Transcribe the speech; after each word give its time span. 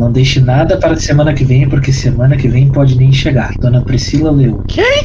Não 0.00 0.10
deixe 0.10 0.40
nada 0.40 0.78
para 0.78 0.96
semana 0.96 1.34
que 1.34 1.44
vem, 1.44 1.68
porque 1.68 1.92
semana 1.92 2.34
que 2.34 2.48
vem 2.48 2.72
pode 2.72 2.96
nem 2.96 3.12
chegar. 3.12 3.52
Dona 3.58 3.82
Priscila 3.82 4.30
leu. 4.30 4.64
Quem? 4.66 5.04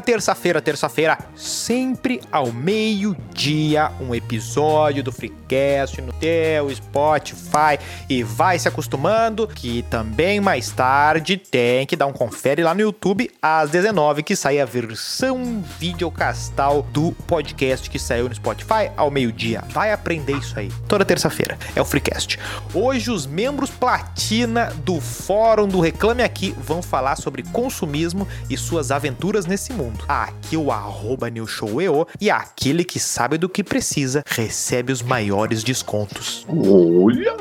Terça-feira, 0.00 0.60
terça-feira, 0.60 0.60
terça-feira, 0.60 1.18
sempre 1.36 2.20
ao 2.32 2.52
meio-dia, 2.52 3.92
um 4.00 4.14
episódio 4.14 5.02
do 5.02 5.12
Freecast 5.12 6.00
no 6.00 6.12
teu 6.12 6.74
Spotify 6.74 7.78
e 8.08 8.22
vai 8.22 8.58
se 8.58 8.66
acostumando 8.66 9.46
que 9.46 9.82
também 9.82 10.40
mais 10.40 10.70
tarde 10.70 11.36
tem 11.36 11.86
que 11.86 11.96
dar 11.96 12.06
um 12.06 12.12
confere 12.12 12.62
lá 12.62 12.74
no 12.74 12.80
YouTube 12.80 13.30
às 13.40 13.70
19 13.70 14.22
que 14.22 14.34
sai 14.34 14.60
a 14.60 14.64
versão 14.64 15.62
videocastal 15.78 16.82
do 16.92 17.12
podcast 17.26 17.88
que 17.88 17.98
saiu 17.98 18.28
no 18.28 18.34
Spotify 18.34 18.90
ao 18.96 19.10
meio-dia. 19.10 19.62
Vai 19.68 19.92
aprender 19.92 20.36
isso 20.36 20.58
aí. 20.58 20.70
Toda 20.88 21.04
terça-feira 21.04 21.58
é 21.74 21.80
o 21.80 21.84
Freecast. 21.84 22.38
Hoje 22.72 23.10
os 23.10 23.26
membros 23.26 23.70
platina 23.70 24.72
do 24.84 25.00
fórum 25.00 25.68
do 25.68 25.80
Reclame 25.80 26.22
Aqui 26.22 26.54
vão 26.58 26.82
falar 26.82 27.16
sobre 27.16 27.42
consumismo 27.42 28.26
e 28.50 28.56
suas 28.56 28.90
aventuras 28.90 29.46
nesse 29.46 29.72
mundo. 29.72 29.83
Aqui 30.08 30.56
o 30.56 30.70
arroba 30.70 31.30
NewShowEO 31.30 32.06
e 32.20 32.30
aquele 32.30 32.84
que 32.84 33.00
sabe 33.00 33.38
do 33.38 33.48
que 33.48 33.64
precisa 33.64 34.22
recebe 34.26 34.92
os 34.92 35.02
maiores 35.02 35.62
descontos. 35.64 36.46
Olha! 36.48 37.34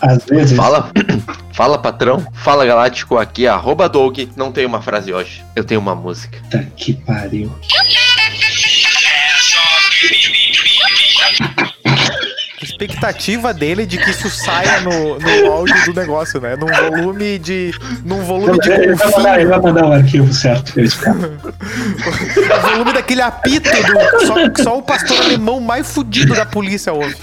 Às 0.00 0.24
vezes. 0.24 0.56
Fala, 0.56 0.90
fala 1.54 1.78
patrão, 1.78 2.26
fala 2.34 2.64
galáctico 2.64 3.18
aqui, 3.18 3.46
arroba 3.46 3.88
Doug. 3.88 4.18
Não 4.36 4.52
tenho 4.52 4.68
uma 4.68 4.82
frase 4.82 5.12
hoje, 5.12 5.44
eu 5.54 5.64
tenho 5.64 5.80
uma 5.80 5.94
música. 5.94 6.38
Puta 6.42 6.62
que 6.76 6.94
pariu. 6.94 7.50
Expectativa 12.84 13.52
dele 13.52 13.84
de 13.84 13.98
que 13.98 14.10
isso 14.10 14.30
saia 14.30 14.80
no, 14.80 15.18
no 15.18 15.52
áudio 15.52 15.84
do 15.86 16.00
negócio, 16.00 16.40
né? 16.40 16.56
Num 16.56 16.66
volume 16.66 17.38
de. 17.38 17.72
Num 18.04 18.22
volume 18.22 18.58
de 18.58 18.70
Ele 18.70 18.94
vai, 18.94 19.10
mandar, 19.10 19.40
ele 19.40 19.50
vai 19.50 19.60
mandar 19.60 19.86
o 19.86 19.92
arquivo 19.92 20.32
certo. 20.32 20.78
Eu 20.78 20.84
espero. 20.84 21.20
O 22.50 22.60
volume 22.70 22.92
daquele 22.92 23.22
apito 23.22 23.70
do. 23.70 24.26
Só, 24.26 24.62
só 24.62 24.78
o 24.78 24.82
pastor 24.82 25.18
alemão 25.18 25.60
mais 25.60 25.92
fudido 25.92 26.34
da 26.34 26.46
polícia 26.46 26.92
ouve. 26.92 27.16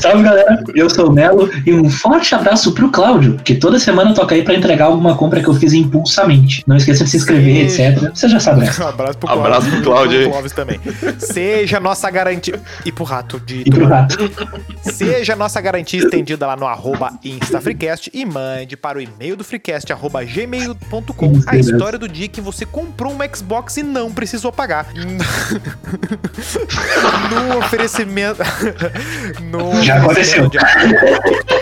Salve 0.00 0.22
galera, 0.22 0.62
eu 0.74 0.88
sou 0.90 1.08
o 1.08 1.12
Melo 1.12 1.50
e 1.66 1.72
um 1.72 1.88
forte 1.88 2.34
abraço 2.34 2.72
pro 2.72 2.90
Cláudio, 2.90 3.36
que 3.44 3.54
toda 3.54 3.78
semana 3.78 4.14
toca 4.14 4.34
aí 4.34 4.42
pra 4.42 4.54
entregar 4.54 4.86
alguma 4.86 5.16
compra 5.16 5.42
que 5.42 5.48
eu 5.48 5.54
fiz 5.54 5.72
impulsamente. 5.72 6.62
Não 6.66 6.76
esqueça 6.76 7.04
de 7.04 7.10
se 7.10 7.16
inscrever, 7.16 7.70
Sim. 7.70 7.84
etc. 7.84 8.10
Você 8.14 8.28
já 8.28 8.40
sabe, 8.40 8.60
né? 8.60 8.72
Um 8.78 8.86
abraço 8.86 9.18
pro 9.18 9.30
Abraço 9.30 9.70
pro 9.70 9.82
Cláudio 9.82 10.30
Clóvis 10.30 10.52
também. 10.52 10.80
Seja 11.18 11.80
nossa 11.80 12.10
garantia. 12.10 12.60
E 12.84 12.92
pro 12.92 13.04
rato 13.04 13.40
de. 13.40 13.62
E 13.66 13.70
pro 13.70 13.86
rato. 13.86 14.16
Seja 14.82 15.36
nossa 15.36 15.60
garantia 15.60 16.00
estendida 16.00 16.46
lá 16.46 16.56
no 16.56 16.66
arroba 16.66 17.12
InstaFreecast 17.24 18.10
e 18.12 18.24
mande 18.24 18.76
para 18.76 18.98
o 18.98 19.00
e-mail 19.00 19.36
do 19.36 19.44
Freecast, 19.44 19.92
arroba 19.92 20.24
gmail.com, 20.24 21.40
a 21.46 21.56
história 21.56 21.98
do 21.98 22.08
dia 22.08 22.28
que 22.28 22.40
você 22.40 22.66
comprou 22.66 23.12
um 23.12 23.18
Xbox 23.34 23.76
e 23.76 23.82
não 23.82 24.10
precisou 24.10 24.52
pagar. 24.52 24.86
no 27.30 27.58
oferecimento. 27.58 28.42
no 29.40 29.82
Já 29.82 29.96
aconteceu. 29.96 30.50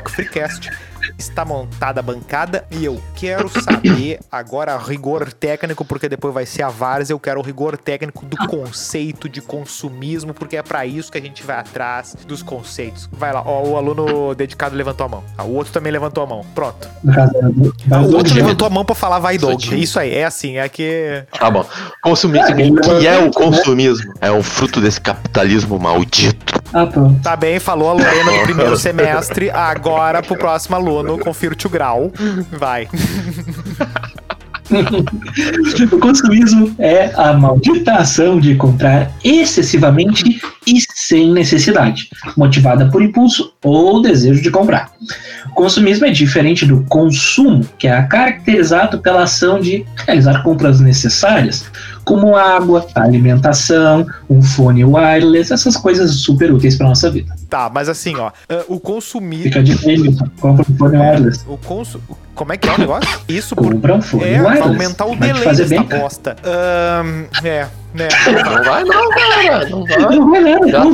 Freecast. 0.08 0.70
Está 1.18 1.44
montada 1.44 2.00
a 2.00 2.02
bancada 2.02 2.64
e 2.70 2.84
eu 2.84 3.00
quero 3.14 3.48
saber 3.48 4.20
agora 4.30 4.76
rigor 4.76 5.32
técnico, 5.32 5.84
porque 5.84 6.08
depois 6.08 6.32
vai 6.34 6.46
ser 6.46 6.62
a 6.62 6.68
várzea. 6.68 7.14
Eu 7.14 7.20
quero 7.20 7.40
o 7.40 7.42
rigor 7.42 7.76
técnico 7.76 8.24
do 8.26 8.36
conceito 8.48 9.28
de 9.28 9.40
consumismo, 9.40 10.32
porque 10.34 10.56
é 10.56 10.62
pra 10.62 10.86
isso 10.86 11.10
que 11.10 11.18
a 11.18 11.20
gente 11.20 11.42
vai 11.42 11.58
atrás 11.58 12.16
dos 12.26 12.42
conceitos. 12.42 13.08
Vai 13.12 13.32
lá, 13.32 13.42
ó, 13.44 13.62
o 13.66 13.76
aluno 13.76 14.34
dedicado 14.34 14.74
levantou 14.76 15.06
a 15.06 15.08
mão. 15.08 15.24
Ah, 15.36 15.44
o 15.44 15.54
outro 15.54 15.72
também 15.72 15.92
levantou 15.92 16.22
a 16.22 16.26
mão. 16.26 16.44
Pronto. 16.54 16.88
É 17.06 17.94
Ah, 17.94 18.00
o 18.00 18.14
outro 18.14 18.34
né? 18.34 18.42
levantou 18.42 18.66
a 18.66 18.70
mão 18.70 18.84
pra 18.84 18.94
falar 18.94 19.18
vai 19.18 19.38
dog. 19.38 19.52
Sutil. 19.62 19.78
Isso 19.78 19.98
aí, 19.98 20.14
é 20.14 20.24
assim, 20.24 20.58
é 20.58 20.68
que. 20.68 21.24
Tá 21.38 21.50
bom. 21.50 21.64
Consumismo. 22.02 22.50
O 22.54 22.98
que 22.98 23.06
é 23.06 23.18
o 23.18 23.30
consumismo? 23.30 24.12
É 24.20 24.30
um 24.30 24.42
fruto 24.42 24.80
desse 24.80 25.00
capitalismo 25.00 25.78
maldito. 25.78 26.60
Ah, 26.72 26.86
pronto. 26.86 27.20
Tá 27.22 27.34
bem, 27.36 27.58
falou 27.58 27.90
a 27.90 27.92
Lorena 27.94 28.30
no 28.30 28.42
primeiro 28.44 28.76
semestre. 28.76 29.50
Agora 29.50 30.22
pro 30.22 30.36
próximo 30.36 30.76
aluno, 30.76 30.99
confirte 31.18 31.66
o 31.66 31.70
grau. 31.70 32.12
Vai. 32.50 32.88
o 35.92 35.98
consumismo 35.98 36.74
é 36.78 37.10
a 37.16 37.32
maldita 37.32 37.94
ação 37.94 38.38
de 38.38 38.54
comprar 38.54 39.10
excessivamente 39.24 40.40
e 40.66 40.80
sem 40.94 41.32
necessidade, 41.32 42.08
motivada 42.36 42.88
por 42.88 43.02
impulso 43.02 43.52
ou 43.64 44.00
desejo 44.00 44.40
de 44.40 44.50
comprar. 44.50 44.92
O 45.50 45.54
consumismo 45.54 46.06
é 46.06 46.10
diferente 46.10 46.64
do 46.64 46.84
consumo, 46.84 47.66
que 47.78 47.88
é 47.88 48.02
caracterizado 48.02 49.00
pela 49.00 49.24
ação 49.24 49.60
de 49.60 49.84
realizar 50.06 50.42
compras 50.42 50.78
necessárias, 50.80 51.64
como 52.10 52.34
água, 52.34 52.84
alimentação, 52.96 54.04
um 54.28 54.42
fone 54.42 54.84
wireless, 54.84 55.52
essas 55.52 55.76
coisas 55.76 56.10
super 56.16 56.52
úteis 56.52 56.76
para 56.76 56.88
nossa 56.88 57.08
vida. 57.08 57.32
Tá, 57.48 57.70
mas 57.72 57.88
assim, 57.88 58.16
ó, 58.16 58.32
ah, 58.48 58.64
o 58.66 58.80
consumismo. 58.80 59.44
Fica 59.44 59.62
de 59.62 59.76
prêmio, 59.76 60.16
compra 60.40 60.66
um 60.68 60.76
fone 60.76 60.96
wireless. 60.96 61.44
O 61.46 61.56
consu... 61.56 62.00
Como 62.40 62.54
é 62.54 62.56
que 62.56 62.66
é 62.66 62.72
o 62.72 62.78
negócio? 62.78 63.20
Isso 63.28 63.54
por. 63.54 63.70
Compra 63.74 63.94
um 63.96 64.00
fone 64.00 64.24
É, 64.24 64.38
vai 64.40 64.54
wireless. 64.54 64.62
aumentar 64.68 65.04
o 65.04 65.14
Vai 65.14 65.28
delay 65.28 65.44
fazer 65.44 65.68
dessa 65.68 65.82
bem, 65.84 66.00
bosta. 66.00 66.36
Ahn, 66.42 67.24
é, 67.44 67.66
né? 67.92 68.08
Não 68.26 68.64
vai 68.64 68.84
não, 68.84 69.10
cara. 69.10 69.68
Não 69.68 69.84
vai. 69.84 69.98
Não 70.16 70.30
vai 70.30 70.40
nada, 70.40 70.68
Já 70.70 70.84
não. 70.84 70.92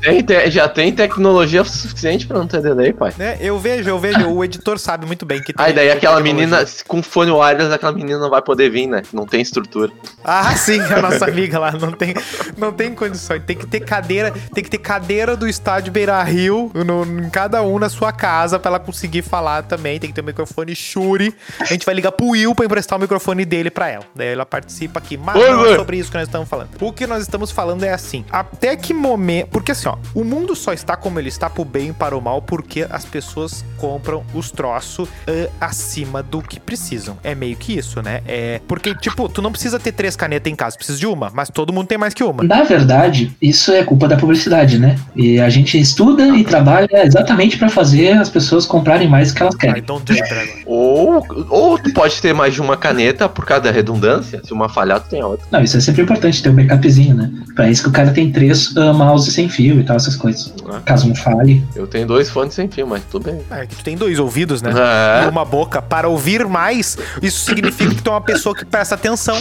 Tem, 0.00 0.22
te- 0.22 0.50
já 0.50 0.66
tem 0.66 0.92
tecnologia 0.92 1.62
suficiente 1.64 2.26
pra 2.26 2.38
não 2.38 2.46
ter 2.46 2.62
delay, 2.62 2.92
pai. 2.94 3.12
né? 3.18 3.36
Eu 3.38 3.58
vejo, 3.58 3.86
eu 3.90 3.98
vejo. 3.98 4.28
O 4.30 4.42
editor 4.42 4.78
sabe 4.78 5.04
muito 5.04 5.26
bem 5.26 5.42
que 5.42 5.52
tem. 5.52 5.66
Aí 5.66 5.74
daí 5.74 5.90
aquela 5.90 6.16
tecnologia. 6.22 6.46
menina 6.46 6.66
com 6.86 7.02
fone 7.02 7.30
wireless, 7.32 7.70
aquela 7.74 7.92
menina 7.92 8.18
não 8.18 8.30
vai 8.30 8.40
poder 8.40 8.70
vir, 8.70 8.86
né? 8.86 9.02
Não 9.12 9.26
tem 9.26 9.42
estrutura. 9.42 9.92
Ah, 10.24 10.54
sim, 10.56 10.80
a 10.80 11.02
nossa 11.02 11.26
amiga 11.26 11.58
lá 11.58 11.72
não 11.72 11.92
tem, 11.92 12.14
não 12.56 12.72
tem 12.72 12.94
condições. 12.94 13.42
Tem 13.44 13.56
que 13.56 13.66
ter 13.66 13.80
cadeira, 13.80 14.32
tem 14.54 14.64
que 14.64 14.70
ter 14.70 14.78
cadeira 14.78 15.36
do 15.36 15.46
estádio 15.46 15.92
Beira 15.92 16.22
Rio 16.22 16.70
no, 16.74 17.04
em 17.04 17.28
cada 17.30 17.62
um 17.62 17.78
na 17.78 17.88
sua 17.90 18.10
casa 18.12 18.58
pra 18.58 18.70
ela 18.70 18.78
conseguir 18.80 19.22
falar 19.22 19.62
também. 19.64 19.98
Tem 19.98 20.08
que 20.08 20.14
ter 20.14 20.22
um 20.22 20.24
microfone 20.26 20.74
Shure. 20.78 21.34
A 21.58 21.64
gente 21.64 21.84
vai 21.84 21.94
ligar 21.94 22.12
pro 22.12 22.28
Will 22.28 22.54
pra 22.54 22.64
emprestar 22.64 22.98
o 22.98 23.00
microfone 23.00 23.44
dele 23.44 23.70
pra 23.70 23.88
ela. 23.88 24.04
Daí 24.14 24.28
ela 24.28 24.46
participa 24.46 24.98
aqui. 24.98 25.16
Mas 25.16 25.36
Oi, 25.36 25.50
não 25.50 25.66
é 25.66 25.76
sobre 25.76 25.98
isso 25.98 26.10
que 26.10 26.16
nós 26.16 26.26
estamos 26.28 26.48
falando. 26.48 26.70
O 26.80 26.92
que 26.92 27.06
nós 27.06 27.22
estamos 27.22 27.50
falando 27.50 27.84
é 27.84 27.92
assim: 27.92 28.24
até 28.30 28.76
que 28.76 28.94
momento. 28.94 29.48
Porque 29.48 29.72
assim, 29.72 29.88
ó, 29.88 29.96
o 30.14 30.24
mundo 30.24 30.54
só 30.54 30.72
está 30.72 30.96
como 30.96 31.18
ele 31.18 31.28
está 31.28 31.50
pro 31.50 31.64
bem 31.64 31.88
e 31.88 31.92
para 31.92 32.16
o 32.16 32.20
mal 32.20 32.40
porque 32.42 32.86
as 32.88 33.04
pessoas 33.04 33.64
compram 33.76 34.24
os 34.34 34.50
troços 34.50 35.08
ah, 35.26 35.66
acima 35.66 36.22
do 36.22 36.42
que 36.42 36.60
precisam. 36.60 37.18
É 37.22 37.34
meio 37.34 37.56
que 37.56 37.76
isso, 37.76 38.02
né? 38.02 38.20
É. 38.26 38.60
Porque, 38.66 38.94
tipo, 38.94 39.28
tu 39.28 39.42
não 39.42 39.50
precisa 39.50 39.78
ter 39.78 39.92
três 39.92 40.16
canetas 40.16 40.52
em 40.52 40.56
casa, 40.56 40.76
precisa 40.76 40.98
de 40.98 41.06
uma, 41.06 41.30
mas 41.32 41.48
todo 41.50 41.72
mundo 41.72 41.86
tem 41.86 41.98
mais 41.98 42.14
que 42.14 42.22
uma. 42.22 42.42
Na 42.42 42.62
verdade, 42.62 43.34
isso 43.40 43.72
é 43.72 43.82
culpa 43.84 44.08
da 44.08 44.16
publicidade, 44.16 44.78
né? 44.78 44.96
E 45.14 45.40
a 45.40 45.48
gente 45.48 45.78
estuda 45.78 46.28
e 46.36 46.44
trabalha 46.44 47.04
exatamente 47.04 47.56
para 47.56 47.68
fazer 47.68 48.12
as 48.12 48.28
pessoas 48.28 48.66
comprarem 48.66 49.08
mais 49.08 49.32
do 49.32 49.36
que 49.36 49.42
elas 49.42 49.54
querem. 49.54 49.82
don't 49.82 50.04
do 50.04 50.12
it, 50.12 50.28
Dragon. 50.28 50.52
Ou, 50.70 51.24
ou 51.48 51.78
tu 51.78 51.90
pode 51.94 52.20
ter 52.20 52.34
mais 52.34 52.52
de 52.52 52.60
uma 52.60 52.76
caneta 52.76 53.26
por 53.26 53.46
causa 53.46 53.64
da 53.64 53.70
redundância. 53.70 54.42
Se 54.44 54.52
uma 54.52 54.68
falhar, 54.68 55.00
tu 55.00 55.08
tem 55.08 55.24
outra. 55.24 55.46
Não, 55.50 55.62
isso 55.62 55.78
é 55.78 55.80
sempre 55.80 56.02
importante 56.02 56.42
ter 56.42 56.50
um 56.50 56.54
backupzinho, 56.54 57.14
né? 57.16 57.30
Pra 57.54 57.70
isso 57.70 57.82
que 57.82 57.88
o 57.88 57.92
cara 57.92 58.10
tem 58.10 58.30
três 58.30 58.76
ah, 58.76 58.92
mouse 58.92 59.32
sem 59.32 59.48
fio 59.48 59.80
e 59.80 59.84
tal, 59.84 59.96
essas 59.96 60.14
coisas. 60.14 60.52
Ah. 60.70 60.80
Caso 60.84 61.10
um 61.10 61.14
fale. 61.14 61.64
Eu 61.74 61.86
tenho 61.86 62.06
dois 62.06 62.28
fones 62.28 62.52
sem 62.52 62.68
fio, 62.68 62.86
mas 62.86 63.02
tudo 63.10 63.24
bem. 63.30 63.40
É 63.50 63.64
que 63.64 63.76
tu 63.76 63.82
tem 63.82 63.96
dois 63.96 64.18
ouvidos, 64.18 64.60
né? 64.60 64.70
E 64.70 65.24
É. 65.24 65.28
uma 65.28 65.44
boca. 65.44 65.80
Para 65.80 66.06
ouvir 66.08 66.46
mais, 66.46 66.98
isso 67.22 67.46
significa 67.46 67.94
que 67.94 68.02
tu 68.02 68.10
é 68.10 68.12
uma 68.12 68.20
pessoa 68.20 68.54
que 68.54 68.66
presta 68.66 68.94
atenção. 68.94 69.40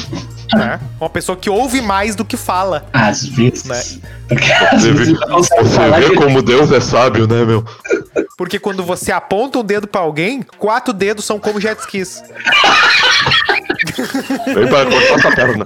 Né? 0.56 0.80
Uma 0.98 1.10
pessoa 1.10 1.36
que 1.38 1.50
ouve 1.50 1.82
mais 1.82 2.16
do 2.16 2.24
que 2.24 2.38
fala. 2.38 2.86
Às 2.94 3.26
vezes. 3.26 3.66
Né? 3.66 4.10
Porque 4.30 4.50
às 4.52 4.82
Você 4.82 4.92
vezes 4.94 5.18
vê, 5.20 5.26
você 5.26 5.92
vê 6.10 6.16
como 6.16 6.42
Deus 6.42 6.72
é 6.72 6.80
sábio, 6.80 7.28
né, 7.28 7.44
meu? 7.44 7.66
Porque 8.38 8.60
quando 8.60 8.84
você 8.84 9.12
aponta 9.12 9.60
um 9.60 9.64
dedo 9.64 9.88
pra 9.88 10.02
alguém, 10.02 10.42
quatro 10.58 10.94
dedos 10.94 11.26
são 11.26 11.40
como 11.40 11.60
jet 11.60 11.80
skis. 11.80 12.24
Vem 14.46 14.68
pra 14.68 14.86
cortar 14.86 15.20
essa 15.20 15.32
perna. 15.36 15.66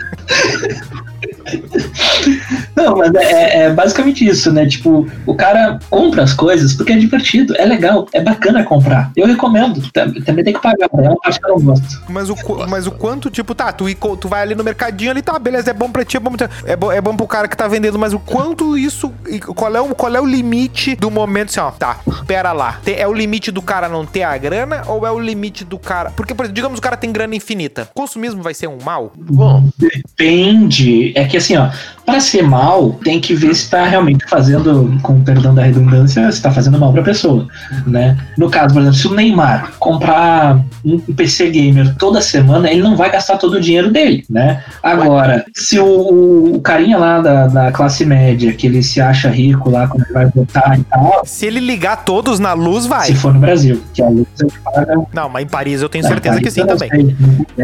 Não, 2.75 2.95
mas 2.97 3.13
é, 3.15 3.23
é- 3.31 3.57
é 3.63 3.69
basicamente 3.73 4.25
isso, 4.25 4.51
né? 4.51 4.65
Tipo, 4.65 5.07
o 5.25 5.35
cara 5.35 5.79
compra 5.89 6.23
as 6.23 6.33
coisas 6.33 6.73
porque 6.73 6.93
é 6.93 6.97
divertido, 6.97 7.55
é 7.57 7.65
legal, 7.65 8.07
é 8.13 8.21
bacana 8.21 8.63
comprar. 8.63 9.11
Eu 9.15 9.27
recomendo. 9.27 9.81
Tam- 9.91 10.11
Também 10.25 10.43
tem 10.43 10.53
que 10.53 10.61
pagar, 10.61 10.89
né? 10.93 11.05
é 11.05 11.09
uma 11.09 11.17
parte 11.17 11.39
que 11.39 11.45
eu 11.49 11.55
não 11.57 11.61
gosto. 11.65 12.01
Mas 12.09 12.29
o, 12.29 12.35
mas 12.69 12.87
o 12.87 12.91
quanto, 12.91 13.29
tipo, 13.29 13.53
tá, 13.55 13.71
tu, 13.71 13.85
tu 14.17 14.27
vai 14.27 14.41
ali 14.41 14.55
no 14.55 14.63
mercadinho 14.63 15.11
ali, 15.11 15.21
tá, 15.21 15.37
beleza, 15.37 15.71
é 15.71 15.73
bom 15.73 15.89
pra 15.91 16.03
ti, 16.05 16.17
é 16.17 16.19
bom, 16.19 16.31
pra- 16.31 16.49
é 16.65 16.75
bom, 16.75 16.91
é 16.91 17.01
bom 17.01 17.15
pro 17.15 17.27
cara 17.27 17.47
que 17.47 17.55
tá 17.57 17.67
vendendo, 17.67 17.97
mas 17.99 18.13
o 18.13 18.19
quanto 18.19 18.77
isso, 18.77 19.11
qual 19.55 19.75
é 19.75 19.81
o, 19.81 19.93
qual 19.95 20.15
é 20.15 20.21
o 20.21 20.25
limite 20.25 20.95
do 20.95 21.09
momento, 21.11 21.49
assim, 21.49 21.59
ó, 21.59 21.71
tá, 21.71 21.97
pera 22.27 22.51
lá, 22.51 22.79
Tem- 22.83 22.95
é 22.95 23.07
o 23.07 23.13
limite 23.13 23.51
do 23.51 23.61
cara 23.61 23.87
não 23.89 24.05
ter 24.05 24.23
a 24.23 24.37
grana 24.37 24.83
ou 24.87 25.05
é 25.05 25.11
o 25.11 25.19
limite 25.19 25.63
do 25.65 25.77
cara, 25.79 26.11
porque, 26.11 26.33
por 26.33 26.43
exemplo, 26.43 26.55
digamos 26.55 26.79
o 26.79 26.81
cara 26.81 26.97
tem 26.97 27.11
grana 27.11 27.35
infinita, 27.35 27.89
consumismo 27.93 28.41
vai 28.41 28.53
ser 28.53 28.67
um 28.67 28.77
mal? 28.83 29.11
Bom, 29.15 29.69
Depende. 29.77 31.11
É 31.15 31.25
que 31.31 31.37
assim, 31.37 31.55
ó, 31.57 31.69
para 32.05 32.19
ser 32.19 32.41
mal, 32.43 32.91
tem 33.03 33.19
que 33.21 33.33
ver 33.33 33.53
se 33.55 33.69
tá 33.69 33.85
realmente 33.85 34.25
fazendo, 34.27 34.99
com 35.01 35.21
perdão 35.21 35.53
da 35.55 35.61
redundância, 35.63 36.31
se 36.31 36.41
tá 36.41 36.51
fazendo 36.51 36.77
mal 36.79 36.91
pra 36.91 37.03
pessoa, 37.03 37.47
né? 37.87 38.17
No 38.37 38.49
caso, 38.49 38.73
por 38.73 38.81
exemplo, 38.81 38.97
se 38.97 39.07
o 39.07 39.13
Neymar 39.13 39.71
comprar 39.79 40.59
um 40.83 40.99
PC 40.99 41.49
gamer 41.51 41.95
toda 41.95 42.19
semana, 42.21 42.69
ele 42.69 42.81
não 42.81 42.95
vai 42.97 43.11
gastar 43.11 43.37
todo 43.37 43.53
o 43.53 43.61
dinheiro 43.61 43.91
dele, 43.91 44.25
né? 44.29 44.63
Agora, 44.83 45.45
se 45.55 45.79
o, 45.79 46.55
o 46.55 46.61
carinha 46.61 46.97
lá 46.97 47.21
da, 47.21 47.47
da 47.47 47.71
classe 47.71 48.03
média, 48.05 48.51
que 48.51 48.67
ele 48.67 48.81
se 48.83 48.99
acha 48.99 49.29
rico 49.29 49.69
lá 49.69 49.87
quando 49.87 50.03
ele 50.03 50.13
vai 50.13 50.25
votar 50.25 50.77
e 50.79 50.83
tal, 50.83 51.21
Se 51.23 51.45
ele 51.45 51.59
ligar 51.59 52.03
todos 52.03 52.39
na 52.39 52.53
luz, 52.53 52.85
vai. 52.87 53.05
se 53.07 53.15
for 53.15 53.33
no 53.33 53.39
Brasil, 53.39 53.81
que 53.93 54.01
a 54.01 54.09
luz 54.09 54.27
ele 54.41 54.51
paga. 54.65 54.95
Não, 55.13 55.29
mas 55.29 55.43
em 55.43 55.47
Paris 55.47 55.81
eu 55.81 55.87
tenho 55.87 56.03
Não, 56.03 56.09
certeza 56.11 56.35
que 56.37 56.41
Paris 56.41 56.53
sim 56.53 56.61
eu 56.61 56.65
não 56.67 56.75
também. 56.77 56.89
sei, 56.89 57.15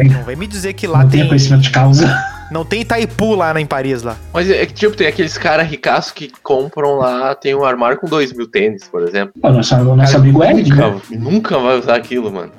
não 0.04 0.14
Não 0.20 0.24
vem 0.24 0.36
me 0.36 0.48
dizer 0.48 0.74
que 0.74 0.86
lá 0.88 1.00
Não 1.04 1.10
tem, 1.10 1.22
tem 1.22 1.28
conhecimento 1.28 1.64
de 1.64 1.72
causa. 1.72 2.37
Não 2.52 2.64
tem 2.66 2.82
Itaipu 2.82 3.36
lá 3.36 3.60
em 3.60 3.66
Paris 3.66 4.04
lá. 4.04 4.16
mas 4.34 4.50
é 4.50 4.66
que, 4.66 4.74
tipo, 4.74 4.96
tem 4.96 5.08
aqueles 5.08 5.38
caras 5.38 5.68
ricaços 5.68 6.12
que 6.12 6.32
compram 6.44 6.98
lá, 6.98 7.36
tem 7.36 7.56
um 7.56 7.64
armário 7.66 7.98
com 7.98 8.08
dois 8.08 8.32
mil 8.34 8.48
tênis, 8.48 8.88
por 8.88 9.04
exemplo. 9.08 9.34
O 9.42 9.50
nosso, 9.50 9.76
o 9.76 9.96
nosso 9.96 10.12
Cara, 10.14 10.24
amigo 10.24 10.44
Ed, 10.44 10.70
né? 10.70 10.76
nunca, 10.76 11.02
nunca 11.12 11.58
vai 11.60 11.80
usar 11.80 11.96
aquilo, 11.96 12.32
mano. 12.32 12.52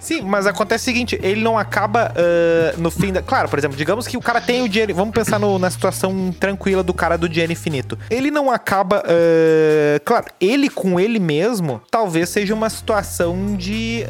Sim, 0.00 0.22
mas 0.22 0.46
acontece 0.46 0.82
o 0.82 0.84
seguinte, 0.92 1.18
ele 1.22 1.40
não 1.42 1.56
acaba 1.58 2.12
ah, 2.16 2.74
no 2.78 2.90
fim 2.90 3.12
da. 3.12 3.22
Claro, 3.22 3.48
por 3.48 3.58
exemplo, 3.58 3.76
digamos 3.76 4.06
que 4.06 4.16
o 4.16 4.20
cara 4.20 4.40
tem 4.40 4.62
o 4.62 4.68
dinheiro. 4.68 4.94
Vamos 4.94 5.14
pensar 5.14 5.38
no- 5.38 5.58
na 5.58 5.70
situação 5.70 6.32
tranquila 6.38 6.82
do 6.82 6.92
cara 6.94 7.16
do 7.16 7.28
dinheiro 7.28 7.52
infinito. 7.52 7.98
Ele 8.10 8.30
não 8.30 8.50
acaba. 8.50 9.02
ah, 9.06 10.00
claro, 10.04 10.26
ele 10.40 10.68
com 10.68 10.98
ele 11.00 11.18
mesmo, 11.18 11.80
talvez 11.90 12.28
seja 12.28 12.54
uma 12.54 12.68
situação 12.70 13.56
de 13.56 14.04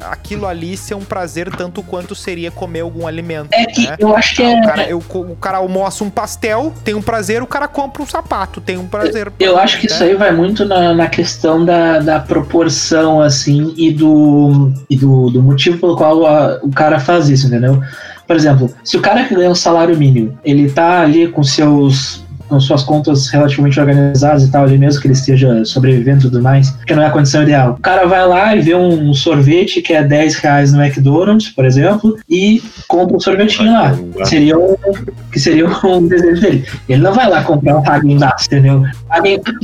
ah, 0.00 0.08
aquilo 0.12 0.46
ali 0.46 0.76
ser 0.76 0.94
um 0.94 1.04
prazer 1.04 1.50
tanto 1.54 1.82
quanto 1.82 2.14
seria 2.14 2.50
comer 2.50 2.80
algum 2.80 3.06
alimento. 3.06 3.48
É 3.52 3.66
que 3.66 3.86
né? 3.88 3.96
eu 3.98 4.14
acho 4.14 4.33
que 4.36 4.42
é. 4.42 4.58
o, 4.58 4.62
cara, 4.62 4.88
eu- 4.88 5.02
o 5.14 5.36
cara 5.36 5.58
almoça 5.58 6.04
um 6.04 6.10
pastel, 6.10 6.72
tem 6.84 6.94
um 6.94 7.02
prazer, 7.02 7.42
o 7.42 7.46
cara 7.46 7.68
compra 7.68 8.02
um 8.02 8.06
sapato, 8.06 8.60
tem 8.60 8.76
um 8.78 8.86
prazer. 8.86 9.32
Eu 9.38 9.58
acho 9.58 9.80
que 9.80 9.86
isso 9.86 10.00
né? 10.00 10.10
aí 10.10 10.14
vai 10.14 10.32
muito 10.32 10.64
na, 10.64 10.92
na 10.94 11.06
questão 11.08 11.64
da, 11.64 11.98
da 11.98 12.20
proporção, 12.20 13.20
assim, 13.20 13.72
e 13.76 13.90
do, 13.92 14.72
e 14.88 14.96
do, 14.96 15.30
do 15.30 15.42
motivo 15.42 15.78
pelo 15.78 15.96
qual 15.96 16.26
a- 16.26 16.58
o 16.62 16.70
cara 16.70 16.98
faz 16.98 17.28
isso, 17.28 17.46
entendeu? 17.46 17.80
Por 18.26 18.36
exemplo, 18.36 18.70
se 18.82 18.96
o 18.96 19.02
cara 19.02 19.24
que 19.24 19.34
ganha 19.34 19.50
um 19.50 19.54
salário 19.54 19.96
mínimo, 19.96 20.38
ele 20.42 20.70
tá 20.70 21.02
ali 21.02 21.28
com 21.28 21.42
seus 21.42 22.23
com 22.54 22.60
suas 22.60 22.82
contas 22.82 23.28
relativamente 23.28 23.78
organizadas 23.80 24.44
e 24.44 24.50
tal, 24.50 24.64
ali 24.64 24.78
mesmo 24.78 25.00
que 25.00 25.08
ele 25.08 25.14
esteja 25.14 25.64
sobrevivendo 25.64 26.20
e 26.20 26.22
tudo 26.22 26.40
mais, 26.40 26.70
que 26.86 26.94
não 26.94 27.02
é 27.02 27.06
a 27.06 27.10
condição 27.10 27.42
ideal. 27.42 27.74
O 27.78 27.82
cara 27.82 28.06
vai 28.06 28.26
lá 28.26 28.54
e 28.54 28.60
vê 28.60 28.74
um 28.74 29.12
sorvete 29.12 29.82
que 29.82 29.92
é 29.92 30.02
10 30.02 30.36
reais 30.36 30.72
no 30.72 30.82
McDonald's, 30.82 31.50
por 31.50 31.64
exemplo, 31.64 32.16
e 32.28 32.62
compra 32.86 33.16
um 33.16 33.20
sorvetinho 33.20 33.72
lá. 33.72 33.92
Seria 34.24 34.56
um, 34.56 34.76
que 35.32 35.40
seria 35.40 35.66
um 35.84 36.06
desejo 36.06 36.40
dele. 36.40 36.64
Ele 36.88 37.02
não 37.02 37.12
vai 37.12 37.28
lá 37.28 37.42
comprar 37.42 37.76
um 37.76 37.84
Häagen-Dazs, 37.84 38.46
entendeu? 38.46 38.84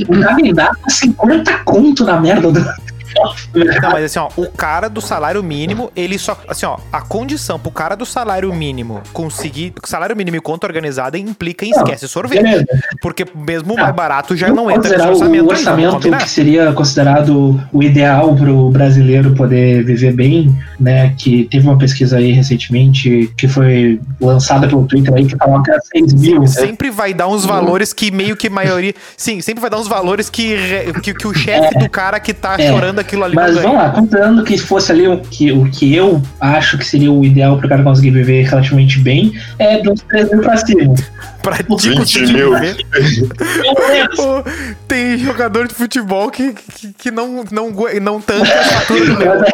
O 0.09 0.15
Häagen-Dazs 0.15 0.77
tá 0.77 0.89
50 0.89 1.59
conto 1.59 2.03
na 2.03 2.19
merda 2.19 2.51
do... 2.51 2.90
Não, 3.15 3.91
mas 3.91 4.05
assim, 4.05 4.19
ó, 4.19 4.29
o 4.37 4.49
cara 4.51 4.89
do 4.89 5.01
salário 5.01 5.43
mínimo, 5.43 5.91
ele 5.95 6.17
só. 6.17 6.37
Assim, 6.47 6.65
ó, 6.65 6.77
a 6.91 7.01
condição 7.01 7.59
pro 7.59 7.71
cara 7.71 7.95
do 7.95 8.05
salário 8.05 8.53
mínimo 8.53 9.01
conseguir. 9.13 9.73
Salário 9.85 10.15
mínimo 10.15 10.37
e 10.37 10.41
conta 10.41 10.67
organizada 10.67 11.17
implica 11.17 11.65
em 11.65 11.71
Não, 11.71 11.77
esquece 11.79 12.07
sorvete. 12.07 12.41
Beleza. 12.41 12.65
Porque 13.01 13.25
mesmo 13.35 13.73
o 13.73 13.75
Não, 13.77 13.83
mais 13.83 13.95
barato 13.95 14.35
já 14.35 14.49
não 14.49 14.69
entra 14.71 14.89
nesse 14.89 14.95
considerar 14.95 15.11
orçamento. 15.11 15.45
o 15.45 15.49
orçamento 15.49 15.91
combinar? 15.93 16.17
que 16.19 16.29
seria 16.29 16.73
considerado 16.73 17.61
o 17.71 17.83
ideal 17.83 18.35
para 18.35 18.51
o 18.51 18.69
brasileiro 18.69 19.33
poder 19.35 19.83
viver 19.83 20.13
bem, 20.13 20.55
né? 20.79 21.13
Que 21.17 21.45
teve 21.45 21.67
uma 21.67 21.77
pesquisa 21.77 22.17
aí 22.17 22.31
recentemente 22.31 23.31
que 23.37 23.47
foi 23.47 23.99
lançada 24.19 24.67
pelo 24.67 24.85
Twitter 24.85 25.13
aí 25.13 25.25
que 25.25 25.35
era 25.35 25.81
6 25.93 26.13
mil. 26.13 26.47
Sempre 26.47 26.89
vai 26.89 27.13
dar 27.13 27.27
uns 27.27 27.45
valores 27.45 27.93
que 27.93 28.11
meio 28.11 28.35
que 28.35 28.49
maioria. 28.49 28.93
Sim, 29.17 29.41
sempre 29.41 29.61
vai 29.61 29.69
dar 29.69 29.77
uns 29.77 29.87
valores 29.87 30.29
que, 30.29 30.55
que, 31.03 31.13
que 31.13 31.27
o 31.27 31.33
chefe 31.33 31.77
do 31.77 31.89
cara 31.89 32.19
que 32.19 32.33
tá 32.33 32.55
É, 32.59 32.69
chorando 32.69 32.99
aquilo 33.01 33.23
ali 33.23 33.35
Mas 33.35 33.55
vamos 33.55 33.77
lá, 33.77 33.89
considerando 33.89 34.43
que 34.43 34.57
fosse 34.57 34.91
ali 34.91 35.07
o 35.07 35.19
que, 35.19 35.51
o 35.51 35.69
que 35.69 35.95
eu 35.95 36.21
acho 36.39 36.77
que 36.77 36.85
seria 36.85 37.11
o 37.11 37.23
ideal 37.23 37.57
para 37.57 37.65
o 37.65 37.69
cara 37.69 37.83
conseguir 37.83 38.11
viver 38.11 38.47
relativamente 38.47 38.99
bem, 38.99 39.33
é 39.59 39.79
de 39.79 39.89
uns 39.89 40.01
3 40.01 40.31
mil 40.31 40.41
para 40.41 40.57
cima. 40.57 40.93
Pra 41.41 41.57
ti 41.57 41.63
20 41.63 41.97
conseguir 41.97 42.33
mil. 42.33 42.51
tem 44.87 45.17
jogador 45.17 45.67
de 45.67 45.73
futebol 45.73 46.29
que, 46.29 46.53
que, 46.53 46.93
que 46.93 47.11
não, 47.11 47.43
não, 47.51 47.71
não 48.01 48.21
tanca 48.21 48.43
a 48.43 48.63
fatura. 48.63 49.41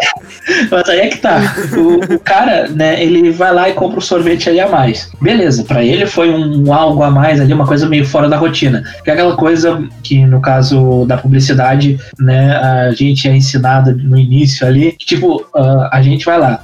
Mas, 0.69 0.89
é- 0.89 0.91
aí 0.91 0.99
é 0.99 1.07
que 1.07 1.17
tá. 1.19 1.39
O, 1.77 2.15
o 2.15 2.19
cara, 2.19 2.67
né, 2.67 3.01
ele 3.01 3.31
vai 3.31 3.53
lá 3.53 3.69
e 3.69 3.73
compra 3.73 3.99
o 3.99 4.01
sorvete 4.01 4.49
ali 4.49 4.59
a 4.59 4.67
mais. 4.67 5.09
Beleza, 5.21 5.63
pra 5.63 5.83
ele 5.83 6.05
foi 6.05 6.29
um, 6.29 6.73
algo 6.73 7.03
a 7.03 7.09
mais 7.09 7.39
ali, 7.39 7.53
uma 7.53 7.65
coisa 7.65 7.87
meio 7.87 8.05
fora 8.05 8.27
da 8.27 8.37
rotina. 8.37 8.83
Que 9.03 9.09
é 9.09 9.13
aquela 9.13 9.37
coisa 9.37 9.81
que, 10.03 10.25
no 10.25 10.41
caso 10.41 11.05
da 11.05 11.17
publicidade, 11.17 11.97
né, 12.19 12.57
a 12.57 12.91
gente 12.91 13.29
é 13.29 13.36
ensinado 13.37 13.95
no 13.95 14.17
início 14.17 14.65
ali, 14.67 14.93
tipo, 14.97 15.45
ah, 15.55 15.89
a 15.93 16.01
gente 16.01 16.25
vai 16.25 16.39
lá, 16.39 16.63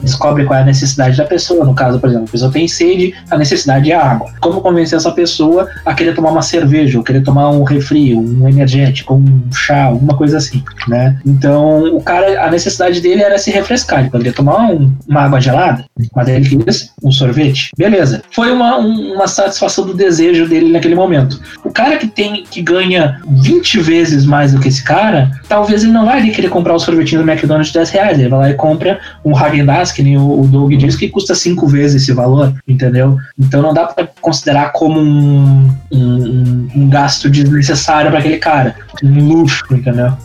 descobre 0.00 0.44
qual 0.44 0.58
é 0.58 0.62
a 0.62 0.66
necessidade 0.66 1.16
da 1.16 1.24
pessoa. 1.24 1.64
No 1.64 1.74
caso, 1.74 1.98
por 1.98 2.08
exemplo, 2.08 2.26
a 2.28 2.32
pessoa 2.32 2.50
tem 2.52 2.66
sede, 2.68 3.14
a 3.30 3.36
necessidade 3.36 3.90
é 3.90 3.94
água. 3.94 4.30
Como 4.40 4.60
convencer 4.60 4.96
essa 4.96 5.10
pessoa 5.12 5.68
a 5.84 5.94
querer 5.94 6.14
tomar 6.14 6.30
uma 6.30 6.42
cerveja, 6.42 6.98
ou 6.98 7.04
querer 7.04 7.22
tomar 7.22 7.50
um 7.50 7.62
refri, 7.64 8.14
um 8.14 8.48
energético, 8.48 9.14
um 9.14 9.42
chá, 9.52 9.84
alguma 9.84 10.16
coisa 10.16 10.38
assim, 10.38 10.62
né? 10.88 11.18
Então, 11.26 11.96
o 11.96 12.02
cara, 12.02 12.46
a 12.46 12.50
necessidade 12.50 13.00
dele 13.00 13.22
era 13.22 13.38
se 13.38 13.50
refrescar. 13.50 14.00
Ele 14.00 14.10
poderia 14.10 14.32
tomar 14.32 14.70
um- 14.70 14.92
uma 15.08 15.22
água 15.22 15.40
gelada, 15.40 15.84
mas 16.14 16.28
ele 16.28 16.48
quis 16.64 16.90
um 17.02 17.10
sorvete. 17.10 17.70
Beleza. 17.76 18.22
Foi 18.30 18.50
uma, 18.52 18.78
um- 18.78 19.14
uma 19.14 19.26
satisfação 19.26 19.86
do 19.86 19.94
desejo 19.94 20.46
dele 20.48 20.70
naquele 20.72 20.94
momento. 20.94 21.40
O 21.64 21.70
cara 21.70 21.96
que 21.96 22.06
tem 22.06 22.44
que 22.50 22.60
ganha 22.62 23.20
20 23.26 23.80
vezes 23.80 24.24
mais 24.24 24.52
do 24.52 24.60
que 24.60 24.68
esse 24.68 24.82
cara, 24.84 25.30
talvez 25.48 25.82
ele 25.82 25.92
não 25.92 26.04
vai 26.04 26.11
ali 26.16 26.30
querer 26.30 26.48
comprar 26.48 26.74
o 26.74 26.78
sorvetinho 26.78 27.22
do 27.22 27.30
McDonald's 27.30 27.68
de 27.68 27.74
10 27.74 27.90
reais. 27.90 28.18
Ele 28.18 28.28
vai 28.28 28.38
lá 28.38 28.50
e 28.50 28.54
compra 28.54 29.00
um 29.24 29.32
Häagen-Dazs, 29.32 29.92
que 29.92 30.02
nem 30.02 30.18
o, 30.18 30.46
Doug 30.46 30.72
diz, 30.74 30.96
que 30.96 31.08
custa 31.08 31.34
5 31.34 31.66
vezes 31.66 32.02
esse 32.02 32.12
valor, 32.12 32.54
entendeu? 32.66 33.16
Então 33.38 33.62
não 33.62 33.74
dá 33.74 33.86
pra 33.86 34.08
considerar 34.20 34.72
como 34.72 35.00
um, 35.00 35.70
um, 35.92 36.68
um 36.74 36.88
gasto 36.88 37.28
desnecessário 37.28 38.10
para 38.10 38.20
aquele 38.20 38.38
cara. 38.38 38.74
Um 39.02 39.26
luxo, 39.26 39.64
entendeu? 39.70 40.16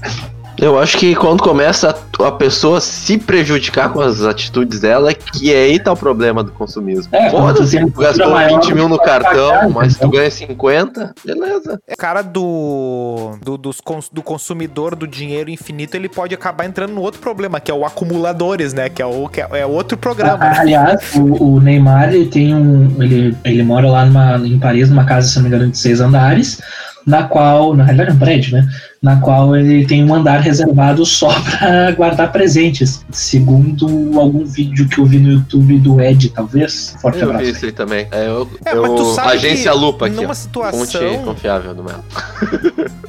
Eu 0.60 0.80
acho 0.80 0.98
que 0.98 1.16
quando 1.16 1.44
começa 1.44 1.96
a, 2.20 2.28
a 2.28 2.32
pessoa 2.32 2.82
se 2.82 3.18
prejudicar 3.18 3.90
com 3.94 4.02
as 4.02 4.22
atitudes 4.24 4.80
dela, 4.80 5.14
que 5.14 5.54
é 5.54 5.64
aí 5.66 5.80
tá 5.80 5.92
o 5.92 5.98
problema 5.98 6.44
do 6.44 6.52
consumismo. 6.52 7.10
É, 7.16 7.30
tu 7.30 7.32
Foda-se, 7.38 7.80
tu 7.80 7.86
gastou 8.00 8.26
cultura 8.26 8.30
maior, 8.30 8.62
20 8.62 8.74
mil 8.74 8.90
no 8.90 8.98
tu 8.98 9.04
cartão, 9.04 9.50
pagar, 9.50 9.70
mas 9.70 9.94
tu 9.94 9.98
entendeu? 10.08 10.20
ganha 10.20 10.32
50, 10.32 11.14
beleza. 11.24 11.80
O 11.92 11.98
cara 11.98 12.22
do, 12.22 13.38
do, 13.44 13.58
dos 13.58 13.80
cons- 13.80 14.10
do 14.12 14.24
consumidor 14.24 14.96
do 14.96 15.08
dinheiro 15.08 15.50
infinito, 15.50 15.96
ele 15.96 16.10
pode 16.10 16.34
acabar 16.34 16.66
entrando 16.66 16.92
no 16.94 17.02
outro 17.02 17.20
problema, 17.22 17.60
que 17.60 17.70
é 17.70 17.74
o 17.74 17.86
acumuladores, 17.86 18.74
né? 18.74 18.90
Que 18.90 19.02
é, 19.02 19.06
o, 19.06 19.28
que 19.28 19.42
é, 19.42 19.48
é 19.60 19.66
outro 19.66 19.98
programa. 19.98 20.38
né? 20.38 20.56
Aliás, 20.58 21.14
o, 21.16 21.56
o 21.56 21.60
Neymar 21.62 22.14
ele 22.14 22.26
tem 22.28 22.56
um. 22.56 23.02
Ele, 23.02 23.36
ele 23.44 23.64
mora 23.64 23.88
lá 23.90 24.06
numa, 24.06 24.38
em 24.38 24.58
Paris, 24.60 24.90
numa 24.90 25.06
casa, 25.06 25.28
se 25.28 25.36
não 25.36 25.44
me 25.44 25.50
engano, 25.50 25.70
de 25.72 25.78
seis 25.78 26.02
andares, 26.02 26.60
na 27.06 27.24
qual. 27.24 27.76
Na 27.76 27.84
realidade 27.84 28.10
é 28.12 28.14
um 28.14 28.18
prédio, 28.20 28.54
né? 28.58 28.68
Na 29.02 29.20
qual 29.22 29.56
ele 29.56 29.86
tem 29.86 30.04
um 30.04 30.14
andar 30.14 30.40
reservado 30.40 31.06
só 31.06 31.30
para 31.60 31.92
guardar 31.92 32.32
presentes. 32.32 33.06
Segundo 33.12 33.86
algum 34.20 34.44
vídeo 34.46 34.88
que 34.90 34.98
eu 35.00 35.06
vi 35.06 35.20
no 35.20 35.32
YouTube 35.34 35.78
do 35.80 36.02
Ed, 36.02 36.30
talvez. 36.30 36.96
Forte 37.02 37.20
Eu 37.20 37.28
vi 37.28 37.34
abraço. 37.36 37.52
isso 37.52 37.66
aí 37.66 37.72
também. 37.72 38.08
É, 38.12 38.28
eu, 38.28 38.50
É, 38.66 38.74
eu- 38.76 38.82
mas 38.82 38.92
tu 38.96 39.14
sabe 39.14 39.32
Agência 39.34 39.72
que 39.72 39.78
Lupa 39.78 40.08
aqui, 40.08 40.16
numa 40.16 40.32
ó. 40.32 40.34
situação- 40.34 40.80
Fonte 40.80 41.24
confiável 41.24 41.76
do 41.76 41.84
Melo. 41.84 42.04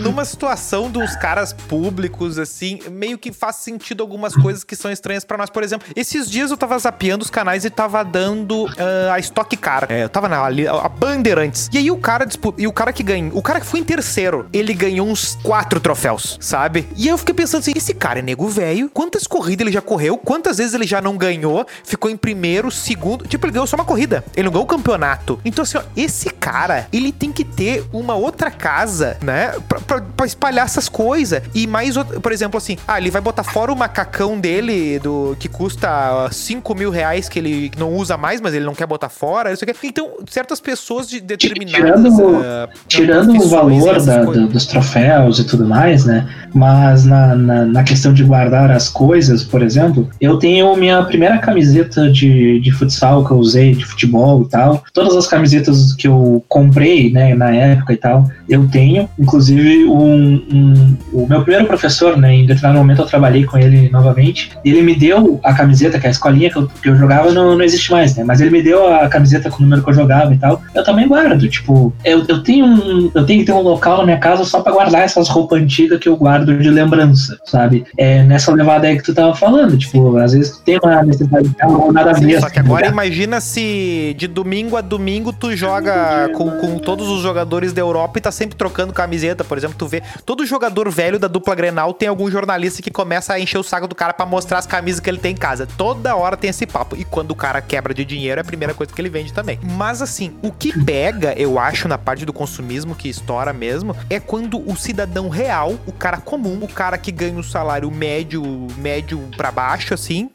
Numa 0.00 0.24
situação 0.24 0.90
dos 0.90 1.14
caras 1.16 1.52
públicos, 1.52 2.38
assim, 2.38 2.80
meio 2.90 3.18
que 3.18 3.32
faz 3.32 3.56
sentido 3.56 4.02
algumas 4.02 4.34
coisas 4.34 4.64
que 4.64 4.76
são 4.76 4.90
estranhas 4.90 5.24
pra 5.24 5.36
nós. 5.36 5.50
Por 5.50 5.62
exemplo, 5.62 5.86
esses 5.96 6.30
dias 6.30 6.50
eu 6.50 6.56
tava 6.56 6.78
zapeando 6.78 7.24
os 7.24 7.30
canais 7.30 7.64
e 7.64 7.70
tava 7.70 8.02
dando 8.04 8.66
ah, 8.78 9.14
a 9.14 9.18
Stock 9.18 9.56
Car. 9.56 9.86
É, 9.88 10.04
eu 10.04 10.08
tava 10.08 10.28
na, 10.28 10.42
ali, 10.42 10.66
a 10.66 10.88
Bandeirantes. 10.88 11.68
E 11.72 11.78
aí 11.78 11.90
o 11.90 11.96
cara 11.96 12.26
e 12.56 12.66
o 12.66 12.72
cara 12.72 12.92
que 12.92 13.02
ganha, 13.02 13.30
o 13.32 13.42
cara 13.42 13.60
que 13.60 13.66
foi 13.66 13.80
em 13.80 13.84
terceiro, 13.84 14.46
ele 14.58 14.74
ganhou 14.74 15.06
uns 15.06 15.38
quatro 15.42 15.80
troféus, 15.80 16.36
sabe? 16.40 16.88
E 16.96 17.04
aí 17.04 17.08
eu 17.08 17.18
fiquei 17.18 17.34
pensando 17.34 17.60
assim, 17.60 17.72
esse 17.76 17.94
cara 17.94 18.18
é 18.18 18.22
nego 18.22 18.48
velho, 18.48 18.90
quantas 18.92 19.26
corridas 19.26 19.66
ele 19.66 19.72
já 19.72 19.80
correu, 19.80 20.16
quantas 20.18 20.58
vezes 20.58 20.74
ele 20.74 20.86
já 20.86 21.00
não 21.00 21.16
ganhou, 21.16 21.66
ficou 21.84 22.10
em 22.10 22.16
primeiro, 22.16 22.70
segundo, 22.70 23.26
tipo, 23.26 23.44
ele 23.46 23.52
ganhou 23.52 23.66
só 23.66 23.76
uma 23.76 23.84
corrida, 23.84 24.24
ele 24.36 24.44
não 24.46 24.52
ganhou 24.52 24.64
o 24.64 24.68
campeonato. 24.68 25.38
Então 25.44 25.62
assim, 25.62 25.78
ó, 25.78 25.82
esse 25.96 26.30
cara, 26.30 26.86
ele 26.92 27.12
tem 27.12 27.32
que 27.32 27.44
ter 27.44 27.84
uma 27.92 28.14
outra 28.14 28.50
casa, 28.50 29.16
né, 29.22 29.52
pra, 29.68 29.80
pra, 29.80 30.00
pra 30.00 30.26
espalhar 30.26 30.64
essas 30.64 30.88
coisas. 30.88 31.42
E 31.54 31.66
mais, 31.66 31.94
por 31.96 32.32
exemplo, 32.32 32.58
assim, 32.58 32.76
ah, 32.86 32.98
ele 32.98 33.10
vai 33.10 33.20
botar 33.20 33.42
fora 33.44 33.72
o 33.72 33.76
macacão 33.76 34.38
dele, 34.38 34.98
do 34.98 35.36
que 35.38 35.48
custa 35.48 36.28
5 36.30 36.74
mil 36.74 36.90
reais, 36.90 37.28
que 37.28 37.38
ele 37.38 37.70
não 37.78 37.92
usa 37.94 38.16
mais, 38.16 38.40
mas 38.40 38.54
ele 38.54 38.64
não 38.64 38.74
quer 38.74 38.86
botar 38.86 39.08
fora, 39.08 39.52
isso 39.52 39.64
aqui. 39.64 39.74
Então, 39.86 40.12
certas 40.30 40.60
pessoas 40.60 41.08
de 41.08 41.20
determinadas... 41.20 41.78
Tirando- 42.14 42.42
ah, 42.44 42.68
Tirando 42.86 43.36
o 43.36 43.48
valor 43.48 44.00
da- 44.00 44.24
do- 44.24 44.47
dos 44.52 44.66
troféus 44.66 45.38
e 45.38 45.44
tudo 45.44 45.66
mais, 45.66 46.04
né? 46.04 46.26
Mas 46.54 47.04
na, 47.04 47.34
na, 47.34 47.64
na 47.64 47.82
questão 47.84 48.12
de 48.12 48.24
guardar 48.24 48.70
as 48.70 48.88
coisas, 48.88 49.42
por 49.44 49.62
exemplo, 49.62 50.08
eu 50.20 50.38
tenho 50.38 50.74
minha 50.76 51.02
primeira 51.02 51.38
camiseta 51.38 52.10
de, 52.10 52.60
de 52.60 52.70
futsal 52.72 53.24
que 53.24 53.30
eu 53.30 53.36
usei, 53.38 53.74
de 53.74 53.84
futebol 53.84 54.42
e 54.42 54.48
tal. 54.48 54.82
Todas 54.92 55.14
as 55.16 55.26
camisetas 55.26 55.92
que 55.94 56.08
eu 56.08 56.42
comprei, 56.48 57.10
né, 57.12 57.34
na 57.34 57.50
época 57.50 57.92
e 57.92 57.96
tal, 57.96 58.28
eu 58.48 58.66
tenho. 58.68 59.08
Inclusive, 59.18 59.84
um, 59.84 60.42
um- 60.52 60.96
o 61.12 61.26
meu 61.28 61.42
primeiro 61.42 61.66
professor, 61.66 62.16
né, 62.16 62.34
em 62.34 62.46
determinado 62.46 62.78
momento 62.78 63.02
eu 63.02 63.06
trabalhei 63.06 63.44
com 63.44 63.58
ele 63.58 63.88
novamente. 63.90 64.50
Ele 64.64 64.82
me 64.82 64.94
deu 64.94 65.38
a 65.42 65.52
camiseta, 65.54 65.98
que 65.98 66.06
é 66.06 66.08
a 66.08 66.12
escolinha 66.12 66.50
que 66.50 66.56
eu, 66.56 66.68
que 66.82 66.88
eu 66.88 66.96
jogava 66.96 67.30
não, 67.32 67.56
não 67.56 67.62
existe 67.64 67.90
mais, 67.90 68.16
né? 68.16 68.24
Mas 68.24 68.40
ele 68.40 68.50
me 68.50 68.62
deu 68.62 68.92
a 68.94 69.08
camiseta 69.08 69.50
com 69.50 69.58
o 69.58 69.62
número 69.62 69.82
que 69.82 69.90
eu 69.90 69.94
jogava 69.94 70.32
e 70.34 70.38
tal. 70.38 70.60
Eu 70.74 70.82
também 70.84 71.06
guardo, 71.06 71.48
tipo, 71.48 71.92
eu, 72.04 72.24
eu 72.28 72.42
tenho 72.42 72.64
um, 72.66 73.10
eu 73.14 73.24
tenho 73.26 73.40
que 73.40 73.46
ter 73.46 73.52
um 73.52 73.62
local 73.62 73.98
na 73.98 74.04
minha 74.04 74.18
casa 74.18 74.37
só 74.44 74.60
pra 74.60 74.72
guardar 74.72 75.02
essas 75.02 75.28
roupas 75.28 75.60
antigas 75.60 75.98
que 75.98 76.08
eu 76.08 76.16
guardo 76.16 76.56
de 76.56 76.70
lembrança, 76.70 77.38
sabe? 77.44 77.84
É 77.96 78.22
nessa 78.22 78.52
levada 78.52 78.86
aí 78.86 78.96
que 78.96 79.02
tu 79.02 79.14
tava 79.14 79.34
falando, 79.34 79.76
tipo, 79.76 80.16
às 80.16 80.32
vezes 80.32 80.56
tu 80.56 80.62
tem 80.62 80.78
uma 80.82 81.02
necessidade 81.02 81.48
de 81.48 81.62
algo 81.62 81.92
nada 81.92 82.10
a 82.10 82.14
ver. 82.14 82.40
só 82.40 82.48
que 82.48 82.58
assim, 82.58 82.68
agora 82.68 82.86
né? 82.86 82.92
imagina 82.92 83.40
se 83.40 84.14
de 84.18 84.26
domingo 84.26 84.76
a 84.76 84.80
domingo 84.80 85.32
tu 85.32 85.54
joga 85.54 86.28
com, 86.36 86.50
com 86.52 86.78
todos 86.78 87.08
os 87.08 87.22
jogadores 87.22 87.72
da 87.72 87.80
Europa 87.80 88.18
e 88.18 88.22
tá 88.22 88.32
sempre 88.32 88.56
trocando 88.56 88.92
camiseta. 88.92 89.44
Por 89.44 89.58
exemplo, 89.58 89.76
tu 89.78 89.86
vê 89.86 90.02
todo 90.24 90.44
jogador 90.46 90.90
velho 90.90 91.18
da 91.18 91.28
dupla 91.28 91.54
Grenal 91.54 91.92
tem 91.92 92.08
algum 92.08 92.30
jornalista 92.30 92.82
que 92.82 92.90
começa 92.90 93.34
a 93.34 93.40
encher 93.40 93.58
o 93.58 93.62
saco 93.62 93.86
do 93.86 93.94
cara 93.94 94.12
pra 94.12 94.26
mostrar 94.26 94.58
as 94.58 94.66
camisas 94.66 95.00
que 95.00 95.10
ele 95.10 95.18
tem 95.18 95.32
em 95.32 95.36
casa. 95.36 95.66
Toda 95.76 96.14
hora 96.16 96.36
tem 96.36 96.50
esse 96.50 96.66
papo. 96.66 96.96
E 96.96 97.04
quando 97.04 97.32
o 97.32 97.34
cara 97.34 97.60
quebra 97.60 97.92
de 97.92 98.04
dinheiro, 98.04 98.40
é 98.40 98.42
a 98.42 98.44
primeira 98.44 98.74
coisa 98.74 98.92
que 98.92 99.00
ele 99.00 99.08
vende 99.08 99.32
também. 99.32 99.58
Mas 99.62 100.02
assim, 100.02 100.32
o 100.42 100.50
que 100.50 100.72
pega, 100.84 101.34
eu 101.36 101.58
acho, 101.58 101.88
na 101.88 101.98
parte 101.98 102.24
do 102.24 102.32
consumismo 102.32 102.94
que 102.94 103.08
estoura 103.08 103.52
mesmo, 103.52 103.94
é 104.08 104.20
quando 104.28 104.58
o 104.70 104.76
cidadão 104.76 105.28
real, 105.30 105.74
o 105.86 105.92
cara 105.92 106.18
comum, 106.18 106.58
o 106.62 106.68
cara 106.68 106.98
que 106.98 107.10
ganha 107.10 107.38
o 107.38 107.42
salário 107.42 107.90
médio, 107.90 108.42
médio 108.76 109.18
pra 109.36 109.50
baixo, 109.50 109.94
assim, 109.94 110.28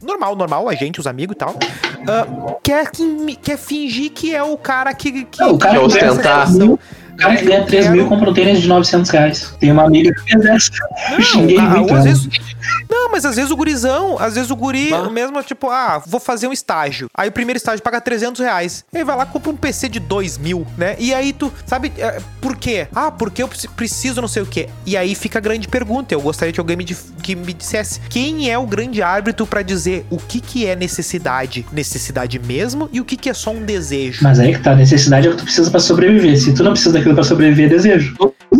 normal, 0.00 0.36
normal, 0.36 0.68
a 0.68 0.74
gente, 0.76 1.00
os 1.00 1.08
amigos 1.08 1.34
e 1.34 1.38
tal, 1.38 1.56
ah, 2.08 2.54
quer, 2.62 2.88
que- 2.90 3.36
quer 3.42 3.58
fingir 3.58 4.12
que 4.12 4.32
é 4.34 4.42
o 4.44 4.56
cara 4.56 4.94
que. 4.94 5.24
que 5.24 5.40
Não, 5.40 5.54
o 5.54 5.58
cara 5.58 5.74
que 5.80 5.84
ostentar. 5.84 6.46
3 6.46 6.58
mil, 6.58 6.74
o 6.74 6.78
cara 7.20 7.36
que 7.36 7.44
ganha 7.44 7.58
eu 7.60 7.66
3 7.66 7.88
mil 7.90 8.06
um 8.12 8.32
tênis 8.32 8.60
de 8.62 8.68
900 8.68 9.10
reais. 9.10 9.54
Tem 9.60 9.70
uma 9.72 9.84
amiga 9.84 10.12
que 10.12 10.22
fez 10.32 10.44
essa. 10.44 10.70
Eu 11.12 11.22
xinguei 11.22 11.58
ah, 11.58 11.62
muito 11.62 11.94
às 11.94 12.04
vezes- 12.04 12.28
Não, 12.88 13.10
mas 13.10 13.24
às 13.24 13.36
vezes 13.36 13.50
o 13.50 13.56
gurizão, 13.56 14.16
às 14.18 14.34
vezes 14.34 14.50
o 14.50 14.56
guri 14.56 14.90
Bah. 14.90 15.08
mesmo, 15.10 15.42
tipo, 15.42 15.68
ah, 15.70 16.02
vou 16.06 16.20
fazer 16.20 16.46
um 16.46 16.52
estágio. 16.52 17.08
Aí 17.14 17.28
o 17.28 17.32
primeiro 17.32 17.56
estágio 17.56 17.82
paga 17.82 18.00
300 18.00 18.40
reais. 18.40 18.84
Aí 18.94 19.04
vai 19.04 19.16
lá, 19.16 19.26
compra 19.26 19.50
um 19.50 19.56
PC 19.56 19.88
de 19.88 20.00
2 20.00 20.38
mil, 20.38 20.66
né? 20.76 20.96
E 20.98 21.12
aí 21.14 21.32
tu, 21.32 21.52
sabe, 21.66 21.92
é, 21.98 22.20
por 22.40 22.56
quê? 22.56 22.86
Ah, 22.94 23.10
porque 23.10 23.42
eu 23.42 23.48
preci- 23.48 23.68
preciso 23.68 24.20
não 24.20 24.28
sei 24.28 24.42
o 24.42 24.46
quê. 24.46 24.68
E 24.86 24.96
aí 24.96 25.14
fica 25.14 25.38
a 25.38 25.42
grande 25.42 25.68
pergunta. 25.68 26.14
Eu 26.14 26.20
gostaria 26.20 26.52
que 26.52 26.60
alguém 26.60 26.76
me, 26.76 26.84
que 26.84 27.34
me 27.36 27.52
dissesse 27.52 28.00
quem 28.08 28.50
é 28.50 28.58
o 28.58 28.66
grande 28.66 29.02
árbitro 29.02 29.46
pra 29.46 29.62
dizer 29.62 30.04
o 30.10 30.16
que 30.16 30.40
que 30.40 30.66
é 30.66 30.74
necessidade, 30.76 31.66
necessidade 31.72 32.38
mesmo, 32.38 32.88
e 32.92 33.00
o 33.00 33.04
que 33.04 33.16
que 33.16 33.28
é 33.28 33.34
só 33.34 33.50
um 33.50 33.62
desejo. 33.64 34.20
Mas 34.22 34.38
aí 34.38 34.52
que 34.54 34.60
tá, 34.60 34.74
necessidade 34.74 35.26
é 35.26 35.30
o 35.30 35.32
que 35.32 35.38
tu 35.38 35.44
precisa 35.44 35.70
pra 35.70 35.80
sobreviver. 35.80 36.38
Se 36.40 36.52
tu 36.54 36.62
não 36.62 36.72
precisa 36.72 36.92
daquilo 36.92 37.09
pra 37.14 37.24
sobreviver, 37.24 37.66
é 37.66 37.68
desejo. 37.68 38.14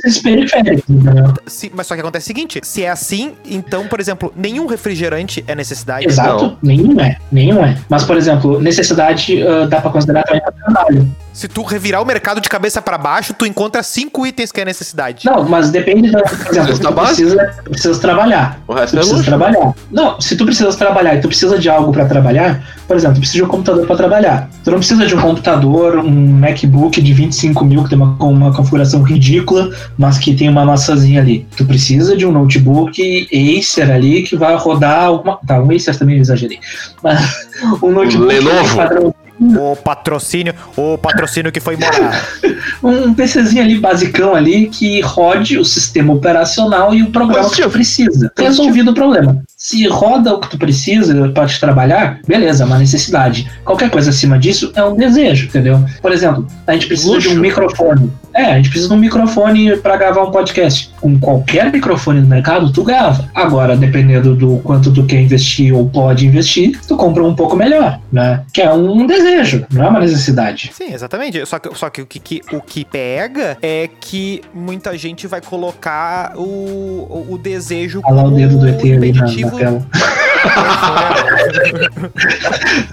Esses 0.04 0.22
periféricos, 0.22 0.88
entendeu? 0.88 1.34
Se- 1.46 1.70
mas 1.74 1.86
só 1.86 1.94
que 1.94 2.00
acontece 2.00 2.24
o 2.24 2.28
seguinte, 2.28 2.60
se 2.62 2.84
é 2.84 2.90
assim, 2.90 3.32
então, 3.44 3.86
por 3.88 3.98
exemplo, 4.00 4.32
nenhum 4.36 4.66
refrigerante 4.66 5.44
é 5.48 5.54
necessidade. 5.54 6.06
Exato, 6.06 6.56
nenhum 6.62 6.98
é. 7.00 7.16
Nenhum 7.30 7.62
é. 7.64 7.76
Mas, 7.88 8.04
por 8.04 8.16
exemplo, 8.16 8.60
necessidade 8.60 9.42
ah, 9.42 9.66
dá 9.66 9.80
pra 9.80 9.90
considerar 9.90 10.22
também 10.22 10.40
pra 10.40 10.52
trabalho. 10.52 11.06
Se 11.32 11.48
tu 11.48 11.62
revirar 11.62 12.00
o 12.02 12.06
mercado 12.06 12.40
de 12.40 12.48
cabeça 12.48 12.80
pra 12.80 12.96
baixo, 12.98 13.34
tu 13.34 13.44
encontra 13.46 13.82
cinco 13.82 14.26
itens 14.26 14.50
que 14.52 14.60
é 14.60 14.64
necessidade. 14.64 15.26
Não, 15.26 15.44
mas 15.48 15.70
depende 15.70 16.10
da. 16.10 16.22
Por 16.22 16.32
exemplo, 16.50 16.68
Cesta 16.68 16.88
tu 16.88 16.94
precisa, 16.94 17.54
tu 17.64 17.70
precisa 17.70 18.00
trabalhar. 18.00 18.60
O 18.66 18.74
Tu 18.74 18.78
resto 18.80 18.94
é 18.94 18.98
precisa 18.98 19.16
luxo. 19.16 19.28
trabalhar. 19.28 19.74
Não, 19.90 20.20
se 20.20 20.36
tu 20.36 20.44
precisas 20.44 20.76
trabalhar 20.76 21.16
e 21.16 21.20
tu 21.20 21.28
precisa 21.28 21.58
de 21.58 21.68
algo 21.68 21.92
pra 21.92 22.04
trabalhar, 22.06 22.62
por 22.90 22.96
exemplo, 22.96 23.14
tu 23.14 23.20
precisa 23.20 23.38
de 23.38 23.44
um 23.44 23.46
computador 23.46 23.86
pra 23.86 23.94
trabalhar. 23.94 24.50
Tu 24.64 24.70
não 24.72 24.78
precisa 24.78 25.06
de 25.06 25.14
um 25.14 25.20
computador, 25.20 25.98
um 25.98 26.10
MacBook 26.10 27.00
de 27.00 27.12
25 27.12 27.64
mil 27.64 27.84
que 27.84 27.90
tem 27.90 27.96
uma, 27.96 28.16
uma 28.20 28.52
configuração 28.52 29.00
ridícula, 29.00 29.70
mas 29.96 30.18
que 30.18 30.34
tem 30.34 30.48
uma 30.48 30.64
maçãzinha 30.64 31.20
ali. 31.20 31.46
Tu 31.56 31.64
precisa 31.64 32.16
de 32.16 32.26
um 32.26 32.32
notebook 32.32 33.28
Acer 33.32 33.88
ali 33.92 34.24
que 34.24 34.34
vai 34.34 34.56
rodar 34.56 35.04
alguma. 35.04 35.38
Tá, 35.46 35.62
um 35.62 35.70
Acer 35.70 35.96
também 35.96 36.16
eu 36.16 36.20
exagerei. 36.20 36.58
Mas 37.00 37.46
um 37.80 37.92
notebook 37.92 38.26
Lenovo. 38.26 38.76
padrão 38.76 39.14
O 39.40 39.74
patrocínio, 39.74 40.54
o 40.76 40.98
patrocínio 40.98 41.50
que 41.50 41.60
foi 41.60 41.76
morar. 41.76 42.26
um 42.84 43.14
PCzinho 43.14 43.62
ali 43.62 43.78
basicão 43.78 44.34
ali 44.34 44.68
que 44.68 45.00
rode 45.00 45.58
o 45.58 45.64
sistema 45.64 46.12
operacional 46.12 46.94
e 46.94 47.02
o 47.02 47.10
programa 47.10 47.48
que 47.48 47.56
tu 47.56 47.62
Positivo. 47.62 47.70
precisa. 47.70 48.32
Resolvido 48.36 48.90
o 48.90 48.94
problema. 48.94 49.42
Se 49.56 49.86
roda 49.88 50.34
o 50.34 50.40
que 50.40 50.50
tu 50.50 50.58
precisa 50.58 51.28
para 51.30 51.46
te 51.46 51.58
trabalhar, 51.58 52.20
beleza, 52.26 52.64
é 52.64 52.66
uma 52.66 52.78
necessidade. 52.78 53.50
Qualquer 53.64 53.90
coisa 53.90 54.10
acima 54.10 54.38
disso 54.38 54.72
é 54.74 54.84
um 54.84 54.94
desejo, 54.96 55.46
entendeu? 55.46 55.82
Por 56.02 56.12
exemplo, 56.12 56.46
a 56.66 56.72
gente 56.72 56.86
precisa 56.86 57.18
de 57.18 57.28
um 57.28 57.30
Luxo. 57.30 57.40
microfone. 57.40 58.12
É, 58.34 58.44
a 58.52 58.56
gente 58.56 58.68
precisa 58.70 58.88
de 58.88 58.94
um 58.94 58.98
microfone 58.98 59.76
para 59.76 59.96
gravar 59.96 60.22
um 60.24 60.30
podcast. 60.30 60.92
Com 61.00 61.18
qualquer 61.18 61.70
microfone 61.72 62.20
no 62.20 62.26
mercado, 62.26 62.72
tu 62.72 62.82
grava. 62.84 63.28
Agora, 63.34 63.76
dependendo 63.76 64.34
do 64.34 64.58
quanto 64.58 64.92
tu 64.92 65.04
quer 65.04 65.20
investir 65.20 65.74
ou 65.74 65.88
pode 65.88 66.26
investir, 66.26 66.78
tu 66.86 66.96
compra 66.96 67.24
um 67.24 67.34
pouco 67.34 67.56
melhor, 67.56 68.00
né? 68.12 68.42
Que 68.52 68.62
é 68.62 68.72
um 68.72 69.06
desejo, 69.06 69.66
não 69.72 69.84
é 69.84 69.88
uma 69.88 70.00
necessidade. 70.00 70.70
Sim, 70.72 70.92
exatamente. 70.92 71.44
Só 71.46 71.58
que, 71.58 71.74
só 71.76 71.90
que, 71.90 72.02
o, 72.02 72.06
que, 72.06 72.18
que- 72.18 72.42
o 72.52 72.60
que 72.60 72.84
pega 72.84 73.56
é 73.62 73.88
que 74.00 74.42
muita 74.54 74.96
gente 74.96 75.26
vai 75.26 75.40
colocar 75.40 76.32
o, 76.36 76.42
o, 76.42 77.26
o 77.34 77.38
desejo 77.38 78.00
Olha 78.04 78.14
lá 78.16 78.24
o 78.24 78.30
dedo 78.30 78.58
do 78.58 78.68
ET 78.68 78.80
ali 78.82 79.12
na, 79.12 79.26
na 79.26 79.50
tela. 79.50 79.86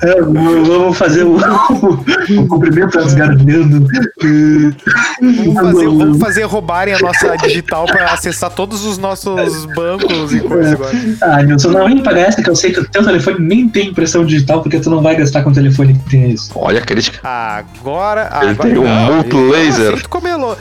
É, 0.04 0.22
vamos 0.22 0.98
fazer 0.98 1.24
o, 1.24 1.38
o 1.38 2.48
cumprimento 2.48 2.98
das 2.98 3.14
gargando. 3.14 3.88
Vamos 5.22 5.56
fazer, 5.56 5.88
vamos 5.88 6.20
fazer 6.20 6.44
roubarem 6.44 6.94
a 6.94 7.00
nossa 7.00 7.36
digital 7.38 7.86
pra 7.86 8.14
acessar 8.14 8.50
todos 8.52 8.86
os 8.86 8.98
nossos 8.98 9.66
bancos 9.76 10.34
e 10.34 10.40
coisa 10.42 10.74
agora. 10.74 10.92
Ah, 11.22 11.44
Nilson, 11.44 11.70
não 11.70 12.04
pagar 12.04 12.22
essa 12.22 12.42
que 12.42 12.50
eu 12.50 12.56
sei 12.56 12.72
que 12.72 12.80
o 12.80 12.90
teu 12.90 13.04
telefone 13.04 13.40
nem 13.40 13.68
tem 13.70 13.90
impressão 13.90 14.26
digital 14.26 14.62
porque 14.62 14.80
tu 14.80 14.90
não 14.90 15.02
vai 15.02 15.16
gastar 15.16 15.44
com 15.44 15.50
o 15.50 15.54
telefone 15.54 15.94
que 15.94 16.10
tem 16.10 16.30
isso. 16.32 16.52
Olha 16.56 16.80
a 16.80 16.86
crítica. 16.86 17.20
Agora. 17.28 18.30
Ele 18.42 18.52
agora 18.52 18.70
tem 18.70 18.78
um 18.78 18.88
multi 18.88 19.36
eu 19.36 19.50
laser. 19.50 19.88
aceito 19.94 20.10
como 20.10 20.28
elo- 20.28 20.58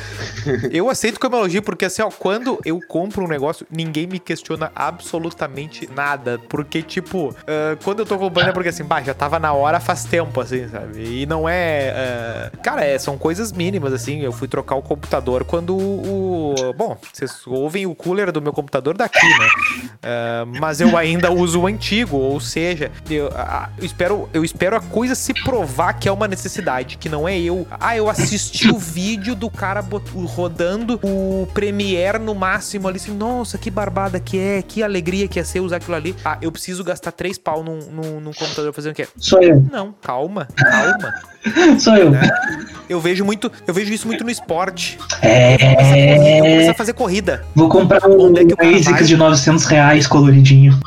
Eu 0.70 0.88
aceito 0.88 1.18
como 1.20 1.36
elogio, 1.36 1.62
porque 1.62 1.84
assim, 1.84 2.02
ó, 2.02 2.08
quando 2.10 2.58
eu 2.64 2.78
compro 2.88 3.24
um 3.24 3.28
negócio, 3.28 3.66
ninguém 3.70 4.06
me 4.06 4.18
questiona 4.18 4.70
absolutamente 4.74 5.88
nada. 5.94 6.38
Porque, 6.48 6.75
tipo, 6.82 7.34
ah, 7.46 7.76
quando 7.82 8.00
eu 8.00 8.06
tô 8.06 8.18
comprando 8.18 8.48
é 8.48 8.52
porque 8.52 8.68
assim, 8.68 8.84
bah, 8.84 9.02
já 9.02 9.14
tava 9.14 9.38
na 9.38 9.52
hora 9.52 9.80
faz 9.80 10.04
tempo, 10.04 10.40
assim, 10.40 10.68
sabe? 10.68 11.22
E 11.22 11.26
não 11.26 11.48
é. 11.48 12.50
ah, 12.54 12.56
cara, 12.58 12.84
é, 12.84 12.98
são 12.98 13.18
coisas 13.18 13.52
mínimas, 13.52 13.92
assim. 13.92 14.20
Eu 14.20 14.32
fui 14.32 14.48
trocar 14.48 14.76
o 14.76 14.82
computador 14.82 15.44
quando 15.44 15.76
o. 15.76 16.54
bom, 16.76 16.96
vocês 17.12 17.46
ouvem 17.46 17.86
o 17.86 17.94
cooler 17.94 18.32
do 18.32 18.40
meu 18.40 18.52
computador 18.52 18.96
daqui, 18.96 19.26
né? 19.26 19.48
Ah, 20.02 20.44
mas 20.60 20.80
eu 20.80 20.96
ainda 20.96 21.30
uso 21.32 21.60
o 21.60 21.66
antigo, 21.66 22.16
ou 22.16 22.40
seja, 22.40 22.90
eu, 23.10 23.30
eu 23.78 23.84
espero, 23.84 24.28
eu 24.32 24.44
espero 24.44 24.76
a 24.76 24.80
coisa 24.80 25.14
se 25.14 25.34
provar 25.42 25.94
que 25.94 26.08
é 26.08 26.12
uma 26.12 26.28
necessidade, 26.28 26.96
que 26.96 27.08
não 27.08 27.28
é 27.28 27.38
eu. 27.38 27.66
Ah, 27.70 27.96
eu 27.96 28.08
assisti 28.08 28.68
o 28.68 28.78
vídeo 28.78 29.34
do 29.34 29.50
cara 29.50 29.84
rodando 30.26 31.00
o 31.02 31.46
Premiere 31.52 32.18
no 32.18 32.34
máximo 32.34 32.88
ali, 32.88 32.96
assim, 32.96 33.12
nossa, 33.12 33.58
que 33.58 33.70
barbada 33.70 34.20
que 34.20 34.38
é, 34.38 34.62
que 34.62 34.82
alegria 34.82 35.28
que 35.28 35.40
é 35.40 35.44
ser 35.44 35.60
usar 35.60 35.76
aquilo 35.76 35.96
ali. 35.96 36.14
Ah, 36.24 36.38
eu 36.40 36.50
preciso 36.50 36.65
gastar 36.84 37.12
três 37.12 37.38
pau 37.38 37.62
num, 37.62 37.78
num, 37.90 38.20
num 38.20 38.32
computador 38.32 38.72
fazendo 38.72 38.92
o 38.92 38.94
quê? 38.94 39.06
Sou 39.18 39.42
eu, 39.42 39.60
Não, 39.70 39.94
calma, 40.02 40.48
calma. 40.56 41.14
sou 41.78 41.96
eu. 41.96 42.10
Né? 42.10 42.28
Eu 42.88 43.00
vejo 43.00 43.24
muito, 43.24 43.50
eu 43.66 43.74
vejo 43.74 43.92
isso 43.92 44.06
muito 44.06 44.22
no 44.24 44.30
esporte. 44.30 44.98
Eu 45.22 45.76
comecei 45.76 46.66
É. 46.66 46.68
a 46.70 46.74
fazer 46.74 46.92
corrida. 46.92 47.44
Vou 47.54 47.68
comprar 47.68 48.06
um 48.06 48.20
Onde 48.26 48.40
é 48.40 48.44
que 48.44 48.54
vai? 48.54 48.74
ASICS 48.74 49.08
de 49.08 49.16
900 49.16 49.64
reais 49.66 50.06
coloridinho. 50.06 50.78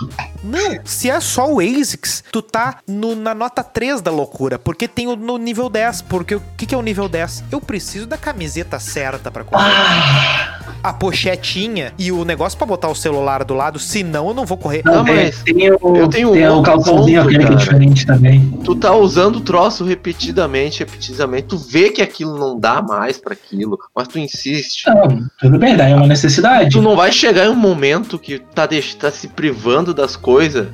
Não, 0.43 0.79
se 0.86 1.09
é 1.09 1.19
só 1.19 1.51
o 1.51 1.59
ASICS, 1.59 2.24
tu 2.31 2.41
tá 2.41 2.77
no- 2.88 3.15
na 3.15 3.36
nota 3.36 3.62
3 3.63 4.01
da 4.01 4.09
loucura, 4.09 4.57
porque 4.57 4.88
tem 4.88 5.07
o 5.07 5.15
no 5.15 5.38
nível 5.38 5.69
10. 5.69 6.01
Porque 6.01 6.36
o 6.36 6.41
que, 6.57 6.65
que 6.65 6.74
é 6.74 6.77
o 6.77 6.81
nível 6.81 7.09
10? 7.09 7.43
Eu 7.51 7.59
preciso 7.59 8.07
da 8.07 8.17
camiseta 8.17 8.79
certa 8.79 9.29
pra 9.29 9.43
correr. 9.43 9.63
Ah, 9.65 10.58
A 10.81 10.93
pochetinha 10.93 11.93
e 11.98 12.12
o 12.12 12.24
negócio 12.24 12.57
pra 12.57 12.65
botar 12.67 12.88
o 12.89 12.95
celular 12.95 13.43
do 13.43 13.53
lado, 13.53 13.77
senão 13.79 14.27
eu 14.29 14.33
não 14.33 14.45
vou 14.45 14.57
correr. 14.57 14.81
não, 14.86 15.03
mas 15.03 15.43
tem 15.43 15.69
o, 15.71 15.95
eu 15.95 16.07
tenho 16.07 16.31
tem 16.31 16.48
um 16.50 16.59
o 16.59 16.63
calçãozinho 16.63 17.21
aquele 17.21 17.45
que 17.45 17.53
é 17.53 17.55
diferente 17.55 18.05
também. 18.05 18.50
Tu 18.63 18.75
tá 18.75 18.93
usando 18.95 19.38
o 19.38 19.41
troço 19.41 19.83
repetidamente, 19.83 20.79
repetidamente. 20.79 21.48
Tu 21.48 21.57
vê 21.57 21.89
que 21.89 22.01
aquilo 22.01 22.38
não 22.38 22.59
dá 22.59 22.81
mais 22.81 23.17
pra 23.17 23.33
aquilo, 23.33 23.77
mas 23.95 24.07
tu 24.07 24.17
insiste. 24.19 24.86
Não, 24.88 25.27
tudo 25.39 25.59
bem, 25.59 25.75
daí 25.75 25.91
é 25.91 25.95
uma 25.95 26.07
necessidade. 26.07 26.71
Tu 26.71 26.81
não 26.81 26.95
vai 26.95 27.12
chegar 27.12 27.45
em 27.45 27.50
um 27.50 27.55
momento 27.55 28.17
que 28.17 28.39
tá, 28.39 28.65
deix- 28.65 28.95
tá 28.95 29.12
se 29.12 29.27
privando 29.27 29.93
das 29.93 30.15
coisas, 30.15 30.67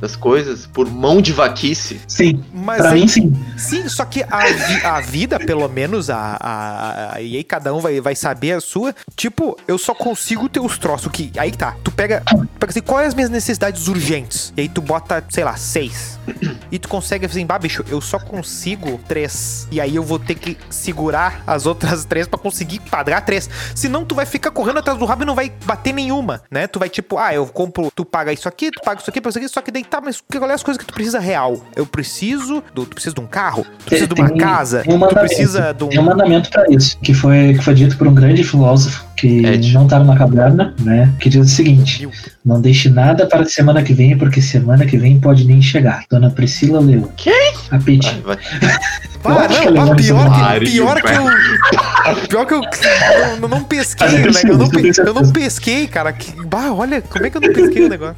das 0.00 0.16
coisas, 0.16 0.66
por 0.66 0.88
mão 0.90 1.20
de 1.22 1.32
vaquice. 1.32 2.00
Sim, 2.08 2.42
Mas 2.52 2.78
pra 2.78 2.90
aí- 2.90 3.00
mim 3.02 3.08
sim. 3.08 3.32
Sim, 3.56 3.88
só 3.88 4.04
que 4.04 4.22
a, 4.24 4.96
a 4.96 5.00
vida, 5.00 5.38
pelo 5.38 5.68
menos, 5.68 6.10
a, 6.10 6.36
a, 6.40 7.14
a- 7.14 7.22
e 7.22 7.36
aí 7.36 7.44
cada 7.44 7.72
um 7.74 7.78
vai, 7.80 8.00
vai 8.00 8.14
saber 8.14 8.52
a 8.52 8.60
sua. 8.60 8.94
Tipo, 9.16 9.51
eu 9.66 9.78
só 9.78 9.94
consigo 9.94 10.48
ter 10.48 10.60
os 10.60 10.78
troços 10.78 11.10
que. 11.10 11.32
Aí 11.36 11.50
tá. 11.52 11.76
Tu 11.82 11.90
pega. 11.90 12.22
Pega 12.58 12.70
assim, 12.70 12.80
quais 12.80 13.08
as 13.08 13.14
minhas 13.14 13.30
necessidades 13.30 13.88
urgentes? 13.88 14.52
E 14.56 14.62
aí 14.62 14.68
tu 14.68 14.80
bota, 14.80 15.24
sei 15.28 15.44
lá, 15.44 15.56
seis. 15.56 16.18
E 16.70 16.78
tu 16.78 16.88
consegue 16.88 17.26
assim, 17.26 17.44
bah, 17.44 17.58
bicho, 17.58 17.84
eu 17.88 18.00
só 18.00 18.18
consigo 18.18 18.98
três. 19.06 19.66
E 19.70 19.80
aí 19.80 19.94
eu 19.94 20.02
vou 20.02 20.18
ter 20.18 20.34
que 20.34 20.56
segurar 20.70 21.42
as 21.46 21.66
outras 21.66 22.04
três 22.04 22.26
pra 22.26 22.38
conseguir 22.38 22.80
pagar 22.80 23.20
três. 23.22 23.48
Senão 23.74 24.04
tu 24.04 24.14
vai 24.14 24.26
ficar 24.26 24.50
correndo 24.50 24.78
atrás 24.78 24.98
do 24.98 25.04
rabo 25.04 25.22
e 25.22 25.26
não 25.26 25.34
vai 25.34 25.52
bater 25.64 25.92
nenhuma, 25.92 26.42
né? 26.50 26.66
Tu 26.66 26.78
vai 26.78 26.88
tipo, 26.88 27.18
ah, 27.18 27.34
eu 27.34 27.46
compro, 27.46 27.90
tu 27.94 28.04
paga 28.04 28.32
isso 28.32 28.48
aqui, 28.48 28.70
tu 28.70 28.80
paga 28.82 29.00
isso 29.00 29.10
aqui, 29.10 29.20
paga 29.20 29.30
isso 29.30 29.38
aqui, 29.38 29.48
só 29.48 29.60
que 29.60 29.70
daí 29.70 29.84
tá, 29.84 30.00
mas 30.00 30.20
qual 30.20 30.50
é 30.50 30.54
as 30.54 30.62
coisas 30.62 30.78
que 30.78 30.86
tu 30.86 30.94
precisa 30.94 31.18
real? 31.18 31.60
Eu 31.76 31.86
preciso 31.86 32.62
do, 32.74 32.86
tu 32.86 32.94
precisa 32.94 33.14
de 33.14 33.20
um 33.20 33.26
carro, 33.26 33.64
tu 33.64 33.84
precisa 33.86 34.06
de 34.06 34.20
uma 34.20 34.30
casa, 34.30 34.80
um 34.80 34.82
tu 34.82 34.98
mandamento. 34.98 35.26
precisa 35.26 35.72
de 35.72 35.84
um 35.84 35.88
Tem 35.88 35.98
um 35.98 36.04
mandamento 36.04 36.50
pra 36.50 36.64
isso, 36.70 36.98
que 36.98 37.12
foi, 37.12 37.54
que 37.54 37.62
foi 37.62 37.74
dito 37.74 37.96
por 37.96 38.06
um 38.06 38.14
grande 38.14 38.42
filósofo 38.44 39.04
que 39.16 39.44
Ed. 39.44 39.72
não 39.72 39.86
tava 39.86 40.04
na 40.04 40.16
caverna, 40.16 40.74
né? 40.80 41.12
Que 41.20 41.28
diz 41.28 41.46
o 41.46 41.48
seguinte: 41.48 42.08
não 42.44 42.60
deixe 42.60 42.88
nada 42.88 43.26
para 43.26 43.44
semana 43.44 43.82
que 43.82 43.92
vem, 43.94 44.16
porque 44.16 44.40
semana 44.40 44.84
que 44.86 44.96
vem 44.96 45.20
pode 45.20 45.44
nem 45.44 45.60
chegar. 45.60 46.04
Dona 46.10 46.30
Priscila 46.30 46.80
Leão. 46.80 47.08
Quem? 47.16 47.54
Apetite. 47.70 48.20
Vai, 48.24 48.36
vai. 49.22 49.46
Acho 49.46 49.62
que 49.62 49.70
não, 49.70 49.86
vai 49.86 49.96
pior, 49.96 50.58
que, 50.58 50.70
pior 50.70 51.00
que 51.00 51.12
eu. 51.12 51.22
Pior 52.28 52.46
que 52.46 52.54
eu. 52.54 52.60
Eu 52.60 53.36
não, 53.40 53.48
não 53.48 53.62
pesquei, 53.62 54.08
é 54.08 54.10
né? 54.10 54.40
Eu 54.44 54.58
não, 54.58 54.68
eu 55.06 55.14
não 55.14 55.30
pesquei, 55.30 55.86
cara. 55.86 56.12
Que, 56.12 56.32
bah, 56.44 56.72
olha, 56.72 57.00
como 57.00 57.24
é 57.24 57.30
que 57.30 57.36
eu 57.36 57.40
não 57.40 57.52
pesquei 57.52 57.84
o 57.84 57.88
negócio? 57.88 58.16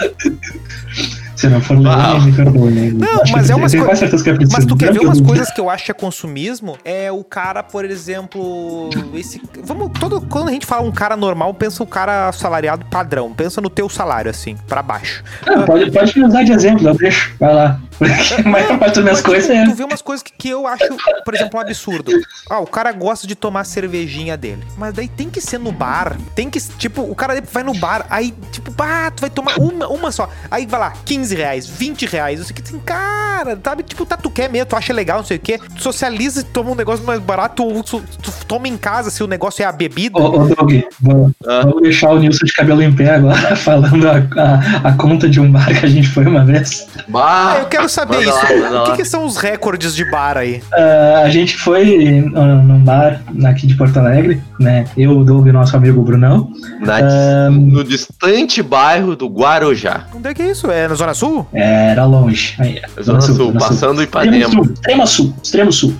Se 1.44 1.50
não 1.50 1.60
for 1.60 1.76
me 1.78 2.32
perdoe. 2.32 2.70
né? 2.70 2.90
Não, 2.94 3.22
Acho 3.22 3.32
mas 3.32 3.46
que 3.46 3.52
é 3.52 3.56
umas 3.56 3.72
tenho 3.72 3.82
coi- 3.84 3.90
quase 3.90 4.00
certeza 4.00 4.24
que 4.24 4.30
é. 4.30 4.46
Mas 4.52 4.64
tu 4.66 4.76
quer 4.76 4.92
ver 4.92 4.98
que 4.98 5.04
eu 5.04 5.08
umas 5.08 5.20
coisas 5.20 5.50
que 5.52 5.60
eu 5.60 5.70
acho 5.70 5.84
que 5.84 5.90
é 5.90 5.94
consumismo? 5.94 6.76
É 6.84 7.10
o 7.12 7.22
cara, 7.24 7.62
por 7.62 7.84
exemplo, 7.84 8.90
esse, 9.14 9.40
vamos, 9.62 9.90
todo 9.98 10.20
quando 10.22 10.48
a 10.48 10.52
gente 10.52 10.66
fala 10.66 10.82
um 10.82 10.92
cara 10.92 11.16
normal, 11.16 11.52
pensa 11.54 11.82
o 11.82 11.86
cara 11.86 12.30
salariado 12.32 12.84
padrão, 12.86 13.32
pensa 13.32 13.60
no 13.60 13.68
teu 13.70 13.88
salário 13.88 14.30
assim, 14.30 14.56
pra 14.68 14.82
baixo. 14.82 15.22
Não, 15.46 15.64
pode, 15.64 15.90
pode 15.90 16.18
me 16.18 16.26
usar 16.26 16.42
de 16.44 16.52
exemplo, 16.52 16.88
eu 16.88 16.94
deixo. 16.94 17.34
Vai 17.38 17.54
lá. 17.54 17.80
Porque 17.96 18.34
a 18.44 18.48
maior 18.48 18.76
parte 18.78 18.96
das 18.96 19.04
minhas 19.04 19.18
Mas, 19.18 19.22
coisas 19.22 19.46
tipo, 19.46 19.56
é. 19.56 19.64
Tu 19.66 19.74
vê 19.76 19.84
umas 19.84 20.02
coisas 20.02 20.22
que, 20.22 20.32
que 20.36 20.48
eu 20.48 20.66
acho, 20.66 20.84
por 21.24 21.34
exemplo, 21.34 21.58
um 21.58 21.62
absurdo. 21.62 22.10
Ah, 22.50 22.58
o 22.58 22.66
cara 22.66 22.90
gosta 22.90 23.24
de 23.26 23.36
tomar 23.36 23.60
a 23.60 23.64
cervejinha 23.64 24.36
dele. 24.36 24.64
Mas 24.76 24.92
daí 24.94 25.06
tem 25.06 25.30
que 25.30 25.40
ser 25.40 25.58
no 25.58 25.70
bar. 25.70 26.16
Tem 26.34 26.50
que, 26.50 26.60
tipo, 26.76 27.02
o 27.02 27.14
cara 27.14 27.40
vai 27.52 27.62
no 27.62 27.72
bar, 27.74 28.04
aí, 28.10 28.34
tipo, 28.50 28.72
pá, 28.72 29.12
tu 29.12 29.20
vai 29.20 29.30
tomar 29.30 29.56
uma, 29.58 29.86
uma 29.86 30.10
só. 30.10 30.28
Aí 30.50 30.66
vai 30.66 30.80
lá, 30.80 30.92
15 31.04 31.33
reais, 31.34 31.66
20 31.66 32.06
reais. 32.06 32.38
Eu 32.40 32.44
sei 32.46 32.54
que 32.54 32.62
assim, 32.62 32.78
cara, 32.80 33.58
sabe? 33.62 33.82
Tipo, 33.82 34.04
tá, 34.06 34.16
tu 34.16 34.30
quer 34.30 34.48
mesmo, 34.50 34.66
tu 34.66 34.76
acha 34.76 34.92
legal, 34.92 35.18
não 35.18 35.24
sei 35.24 35.36
o 35.36 35.40
quê. 35.40 35.58
Tu 35.76 35.82
socializa 35.82 36.40
e 36.40 36.44
toma 36.44 36.70
um 36.70 36.74
negócio 36.74 37.04
mais 37.04 37.20
barato, 37.20 37.64
tu, 37.82 38.00
tu, 38.00 38.04
tu 38.22 38.32
toma 38.46 38.68
em 38.68 38.76
casa 38.76 39.10
se 39.10 39.22
o 39.22 39.26
negócio 39.26 39.62
é 39.62 39.66
a 39.66 39.72
bebida. 39.72 40.18
Ô, 40.18 40.42
ô 40.42 40.46
Doug, 40.48 40.72
vou, 41.00 41.30
Ah. 41.46 41.62
vou 41.64 41.80
deixar 41.80 42.10
o 42.10 42.18
Nilson 42.18 42.44
de 42.44 42.52
cabelo 42.52 42.82
em 42.82 42.92
pé 42.94 43.10
agora, 43.14 43.54
falando 43.56 44.08
a, 44.08 44.16
a, 44.40 44.88
a 44.88 44.92
conta 44.92 45.28
de 45.28 45.40
um 45.40 45.50
bar 45.50 45.66
que 45.78 45.84
a 45.84 45.88
gente 45.88 46.08
foi 46.08 46.26
uma 46.26 46.44
vez. 46.44 46.86
Bah, 47.08 47.54
Ah, 47.54 47.58
eu 47.60 47.66
quero 47.66 47.88
saber 47.88 48.20
isso. 48.20 48.30
lá, 48.70 48.82
o 48.82 48.90
que, 48.90 48.96
que 48.98 49.04
são 49.04 49.24
os 49.24 49.36
recordes 49.36 49.94
de 49.94 50.04
bar 50.10 50.36
aí? 50.36 50.62
Ah, 50.72 51.22
a 51.24 51.28
gente 51.30 51.56
foi 51.56 52.24
ah, 52.34 52.40
num 52.40 52.78
bar 52.84 53.20
aqui 53.46 53.66
de 53.66 53.74
Porto 53.74 53.98
Alegre, 53.98 54.42
né? 54.58 54.84
Eu, 54.96 55.18
o 55.18 55.24
Doug 55.24 55.46
e 55.46 55.52
nosso 55.52 55.76
amigo 55.76 56.02
Brunão. 56.02 56.50
Na 56.80 57.00
dis- 57.00 57.72
no 57.72 57.84
distante 57.84 58.62
bairro 58.62 59.16
do 59.16 59.26
Guarujá, 59.28 60.06
Onde 60.14 60.28
é 60.28 60.34
que 60.34 60.42
é 60.42 60.50
isso? 60.50 60.70
É 60.70 60.86
na 60.88 60.94
Zona 60.94 61.14
Sul? 61.14 61.46
Era 61.52 62.04
longe. 62.04 62.54
Aí, 62.58 62.80
Zona 63.02 63.20
Sul, 63.20 63.52
passando 63.52 64.02
Extremo 64.02 64.24
Ipanema. 64.34 64.50
Sul, 64.50 64.64
extremo 64.72 65.06
sul, 65.06 65.34
extremo 65.42 65.72
sul. 65.72 65.94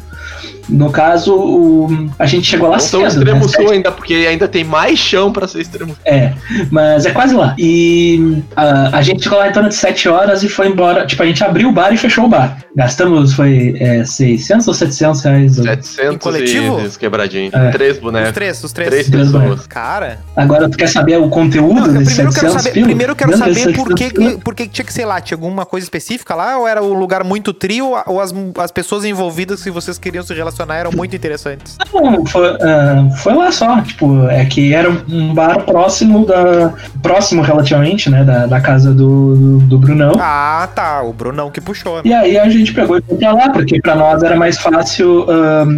No 0.68 0.90
caso, 0.90 1.34
o- 1.34 2.08
a 2.18 2.26
gente 2.26 2.46
chegou 2.46 2.68
lá 2.68 2.76
Não 2.76 2.80
cedo. 2.80 3.06
extremo 3.06 3.40
né? 3.40 3.48
sul 3.48 3.70
ainda, 3.70 3.92
porque 3.92 4.14
ainda 4.14 4.48
tem 4.48 4.64
mais 4.64 4.98
chão 4.98 5.32
pra 5.32 5.46
ser 5.46 5.60
extremo 5.60 5.94
É, 6.04 6.32
mas 6.70 7.04
é 7.06 7.10
quase 7.10 7.34
lá. 7.34 7.54
E 7.58 8.42
ah, 8.56 8.90
a 8.92 9.02
gente 9.02 9.22
chegou 9.22 9.38
lá 9.38 9.48
em 9.48 9.52
torno 9.52 9.68
de 9.68 9.74
7 9.74 10.08
horas 10.08 10.42
e 10.42 10.48
foi 10.48 10.68
embora. 10.68 11.06
Tipo, 11.06 11.22
a 11.22 11.26
gente 11.26 11.42
abriu 11.44 11.68
o 11.68 11.72
bar 11.72 11.92
e 11.92 11.96
fechou 11.96 12.24
o 12.24 12.28
bar. 12.28 12.58
Gastamos, 12.76 13.34
foi 13.34 13.76
é, 13.78 14.04
600 14.04 14.66
ou 14.68 14.74
700 14.74 15.22
reais? 15.22 15.54
700 15.56 16.14
Em 16.14 16.18
coletivo? 16.18 16.80
e 16.84 16.98
quebradinho. 16.98 17.50
É. 17.52 17.70
Três 17.70 17.96
Os 17.96 18.02
bonecos. 18.02 18.32
três, 18.32 18.64
os 18.64 18.72
três. 18.72 18.88
Três 18.90 19.08
Três 19.08 19.30
pessoas. 19.30 19.66
Cara, 19.66 20.20
Agora, 20.36 20.68
tu 20.68 20.76
quer 20.76 20.88
saber 20.88 21.18
o 21.18 21.28
conteúdo 21.28 21.80
Não, 21.86 21.92
desses 21.98 22.14
primeiro 22.14 22.30
eu 22.30 22.34
quero 22.34 22.52
700 22.52 22.62
saber, 22.62 22.72
pila? 22.74 22.86
primeiro 22.86 23.12
eu 23.12 23.16
quero 23.16 23.36
saber 23.36 23.72
por 23.74 23.94
que, 23.94 24.04
700 24.08 24.42
por 24.42 24.54
que 24.54 24.68
tinha 24.68 24.84
que 24.84 24.92
ser 24.92 25.04
lá. 25.04 25.20
Tinha 25.20 25.36
alguma 25.36 25.64
coisa 25.66 25.84
específica 25.84 26.34
lá? 26.34 26.58
Ou 26.58 26.66
era 26.68 26.82
um 26.82 26.94
lugar 26.94 27.22
muito 27.22 27.52
trio? 27.52 27.92
Ou 28.06 28.20
as, 28.20 28.34
as 28.58 28.70
pessoas 28.70 29.04
envolvidas 29.04 29.62
que 29.62 29.70
vocês 29.70 29.98
queriam 29.98 30.24
se 30.24 30.32
relacionar 30.34 30.53
eram 30.78 30.90
muito 30.92 31.14
interessantes? 31.16 31.76
Não, 31.92 32.24
foi, 32.26 32.56
ah, 32.60 33.08
foi 33.18 33.34
lá 33.34 33.50
só, 33.50 33.80
tipo, 33.80 34.26
é 34.28 34.44
que 34.44 34.74
era 34.74 34.90
um 35.08 35.34
bar 35.34 35.60
próximo 35.64 36.26
da. 36.26 36.72
próximo 37.02 37.42
relativamente, 37.42 38.08
né? 38.10 38.24
Da, 38.24 38.46
da 38.46 38.60
casa 38.60 38.92
do, 38.92 39.36
do, 39.36 39.58
do 39.60 39.78
Brunão. 39.78 40.14
Ah, 40.18 40.68
tá. 40.74 41.02
O 41.02 41.12
Brunão 41.12 41.50
que 41.50 41.60
puxou. 41.60 42.00
E 42.04 42.12
aí 42.12 42.38
a 42.38 42.48
gente 42.48 42.72
pegou 42.72 42.98
e 42.98 43.02
foi 43.02 43.16
pra 43.16 43.32
lá, 43.32 43.50
porque 43.50 43.80
pra 43.80 43.94
nós 43.94 44.22
era 44.22 44.36
mais 44.36 44.58
fácil 44.58 45.26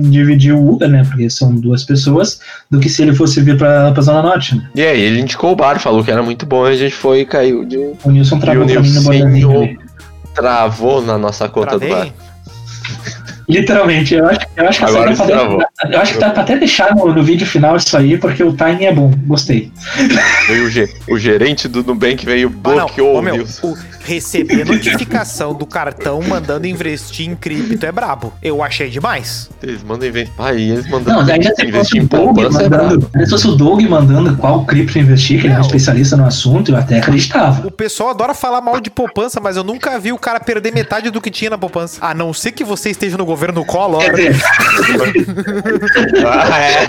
dividir 0.02 0.52
o 0.52 0.72
Uber, 0.72 0.88
né? 0.88 1.04
Porque 1.08 1.28
são 1.30 1.54
duas 1.54 1.84
pessoas, 1.84 2.40
do 2.70 2.78
que 2.80 2.88
se 2.88 3.02
ele 3.02 3.14
fosse 3.14 3.40
vir 3.40 3.56
pra, 3.56 3.92
pra 3.92 4.02
Zona 4.02 4.22
Norte, 4.22 4.56
né? 4.56 4.68
E 4.74 4.82
aí, 4.82 5.00
ele 5.00 5.20
indicou 5.20 5.52
o 5.52 5.56
bar, 5.56 5.78
falou 5.78 6.02
que 6.04 6.10
era 6.10 6.22
muito 6.22 6.44
bom 6.46 6.66
e 6.68 6.72
a 6.72 6.76
gente 6.76 6.94
foi 6.94 7.20
e 7.20 7.26
caiu 7.26 7.64
de. 7.64 7.76
O 8.04 8.10
Nilson 8.10 8.36
o 8.36 8.40
travou 8.40 8.66
pra 8.66 8.80
mim 8.80 8.90
no 8.92 9.02
bonezinho 9.02 9.28
Nilcinho 9.28 9.62
ali. 9.62 9.78
travou 10.34 11.02
na 11.02 11.16
nossa 11.18 11.48
conta 11.48 11.78
do 11.78 11.88
bar. 11.88 12.08
Literalmente, 13.48 14.14
eu 14.14 14.26
acho, 14.26 14.40
eu 14.56 14.68
acho 14.68 14.78
que 14.80 14.84
Agora 14.84 15.10
essa 15.12 15.24
dá 15.26 15.46
pra 15.46 15.68
eu 15.90 16.00
acho 16.00 16.12
que 16.14 16.18
dá 16.18 16.30
pra 16.30 16.42
até 16.42 16.56
deixar 16.56 16.94
no, 16.94 17.12
no 17.12 17.22
vídeo 17.22 17.46
final 17.46 17.76
isso 17.76 17.96
aí, 17.96 18.18
porque 18.18 18.42
o 18.42 18.52
timing 18.52 18.86
é 18.86 18.92
bom. 18.92 19.12
Gostei. 19.26 19.70
Veio 20.48 20.66
o, 20.66 20.70
ge- 20.70 20.92
o 21.08 21.18
gerente 21.18 21.68
do 21.68 21.82
Nubank 21.84 22.24
veio 22.26 22.48
Ah, 22.64 22.68
não. 22.70 22.76
bloqueou 22.86 23.14
Ô, 23.14 23.18
o 23.18 23.22
meu, 23.22 23.46
o 23.62 23.74
receber 24.04 24.64
notificação 24.64 25.54
do 25.54 25.64
cartão 25.66 26.20
mandando 26.22 26.66
investir 26.66 27.28
em 27.28 27.34
cripto 27.36 27.84
é 27.86 27.92
brabo. 27.92 28.32
Eu 28.42 28.62
achei 28.62 28.88
demais. 28.90 29.48
Eles 29.62 29.82
mandam 29.82 30.08
investir. 30.08 30.34
Eles 30.54 30.88
mandam 30.90 31.16
Não, 31.18 31.24
daí 31.24 31.42
já 31.42 31.50
se 31.50 31.56
fosse 31.56 31.68
investir 31.68 32.00
o 32.00 32.04
em 32.04 32.06
Doug 32.06 32.34
poupança. 32.36 32.62
é 32.62 32.68
mandando. 32.68 33.10
Se 33.16 33.30
fosse 33.30 33.46
o 33.48 33.52
Doug 33.52 33.80
mandando 33.82 34.36
qual 34.36 34.64
cripto 34.64 34.98
investir, 34.98 35.40
que 35.40 35.46
ele 35.46 35.52
é 35.54 35.56
um 35.56 35.60
Não. 35.60 35.66
especialista 35.66 36.16
no 36.16 36.24
assunto, 36.26 36.72
eu 36.72 36.76
até 36.76 36.98
acreditava. 36.98 37.66
O 37.66 37.70
pessoal 37.70 38.10
adora 38.10 38.34
falar 38.34 38.60
mal 38.60 38.80
de 38.80 38.90
poupança, 38.90 39.40
mas 39.40 39.56
eu 39.56 39.62
nunca 39.64 39.98
vi 40.00 40.12
o 40.12 40.18
cara 40.18 40.40
perder 40.40 40.72
metade 40.72 41.10
do 41.10 41.20
que 41.20 41.30
tinha 41.30 41.50
na 41.50 41.58
poupança. 41.58 41.98
A 42.00 42.12
não 42.14 42.32
ser 42.32 42.52
que 42.52 42.64
você 42.64 42.90
esteja 42.90 43.16
no 43.16 43.24
governo 43.24 43.35
Collor. 43.64 44.02
Dizer, 44.14 44.34
Ah, 46.26 46.58
é. 46.60 46.86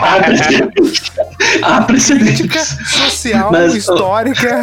Há 1.62 1.84
Crítica 1.84 2.60
social, 2.60 3.52
Mas, 3.52 3.74
histórica, 3.76 4.60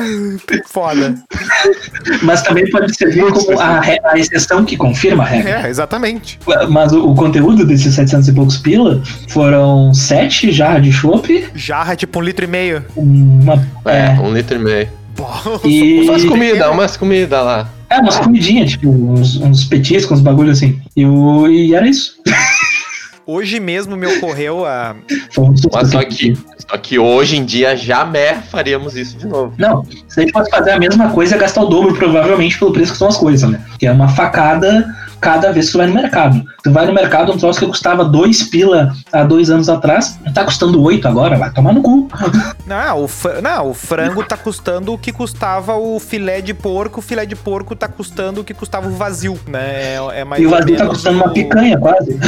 foda. 0.66 1.14
Mas 2.23 2.42
também 2.42 2.68
pode 2.70 2.94
servir 2.97 3.25
como 3.33 3.59
a, 3.59 3.81
a 3.81 4.18
exceção 4.18 4.64
que 4.64 4.77
confirma 4.77 5.25
a 5.25 5.27
regra. 5.27 5.66
É, 5.66 5.68
exatamente. 5.70 6.38
Mas 6.68 6.92
o, 6.92 7.11
o 7.11 7.14
conteúdo 7.14 7.66
desses 7.66 7.94
700 7.94 8.29
e 8.29 8.33
poucos 8.33 8.57
pila 8.59 9.03
foram 9.29 9.92
sete 9.94 10.51
jarras 10.53 10.83
de 10.83 10.92
chopp, 10.92 11.49
Jarra 11.55 11.97
tipo 11.97 12.18
um 12.18 12.23
litro 12.23 12.44
e 12.44 12.49
meio. 12.49 12.85
uma. 12.97 13.55
É, 13.87 14.07
É, 14.16 14.20
um 14.20 14.33
litro 14.33 14.57
e 14.57 14.59
meio. 14.59 14.88
Bom, 15.16 15.61
E- 15.64 16.01
Umas 16.09 16.25
comida, 16.25 16.70
umas 16.70 16.97
comida 16.97 17.40
lá. 17.40 17.68
É, 17.94 18.00
umas 18.00 18.18
comidinhas, 18.18 18.72
tipo, 18.72 18.88
uns, 18.88 19.37
uns 19.37 19.64
petiscos, 19.64 20.18
uns 20.18 20.20
bagulho 20.20 20.50
assim. 20.50 20.80
E, 20.96 21.04
o, 21.04 21.48
e 21.48 21.74
era 21.74 21.88
isso. 21.88 22.16
Hoje 23.26 23.59
mesmo 23.59 23.96
me 23.96 24.07
ocorreu 24.07 24.66
a. 24.66 24.94
Mas 25.72 25.90
só 25.90 26.00
aqui. 26.00 26.35
que, 26.35 26.38
só 26.68 26.76
que 26.76 26.98
hoje 26.98 27.38
em 27.38 27.44
dia 27.44 27.74
jamais 27.74 28.44
faríamos 28.50 28.96
isso 28.96 29.16
de 29.16 29.26
novo. 29.26 29.54
Não, 29.57 29.83
se 30.09 30.20
a 30.20 30.22
gente 30.22 30.33
fosse 30.33 30.50
fazer 30.50 30.72
a 30.72 30.78
mesma 30.78 31.09
coisa, 31.09 31.35
ia 31.35 31.40
gastar 31.40 31.62
o 31.62 31.66
dobro, 31.66 31.94
provavelmente, 31.94 32.59
pelo 32.59 32.72
preço 32.72 32.92
que 32.92 32.98
são 32.98 33.09
as 33.09 33.16
coisas, 33.16 33.48
né? 33.48 33.59
Que 33.78 33.87
é 33.87 33.92
uma 33.92 34.09
facada 34.09 34.87
cada 35.20 35.53
vez 35.53 35.66
que 35.66 35.72
tu 35.72 35.79
vai 35.79 35.87
no 35.87 35.94
mercado. 35.94 36.42
Tu 36.62 36.70
vai 36.70 36.87
no 36.87 36.92
mercado, 36.92 37.33
um 37.33 37.37
troço 37.38 37.61
que 37.61 37.66
custava 37.66 38.05
2 38.05 38.44
pila 38.44 38.92
há 39.12 39.24
dois 39.24 39.50
anos 39.50 39.68
atrás, 39.68 40.18
tá 40.35 40.44
custando 40.44 40.81
8 40.83 41.07
agora, 41.09 41.37
vai 41.37 41.50
tomar 41.53 41.72
no 41.72 41.83
cu. 41.83 42.09
Não, 42.66 43.05
o, 43.05 43.09
fr- 43.09 43.40
não, 43.42 43.70
o 43.70 43.74
frango 43.74 44.22
tá 44.24 44.37
custando 44.37 44.92
o 44.92 44.98
que 44.98 45.12
custava 45.12 45.74
o 45.77 45.98
filé 46.00 46.40
de 46.40 46.55
porco, 46.55 47.00
o 47.00 47.03
filé 47.03 47.27
de 47.27 47.37
porco 47.37 47.74
tá 47.77 47.88
custando 47.88 48.40
o 48.40 48.44
que 48.44 48.55
custava 48.55 48.87
o 48.88 48.92
vazio, 48.92 49.38
né? 49.46 49.94
É, 49.94 50.20
é 50.20 50.24
mais 50.24 50.42
E 50.42 50.46
o 50.46 50.50
vazio 50.50 50.77
tá 50.77 50.87
custando 50.87 51.16
uma 51.18 51.29
o- 51.29 51.33
picanha, 51.33 51.79
quase. 51.79 52.18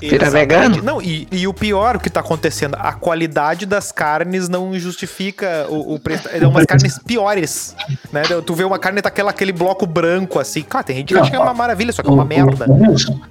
Vira 0.00 0.28
vegano. 0.30 0.82
Não, 0.82 1.00
e, 1.00 1.26
e 1.32 1.46
o 1.48 1.54
pior 1.54 1.96
o 1.96 2.00
que 2.00 2.10
tá 2.10 2.20
acontecendo, 2.20 2.76
a 2.78 2.92
qualidade 2.92 3.64
das 3.64 3.90
carnes 3.90 4.48
não 4.48 4.78
justifica 4.78 5.66
o, 5.70 5.94
o 5.94 5.98
preço. 5.98 6.28
É 6.30 6.46
umas 6.46 6.66
carnes 6.66 6.98
piores, 6.98 7.74
né? 8.12 8.22
Tu 8.44 8.54
vê 8.54 8.64
uma 8.64 8.78
carne 8.78 9.00
daquela 9.00 9.30
aquele 9.30 9.52
bloco 9.52 9.86
branco 9.86 10.38
assim. 10.38 10.62
Claro, 10.62 10.86
tem 10.86 10.96
gente 10.96 11.08
que 11.08 11.14
Não, 11.14 11.22
acha 11.22 11.30
que 11.30 11.36
é 11.36 11.40
uma 11.40 11.54
maravilha, 11.54 11.92
só 11.92 12.02
que 12.02 12.08
é 12.08 12.12
uma 12.12 12.24
merda. 12.26 12.66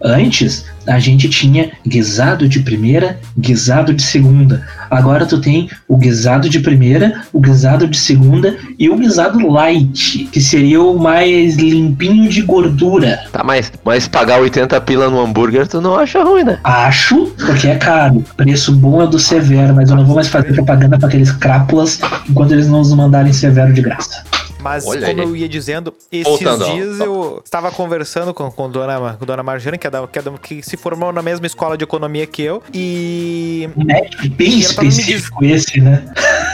antes 0.01 0.65
a 0.88 0.99
gente 0.99 1.27
tinha 1.29 1.71
guisado 1.86 2.47
de 2.47 2.60
primeira, 2.60 3.19
guisado 3.38 3.93
de 3.93 4.03
segunda. 4.03 4.65
Agora 4.89 5.25
tu 5.25 5.39
tem 5.39 5.69
o 5.88 5.97
guisado 5.97 6.47
de 6.47 6.60
primeira, 6.60 7.21
o 7.34 7.39
guisado 7.39 7.88
de 7.88 7.97
segunda 7.97 8.55
e 8.77 8.89
o 8.89 8.95
guisado 8.95 9.47
light, 9.47 10.25
que 10.31 10.39
seria 10.39 10.81
o 10.81 10.97
mais 10.97 11.55
limpinho 11.55 12.29
de 12.29 12.41
gordura. 12.41 13.19
Tá, 13.31 13.43
mas, 13.43 13.71
mas 13.84 14.08
pagar 14.08 14.39
80 14.39 14.79
pila 14.81 15.10
no 15.10 15.19
hambúrguer 15.19 15.67
tu 15.67 15.81
não 15.81 15.95
acha 15.95 16.23
ruim, 16.23 16.43
né? 16.43 16.60
Acho, 16.63 17.34
porque 17.45 17.67
é 17.67 17.75
caro. 17.75 18.23
Preço 18.38 18.71
bom 18.71 19.01
é 19.01 19.08
do 19.08 19.19
Severo, 19.19 19.73
mas 19.73 19.89
eu 19.89 19.95
não 19.95 20.05
vou 20.05 20.15
mais 20.15 20.27
fazer 20.27 20.53
propaganda 20.53 20.97
para 20.97 21.08
aqueles 21.08 21.31
crápulas 21.31 21.99
enquanto 22.29 22.51
eles 22.51 22.67
não 22.67 22.79
nos 22.79 22.93
mandarem 22.93 23.34
Severo 23.34 23.73
de 23.73 23.81
graça. 23.81 24.23
Mas, 24.65 24.84
Olha 24.86 25.06
como 25.08 25.21
aí. 25.21 25.28
eu 25.28 25.36
ia 25.36 25.47
dizendo, 25.47 25.93
esses 26.12 26.25
Voltando 26.28 26.65
dias 26.65 26.99
eu 26.99 27.39
estava 27.45 27.71
conversando 27.71 28.34
com, 28.34 28.49
com, 28.49 28.67
dona, 28.69 29.13
com 29.13 29.25
dona 29.25 29.43
Marjane, 29.43 29.78
que, 29.78 29.86
é 29.86 29.89
da, 29.91 30.08
que, 30.08 30.17
é 30.17 30.21
da- 30.23 30.32
que 30.39 30.63
se 30.63 30.75
formou 30.75 31.13
na 31.13 31.21
mesma 31.21 31.45
escola 31.45 31.78
de 31.78 31.84
economia 31.84 32.25
que 32.25 32.41
eu, 32.41 32.63
e, 32.73 33.69
Um 33.78 33.86
médico 33.86 34.28
bem 34.30 34.49
E 34.49 34.60
específico 34.62 35.45
esse, 35.45 35.80
né? 35.80 36.04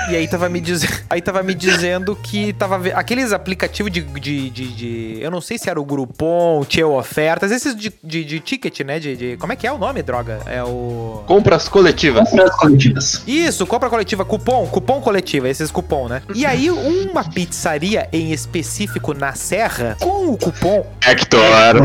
e 0.09 0.15
aí 0.17 0.27
tava 0.27 0.49
me 0.49 0.59
dizendo, 0.59 0.91
aí 1.09 1.21
tava 1.21 1.41
me 1.41 1.53
dizendo 1.53 2.15
que 2.21 2.51
tava 2.53 2.77
ve- 2.77 2.91
aqueles 2.93 3.31
aplicativos 3.31 3.91
de, 3.91 4.01
de, 4.01 4.49
de, 4.49 4.67
de- 4.73 5.17
eu 5.21 5.31
não 5.31 5.39
sei 5.39 5.57
se 5.57 5.69
era 5.69 5.79
o 5.79 5.85
Groupon, 5.85 6.65
tinha 6.67 6.85
ofertas, 6.87 7.49
esses 7.51 7.73
de, 7.75 7.93
de, 8.03 8.25
de 8.25 8.39
ticket, 8.41 8.81
né, 8.81 8.99
de, 8.99 9.15
de- 9.15 9.37
como 9.37 9.53
é 9.53 9.55
que 9.55 9.65
é 9.65 9.71
o 9.71 9.77
nome, 9.77 10.03
droga? 10.03 10.39
É 10.45 10.61
o 10.63 11.23
Compras 11.25 11.69
coletivas. 11.69 12.29
Compras 12.29 12.55
coletivas. 12.57 13.23
Isso, 13.25 13.65
compra 13.65 13.89
coletiva, 13.89 14.25
cupom, 14.25 14.67
cupom 14.67 14.99
coletiva, 14.99 15.47
esses 15.47 15.71
cupom, 15.71 16.07
né? 16.09 16.21
E 16.35 16.45
aí, 16.45 16.69
uma 16.69 17.23
pizzaria 17.23 18.00
em 18.11 18.31
específico 18.31 19.13
na 19.13 19.33
Serra, 19.33 19.97
com 19.99 20.31
o 20.31 20.37
cupom 20.37 20.85
Hector. 21.05 21.75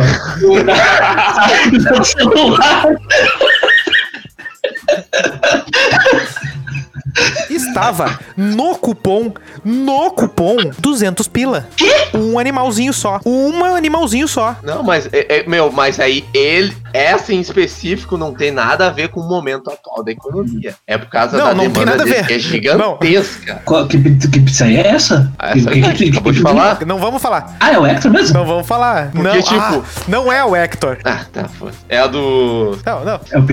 Estava 7.49 8.19
no 8.37 8.77
cupom, 8.77 9.33
no 9.65 10.11
cupom, 10.11 10.57
200 10.79 11.29
pila. 11.29 11.69
Um 12.13 12.39
animalzinho 12.39 12.93
só. 12.93 13.21
Um 13.25 13.65
animalzinho 13.65 14.29
só. 14.29 14.57
Não, 14.63 14.83
mas, 14.83 15.09
é, 15.13 15.39
é, 15.39 15.49
meu, 15.49 15.71
mas 15.73 15.99
aí 15.99 16.25
ele, 16.35 16.77
essa 16.97 17.33
em 17.33 17.41
específico, 17.41 18.17
não 18.17 18.33
tem 18.35 18.51
nada 18.51 18.87
a 18.87 18.91
ver 18.91 19.09
com 19.09 19.21
o 19.21 19.29
momento 19.29 19.71
atual 19.71 20.03
da 20.05 20.11
economia. 20.13 20.75
É 20.87 20.97
por 20.99 21.09
causa 21.09 21.37
Não, 21.37 21.47
da 21.49 21.55
não 21.55 21.61
tem 21.65 21.71
demanda 21.73 21.91
nada 21.97 22.03
a 22.03 22.07
ver. 22.07 22.27
que 22.27 22.35
é 22.35 22.39
gigantesca. 22.39 23.63
Qual- 23.65 23.87
Que, 23.87 23.99
que 23.99 24.41
pizzaria 24.41 24.81
é 24.83 24.89
essa? 24.89 25.33
Essa 25.39 25.71
Que- 25.71 25.81
que- 25.83 25.93
que- 25.93 26.11
de 26.11 26.21
que- 26.21 26.41
falar. 26.41 26.79
Não 26.87 26.99
vamos 26.99 27.21
falar. 27.23 27.57
Ah, 27.61 27.73
é 27.73 27.79
o 27.79 27.87
Hector 27.87 28.11
mesmo? 28.11 28.35
Não 28.39 28.45
vamos 28.47 28.67
falar. 28.67 29.11
Porque, 29.11 29.27
não, 29.29 29.43
tipo- 29.43 29.61
ah, 29.61 29.83
não 30.09 30.33
é 30.33 30.45
o 30.45 30.55
Hector. 30.57 30.99
Ah, 31.05 31.25
tá, 31.33 31.45
foi. 31.49 31.71
É 31.89 31.99
a 31.99 32.07
do. 32.07 32.79
Não, 32.85 33.05
não. 33.05 33.21
É 33.31 33.39
o, 33.39 33.43
P- 33.45 33.53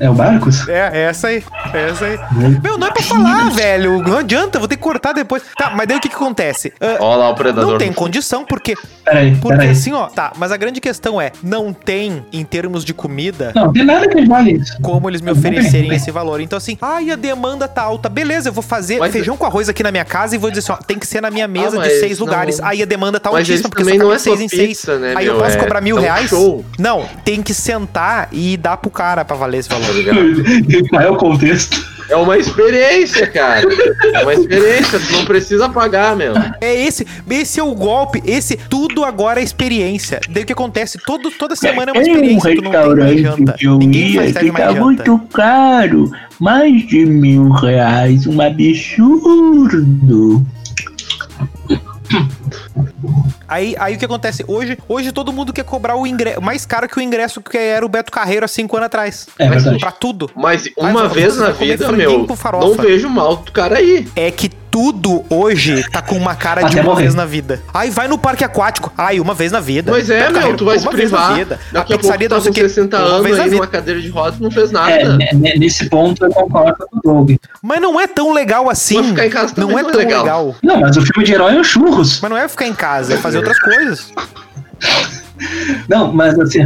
é 0.00 0.10
o 0.10 0.14
Marcos? 0.14 0.68
É, 0.68 0.90
é 0.92 1.00
essa 1.08 1.28
aí. 1.28 1.42
É 1.72 1.90
essa 1.90 2.04
aí. 2.04 2.18
Meu, 2.62 2.76
não 2.78 2.86
é 2.88 2.90
pra 2.92 3.02
falar, 3.02 3.50
velho. 3.50 4.02
Não 4.02 4.18
adianta, 4.18 4.58
vou 4.58 4.66
ter 4.68 4.76
que 4.76 4.82
cortar 4.82 5.12
depois. 5.12 5.42
Tá, 5.56 5.70
mas 5.74 5.86
daí 5.86 5.96
o 5.96 6.00
que 6.00 6.08
que 6.08 6.14
acontece? 6.16 6.72
Ah, 6.80 6.96
Olha 7.00 7.16
lá 7.16 7.30
o 7.30 7.34
predador. 7.34 7.72
não 7.72 7.78
tem 7.78 7.92
condição, 7.92 8.44
porque 8.44 8.74
Peraí, 9.04 9.32
Porque 9.36 9.56
peraí. 9.58 9.70
assim, 9.70 9.92
ó, 9.92 10.06
tá, 10.06 10.32
mas 10.36 10.50
a 10.50 10.56
grande 10.56 10.80
questão 10.80 11.20
é, 11.20 11.30
não 11.42 11.72
tem, 11.74 12.24
em 12.32 12.42
termos 12.54 12.84
de 12.84 12.94
comida, 12.94 13.50
Não, 13.52 13.72
tem 13.72 13.84
nada 13.84 14.08
que 14.08 14.24
vale 14.26 14.52
isso. 14.52 14.76
como 14.80 15.10
eles 15.10 15.20
me 15.20 15.32
oferecerem 15.32 15.92
esse 15.92 16.12
valor. 16.12 16.40
Então, 16.40 16.56
assim, 16.56 16.78
ai, 16.80 17.10
a 17.10 17.16
demanda 17.16 17.66
tá 17.66 17.82
alta. 17.82 18.08
Beleza, 18.08 18.50
eu 18.50 18.52
vou 18.52 18.62
fazer 18.62 18.98
Mas- 19.00 19.10
feijão 19.12 19.36
com 19.36 19.44
arroz 19.44 19.68
aqui 19.68 19.82
na 19.82 19.90
minha 19.90 20.04
casa 20.04 20.36
e 20.36 20.38
vou 20.38 20.50
dizer 20.50 20.60
assim, 20.60 20.72
ó, 20.72 20.76
tem 20.86 20.96
que 20.96 21.04
ser 21.04 21.20
na 21.20 21.32
minha 21.32 21.48
mesa 21.48 21.70
de 21.70 21.76
mas 21.78 21.98
seis 21.98 22.20
não- 22.20 22.26
lugares. 22.26 22.60
Aí 22.60 22.80
a 22.80 22.84
demanda 22.86 23.18
tá 23.18 23.28
Mas 23.32 23.40
altíssima, 23.40 23.68
porque 23.68 23.82
também 23.82 23.98
só 23.98 24.04
não 24.04 24.12
é 24.14 24.18
seis 24.20 24.38
só 24.38 24.44
em 24.44 24.48
seis. 24.48 24.68
pizza, 24.68 24.98
né, 25.00 25.14
Aí 25.16 25.26
eu 25.26 25.34
meu? 25.34 25.42
posso 25.42 25.56
É- 25.56 25.60
cobrar 25.60 25.80
mil 25.80 25.96
é 25.96 26.00
um 26.00 26.02
reais? 26.04 26.30
show. 26.30 26.64
Não, 26.78 27.08
tem 27.24 27.42
que 27.42 27.52
sentar 27.52 28.28
e 28.30 28.56
dar 28.56 28.76
pro 28.76 28.88
cara 28.88 29.24
pra 29.24 29.34
valer 29.34 29.58
esse 29.58 29.68
Tá 29.68 29.76
valor. 29.76 29.92
ligado? 29.96 30.20
Qual 30.90 31.02
é 31.02 31.10
o 31.10 31.16
contexto? 31.16 31.92
É 32.10 32.16
uma 32.16 32.36
experiência, 32.36 33.26
cara. 33.26 33.66
É 34.12 34.22
uma 34.22 34.34
experiência, 34.34 35.00
tu 35.00 35.12
não 35.12 35.24
precisa 35.24 35.70
pagar, 35.70 36.14
meu. 36.14 36.34
É 36.60 36.74
esse, 36.84 37.06
esse 37.30 37.58
é 37.58 37.62
o 37.62 37.74
golpe, 37.74 38.22
esse 38.26 38.58
tudo 38.68 39.06
agora 39.06 39.40
é 39.40 39.42
experiência. 39.42 40.20
Daí 40.28 40.42
o 40.42 40.46
que 40.46 40.52
acontece? 40.52 40.98
Todo, 40.98 41.30
toda 41.30 41.56
semana 41.56 41.92
é 41.92 41.94
uma 41.94 42.02
experiência, 42.02 42.33
mais 42.38 43.20
janta. 43.20 43.52
que 43.52 43.66
eu 43.66 43.78
Ninguém 43.78 44.10
ia 44.10 44.32
que 44.32 44.52
tá 44.52 44.72
muito 44.72 45.18
caro. 45.32 46.10
Mais 46.40 46.86
de 46.86 47.06
mil 47.06 47.50
reais. 47.50 48.26
Um 48.26 48.40
absurdo. 48.40 50.44
Aí, 53.46 53.74
aí 53.78 53.94
o 53.94 53.98
que 53.98 54.04
acontece? 54.04 54.44
Hoje, 54.48 54.76
hoje 54.88 55.12
todo 55.12 55.32
mundo 55.32 55.52
quer 55.52 55.64
cobrar 55.64 55.96
o 55.96 56.06
ingresso 56.06 56.40
mais 56.40 56.66
caro 56.66 56.88
que 56.88 56.98
o 56.98 57.00
ingresso 57.00 57.40
que 57.40 57.56
era 57.56 57.84
o 57.84 57.88
Beto 57.88 58.10
Carreiro 58.10 58.44
há 58.44 58.48
cinco 58.48 58.76
anos 58.76 58.86
atrás. 58.86 59.28
É 59.38 59.48
Mas 59.48 59.62
verdade. 59.62 59.80
Pra 59.80 59.92
tudo. 59.92 60.30
Mas 60.34 60.64
uma 60.76 61.08
vez 61.08 61.36
na 61.36 61.50
vida, 61.50 61.92
meu, 61.92 62.26
não 62.60 62.74
vejo 62.74 63.08
mal 63.08 63.36
do 63.36 63.52
cara 63.52 63.78
aí. 63.78 64.08
É 64.16 64.30
que 64.30 64.50
tudo 64.74 65.24
hoje 65.30 65.88
tá 65.88 66.02
com 66.02 66.16
uma 66.16 66.34
cara 66.34 66.62
de 66.62 66.72
Até 66.72 66.80
uma 66.80 66.90
morrer. 66.90 67.02
vez 67.02 67.14
na 67.14 67.24
vida. 67.24 67.62
Aí 67.72 67.90
vai 67.90 68.08
no 68.08 68.18
parque 68.18 68.42
aquático. 68.42 68.92
Ai, 68.98 69.20
uma 69.20 69.32
vez 69.32 69.52
na 69.52 69.60
vida. 69.60 69.92
Mas 69.92 70.10
é, 70.10 70.28
meu, 70.28 70.56
tu 70.56 70.64
vai 70.64 70.76
se 70.76 70.84
uma 70.84 70.90
vez 70.90 71.12
na 71.12 71.18
privar. 71.18 71.36
vida. 71.38 71.60
Daqui 71.70 71.76
a, 71.76 71.96
pouco 71.96 71.98
pizzaria 72.00 72.28
tu 72.28 72.34
tá 72.34 72.42
com 72.42 72.48
o 72.48 72.52
quê, 72.52 72.60
60 72.68 72.96
uma 72.98 73.06
anos 73.06 73.22
vez 73.22 73.36
na 73.36 73.42
aí 73.44 73.50
vida. 73.50 73.60
numa 73.62 73.70
cadeira 73.70 74.00
de 74.00 74.08
rodas 74.08 74.40
não 74.40 74.50
fez 74.50 74.72
nada. 74.72 74.90
É, 74.90 75.04
né, 75.16 75.28
né, 75.32 75.54
nesse 75.56 75.88
ponto 75.88 76.24
eu 76.24 76.30
concordo 76.32 76.88
com 76.90 76.98
o 76.98 77.00
Doug. 77.00 77.36
Mas 77.62 77.80
não 77.80 78.00
é 78.00 78.08
tão 78.08 78.32
legal 78.32 78.68
assim. 78.68 78.96
Mas 78.96 79.06
ficar 79.10 79.26
em 79.26 79.30
casa 79.30 79.54
não 79.56 79.68
também 79.68 79.78
é 79.78 79.82
não 79.82 79.88
é 79.88 79.92
tão 79.92 80.00
legal. 80.00 80.22
legal. 80.24 80.56
Não, 80.60 80.80
mas 80.80 80.96
o 80.96 81.02
filme 81.02 81.24
de 81.24 81.32
herói 81.34 81.54
é 81.54 81.60
o 81.60 81.62
churros. 81.62 82.18
Mas 82.20 82.28
não 82.32 82.36
é 82.36 82.48
ficar 82.48 82.66
em 82.66 82.74
casa, 82.74 83.14
é 83.14 83.16
fazer 83.16 83.38
outras 83.38 83.60
coisas. 83.60 84.12
Não, 85.88 86.12
mas 86.12 86.38
assim, 86.38 86.60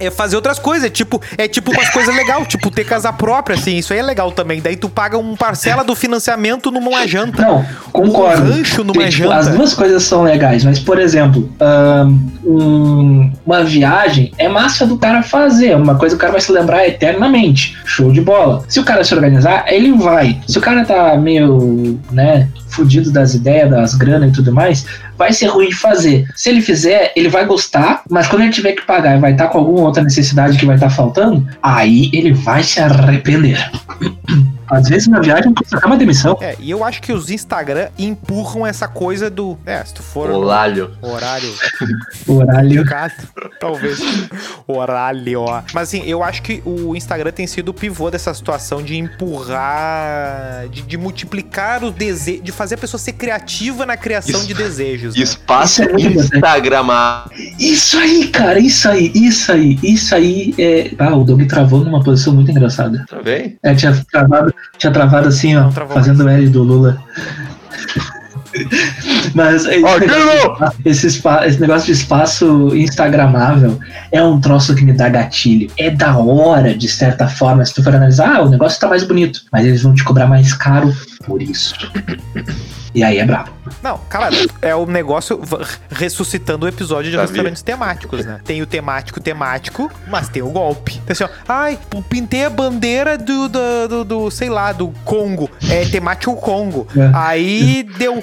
É 0.00 0.10
fazer 0.10 0.36
outras 0.36 0.58
coisas, 0.58 0.84
é 0.86 0.90
tipo, 0.90 1.20
é 1.38 1.46
tipo 1.48 1.70
umas 1.72 1.88
coisas 1.90 2.14
legal, 2.14 2.44
tipo 2.46 2.70
ter 2.70 2.84
casa 2.84 3.12
própria, 3.12 3.56
assim, 3.56 3.76
isso 3.76 3.92
aí 3.92 3.98
é 3.98 4.02
legal 4.02 4.30
também. 4.32 4.60
Daí 4.60 4.76
tu 4.76 4.88
paga 4.88 5.16
uma 5.18 5.36
parcela 5.36 5.82
do 5.84 5.94
financiamento 5.94 6.70
numa 6.70 7.06
janta. 7.06 7.42
não, 7.42 7.64
concordo. 7.92 8.42
Um 8.50 8.54
rancho 8.56 8.82
numa 8.84 8.94
Tem, 9.00 9.08
tipo, 9.10 9.22
janta. 9.24 9.36
As 9.36 9.48
duas 9.48 9.74
coisas 9.74 10.02
são 10.02 10.22
legais, 10.22 10.64
mas, 10.64 10.78
por 10.78 10.98
exemplo, 10.98 11.48
um- 12.44 13.30
uma 13.44 13.62
viagem 13.64 14.32
é 14.38 14.48
massa 14.48 14.86
do 14.86 14.96
cara 14.98 15.22
fazer, 15.22 15.68
é 15.68 15.76
uma 15.76 15.94
coisa 15.96 16.14
que 16.14 16.18
o 16.18 16.20
cara 16.20 16.32
vai 16.32 16.40
se 16.40 16.52
lembrar 16.52 16.86
eternamente. 16.86 17.76
Show 17.84 18.10
de 18.12 18.20
bola. 18.20 18.64
Se 18.68 18.80
o 18.80 18.84
cara 18.84 19.04
se 19.04 19.14
organizar, 19.14 19.64
ele 19.68 19.92
vai. 19.92 20.40
Se 20.46 20.58
o 20.58 20.60
cara 20.60 20.84
tá 20.84 21.16
meio, 21.16 21.98
né, 22.10 22.48
fudido 22.74 23.10
das 23.10 23.34
ideias, 23.34 23.70
das 23.70 23.94
grana 23.94 24.26
e 24.26 24.32
tudo 24.32 24.52
mais, 24.52 24.86
vai 25.16 25.32
ser 25.32 25.46
ruim 25.46 25.68
de 25.68 25.76
fazer. 25.76 26.26
Se 26.34 26.48
ele 26.48 26.60
fizer, 26.60 27.12
ele 27.16 27.28
vai 27.28 27.44
gostar, 27.44 28.02
mas 28.10 28.26
quando 28.26 28.42
ele 28.42 28.52
tiver 28.52 28.72
que 28.72 28.86
pagar 28.86 29.16
e 29.16 29.20
vai 29.20 29.32
estar 29.32 29.48
com 29.48 29.58
alguma 29.58 29.82
outra 29.82 30.02
necessidade 30.02 30.58
que 30.58 30.66
vai 30.66 30.76
estar 30.76 30.90
faltando, 30.90 31.46
aí 31.62 32.10
ele 32.12 32.32
vai 32.32 32.62
se 32.62 32.80
arrepender. 32.80 33.58
Às 34.68 34.88
vezes 34.88 35.06
uma 35.08 35.20
viagem 35.20 35.52
custa 35.54 35.76
até 35.76 35.86
uma 35.86 35.96
demissão. 35.96 36.38
É, 36.40 36.56
e 36.58 36.70
eu 36.70 36.82
acho 36.84 37.00
que 37.02 37.12
os 37.12 37.30
Instagram 37.30 37.88
empurram 37.98 38.66
essa 38.66 38.88
coisa 38.88 39.28
do. 39.30 39.58
É, 39.66 39.84
se 39.84 39.94
tu 39.94 40.02
for 40.02 40.30
Olalho. 40.30 40.96
horário 41.02 41.52
Horário. 42.26 42.66
indicado, 42.80 43.12
talvez. 43.60 44.00
Horário, 44.66 45.40
ó. 45.40 45.62
Mas 45.72 45.88
assim, 45.88 46.02
eu 46.06 46.22
acho 46.22 46.42
que 46.42 46.62
o 46.64 46.94
Instagram 46.96 47.30
tem 47.32 47.46
sido 47.46 47.68
o 47.70 47.74
pivô 47.74 48.10
dessa 48.10 48.32
situação 48.34 48.82
de 48.82 48.96
empurrar, 48.96 50.68
de, 50.70 50.82
de 50.82 50.96
multiplicar 50.96 51.82
o 51.84 51.90
desejo, 51.90 52.42
de 52.42 52.52
fazer 52.52 52.74
a 52.76 52.78
pessoa 52.78 52.98
ser 53.00 53.12
criativa 53.12 53.84
na 53.86 53.96
criação 53.96 54.38
Isso. 54.40 54.46
de 54.48 54.54
desejos. 54.54 55.14
né? 55.16 55.22
Espaço 55.22 55.82
é 55.82 55.86
importante. 55.86 56.34
Instagramar. 56.36 57.28
Isso 57.58 57.98
aí, 57.98 58.28
cara, 58.28 58.58
isso 58.58 58.88
aí, 58.88 59.10
isso 59.14 59.52
aí, 59.52 59.78
isso 59.82 60.14
aí 60.14 60.54
é. 60.58 60.90
Ah, 60.98 61.14
o 61.14 61.24
Doug 61.24 61.42
travou 61.46 61.80
numa 61.84 62.02
posição 62.02 62.34
muito 62.34 62.50
engraçada. 62.50 63.04
Tá 63.08 63.22
bem? 63.22 63.56
É, 63.62 63.74
tinha 63.74 63.92
travado, 64.10 64.53
tinha 64.78 64.92
travado 64.92 65.28
assim, 65.28 65.56
ó, 65.56 65.70
fazendo 65.70 66.24
o 66.24 66.28
L 66.28 66.48
do 66.48 66.62
Lula. 66.62 67.02
Mas 69.34 69.64
esse, 69.64 69.80
negócio, 69.80 70.72
esse, 70.84 71.06
espa- 71.08 71.46
esse 71.46 71.60
negócio 71.60 71.86
de 71.86 71.92
espaço 71.92 72.70
instagramável 72.74 73.80
é 74.12 74.22
um 74.22 74.40
troço 74.40 74.74
que 74.76 74.84
me 74.84 74.92
dá 74.92 75.08
gatilho. 75.08 75.70
É 75.76 75.90
da 75.90 76.16
hora, 76.16 76.72
de 76.76 76.88
certa 76.88 77.26
forma, 77.26 77.64
se 77.64 77.74
tu 77.74 77.82
for 77.82 77.94
analisar, 77.94 78.36
ah, 78.36 78.42
o 78.42 78.48
negócio 78.48 78.78
tá 78.78 78.88
mais 78.88 79.02
bonito, 79.02 79.40
mas 79.50 79.66
eles 79.66 79.82
vão 79.82 79.92
te 79.92 80.04
cobrar 80.04 80.28
mais 80.28 80.52
caro 80.54 80.94
por 81.26 81.42
isso. 81.42 81.74
E 82.94 83.02
aí 83.02 83.18
é 83.18 83.24
brabo. 83.24 83.50
Não, 83.82 83.98
cara, 84.08 84.28
é 84.62 84.74
o 84.74 84.86
negócio 84.86 85.40
ressuscitando 85.90 86.64
o 86.64 86.68
episódio 86.68 87.10
de 87.10 87.16
Sabia. 87.16 87.28
restaurantes 87.28 87.62
temáticos, 87.62 88.24
né? 88.24 88.40
Tem 88.44 88.62
o 88.62 88.66
temático 88.66 89.20
temático, 89.20 89.90
mas 90.06 90.28
tem 90.28 90.42
o 90.42 90.50
golpe. 90.50 91.00
Tem 91.00 91.12
assim, 91.12 91.24
ó, 91.24 91.28
ai, 91.48 91.78
pintei 92.08 92.44
a 92.44 92.50
bandeira 92.50 93.18
do, 93.18 93.48
do, 93.48 93.88
do, 93.88 94.04
do, 94.04 94.30
sei 94.30 94.48
lá, 94.48 94.70
do 94.72 94.92
Congo. 95.04 95.50
É 95.68 95.84
temático 95.86 96.36
Congo. 96.36 96.86
É. 96.96 97.10
Aí 97.14 97.82
deu. 97.98 98.22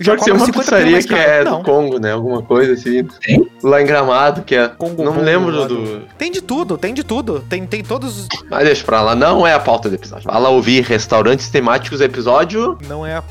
Já 0.00 0.16
tem 0.16 0.32
uma 0.32 0.46
50 0.46 0.52
pizzaria 0.52 1.02
que 1.02 1.14
é 1.14 1.44
Não. 1.44 1.58
do 1.58 1.64
Congo, 1.64 1.98
né? 1.98 2.12
Alguma 2.12 2.42
coisa 2.42 2.72
assim. 2.72 3.04
Tem? 3.04 3.48
Lá 3.62 3.80
em 3.80 3.86
Gramado, 3.86 4.42
que 4.42 4.54
é. 4.54 4.68
Congo, 4.68 5.04
não 5.04 5.12
me 5.12 5.18
Congo, 5.18 5.30
lembro 5.30 5.50
lá 5.52 5.66
do. 5.66 6.02
Tem 6.18 6.32
de 6.32 6.42
tudo, 6.42 6.76
tem 6.76 6.92
de 6.92 7.04
tudo. 7.04 7.40
Tem, 7.48 7.64
tem 7.66 7.84
todos. 7.84 8.26
Mas 8.50 8.64
deixa 8.64 8.84
pra 8.84 9.00
lá, 9.00 9.14
não 9.14 9.46
é 9.46 9.54
a 9.54 9.60
pauta 9.60 9.88
do 9.88 9.94
episódio. 9.94 10.24
Fala 10.24 10.48
ouvir 10.48 10.82
restaurantes 10.82 11.48
temáticos 11.48 12.00
episódio. 12.00 12.76
Não 12.88 13.06
é. 13.06 13.22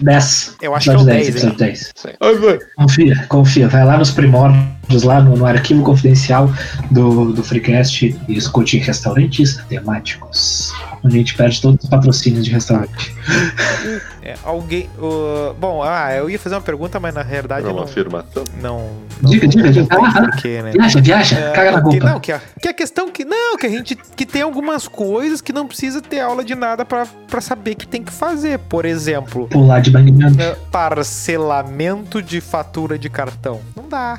10. 0.00 0.56
Eu 0.62 0.74
acho 0.74 0.90
que 0.90 0.96
é 0.96 0.98
o 0.98 1.04
10, 1.04 1.28
episódio 1.28 1.52
hein? 1.52 1.56
10. 1.58 1.92
Ai, 2.20 2.34
vai. 2.36 2.58
Confia, 2.76 3.26
confia. 3.28 3.68
Vai 3.68 3.84
lá 3.84 3.98
nos 3.98 4.10
primórdios, 4.10 5.02
lá 5.02 5.20
no, 5.20 5.36
no 5.36 5.46
arquivo 5.46 5.82
confidencial 5.82 6.50
do, 6.90 7.32
do 7.32 7.42
Freecast 7.42 8.16
e 8.28 8.36
escute 8.36 8.78
restaurantes 8.78 9.56
temáticos. 9.68 10.72
Onde 11.04 11.16
a 11.16 11.18
gente 11.18 11.34
perde 11.34 11.60
todos 11.60 11.84
os 11.84 11.90
patrocínios 11.90 12.44
de 12.44 12.50
restaurante. 12.50 13.14
É, 14.28 14.34
alguém. 14.44 14.90
uh, 14.98 15.54
bom, 15.54 15.82
ah, 15.82 16.12
eu 16.14 16.28
ia 16.28 16.38
fazer 16.38 16.54
uma 16.54 16.60
pergunta, 16.60 16.98
mas 17.00 17.14
na 17.14 17.22
realidade 17.22 17.64
Não, 17.66 17.74
não. 17.76 17.82
afirmação. 17.84 18.44
Não. 18.60 18.90
Diga, 19.22 19.42
não- 19.46 19.50
diga, 19.50 19.64
não 19.64 19.72
diga. 19.72 19.86
Ah, 19.90 20.12
ah. 20.16 20.20
porquê, 20.22 20.62
né? 20.62 20.70
Viaja, 20.72 21.00
viaja, 21.00 21.38
É, 21.38 21.52
caga 21.52 21.72
na 21.72 21.78
que, 21.78 21.84
roupa. 21.84 22.04
não, 22.06 22.20
que 22.20 22.32
a, 22.32 22.40
que 22.60 22.68
a 22.68 22.74
questão 22.74 23.10
que. 23.10 23.24
Não, 23.24 23.56
que 23.56 23.66
a 23.66 23.70
gente 23.70 23.96
que 23.96 24.26
tem 24.26 24.42
algumas 24.42 24.86
coisas 24.86 25.40
que 25.40 25.52
não 25.52 25.66
precisa 25.66 26.00
ter 26.02 26.20
aula 26.20 26.44
de 26.44 26.54
nada 26.54 26.84
pra, 26.84 27.06
pra 27.28 27.40
saber 27.40 27.74
que 27.74 27.86
tem 27.86 28.02
que 28.02 28.12
fazer. 28.12 28.58
Por 28.58 28.84
exemplo, 28.84 29.48
Pular 29.48 29.80
de 29.80 29.90
banheiro. 29.90 30.40
é, 30.40 30.54
parcelamento 30.70 32.22
de 32.22 32.40
fatura 32.40 32.98
de 32.98 33.08
cartão. 33.08 33.60
Não 33.76 33.88
dá. 33.88 34.16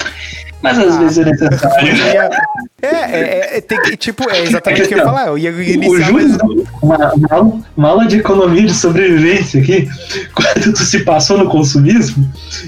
Mas 0.62 0.78
às 0.78 0.96
Ah. 0.96 1.00
vezes 1.00 1.18
é 1.20 1.26
necessário. 1.26 1.88
Ia- 1.96 2.30
É, 2.82 2.88
é, 2.88 3.58
é, 3.58 3.62
tem 3.62 3.78
que, 3.82 3.98
tipo, 3.98 4.30
é 4.30 4.42
exatamente 4.42 4.84
o 4.84 4.88
que 4.88 4.94
eu 4.94 5.00
ia 5.00 5.04
falar. 5.04 5.28
Eu 5.28 5.38
ia 5.38 5.52
O 5.52 5.62
iniciar 5.62 6.08
Júlio, 6.08 6.30
mais... 6.30 6.38
deu 6.38 6.66
uma, 6.82 6.96
uma, 7.14 7.28
aula, 7.30 7.60
uma 7.76 7.90
aula 7.90 8.06
de 8.08 8.18
economia 8.20 8.66
de 8.66 8.74
sobrevivência 8.74 9.62
aqui. 9.62 9.90
Quando 10.34 10.74
tu 10.74 10.86
se 10.86 11.00
passou 11.04 11.38
no 11.38 11.50
consumismo 11.50 12.26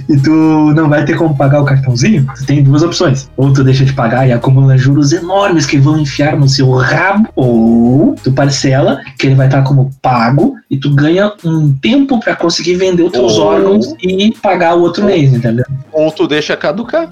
e 0.09 0.17
tu 0.17 0.29
não 0.75 0.89
vai 0.89 1.05
ter 1.05 1.15
como 1.15 1.33
pagar 1.37 1.61
o 1.61 1.65
cartãozinho, 1.65 2.27
tu 2.35 2.45
tem 2.45 2.61
duas 2.61 2.83
opções. 2.83 3.29
Ou 3.37 3.53
tu 3.53 3.63
deixa 3.63 3.85
de 3.85 3.93
pagar 3.93 4.27
e 4.27 4.33
acumula 4.33 4.77
juros 4.77 5.13
enormes 5.13 5.65
que 5.65 5.77
vão 5.77 5.97
enfiar 5.97 6.35
no 6.37 6.49
seu 6.49 6.69
rabo, 6.71 7.29
ou 7.33 8.13
tu 8.21 8.33
parcela, 8.33 8.99
que 9.17 9.27
ele 9.27 9.35
vai 9.35 9.47
estar 9.47 9.61
como 9.63 9.91
pago, 10.01 10.55
e 10.69 10.77
tu 10.77 10.93
ganha 10.93 11.31
um 11.45 11.71
tempo 11.73 12.19
pra 12.19 12.35
conseguir 12.35 12.75
vender 12.75 13.03
os 13.03 13.11
teus 13.13 13.37
Ou- 13.37 13.45
órgãos 13.47 13.95
e 14.03 14.33
pagar 14.41 14.75
o 14.75 14.81
outro 14.81 15.05
mês, 15.05 15.33
entendeu? 15.33 15.63
Ou 15.93 16.11
tu 16.11 16.27
deixa 16.27 16.57
caducar. 16.57 17.07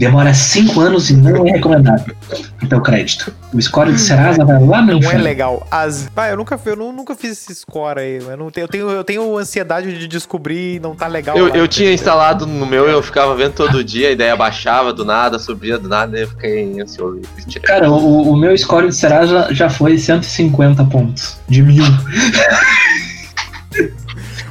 Demora 0.00 0.32
cinco 0.32 0.80
anos 0.80 1.10
e 1.10 1.14
não 1.14 1.46
é 1.46 1.50
recomendado 1.52 2.16
o 2.62 2.66
teu 2.66 2.80
crédito. 2.80 3.30
O 3.52 3.60
score 3.60 3.92
de 3.92 4.00
Serasa 4.00 4.42
vai 4.46 4.58
lá 4.58 4.80
no 4.80 4.86
Não 4.86 4.94
é 4.94 4.96
inferno. 4.96 5.22
legal. 5.22 5.66
As... 5.70 6.08
Ah, 6.16 6.30
eu 6.30 6.38
nunca, 6.38 6.58
eu 6.64 6.74
nu- 6.74 6.90
nunca 6.90 7.14
fiz 7.14 7.32
esse 7.32 7.54
score 7.54 8.00
aí. 8.00 8.18
Eu, 8.26 8.34
não 8.34 8.50
tenho, 8.50 8.64
eu, 8.64 8.68
tenho, 8.68 8.90
eu 8.90 9.04
tenho 9.04 9.36
ansiedade 9.36 9.98
de 9.98 10.08
descobrir 10.08 10.76
e 10.76 10.80
não 10.80 10.94
tá 10.94 11.06
legal. 11.06 11.36
Eu, 11.36 11.48
lá, 11.48 11.54
eu 11.54 11.68
tinha 11.68 11.88
entendeu? 11.90 11.94
instalado 11.94 12.46
no 12.46 12.64
meu 12.64 12.88
eu 12.88 13.02
ficava 13.02 13.34
vendo 13.36 13.52
todo 13.52 13.84
dia, 13.84 14.08
a 14.08 14.12
ideia 14.12 14.34
baixava 14.34 14.90
do 14.90 15.04
nada, 15.04 15.38
subia 15.38 15.76
do 15.76 15.86
nada, 15.86 16.18
e 16.18 16.22
eu 16.22 16.28
fiquei 16.28 16.80
ansioso. 16.80 17.20
Cara, 17.62 17.90
o, 17.90 18.30
o 18.32 18.36
meu 18.36 18.56
score 18.56 18.88
de 18.88 18.96
Serasa 18.96 19.48
já, 19.48 19.52
já 19.52 19.68
foi 19.68 19.98
150 19.98 20.82
pontos. 20.86 21.36
De 21.46 21.62
mil. 21.62 21.84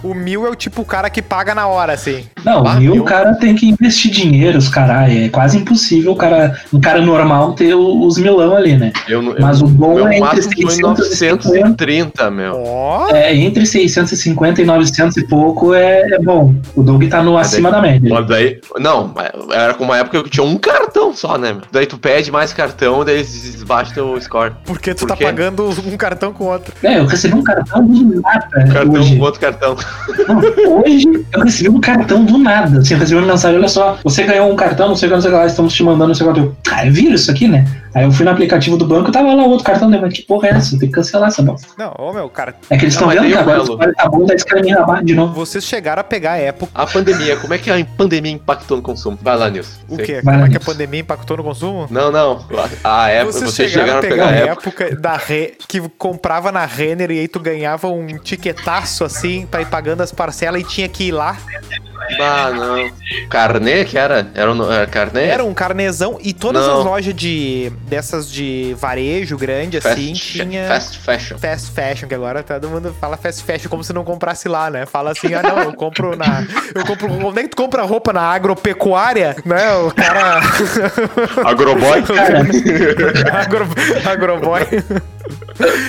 O 0.04 0.14
mil 0.14 0.46
é 0.46 0.50
o 0.50 0.56
tipo 0.56 0.82
o 0.82 0.86
cara 0.86 1.10
que 1.10 1.22
paga 1.22 1.54
na 1.56 1.68
hora, 1.68 1.94
assim. 1.94 2.24
Não, 2.44 2.66
Ah, 2.66 2.76
mil 2.76 2.94
mil? 2.94 3.02
o 3.04 3.06
cara 3.06 3.34
tem 3.36 3.56
que 3.56 3.68
investir 3.70 4.12
dinheiro, 4.12 4.58
os 4.58 4.68
caralho. 4.70 5.26
É 5.26 5.30
quase 5.30 5.58
impossível 5.58 6.12
o 6.12 6.16
cara, 6.16 6.60
um 6.74 6.80
cara 6.80 7.02
normal 7.02 7.54
ter 7.54 7.74
os 7.76 8.18
milão 8.18 8.56
ali, 8.56 8.76
né? 8.78 8.92
Eu, 9.08 9.22
eu, 9.24 9.36
Mas 9.40 9.62
o 9.62 9.68
bom 9.68 10.00
é 10.08 10.18
entre 10.18 10.20
máximo 10.20 10.44
foi 10.44 10.72
650. 10.72 10.88
930, 10.90 12.32
meu. 12.32 12.64
Ó, 12.66 13.10
É, 13.10 13.34
entre 13.36 13.66
650 13.66 14.62
e 14.62 14.66
900 14.66 15.18
e 15.18 15.28
pouco 15.28 15.74
é, 15.74 16.02
é 16.14 16.20
bom. 16.20 16.54
O 16.76 16.84
Doug 16.84 17.04
tá 17.10 17.22
no 17.24 17.38
acima 17.38 17.72
da 17.72 17.82
média. 17.82 18.10
Mas 18.14 18.28
daí. 18.28 18.60
Não, 18.80 19.12
mas 19.16 19.30
era 19.52 19.74
com 19.74 19.84
uma 19.84 19.98
época 19.98 20.24
que 20.24 20.30
tinha 20.30 20.44
um 20.46 20.58
cartão 20.58 20.99
só, 21.14 21.38
né, 21.38 21.54
meu? 21.54 21.62
Daí 21.72 21.86
tu 21.86 21.98
pede 21.98 22.32
mais 22.32 22.54
cartão, 22.54 23.04
daí 23.06 23.16
eles 23.16 23.64
baixam 23.64 23.94
teu 23.94 24.22
score. 24.22 24.54
porque 24.66 24.94
tu 24.94 25.00
Por 25.02 25.10
tá 25.10 25.16
quê? 25.16 25.24
pagando 25.26 25.70
um 25.70 25.98
cartão 25.98 26.32
com 26.34 26.46
outro. 26.46 26.74
É, 26.84 27.00
eu 27.00 27.06
recebi 27.06 27.36
um 27.36 27.44
cartão 27.44 27.86
do 27.86 28.22
nada 28.22 28.48
Cartão, 28.72 28.94
hoje. 28.94 29.20
outro 29.20 29.40
cartão. 29.40 29.76
Não, 30.28 30.82
hoje 30.84 31.26
eu 31.34 31.42
recebi 31.44 31.70
um 31.70 31.80
cartão 31.82 32.24
do 32.26 32.38
nada. 32.38 32.80
Assim, 32.80 32.94
eu 32.94 33.00
recebi 33.00 33.20
uma 33.20 33.28
mensagem, 33.28 33.58
olha 33.58 33.68
só, 33.68 33.98
você 34.04 34.24
ganhou 34.24 34.52
um 34.52 34.56
cartão, 34.56 34.88
não 34.90 34.96
sei 34.96 35.08
o 35.08 35.12
que, 35.12 35.16
não 35.16 35.22
sei 35.22 35.32
o 35.32 35.34
que 35.34 35.40
lá, 35.40 35.46
estamos 35.46 35.74
te 35.74 35.84
mandando, 35.84 36.08
não 36.08 36.16
sei 36.16 36.28
o 36.28 36.34
que 36.34 36.40
lá. 36.40 36.46
Eu, 36.46 36.56
Ah, 36.72 36.86
é 36.86 36.90
vírus 36.90 37.22
isso 37.22 37.32
aqui, 37.32 37.48
né? 37.48 37.66
Aí 37.94 38.04
eu 38.04 38.12
fui 38.12 38.26
no 38.26 38.32
aplicativo 38.32 38.78
do 38.78 38.86
banco, 38.86 39.12
tava 39.12 39.34
lá 39.34 39.44
o 39.44 39.50
outro 39.50 39.66
cartão, 39.66 39.90
né? 39.90 40.00
Mas 40.00 40.14
que 40.14 40.22
porra 40.22 40.50
é 40.50 40.52
essa? 40.52 40.78
Tem 40.78 40.88
que 40.88 40.94
cancelar 40.94 41.30
essa 41.30 41.42
bosta. 41.42 41.68
Não, 41.78 41.94
ô 41.98 42.14
meu, 42.14 42.30
cara, 42.30 42.56
É 42.70 42.78
que 42.78 42.86
eles 42.86 42.94
estão 42.94 43.10
vendo 43.10 43.22
aí 43.22 43.32
que 43.32 43.38
agora 43.38 43.64
o 43.64 43.78
tá 43.78 44.10
bom, 44.10 44.26
tá 44.26 44.36
escrevendo 44.36 44.80
abaixo 44.80 45.06
de 45.06 45.16
novo. 45.16 45.34
vocês 45.34 45.64
chegaram 45.64 46.02
a 46.02 46.04
pegar 46.04 46.34
a 46.34 46.38
época. 46.38 46.72
A 46.74 46.86
pandemia, 46.86 47.38
como 47.38 47.54
é 47.54 47.58
que 47.58 47.70
a 47.70 47.86
pandemia 47.98 48.32
impactou 48.32 48.78
no 48.78 48.84
consumo? 48.84 49.18
Vai 49.22 49.38
lá, 49.38 49.50
Nilson. 49.50 49.72
O 49.88 49.98
quê? 49.98 50.22
Vai 50.24 50.36
Como 50.36 50.46
é 50.46 50.50
que 50.50 50.58
a 50.58 50.60
pandemia 50.60 51.00
impactou 51.00 51.38
no 51.38 51.44
consumo? 51.44 51.88
Não, 51.90 52.12
não. 52.12 52.46
A, 52.84 53.04
a 53.04 53.10
época, 53.10 53.32
vocês, 53.34 53.72
chegaram, 53.72 54.00
a 54.00 54.02
pegar 54.02 54.28
a 54.28 54.32
época. 54.32 54.84
época 54.84 54.96
da 54.96 55.16
Re... 55.16 55.54
que 55.68 55.82
comprava 55.98 56.52
na 56.52 56.66
Renner 56.66 57.12
e 57.12 57.20
aí 57.20 57.28
tu 57.28 57.40
ganhava 57.40 57.88
um 57.88 58.08
tiquetaço 58.18 59.04
assim 59.04 59.48
pra 59.50 59.62
ir 59.62 59.68
pagando 59.68 60.02
as 60.02 60.12
parcelas 60.12 60.62
e 60.62 60.64
tinha 60.64 60.88
que 60.88 61.06
ir 61.06 61.12
lá. 61.12 61.38
Ah, 62.20 62.52
não. 62.52 62.92
Carnê 63.30 63.86
que 63.86 63.98
era? 63.98 64.28
Era, 64.34 64.52
o- 64.54 64.72
era 64.72 64.88
carnê? 64.88 65.26
Era 65.26 65.44
um 65.44 65.54
carnezão 65.54 66.18
e 66.22 66.34
todas 66.34 66.66
Não. 66.66 66.80
as 66.80 66.86
lojas 66.86 67.14
de 67.14 67.72
dessas 67.88 68.30
de 68.32 68.76
varejo 68.80 69.38
grande 69.38 69.80
fast, 69.82 70.00
assim 70.00 70.14
tinha 70.14 70.68
fast 70.68 70.98
fashion. 71.00 71.38
fast 71.38 71.72
fashion, 71.72 72.08
que 72.08 72.16
agora 72.16 72.42
todo 72.44 72.68
mundo 72.70 72.96
fala 73.00 73.18
fast 73.18 73.44
fashion 73.44 73.70
como 73.70 73.84
se 73.84 73.94
não 73.94 74.04
comprasse 74.04 74.48
lá, 74.48 74.70
né? 74.70 74.86
Fala 74.86 75.12
assim, 75.12 75.34
ah 75.34 75.42
não, 75.44 75.60
eu 75.64 75.74
compro 75.74 76.16
na. 76.16 76.44
Eu 76.74 76.86
compro. 76.86 77.12
Onde 77.28 77.40
é 77.40 77.44
que 77.44 77.50
tu 77.50 77.58
compra 77.58 77.84
roupa 77.84 78.12
na 78.14 78.22
agropecuária? 78.22 79.36
Né? 79.46 79.74
O 79.76 79.92
cara. 79.92 80.40
Agroboy? 81.46 82.04
Agro, 83.34 83.68
agroboy. 84.10 84.62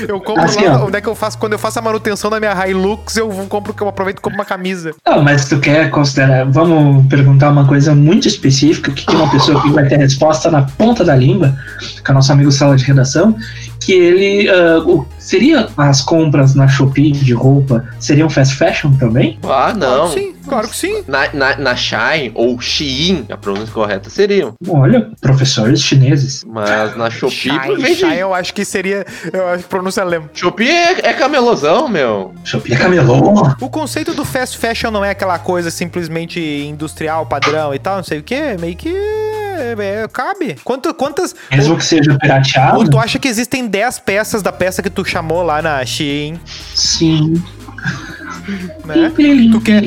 Eu 0.09 0.21
compro 0.21 0.43
Assim, 0.43 0.65
lá. 0.65 0.83
ó. 0.83 0.87
Onde 0.87 0.97
é 0.97 1.01
que 1.01 1.09
eu 1.09 1.15
faço? 1.15 1.39
Quando 1.39 1.53
eu 1.53 1.59
faço 1.59 1.79
a 1.79 1.83
manutenção 1.83 2.31
da 2.31 2.39
minha 2.41 2.69
Hilux, 2.69 3.17
eu 3.17 3.29
compro, 3.49 3.75
eu 3.81 3.89
aproveito 3.89 4.19
e 4.19 4.21
compro 4.21 4.39
uma 4.39 4.45
camisa. 4.45 4.93
Não, 5.07 5.23
mas 5.23 5.43
se 5.43 5.51
tu 5.51 5.61
quer 5.61 5.91
considerar, 5.91 6.45
vamos 6.47 7.07
perguntar 7.09 7.51
uma 7.51 7.67
coisa 7.67 7.95
muito 7.95 8.27
específica, 8.29 8.91
que 8.93 9.15
uma 9.15 9.31
pessoa 9.31 9.61
que 9.63 9.71
vai 9.71 9.87
ter 9.87 9.97
a 9.97 9.99
resposta 9.99 10.51
na 10.51 10.63
ponta 10.63 11.05
da 11.05 11.15
língua, 11.15 11.55
que 12.05 12.11
é 12.11 12.13
o 12.13 12.15
nosso 12.15 12.33
amigo 12.33 12.51
sala 12.51 12.77
de 12.77 12.85
redação, 12.85 13.37
que 13.81 13.93
ele, 13.93 14.49
o- 14.87 15.07
seria 15.19 15.69
as 15.77 16.03
compras 16.03 16.55
na 16.55 16.69
Shopee 16.69 17.13
de 17.13 17.33
roupa, 17.33 17.85
seriam 17.99 18.29
fast 18.29 18.55
fashion 18.57 18.93
também? 18.99 19.39
Ah, 19.43 19.73
Claro 19.73 19.79
não. 19.79 20.09
que 20.11 20.21
sim, 20.21 20.35
claro 20.47 20.69
que 20.69 20.77
sim. 20.77 21.05
Na, 21.09 21.33
na, 21.33 21.57
na 21.57 21.77
Shine 21.77 22.31
ou 22.35 22.61
Shein, 22.61 23.27
a 23.31 23.37
pronúncia 23.37 23.73
correta 23.73 24.11
seriam. 24.11 24.53
Olha, 24.69 25.11
professores 25.21 25.81
chineses. 25.83 26.45
Mas 26.47 26.97
na 26.97 27.09
Shopee 27.11 27.35
Shine, 27.37 27.77
vende. 27.77 27.95
Shine 27.97 28.19
eu 28.19 28.35
acho 28.35 28.53
que 28.55 28.65
seria. 28.65 29.05
Eu 29.33 29.49
acho 29.49 29.63
que 29.65 29.69
pronúncia 29.71 30.05
lembra. 30.05 30.31
Shopee 30.35 30.69
é, 30.69 31.09
é 31.09 31.13
camelosão, 31.15 31.89
meu. 31.89 32.33
Shopee 32.45 32.75
é 32.75 32.77
camelô. 32.77 33.43
O 33.61 33.69
conceito 33.71 34.13
do 34.15 34.25
fast 34.25 34.59
fashion 34.59 34.91
não 34.91 35.05
é 35.05 35.11
aquela 35.11 35.39
coisa 35.39 35.71
simplesmente 35.71 36.39
industrial, 36.41 37.25
padrão 37.27 37.75
e 37.75 37.79
tal, 37.79 37.97
não 37.97 38.05
sei 38.05 38.19
o 38.19 38.23
que, 38.23 38.57
meio 38.61 38.77
que 38.77 38.95
é, 39.51 40.03
é, 40.03 40.09
cabe. 40.09 40.57
Quanto, 40.65 40.93
quantas. 40.95 41.35
Mesmo 41.51 41.77
que 41.77 41.85
seja 41.85 42.17
pirateado, 42.19 42.79
Ou 42.79 42.89
tu 42.89 42.99
acha 42.99 43.19
que 43.19 43.29
existem 43.29 43.67
10 43.67 43.99
peças 44.01 44.43
da 44.43 44.53
peça 44.53 44.83
que 44.83 44.91
tu 44.91 45.05
chamou 45.05 45.43
lá 45.43 45.61
na 45.61 45.85
Shein, 45.85 46.41
sim. 46.75 47.43
né? 48.85 49.13
Tu 49.53 49.61
quer- 49.61 49.83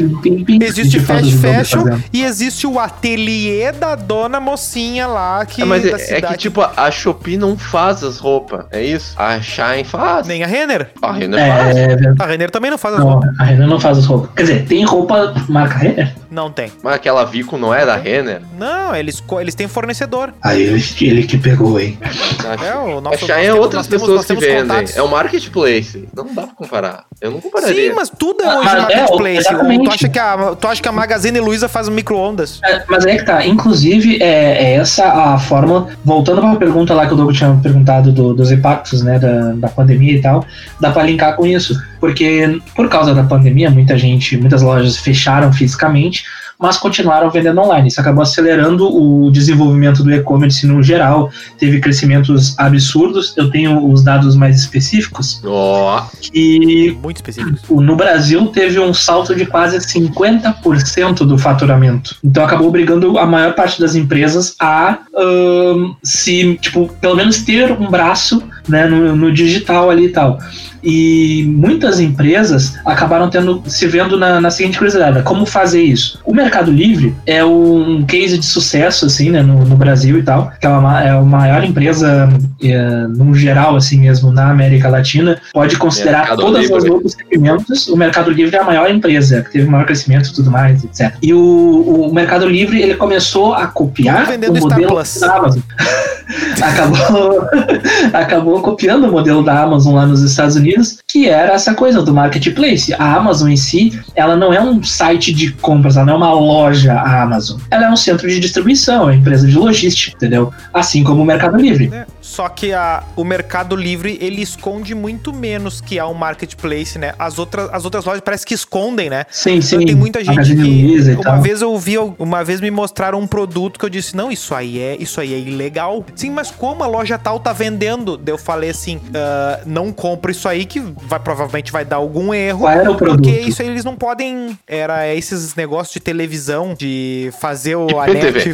Existe 0.64 1.00
fast 1.00 1.38
fashion 1.38 1.84
e 2.12 2.24
existe 2.24 2.66
o 2.68 2.80
ateliê 2.80 3.72
da 3.72 3.96
dona 3.96 4.40
mocinha 4.40 5.08
lá 5.08 5.46
que 5.46 5.62
É, 5.62 5.66
mas 5.66 5.84
da 5.84 5.98
é, 6.00 6.18
é 6.18 6.22
que, 6.22 6.38
tipo, 6.38 6.62
a 6.62 6.92
Shopee 6.92 7.38
não 7.38 7.58
faz 7.58 8.04
as 8.04 8.18
roupas, 8.18 8.66
é 8.72 8.84
isso? 8.84 9.14
A 9.18 9.40
Shine 9.42 9.84
faz. 9.84 10.28
Nem 10.28 10.44
a 10.44 10.48
Renner. 10.48 10.90
A 11.02 11.12
Renner 11.12 11.40
faz. 11.48 11.78
É. 11.78 11.98
A 12.20 12.26
Renner 12.26 12.52
também 12.52 12.72
não 12.72 12.78
faz 12.78 12.96
as 12.96 13.00
não, 13.02 13.10
roupas. 13.14 13.30
a 13.40 13.44
Renner 13.44 13.68
não 13.68 13.80
faz 13.80 13.98
as 13.98 14.06
roupas. 14.06 14.30
Quer 14.36 14.44
dizer, 14.44 14.66
tem 14.66 14.84
roupa 14.86 15.34
marca 15.50 15.78
Renner? 15.78 16.14
Não 16.32 16.52
tem. 16.52 16.72
Mas 16.82 16.94
aquela 16.96 17.24
Vico 17.26 17.58
não 17.58 17.74
é 17.74 17.86
da 17.86 17.96
Renner? 17.96 18.42
Não, 18.58 18.96
eles, 18.96 19.24
eles 19.40 19.54
têm 19.56 19.68
fornecedor. 19.68 20.34
Aí 20.42 20.64
ele, 20.64 20.84
ele 21.02 21.24
que 21.24 21.38
pegou, 21.38 21.80
hein? 21.80 21.98
É, 22.02 22.76
o 22.76 22.98
A 22.98 23.02
nosso. 23.02 23.20
Shine 23.20 23.30
nós 23.30 23.38
é 23.38 23.42
temos- 23.44 23.60
outras 23.60 23.88
temos- 23.88 24.08
pessoas 24.08 24.26
que 24.26 24.36
vendem. 24.36 24.62
contatos. 24.62 24.98
É 24.98 25.02
o 25.02 25.08
marketplace. 25.10 26.08
Não 26.16 26.26
dá 26.34 26.44
pra 26.44 26.56
comparar. 26.56 27.06
Eu 27.22 27.32
não 27.32 27.42
compararia. 27.42 27.90
Sim, 27.90 27.96
mas 27.96 28.10
tudo 28.10 28.43
Nada 28.46 28.60
hoje 28.60 28.66
Mas 28.66 28.74
no 28.74 28.92
é, 28.92 28.96
marketplace. 28.98 29.38
exatamente. 29.38 29.84
tu, 29.86 29.92
acha 29.92 30.10
que 30.10 30.20
a, 30.20 30.56
tu 30.60 30.68
acha 30.68 30.82
que 30.82 30.88
a 30.90 30.92
Magazine 30.92 31.40
Luiza 31.40 31.68
faz 31.68 31.90
micro-ondas? 31.90 32.60
É, 32.64 32.84
Mas 32.88 33.06
é 33.06 33.18
que 33.18 33.26
tá, 33.26 33.46
inclusive 33.46 34.22
é, 34.22 34.64
é 34.64 34.74
essa 34.76 35.06
a 35.06 35.38
forma, 35.40 35.88
voltando 36.04 36.42
para 36.42 36.52
a 36.52 36.56
pergunta 36.56 36.94
lá 36.94 37.06
que 37.08 37.14
o 37.14 37.16
Douglas 37.16 37.38
tinha 37.38 37.58
perguntado 37.62 38.12
do- 38.12 38.34
dos 38.34 38.52
impactos 38.52 39.02
né, 39.04 39.18
da, 39.20 39.54
da 39.54 39.68
pandemia 39.70 40.14
e 40.14 40.22
tal, 40.22 40.46
dá 40.80 40.92
para 40.92 41.04
linkar 41.04 41.36
com 41.36 41.46
isso, 41.46 41.76
porque 42.00 42.60
por 42.76 42.90
causa 42.90 43.14
da 43.14 43.24
pandemia 43.24 43.70
muita 43.70 43.98
gente, 43.98 44.38
muitas 44.38 44.62
lojas 44.62 44.98
fecharam 44.98 45.52
fisicamente, 45.54 46.24
mas 46.60 46.78
continuaram 46.78 47.30
vendendo 47.30 47.60
online. 47.62 47.88
Isso 47.88 48.00
acabou 48.00 48.24
acelerando 48.24 48.88
o 48.88 49.32
desenvolvimento 49.32 50.04
do 50.04 50.14
e-commerce 50.14 50.66
no 50.66 50.82
geral, 50.82 51.32
teve 51.58 51.80
crescimentos 51.80 52.58
absurdos. 52.58 53.34
Eu 53.38 53.50
tenho 53.50 53.92
os 53.92 54.04
dados 54.04 54.36
mais 54.36 54.60
específicos 54.60 55.42
Ó, 55.46 56.06
que 56.22 56.98
Muito 57.02 57.18
específicos. 57.18 57.62
no 57.70 57.96
Brasil 57.96 58.48
teve 58.48 58.80
um 58.80 58.94
salto 58.94 59.36
de 59.36 59.46
quase 59.46 59.78
50% 59.78 61.26
do 61.26 61.38
faturamento. 61.38 62.16
Então 62.24 62.44
acabou 62.44 62.68
obrigando 62.68 63.18
a 63.18 63.26
maior 63.26 63.54
parte 63.54 63.80
das 63.80 63.96
empresas 63.96 64.56
a 64.60 65.00
ahn, 65.16 65.94
se, 66.04 66.58
tipo, 66.62 66.90
pelo 67.00 67.16
menos 67.16 67.40
ter 67.44 67.72
um 67.72 67.90
braço 67.90 68.44
né, 68.68 68.86
no, 68.86 69.16
no 69.16 69.32
digital 69.32 69.90
ali 69.90 70.06
e 70.06 70.10
tal. 70.10 70.38
E 70.84 71.46
muitas 71.48 72.00
empresas 72.00 72.76
acabaram 72.86 73.30
tendo 73.30 73.64
se 73.66 73.88
vendo 73.88 74.18
na, 74.18 74.42
na 74.42 74.52
seguinte 74.52 74.78
curiosidade: 74.78 75.22
como 75.24 75.46
fazer 75.46 75.82
isso? 75.82 76.20
O 76.26 76.34
Mercado 76.34 76.72
Livre 76.72 77.16
é 77.26 77.44
um 77.44 78.04
case 78.04 78.38
de 78.38 78.46
sucesso, 78.46 79.06
assim, 79.06 79.30
né, 79.30 79.42
no, 79.42 79.66
no 79.66 79.76
Brasil 79.76 80.20
e 80.20 80.24
tal, 80.24 80.52
que 80.60 80.66
é, 80.66 80.70
uma, 80.70 81.04
é 81.04 81.10
a 81.10 81.22
maior 81.22 81.64
empresa, 81.64 82.30
é, 82.62 83.08
no 83.08 83.34
geral, 83.34 83.76
assim 83.76 84.00
mesmo, 84.00 84.32
na 84.32 84.50
América 84.50 84.90
Latina. 84.90 85.40
Pode 85.54 85.78
considerar 85.78 86.20
Mercado 86.20 86.42
todas 86.42 86.62
Livre. 86.64 86.78
as 86.78 86.84
outros 86.86 87.14
segmentos. 87.14 87.88
O 87.88 87.96
Mercado 87.96 88.32
Livre 88.32 88.56
é 88.56 88.60
a 88.60 88.64
maior 88.64 88.90
empresa, 88.90 89.42
que 89.42 89.52
teve 89.52 89.70
maior 89.70 89.86
crescimento 89.86 90.30
e 90.30 90.34
tudo 90.34 90.52
mais, 90.52 90.84
etc. 90.84 91.16
E 91.22 91.34
o, 91.34 92.08
o 92.10 92.14
Mercado 92.14 92.48
Livre 92.48 92.82
ele 92.82 92.96
começou 92.96 93.54
a 93.54 93.68
copiar 93.68 94.24
o 94.24 94.56
Star 94.56 94.62
modelo 94.62 94.88
Plus. 94.88 95.20
da 95.20 95.36
Amazon. 95.36 95.62
acabou, 96.62 97.48
acabou 98.14 98.62
copiando 98.62 99.08
o 99.08 99.12
modelo 99.12 99.44
da 99.44 99.62
Amazon 99.62 99.96
lá 99.96 100.06
nos 100.06 100.22
Estados 100.22 100.56
Unidos, 100.56 100.73
que 101.08 101.28
era 101.28 101.54
essa 101.54 101.74
coisa 101.74 102.02
do 102.02 102.14
marketplace. 102.14 102.94
A 102.94 103.16
Amazon 103.16 103.50
em 103.50 103.58
si, 103.58 104.00
ela 104.16 104.36
não 104.36 104.54
é 104.54 104.62
um 104.62 104.84
site 104.84 105.34
de 105.34 105.52
compras, 105.54 105.98
ela 105.98 106.06
não 106.06 106.14
é 106.14 106.18
uma 106.18 106.34
loja, 106.34 106.94
a 106.94 107.24
Amazon. 107.24 107.60
Ela 107.70 107.86
é 107.86 107.90
um 107.90 107.96
centro 107.96 108.28
de 108.28 108.40
distribuição, 108.40 109.04
é 109.04 109.06
uma 109.06 109.16
empresa 109.16 109.48
de 109.48 109.56
logística, 109.56 110.16
entendeu? 110.16 110.52
Assim 110.74 111.04
como 111.04 111.22
o 111.22 111.26
Mercado 111.26 111.58
Livre. 111.58 111.92
Só 112.24 112.48
que 112.48 112.72
a, 112.74 113.04
o 113.18 113.24
Mercado 113.26 113.76
Livre, 113.76 114.18
ele 114.22 114.42
esconde 114.42 114.96
muito 114.96 115.34
menos 115.34 115.82
que 115.82 116.00
a 116.00 116.08
um 116.08 116.14
marketplace, 116.14 116.98
né? 116.98 117.14
As 117.20 117.38
outras, 117.38 117.70
as 117.74 117.84
outras 117.84 118.06
lojas 118.06 118.22
parece 118.22 118.46
que 118.46 118.54
escondem, 118.54 119.10
né? 119.10 119.26
Sim, 119.30 119.60
sim. 119.60 119.76
Então, 119.76 119.88
tem 119.88 119.96
muita 119.96 120.20
gente 120.20 120.36
Magazine 120.36 120.88
Luiza 120.88 121.12
que 121.12 121.18
uma 121.18 121.24
tal. 121.24 121.42
vez 121.42 121.62
eu 121.62 121.78
vi, 121.78 121.98
uma 121.98 122.42
vez 122.44 122.62
me 122.62 122.72
mostraram 122.72 123.20
um 123.20 123.28
produto 123.28 123.78
que 123.78 123.86
eu 123.86 123.90
disse, 123.90 124.16
não, 124.16 124.32
isso 124.32 124.56
aí 124.56 124.80
é, 124.80 124.96
isso 124.98 125.20
aí 125.20 125.34
é 125.34 125.38
ilegal. 125.38 126.06
Sim, 126.16 126.30
mas 126.30 126.50
como 126.50 126.82
a 126.82 126.88
loja 126.88 127.18
tal 127.18 127.40
tá 127.42 127.52
vendendo? 127.52 128.20
Eu 128.26 128.38
falei 128.38 128.70
assim, 128.70 129.02
"Ah, 129.14 129.60
não 129.66 129.92
compro 129.92 130.32
isso 130.32 130.48
aí 130.48 130.66
que 130.66 130.80
vai 130.80 131.20
provavelmente 131.20 131.72
vai 131.74 131.84
dar 131.84 131.98
algum 131.98 132.34
erro. 132.34 132.60
Qual 132.62 132.72
era 132.72 132.90
o 132.90 132.96
produto? 132.96 133.24
Porque 133.24 133.42
isso 133.42 133.62
aí 133.62 133.68
eles 133.68 133.84
não 133.84 133.96
podem. 133.96 134.58
Era 134.66 135.14
esses 135.14 135.56
negócios 135.56 135.94
de 135.94 136.00
televisão, 136.00 136.74
de 136.74 137.32
fazer 137.40 137.76
o 137.76 137.88
a 138.00 138.06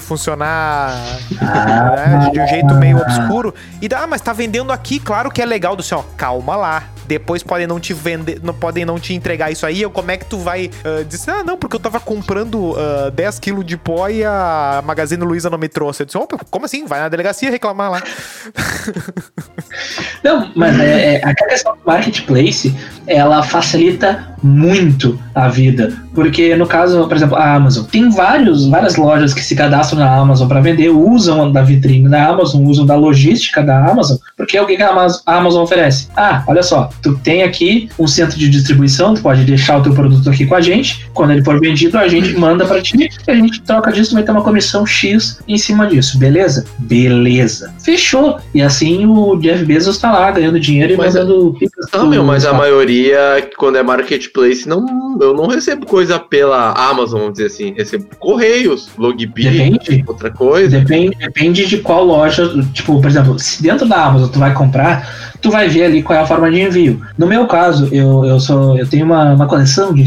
funcionar 0.01 0.95
Ah. 1.39 1.95
né, 1.95 2.29
de 2.31 2.39
um 2.39 2.47
jeito 2.47 2.73
meio 2.75 2.97
obscuro. 2.97 3.53
E 3.81 3.87
dá, 3.87 4.03
ah, 4.03 4.07
mas 4.07 4.21
tá 4.21 4.33
vendendo 4.33 4.71
aqui, 4.71 4.99
claro 4.99 5.31
que 5.31 5.41
é 5.41 5.45
legal 5.45 5.75
do 5.75 5.83
céu. 5.83 6.05
Calma 6.17 6.55
lá. 6.55 6.83
Depois 7.07 7.41
podem 7.41 7.65
não 7.65 7.79
te 7.79 7.91
vender, 7.91 8.39
não 8.43 8.53
podem 8.53 8.85
não 8.85 8.99
te 8.99 9.13
entregar 9.13 9.51
isso 9.51 9.65
aí. 9.65 9.83
Como 9.89 10.11
é 10.11 10.17
que 10.17 10.25
tu 10.25 10.37
vai 10.37 10.69
ah, 10.83 11.03
dizer, 11.03 11.31
ah, 11.31 11.43
não, 11.43 11.57
porque 11.57 11.75
eu 11.75 11.79
tava 11.79 11.99
comprando 11.99 12.75
ah, 12.77 13.09
10 13.09 13.39
quilos 13.39 13.65
de 13.65 13.77
pó 13.77 14.09
e 14.09 14.23
a 14.23 14.83
Magazine 14.85 15.23
Luiza 15.23 15.49
não 15.49 15.57
me 15.57 15.67
trouxe. 15.67 16.03
Eu 16.03 16.05
disse, 16.05 16.17
opa, 16.17 16.37
como 16.49 16.65
assim? 16.65 16.85
Vai 16.85 16.99
na 16.99 17.09
delegacia 17.09 17.49
reclamar 17.49 17.91
lá. 17.91 18.03
Não, 20.23 20.51
mas 20.55 20.79
é, 20.79 21.15
é, 21.15 21.25
a 21.25 21.33
questão 21.33 21.75
do 21.75 21.81
marketplace, 21.85 22.75
ela 23.07 23.41
facilita 23.41 24.35
muito 24.41 25.19
a 25.33 25.47
vida. 25.47 25.93
Porque 26.13 26.55
no 26.55 26.67
caso, 26.67 27.07
por 27.07 27.15
exemplo, 27.15 27.37
a 27.37 27.55
Amazon, 27.55 27.85
tem 27.85 28.09
vários, 28.09 28.67
várias 28.67 28.95
lojas 28.95 29.33
que 29.33 29.43
se 29.43 29.55
cadastram 29.55 29.99
na 29.99 30.13
Amazon 30.13 30.47
para 30.47 30.59
vender, 30.59 30.89
usam 30.89 31.51
da 31.51 31.61
vitrine 31.61 32.09
da 32.09 32.27
Amazon, 32.27 32.65
usam 32.65 32.85
da 32.85 32.95
logística 32.95 33.61
da 33.63 33.89
Amazon, 33.89 34.17
porque 34.35 34.59
o 34.59 34.65
que 34.65 34.81
a 34.81 34.89
Amazon, 34.89 35.21
a 35.25 35.61
oferece? 35.61 36.07
Ah, 36.15 36.43
olha 36.47 36.63
só, 36.63 36.89
tu 37.01 37.17
tem 37.19 37.43
aqui 37.43 37.89
um 37.97 38.07
centro 38.07 38.37
de 38.37 38.49
distribuição, 38.49 39.13
tu 39.13 39.21
pode 39.21 39.43
deixar 39.43 39.79
o 39.79 39.83
teu 39.83 39.93
produto 39.93 40.29
aqui 40.29 40.45
com 40.45 40.55
a 40.55 40.61
gente, 40.61 41.09
quando 41.13 41.31
ele 41.31 41.43
for 41.43 41.59
vendido, 41.59 41.97
a 41.97 42.07
gente 42.07 42.35
manda 42.37 42.65
para 42.65 42.81
ti, 42.81 42.97
e 42.97 43.31
a 43.31 43.35
gente 43.35 43.61
troca 43.61 43.91
disso, 43.91 44.13
vai 44.13 44.23
ter 44.23 44.31
uma 44.31 44.43
comissão 44.43 44.85
X 44.85 45.39
em 45.47 45.57
cima 45.57 45.87
disso, 45.87 46.17
beleza? 46.17 46.65
Beleza. 46.79 47.73
Fechou. 47.83 48.39
E 48.53 48.61
assim 48.61 49.05
o 49.05 49.35
Jeff 49.37 49.63
Bezos 49.63 49.97
tá 49.97 50.11
lá 50.11 50.31
ganhando 50.31 50.59
dinheiro 50.59 50.93
e 50.93 50.97
Mas 50.97 51.15
mandando 51.15 51.55
picas 51.57 51.85
Não, 51.93 52.07
meu, 52.07 52.23
mas 52.23 52.45
a 52.45 52.53
maioria, 52.53 53.47
quando 53.57 53.77
é 53.77 53.83
marketplace, 54.29 54.67
não, 54.67 55.17
eu 55.19 55.33
não 55.33 55.47
recebo 55.47 55.85
coisa 55.85 56.19
pela 56.19 56.71
Amazon, 56.73 57.19
vamos 57.19 57.33
dizer 57.33 57.47
assim. 57.47 57.73
Recebo 57.75 58.05
correios, 58.17 58.89
Logbi, 58.97 59.43
Depende. 59.43 60.03
outra 60.07 60.29
coisa. 60.31 60.79
Depende, 60.79 61.15
depende 61.17 61.65
de 61.65 61.77
qual 61.79 62.03
loja. 62.03 62.47
Tipo, 62.73 63.01
por 63.01 63.09
exemplo, 63.09 63.39
se 63.39 63.61
dentro 63.61 63.87
da 63.87 64.05
Amazon 64.05 64.29
tu 64.29 64.39
vai 64.39 64.53
comprar, 64.53 65.33
tu 65.41 65.49
vai 65.51 65.67
ver 65.67 65.85
ali 65.85 66.03
qual 66.03 66.19
é 66.19 66.21
a 66.21 66.27
forma 66.27 66.49
de 66.49 66.61
envio. 66.61 67.01
No 67.17 67.27
meu 67.27 67.47
caso, 67.47 67.89
eu, 67.91 68.25
eu 68.25 68.39
sou 68.39 68.77
eu 68.77 68.87
tenho 68.87 69.05
uma, 69.05 69.33
uma 69.33 69.47
coleção 69.47 69.93
de 69.93 70.03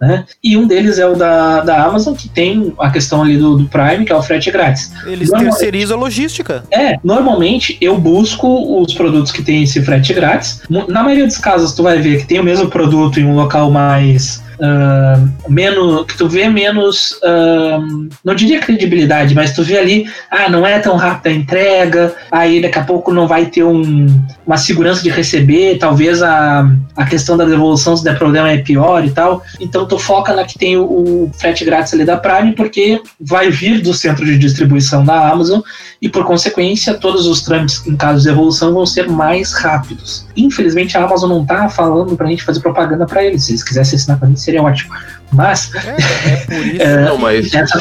né? 0.00 0.24
E 0.42 0.56
um 0.56 0.66
deles 0.66 0.98
é 0.98 1.06
o 1.06 1.14
da, 1.14 1.60
da 1.60 1.84
Amazon, 1.84 2.14
que 2.14 2.28
tem 2.28 2.72
a 2.78 2.90
questão 2.90 3.22
ali 3.22 3.36
do, 3.36 3.56
do 3.56 3.68
Prime, 3.68 4.04
que 4.04 4.12
é 4.12 4.16
o 4.16 4.22
frete 4.22 4.50
grátis. 4.50 4.92
Eles 5.06 5.30
terceirizam 5.30 5.96
a 5.96 6.00
logística. 6.00 6.64
É, 6.70 6.98
normalmente 7.02 7.76
eu 7.80 7.98
busco 7.98 8.80
os 8.80 8.94
produtos 8.94 9.32
que 9.32 9.42
têm 9.42 9.62
esse 9.62 9.82
frete 9.82 10.12
grátis. 10.14 10.62
Na 10.68 11.02
maioria 11.02 11.26
dos 11.26 11.38
casos, 11.38 11.72
tu 11.72 11.82
vai 11.82 11.98
ver 12.00 12.20
que 12.20 12.26
tem 12.26 12.40
o 12.40 12.44
mesmo 12.44 12.68
produto 12.68 13.20
em 13.20 13.24
um 13.24 13.34
local 13.34 13.70
mais. 13.70 14.44
Ah, 14.60 15.20
menos. 15.48 16.06
que 16.06 16.16
tu 16.16 16.28
vê 16.28 16.48
menos. 16.48 17.18
ah, 17.22 17.78
não 18.24 18.34
diria 18.34 18.60
credibilidade, 18.60 19.34
mas 19.34 19.54
tu 19.54 19.62
vê 19.62 19.78
ali, 19.78 20.06
ah, 20.30 20.48
não 20.48 20.66
é 20.66 20.78
tão 20.78 20.96
rápida 20.96 21.30
a 21.30 21.32
entrega, 21.32 22.14
aí 22.30 22.60
daqui 22.60 22.78
a 22.78 22.84
pouco 22.84 23.12
não 23.12 23.26
vai 23.26 23.46
ter 23.46 23.64
um, 23.64 24.06
uma 24.46 24.56
segurança 24.56 25.02
de 25.02 25.10
receber, 25.10 25.78
talvez 25.78 26.22
a, 26.22 26.68
a 26.96 27.04
questão 27.04 27.36
da 27.36 27.44
devolução, 27.44 27.96
se 27.96 28.04
der 28.04 28.18
problema, 28.18 28.50
é 28.50 28.58
pior 28.58 29.04
e 29.04 29.10
tal. 29.10 29.42
Então 29.60 29.86
tu 29.86 29.98
foca 29.98 30.34
na 30.34 30.44
que 30.44 30.58
tem 30.58 30.76
o, 30.76 30.84
o 30.84 31.30
frete 31.36 31.64
grátis 31.64 31.92
ali 31.94 32.04
da 32.04 32.16
Prime, 32.16 32.52
porque 32.52 33.00
vai 33.20 33.50
vir 33.50 33.80
do 33.82 33.92
centro 33.92 34.24
de 34.24 34.38
distribuição 34.38 35.04
da 35.04 35.30
Amazon 35.30 35.60
e 36.00 36.08
por 36.08 36.24
consequência 36.24 36.94
todos 36.94 37.26
os 37.26 37.42
trâmites 37.42 37.86
em 37.86 37.96
caso 37.96 38.22
de 38.22 38.28
evolução 38.28 38.72
vão 38.72 38.86
ser 38.86 39.08
mais 39.08 39.52
rápidos. 39.52 40.26
Infelizmente 40.36 40.96
a 40.96 41.04
Amazon 41.04 41.30
não 41.30 41.44
tá 41.44 41.68
falando 41.68 42.16
pra 42.16 42.26
gente 42.26 42.44
fazer 42.44 42.60
propaganda 42.60 43.06
pra 43.06 43.24
eles. 43.24 43.44
Se 43.44 43.52
eles 43.52 43.62
quisessem 43.62 43.96
assinar 43.96 44.18
pra 44.18 44.28
gente 44.28 44.40
seria 44.46 44.62
ótimo. 44.62 44.94
Mas 45.32 45.70
É, 45.74 46.30
é 46.32 46.36
por 46.46 46.66
isso. 46.66 46.76
É, 46.86 47.04
Não, 47.04 47.18
mas 47.18 47.52
essa 47.52 47.80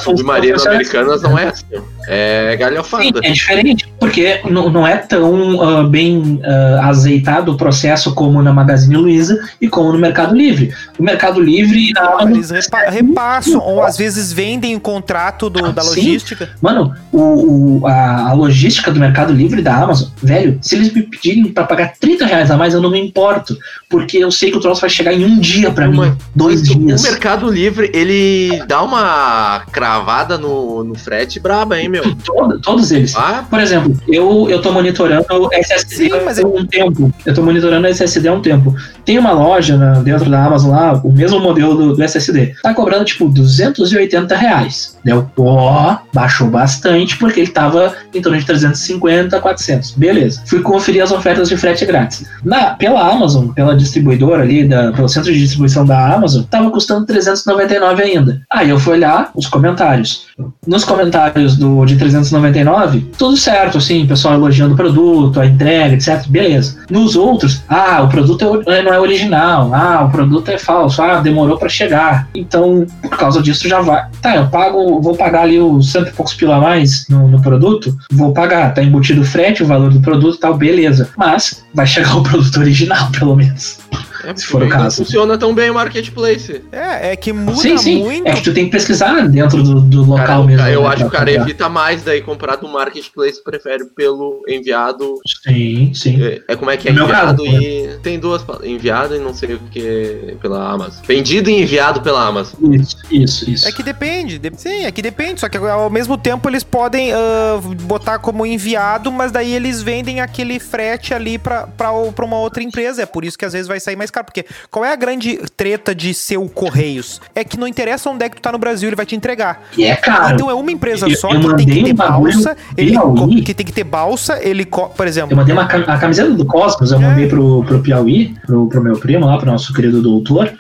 americanas 0.67 1.21
não 1.21 1.38
é 1.38 1.47
assim. 1.49 1.63
É 2.08 2.51
Sim, 2.51 2.58
galhofada. 2.60 3.19
é 3.23 3.31
diferente, 3.31 3.91
porque 3.99 4.39
não, 4.49 4.69
não 4.69 4.86
é 4.86 4.97
tão 4.97 5.60
ah, 5.62 5.84
bem 5.84 6.39
ah, 6.43 6.88
azeitado 6.89 7.51
o 7.51 7.58
processo 7.58 8.13
como 8.13 8.41
na 8.43 8.53
Magazine 8.53 8.95
Luiza 8.95 9.39
e 9.60 9.67
como 9.67 9.91
no 9.91 9.97
Mercado 9.97 10.36
Livre. 10.36 10.71
O 10.99 11.03
Mercado 11.03 11.41
Livre 11.41 11.89
e 11.89 11.93
na 11.93 12.01
Amazon 12.01 12.31
Eles 12.34 12.49
repa- 12.51 12.89
repassam, 12.91 13.60
ou 13.60 13.81
às 13.84 13.97
vezes 13.97 14.31
vendem 14.31 14.75
o 14.75 14.79
contrato 14.79 15.49
do- 15.49 15.71
da 15.71 15.81
Sim. 15.81 15.89
logística. 16.01 16.49
Mano, 16.62 16.93
o, 17.12 17.79
o- 17.81 17.88
a, 17.88 18.29
a 18.29 18.34
logística 18.34 18.91
do 18.91 18.99
Mercado 18.99 19.34
Livre 19.34 19.60
e 19.62 19.63
da 19.63 19.75
Amazon, 19.75 20.10
velho, 20.21 20.60
se 20.62 20.75
eles 20.75 20.93
me 20.93 21.01
pedirem 21.03 21.45
pra 21.51 21.63
pagar 21.63 21.93
30 21.99 22.25
reais 22.25 22.51
a 22.51 22.58
mais, 22.58 22.73
eu 22.75 22.81
não 22.81 22.91
me 22.91 22.99
importo. 22.99 23.58
Porque 23.89 24.17
eu 24.19 24.31
sei 24.31 24.51
que 24.51 24.58
o 24.58 24.60
troço 24.60 24.81
vai 24.81 24.89
chegar 24.91 25.12
em 25.13 25.25
um 25.25 25.39
dia 25.39 25.71
pra 25.71 25.88
mim. 25.88 26.15
Dois 26.36 26.62
O 26.69 26.77
dias. 26.79 27.01
Mercado 27.36 27.52
Livre, 27.52 27.91
ele 27.93 28.63
dá 28.65 28.82
uma 28.82 29.62
cravada 29.71 30.38
no, 30.38 30.86
no 30.86 30.95
frete 30.95 31.38
braba, 31.38 31.78
hein, 31.78 31.89
meu? 31.89 32.15
Todo- 32.24 32.60
todos 32.62 32.91
eles. 32.91 33.13
Ah, 33.15 33.43
Por 33.50 33.60
exemplo, 33.60 33.93
eu, 34.08 34.48
eu 34.50 34.62
tô 34.62 34.71
monitorando 34.71 35.26
o 35.30 35.50
SSD 35.52 35.95
Sim, 35.95 36.10
mas 36.24 36.39
há 36.39 36.48
um 36.48 36.65
tempo. 36.65 37.13
Eu 37.26 37.34
tô 37.34 37.41
monitorando 37.41 37.86
o 37.86 37.89
SSD 37.89 38.30
há 38.30 38.34
um 38.34 38.41
tempo. 38.41 38.74
Tem 39.04 39.19
uma 39.19 39.32
loja 39.34 39.76
na- 39.76 39.95
dentro 40.02 40.30
da 40.30 40.45
Amazon 40.45 40.71
lá, 40.71 40.93
o 41.04 41.12
mesmo 41.12 41.38
modelo 41.39 41.76
do, 41.76 41.95
do 41.98 42.04
SSD. 42.04 42.56
Tá 42.63 42.74
cobrando 42.74 43.04
tipo 43.04 43.28
280 43.28 44.34
reais. 44.36 44.98
Deu, 45.04 45.30
ó, 45.38 45.98
baixou 46.13 46.48
bastante 46.48 47.17
porque 47.17 47.41
ele 47.41 47.52
tava 47.52 47.93
em 48.13 48.21
torno 48.21 48.38
de 48.39 48.45
350, 48.45 49.39
400. 49.41 49.91
Beleza. 49.91 50.41
Fui 50.45 50.62
conferir 50.62 51.04
as 51.04 51.12
ofertas 51.12 51.50
de 51.50 51.58
frete 51.58 51.86
grátis. 51.86 52.26
Na, 52.45 52.71
pela 52.76 53.02
Amazon, 53.12 53.50
pela 53.50 53.76
distribuidora 53.76 54.41
ali, 54.41 54.65
da, 54.67 54.93
pelo 54.93 55.10
centro 55.10 55.34
de 55.34 55.39
distribuição 55.39 55.86
da 55.86 56.13
Amazon, 56.13 56.43
tava 56.43 56.71
custando 56.71 57.06
399 57.25 58.03
ainda. 58.03 58.41
Aí 58.51 58.69
eu 58.69 58.79
fui 58.79 58.93
olhar 58.93 59.31
os 59.35 59.47
comentários. 59.47 60.27
Nos 60.65 60.83
comentários 60.83 61.57
do 61.57 61.85
de 61.85 61.95
399, 61.97 63.11
tudo 63.17 63.38
certo, 63.38 63.77
assim, 63.77 64.05
pessoal 64.05 64.35
elogiando 64.35 64.73
o 64.73 64.77
produto, 64.77 65.39
a 65.39 65.45
entrega, 65.45 65.95
etc. 65.95 66.25
Beleza. 66.27 66.77
Nos 66.89 67.15
outros, 67.15 67.63
ah, 67.69 68.01
o 68.03 68.09
produto 68.09 68.63
é- 68.67 68.81
não 68.81 68.93
é 68.93 68.99
original, 68.99 69.73
ah, 69.73 70.05
o 70.05 70.11
produto 70.11 70.49
é 70.49 70.57
falso, 70.57 71.01
ah, 71.01 71.19
demorou 71.21 71.57
para 71.57 71.69
chegar. 71.69 72.27
Então, 72.35 72.85
por 73.01 73.17
causa 73.17 73.41
disso 73.41 73.67
já 73.67 73.81
vai. 73.81 74.05
Tá, 74.21 74.35
eu 74.35 74.47
pago, 74.47 75.01
vou 75.01 75.15
pagar 75.15 75.43
ali 75.43 75.59
os 75.59 75.91
cento 75.91 76.09
e 76.09 76.13
poucos 76.13 76.33
pila 76.33 76.55
a 76.55 76.61
mais 76.61 77.07
no, 77.09 77.27
no 77.27 77.41
produto, 77.41 77.95
vou 78.11 78.33
pagar, 78.33 78.73
tá 78.73 78.83
embutido 78.83 79.21
o 79.21 79.25
frete, 79.25 79.63
o 79.63 79.67
valor 79.67 79.91
do 79.91 79.99
produto 79.99 80.39
tal, 80.39 80.55
beleza. 80.55 81.09
Mas 81.17 81.63
vai 81.73 81.88
chegar 81.88 82.17
o 82.17 82.23
produto 82.23 82.57
original, 82.59 83.09
pelo 83.11 83.35
menos. 83.35 83.79
É, 84.25 84.35
Se 84.35 84.45
for 84.45 84.61
o 84.61 84.65
não 84.65 84.69
caso. 84.77 84.97
funciona 84.97 85.38
tão 85.38 85.53
bem 85.53 85.69
o 85.69 85.73
marketplace. 85.73 86.61
É, 86.71 87.11
é 87.11 87.15
que 87.15 87.31
muda 87.33 87.57
sim, 87.57 87.77
sim. 87.77 87.99
muito. 88.03 88.27
É 88.27 88.33
que 88.33 88.43
tu 88.43 88.53
tem 88.53 88.65
que 88.65 88.71
pesquisar 88.71 89.27
dentro 89.27 89.61
do, 89.63 89.82
do 89.82 90.03
local 90.03 90.26
Cara, 90.26 90.43
mesmo. 90.43 90.67
eu 90.67 90.82
né, 90.82 90.88
acho 90.88 90.97
que 90.97 91.03
o 91.03 91.09
cara 91.11 91.26
comprar. 91.32 91.41
evita 91.43 91.69
mais 91.69 92.03
daí 92.03 92.21
comprar 92.21 92.55
do 92.57 92.67
marketplace, 92.67 93.43
prefere 93.43 93.86
pelo 93.95 94.43
enviado. 94.47 95.15
Sim, 95.43 95.93
sim. 95.93 96.23
É, 96.23 96.41
é 96.49 96.55
como 96.55 96.71
é 96.71 96.78
que 96.78 96.88
é 96.89 96.91
No 96.91 96.97
meu 96.97 97.05
enviado 97.05 97.43
caso, 97.43 97.55
e. 97.57 97.99
Tem 98.01 98.19
duas 98.19 98.41
palavras. 98.43 98.69
Enviado 98.69 99.15
e 99.15 99.19
não 99.19 99.34
sei 99.34 99.55
o 99.55 99.59
que 99.71 100.36
pela 100.41 100.71
Amazon. 100.71 101.03
Vendido 101.05 101.49
e 101.49 101.61
enviado 101.61 102.01
pela 102.01 102.26
Amazon. 102.28 102.73
Isso, 102.73 102.97
isso, 103.11 103.49
isso. 103.49 103.67
É 103.67 103.71
que 103.71 103.84
depende. 103.84 104.38
de- 104.39 104.51
Sim, 104.57 104.86
é 104.86 104.91
que 104.91 105.01
depende. 105.01 105.39
Só 105.39 105.49
que 105.49 105.57
ao 105.57 105.89
mesmo 105.89 106.17
tempo 106.17 106.49
eles 106.49 106.63
podem 106.63 107.11
ah, 107.13 107.59
botar 107.84 108.19
como 108.19 108.45
enviado, 108.45 109.11
mas 109.11 109.32
daí 109.32 109.53
eles 109.53 109.82
vendem 109.82 110.21
aquele 110.21 110.59
frete 110.59 111.13
ali 111.13 111.38
pra, 111.38 111.67
pra, 111.67 111.91
pra 112.15 112.26
uma 112.26 112.38
outra 112.39 112.63
empresa. 112.63 113.01
É 113.01 113.05
por 113.05 113.23
isso 113.26 113.38
que 113.38 113.45
às 113.45 113.53
vezes 113.53 113.67
vai 113.67 113.80
sair 113.80 113.95
mais 113.95 114.11
caro. 114.16 114.26
Porque 114.26 114.45
qual 114.72 114.84
é 114.86 114.91
a 114.91 114.95
grande 114.95 115.38
treta 115.55 115.93
de 115.93 116.13
ser 116.13 116.38
o 116.38 116.47
Correios? 116.49 117.22
É 117.36 117.43
que 117.43 117.59
não 117.59 117.68
interessa 117.68 118.09
onde 118.09 118.26
é 118.26 118.30
que 118.30 118.38
tu 118.38 118.41
tá 118.41 118.51
no 118.51 118.57
Brasil, 118.57 118.89
ele 118.89 118.95
vai 118.95 119.05
te 119.05 119.16
entregar. 119.16 119.63
E 119.78 119.84
é 119.84 119.95
caro. 119.95 120.34
Então 120.34 120.49
é 120.49 120.53
uma 120.53 120.72
empresa 120.72 121.07
eu- 121.07 121.16
só 121.18 121.32
eu 121.32 121.55
que 121.55 121.66
tem 121.66 121.84
que 121.84 121.84
ter 121.84 121.93
balsa. 121.93 122.57
Ele, 122.78 122.91
Piauí. 122.91 123.41
que 123.43 123.53
tem 123.53 123.66
que 123.66 123.72
ter 123.74 123.84
balsa, 123.84 124.39
ele, 124.41 124.66
por 124.66 124.91
Eu 124.97 125.05
exemplo. 125.05 125.36
mandei 125.38 125.53
uma, 125.53 125.63
a 125.63 125.97
camiseta 125.97 126.32
do 126.32 126.45
Cosmos, 126.45 126.91
eu 126.91 126.97
É. 126.97 127.01
mandei 127.01 127.28
pro, 127.28 127.63
pro 127.66 127.80
Piauí, 127.82 128.36
pro, 128.45 128.68
pro 128.68 128.82
meu 128.84 128.97
primo 128.97 129.26
lá, 129.26 129.38
pro 129.38 129.51
nosso 129.51 129.74
querido 129.74 130.01
doutor. 130.01 130.51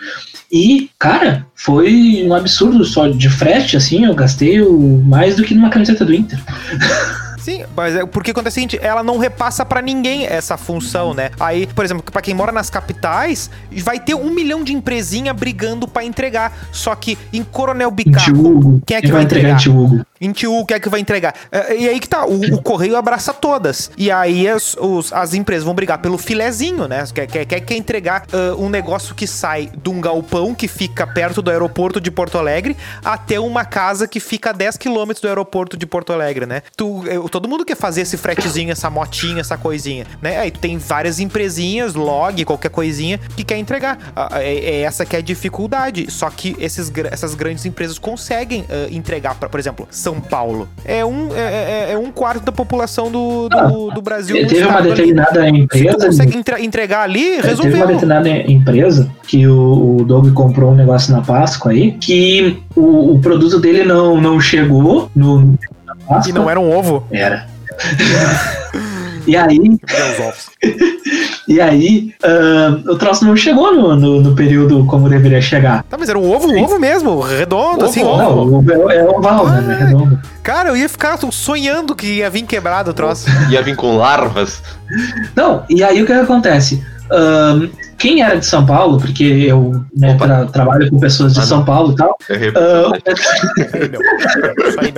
E, 0.51 0.89
cara, 0.99 1.45
foi 1.55 2.23
um 2.25 2.33
absurdo 2.33 2.85
só 2.85 3.07
de 3.07 3.29
frete, 3.29 3.75
assim, 3.75 4.05
eu 4.05 4.13
gastei 4.13 4.61
o- 4.61 5.01
mais 5.05 5.35
do 5.35 5.43
que 5.43 5.53
numa 5.55 5.69
camiseta 5.69 6.05
do 6.05 6.13
Inter. 6.13 6.39
Sim, 7.45 7.63
mas 7.77 7.95
é 7.95 8.03
porque 8.03 8.31
acontece 8.31 8.53
o 8.53 8.55
seguinte, 8.55 8.79
ela 8.81 9.03
não 9.03 9.19
repassa 9.19 9.63
para 9.63 9.79
ninguém 9.79 10.25
essa 10.25 10.57
função, 10.57 11.13
né? 11.13 11.29
Aí, 11.39 11.67
por 11.67 11.85
exemplo, 11.85 12.03
para 12.11 12.19
quem 12.19 12.33
mora 12.33 12.51
nas 12.51 12.71
capitais, 12.71 13.51
vai 13.83 13.99
ter 13.99 14.15
um 14.15 14.31
milhão 14.31 14.63
de 14.63 14.73
empresinha 14.73 15.31
brigando 15.31 15.87
para 15.87 16.03
entregar. 16.03 16.51
Só 16.71 16.95
que 16.95 17.15
em 17.31 17.43
Coronel 17.43 17.91
Bicaco, 17.91 18.81
quem 18.83 18.97
é 18.97 19.01
que 19.01 19.11
vai 19.11 19.21
entregar? 19.21 19.59
entregar? 19.61 20.07
21, 20.27 20.59
o 20.59 20.65
que 20.65 20.73
é 20.73 20.79
que 20.79 20.89
vai 20.89 20.99
entregar? 20.99 21.33
É, 21.51 21.75
e 21.75 21.89
aí 21.89 21.99
que 21.99 22.07
tá, 22.07 22.25
o, 22.25 22.55
o 22.55 22.61
correio 22.61 22.95
abraça 22.97 23.33
todas. 23.33 23.91
E 23.97 24.09
aí 24.11 24.47
as, 24.47 24.75
os, 24.79 25.13
as 25.13 25.33
empresas 25.33 25.63
vão 25.63 25.73
brigar 25.73 25.99
pelo 25.99 26.17
filezinho, 26.17 26.87
né? 26.87 27.03
Quer, 27.13 27.27
quer, 27.27 27.45
quer, 27.45 27.59
quer 27.61 27.75
entregar 27.75 28.25
uh, 28.33 28.61
um 28.61 28.69
negócio 28.69 29.13
que 29.13 29.27
sai 29.27 29.69
de 29.75 29.89
um 29.89 30.01
galpão 30.01 30.53
que 30.53 30.67
fica 30.67 31.05
perto 31.05 31.41
do 31.41 31.51
aeroporto 31.51 31.99
de 32.01 32.09
Porto 32.09 32.37
Alegre 32.37 32.75
até 33.03 33.39
uma 33.39 33.65
casa 33.65 34.07
que 34.07 34.19
fica 34.19 34.49
a 34.49 34.53
10 34.53 34.77
quilômetros 34.77 35.21
do 35.21 35.27
aeroporto 35.27 35.77
de 35.77 35.85
Porto 35.85 36.11
Alegre, 36.11 36.45
né? 36.45 36.61
Tu, 36.75 37.05
eu, 37.07 37.29
todo 37.29 37.47
mundo 37.47 37.65
quer 37.65 37.75
fazer 37.75 38.01
esse 38.01 38.17
fretezinho, 38.17 38.71
essa 38.71 38.89
motinha, 38.89 39.41
essa 39.41 39.57
coisinha, 39.57 40.05
né? 40.21 40.39
Aí 40.39 40.51
tem 40.51 40.77
várias 40.77 41.19
empresinhas, 41.19 41.93
log, 41.93 42.43
qualquer 42.45 42.69
coisinha, 42.69 43.19
que 43.35 43.43
quer 43.43 43.57
entregar. 43.57 44.13
É, 44.33 44.53
é 44.53 44.81
essa 44.81 45.05
que 45.05 45.15
é 45.15 45.19
a 45.19 45.21
dificuldade. 45.21 46.09
Só 46.09 46.29
que 46.29 46.55
esses, 46.59 46.91
essas 47.11 47.35
grandes 47.35 47.65
empresas 47.65 47.99
conseguem 47.99 48.61
uh, 48.61 48.91
entregar, 48.91 49.35
pra, 49.35 49.49
por 49.49 49.59
exemplo, 49.59 49.87
São 49.91 50.14
Paulo. 50.21 50.67
É 50.83 51.03
um, 51.05 51.29
é, 51.35 51.87
é- 51.89 51.91
é 51.93 51.97
um 51.97 52.11
quarto 52.11 52.43
da 52.43 52.51
população 52.51 53.09
do, 53.11 53.47
do, 53.49 53.91
do 53.91 54.01
Brasil. 54.01 54.35
Teve 54.47 54.61
no 54.61 54.69
uma 54.69 54.77
ali. 54.79 54.89
determinada 54.89 55.43
Se 55.45 55.51
tu 55.51 55.55
empresa. 55.57 55.97
consegue 56.07 56.37
entre- 56.37 56.63
entregar 56.65 57.01
ali, 57.03 57.21
Teve 57.23 57.37
uma 57.41 57.47
resolveu. 57.49 57.87
determinada 57.87 58.29
empresa 58.29 59.09
que 59.27 59.47
o, 59.47 59.97
o 60.01 60.05
Doug 60.05 60.31
comprou 60.33 60.71
um 60.71 60.75
negócio 60.75 61.11
na 61.13 61.21
Páscoa 61.21 61.71
aí, 61.71 61.91
que 61.93 62.61
o, 62.75 63.13
o 63.13 63.19
produto 63.19 63.59
dele 63.59 63.83
não, 63.83 64.19
não 64.21 64.39
chegou 64.39 65.09
no. 65.15 65.57
Na 65.85 65.95
Páscoa. 66.07 66.29
E 66.29 66.33
não 66.33 66.49
era 66.49 66.59
um 66.59 66.75
ovo. 66.75 67.05
Era. 67.11 67.47
e 69.27 69.35
aí, 69.35 69.59
e 71.47 71.61
aí 71.61 72.13
ah, 72.23 72.79
o 72.87 72.95
troço 72.95 73.25
não 73.25 73.35
chegou 73.35 73.73
no, 73.73 73.95
no, 73.95 74.21
no 74.21 74.35
período 74.35 74.85
como 74.85 75.09
deveria 75.09 75.41
chegar. 75.41 75.83
Tá, 75.83 75.97
mas 75.97 76.09
era 76.09 76.17
um 76.17 76.31
ovo, 76.31 76.47
um 76.47 76.63
ovo 76.63 76.79
mesmo, 76.79 77.19
redondo, 77.19 77.77
Ovo, 77.77 77.85
assim, 77.85 78.03
não, 78.03 78.37
ovo. 78.39 78.51
o 78.51 78.57
ovo 78.57 78.91
é, 78.91 78.97
é 78.97 79.03
oval, 79.05 79.47
né? 79.47 79.61
não 79.61 79.71
é 79.71 79.75
redondo. 79.75 80.19
Cara, 80.43 80.69
eu 80.69 80.77
ia 80.77 80.89
ficar 80.89 81.17
sonhando 81.31 81.95
que 81.95 82.17
ia 82.17 82.29
vir 82.29 82.43
quebrado 82.43 82.91
o 82.91 82.93
troço. 82.93 83.27
Ia 83.49 83.61
vir 83.61 83.75
com 83.75 83.97
larvas. 83.97 84.61
Não, 85.35 85.63
e 85.69 85.83
aí 85.83 86.01
o 86.01 86.05
que, 86.05 86.13
acontece? 86.13 86.83
Ahn, 87.11 87.69
quem 87.97 88.21
era 88.21 88.37
de 88.37 88.45
São 88.45 88.65
Paulo, 88.65 88.99
porque 88.99 89.23
eu 89.23 89.83
né, 89.95 90.15
tra- 90.15 90.45
trabalho 90.45 90.89
com 90.89 90.99
pessoas 90.99 91.33
de 91.33 91.39
Ah, 91.39 91.43
São 91.43 91.59
não. 91.59 91.65
Paulo 91.65 91.93
e 91.93 91.95
tal, 91.95 92.17
não. 92.29 92.91
Não. 92.91 92.95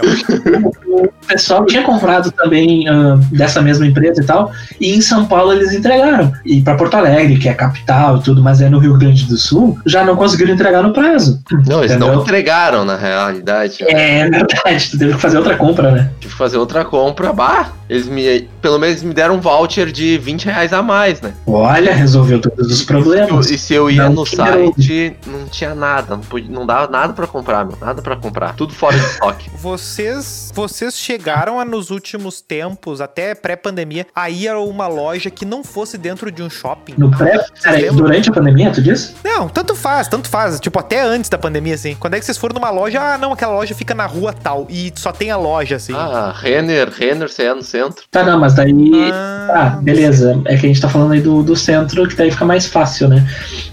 o 0.87 1.09
pessoal 1.27 1.65
tinha 1.65 1.83
comprado 1.83 2.31
também 2.31 2.87
ah, 2.87 3.17
dessa 3.31 3.61
mesma 3.61 3.85
empresa 3.85 4.21
e 4.21 4.25
tal, 4.25 4.51
e 4.79 4.95
em 4.95 5.01
São 5.01 5.25
Paulo 5.25 5.53
eles 5.53 5.71
entregaram. 5.73 6.31
E 6.45 6.61
para 6.61 6.75
Porto 6.75 6.95
Alegre, 6.95 7.37
que 7.37 7.47
é 7.47 7.51
a 7.51 7.55
capital 7.55 8.17
e 8.17 8.23
tudo, 8.23 8.41
mas 8.43 8.61
é 8.61 8.69
no 8.69 8.79
Rio 8.79 8.97
Grande 8.97 9.25
do 9.25 9.37
Sul, 9.37 9.77
já 9.85 10.03
não 10.03 10.15
conseguiram 10.15 10.53
entregar 10.53 10.81
no 10.81 10.93
prazo. 10.93 11.41
Não, 11.67 11.79
eles 11.83 11.97
não 11.97 12.07
Entendeu? 12.07 12.21
entregaram 12.23 12.85
na 12.85 12.95
realidade. 12.95 13.77
É 13.87 14.29
verdade, 14.29 14.89
tu 14.91 14.97
teve 14.97 15.13
que 15.13 15.21
fazer 15.21 15.37
outra 15.37 15.55
compra, 15.55 15.91
né? 15.91 16.09
Tive 16.19 16.33
que 16.33 16.37
fazer 16.37 16.57
outra 16.57 16.83
compra. 16.85 17.33
Bah, 17.33 17.71
eles 17.89 18.07
me. 18.07 18.49
Pelo 18.61 18.77
menos 18.77 19.01
me 19.01 19.13
deram 19.13 19.35
um 19.35 19.39
voucher 19.39 19.91
de 19.91 20.17
20 20.17 20.45
reais 20.45 20.73
a 20.73 20.81
mais, 20.81 21.21
né? 21.21 21.33
Olha, 21.45 21.93
resolveu 21.93 22.41
todos 22.41 22.71
os 22.71 22.83
problemas. 22.83 23.49
E 23.49 23.57
se 23.57 23.73
eu 23.73 23.89
ia 23.89 24.03
Não 24.03 24.13
no 24.13 24.25
site, 24.25 25.15
não 25.25 25.45
tinha 25.47 25.73
nada. 25.73 26.15
Não, 26.15 26.21
podia, 26.21 26.51
não 26.51 26.65
dava 26.65 26.91
nada 26.91 27.13
pra 27.13 27.27
comprar, 27.27 27.65
meu. 27.65 27.77
Nada 27.79 28.01
pra 28.01 28.15
comprar. 28.15 28.55
Tudo 28.55 28.73
fora 28.73 28.97
de 28.97 29.05
estoque. 29.05 29.49
Vocês, 29.57 30.51
vocês 30.53 30.97
chegaram 30.97 31.59
a, 31.59 31.65
nos 31.65 31.89
últimos 31.89 32.41
tempos, 32.41 33.01
até 33.01 33.35
pré-pandemia, 33.35 34.05
a 34.15 34.29
ir 34.29 34.47
a 34.47 34.59
uma 34.59 34.87
loja 34.87 35.29
que 35.29 35.45
não 35.45 35.63
fosse 35.63 35.97
dentro 35.97 36.31
de 36.31 36.41
um 36.41 36.49
shopping? 36.49 36.93
No 36.97 37.11
pré, 37.11 37.43
peraí, 37.61 37.89
durante 37.89 38.29
a 38.29 38.33
pandemia, 38.33 38.71
tu 38.71 38.81
disse? 38.81 39.13
Não, 39.23 39.49
tanto 39.49 39.75
faz, 39.75 40.07
tanto 40.07 40.29
faz. 40.29 40.59
Tipo, 40.59 40.79
até 40.79 41.01
antes 41.01 41.29
da 41.29 41.37
pandemia, 41.37 41.75
assim. 41.75 41.95
Quando 41.95 42.13
é 42.13 42.19
que 42.19 42.25
vocês 42.25 42.37
foram 42.37 42.53
numa 42.53 42.69
loja? 42.69 43.01
Ah, 43.01 43.17
não, 43.17 43.33
aquela 43.33 43.53
loja 43.53 43.75
fica 43.75 43.93
na 43.93 44.05
rua 44.05 44.31
tal. 44.31 44.67
E 44.69 44.91
só 44.95 45.11
tem 45.11 45.31
a 45.31 45.37
loja, 45.37 45.75
assim. 45.75 45.93
Ah, 45.93 46.33
Renner, 46.35 46.89
Renner, 46.89 47.29
você 47.29 47.43
é 47.43 47.53
no 47.53 47.63
centro. 47.81 48.03
Tá, 48.11 48.23
não, 48.23 48.39
mas 48.39 48.53
daí. 48.53 49.11
Ah, 49.13 49.37
Ah, 49.49 49.69
beleza. 49.81 50.41
É 50.45 50.57
que 50.57 50.65
a 50.65 50.69
gente 50.69 50.81
tá 50.81 50.89
falando 50.89 51.13
aí 51.13 51.21
do, 51.21 51.41
do 51.41 51.55
centro, 51.55 52.05
que 52.07 52.15
daí 52.15 52.29
fica 52.29 52.43
mais 52.43 52.65
fácil, 52.67 53.07
né? 53.07 53.25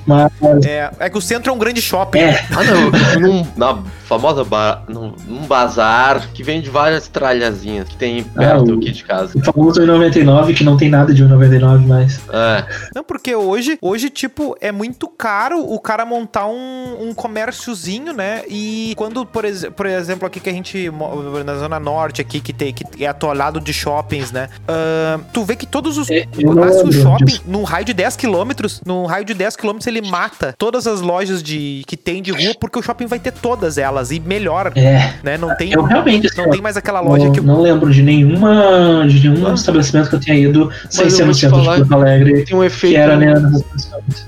Mas. 0.07 0.30
É, 0.64 0.88
é 1.00 1.11
que 1.11 1.18
o 1.18 1.20
centro 1.20 1.50
é 1.50 1.52
um 1.52 1.59
grande 1.59 1.82
shopping. 1.82 2.18
É, 2.20 2.44
Ah, 2.52 2.62
não. 2.62 3.20
num, 3.20 3.46
na 3.57 3.78
famosa 4.05 4.44
ba 4.44 4.82
num, 4.88 5.12
num 5.26 5.46
bazar 5.46 6.28
que 6.32 6.42
vende 6.44 6.68
várias 6.70 7.09
tralhazinhas 7.09 7.88
que 7.88 7.96
tem 7.96 8.22
perto 8.22 8.70
Ah, 8.70 8.74
o- 8.74 8.78
aqui 8.78 8.92
de 8.92 9.02
casa. 9.02 9.36
o 9.36 9.42
famoso 9.44 9.80
1,99, 9.80 10.55
que 10.55 10.62
não 10.62 10.76
tem 10.76 10.88
nada 10.90 11.12
de 11.12 11.24
1,99 11.24 11.86
mais. 11.86 12.20
É. 12.30 12.64
Não, 12.94 13.02
porque 13.02 13.34
hoje, 13.34 13.76
hoje, 13.82 14.11
tipo, 14.11 14.55
é 14.61 14.70
muito 14.70 15.09
caro 15.09 15.59
o 15.61 15.80
cara 15.80 16.05
montar 16.07 16.46
um, 16.46 17.09
um 17.09 17.14
comérciozinho, 17.14 18.12
né? 18.12 18.42
E 18.48 18.92
quando, 18.96 19.24
por, 19.26 19.44
ex 19.44 19.64
por 19.74 19.86
exemplo, 19.86 20.26
aqui 20.26 20.38
que 20.38 20.50
a 20.50 20.52
gente, 20.52 20.88
na 21.44 21.57
Zona 21.57 21.80
Norte, 21.80 22.20
aqui, 22.20 22.40
que, 22.40 22.52
tem, 22.52 22.72
que 22.72 23.05
é 23.05 23.09
atolado 23.09 23.59
de 23.61 23.72
shoppings, 23.95 24.32
né? 24.32 24.49
Ah, 24.66 25.20
tu 25.32 25.45
vê 25.45 25.55
que 25.57 25.66
todos 25.66 25.97
os. 25.99 26.11
É, 26.11 26.26
eu 26.38 26.51
um 26.51 26.55
lembro 26.55 26.92
shopping 26.92 27.24
disso. 27.24 27.42
num 27.47 27.62
raio 27.62 27.84
de 27.84 27.92
10 27.95 28.16
quilômetros. 28.16 28.80
Num 28.84 29.07
raio 29.07 29.24
de 29.24 29.34
10 29.34 29.57
quilômetros, 29.57 29.86
ele 29.86 30.01
mata 30.03 30.55
todas 30.59 30.86
as 30.86 31.01
lojas 31.01 31.42
de, 31.42 31.82
que 31.86 31.97
tem 31.97 32.20
de 32.22 32.30
rua, 32.32 32.55
porque 32.61 32.78
o 32.78 32.82
shopping 32.82 33.07
vai 33.07 33.18
ter 33.18 33.32
todas 33.32 33.78
elas. 33.78 34.11
E 34.11 34.20
melhor, 34.20 34.72
É, 34.74 35.14
né? 35.22 35.38
Não 35.38 35.55
tem, 35.57 35.72
eu 35.72 35.82
realmente. 35.82 36.26
assim, 36.26 36.42
não 36.42 36.51
tem 36.51 36.61
mais 36.61 36.76
aquela 36.76 37.01
loja 37.01 37.26
não, 37.26 37.32
que. 37.32 37.40
não 37.40 37.61
lembro 37.61 37.90
de 37.92 38.03
nenhuma 38.03 39.05
de 39.09 39.28
nenhum 39.28 39.47
Ah. 39.47 39.55
estabelecimento 39.55 40.09
que 40.09 40.14
eu 40.16 40.20
tenha 40.20 40.38
ido 40.38 40.70
sem 40.90 41.09
ser 41.11 41.22
eu 41.22 41.26
no 41.26 41.34
centro 41.34 41.59
falar 41.59 41.76
de 41.76 41.80
Porto 41.84 41.95
Alegre, 42.01 42.45
Tem 42.45 42.57
um 42.57 42.61
que 42.61 42.66
efeito. 42.66 42.97
era 42.99 43.16
né. 43.16 43.34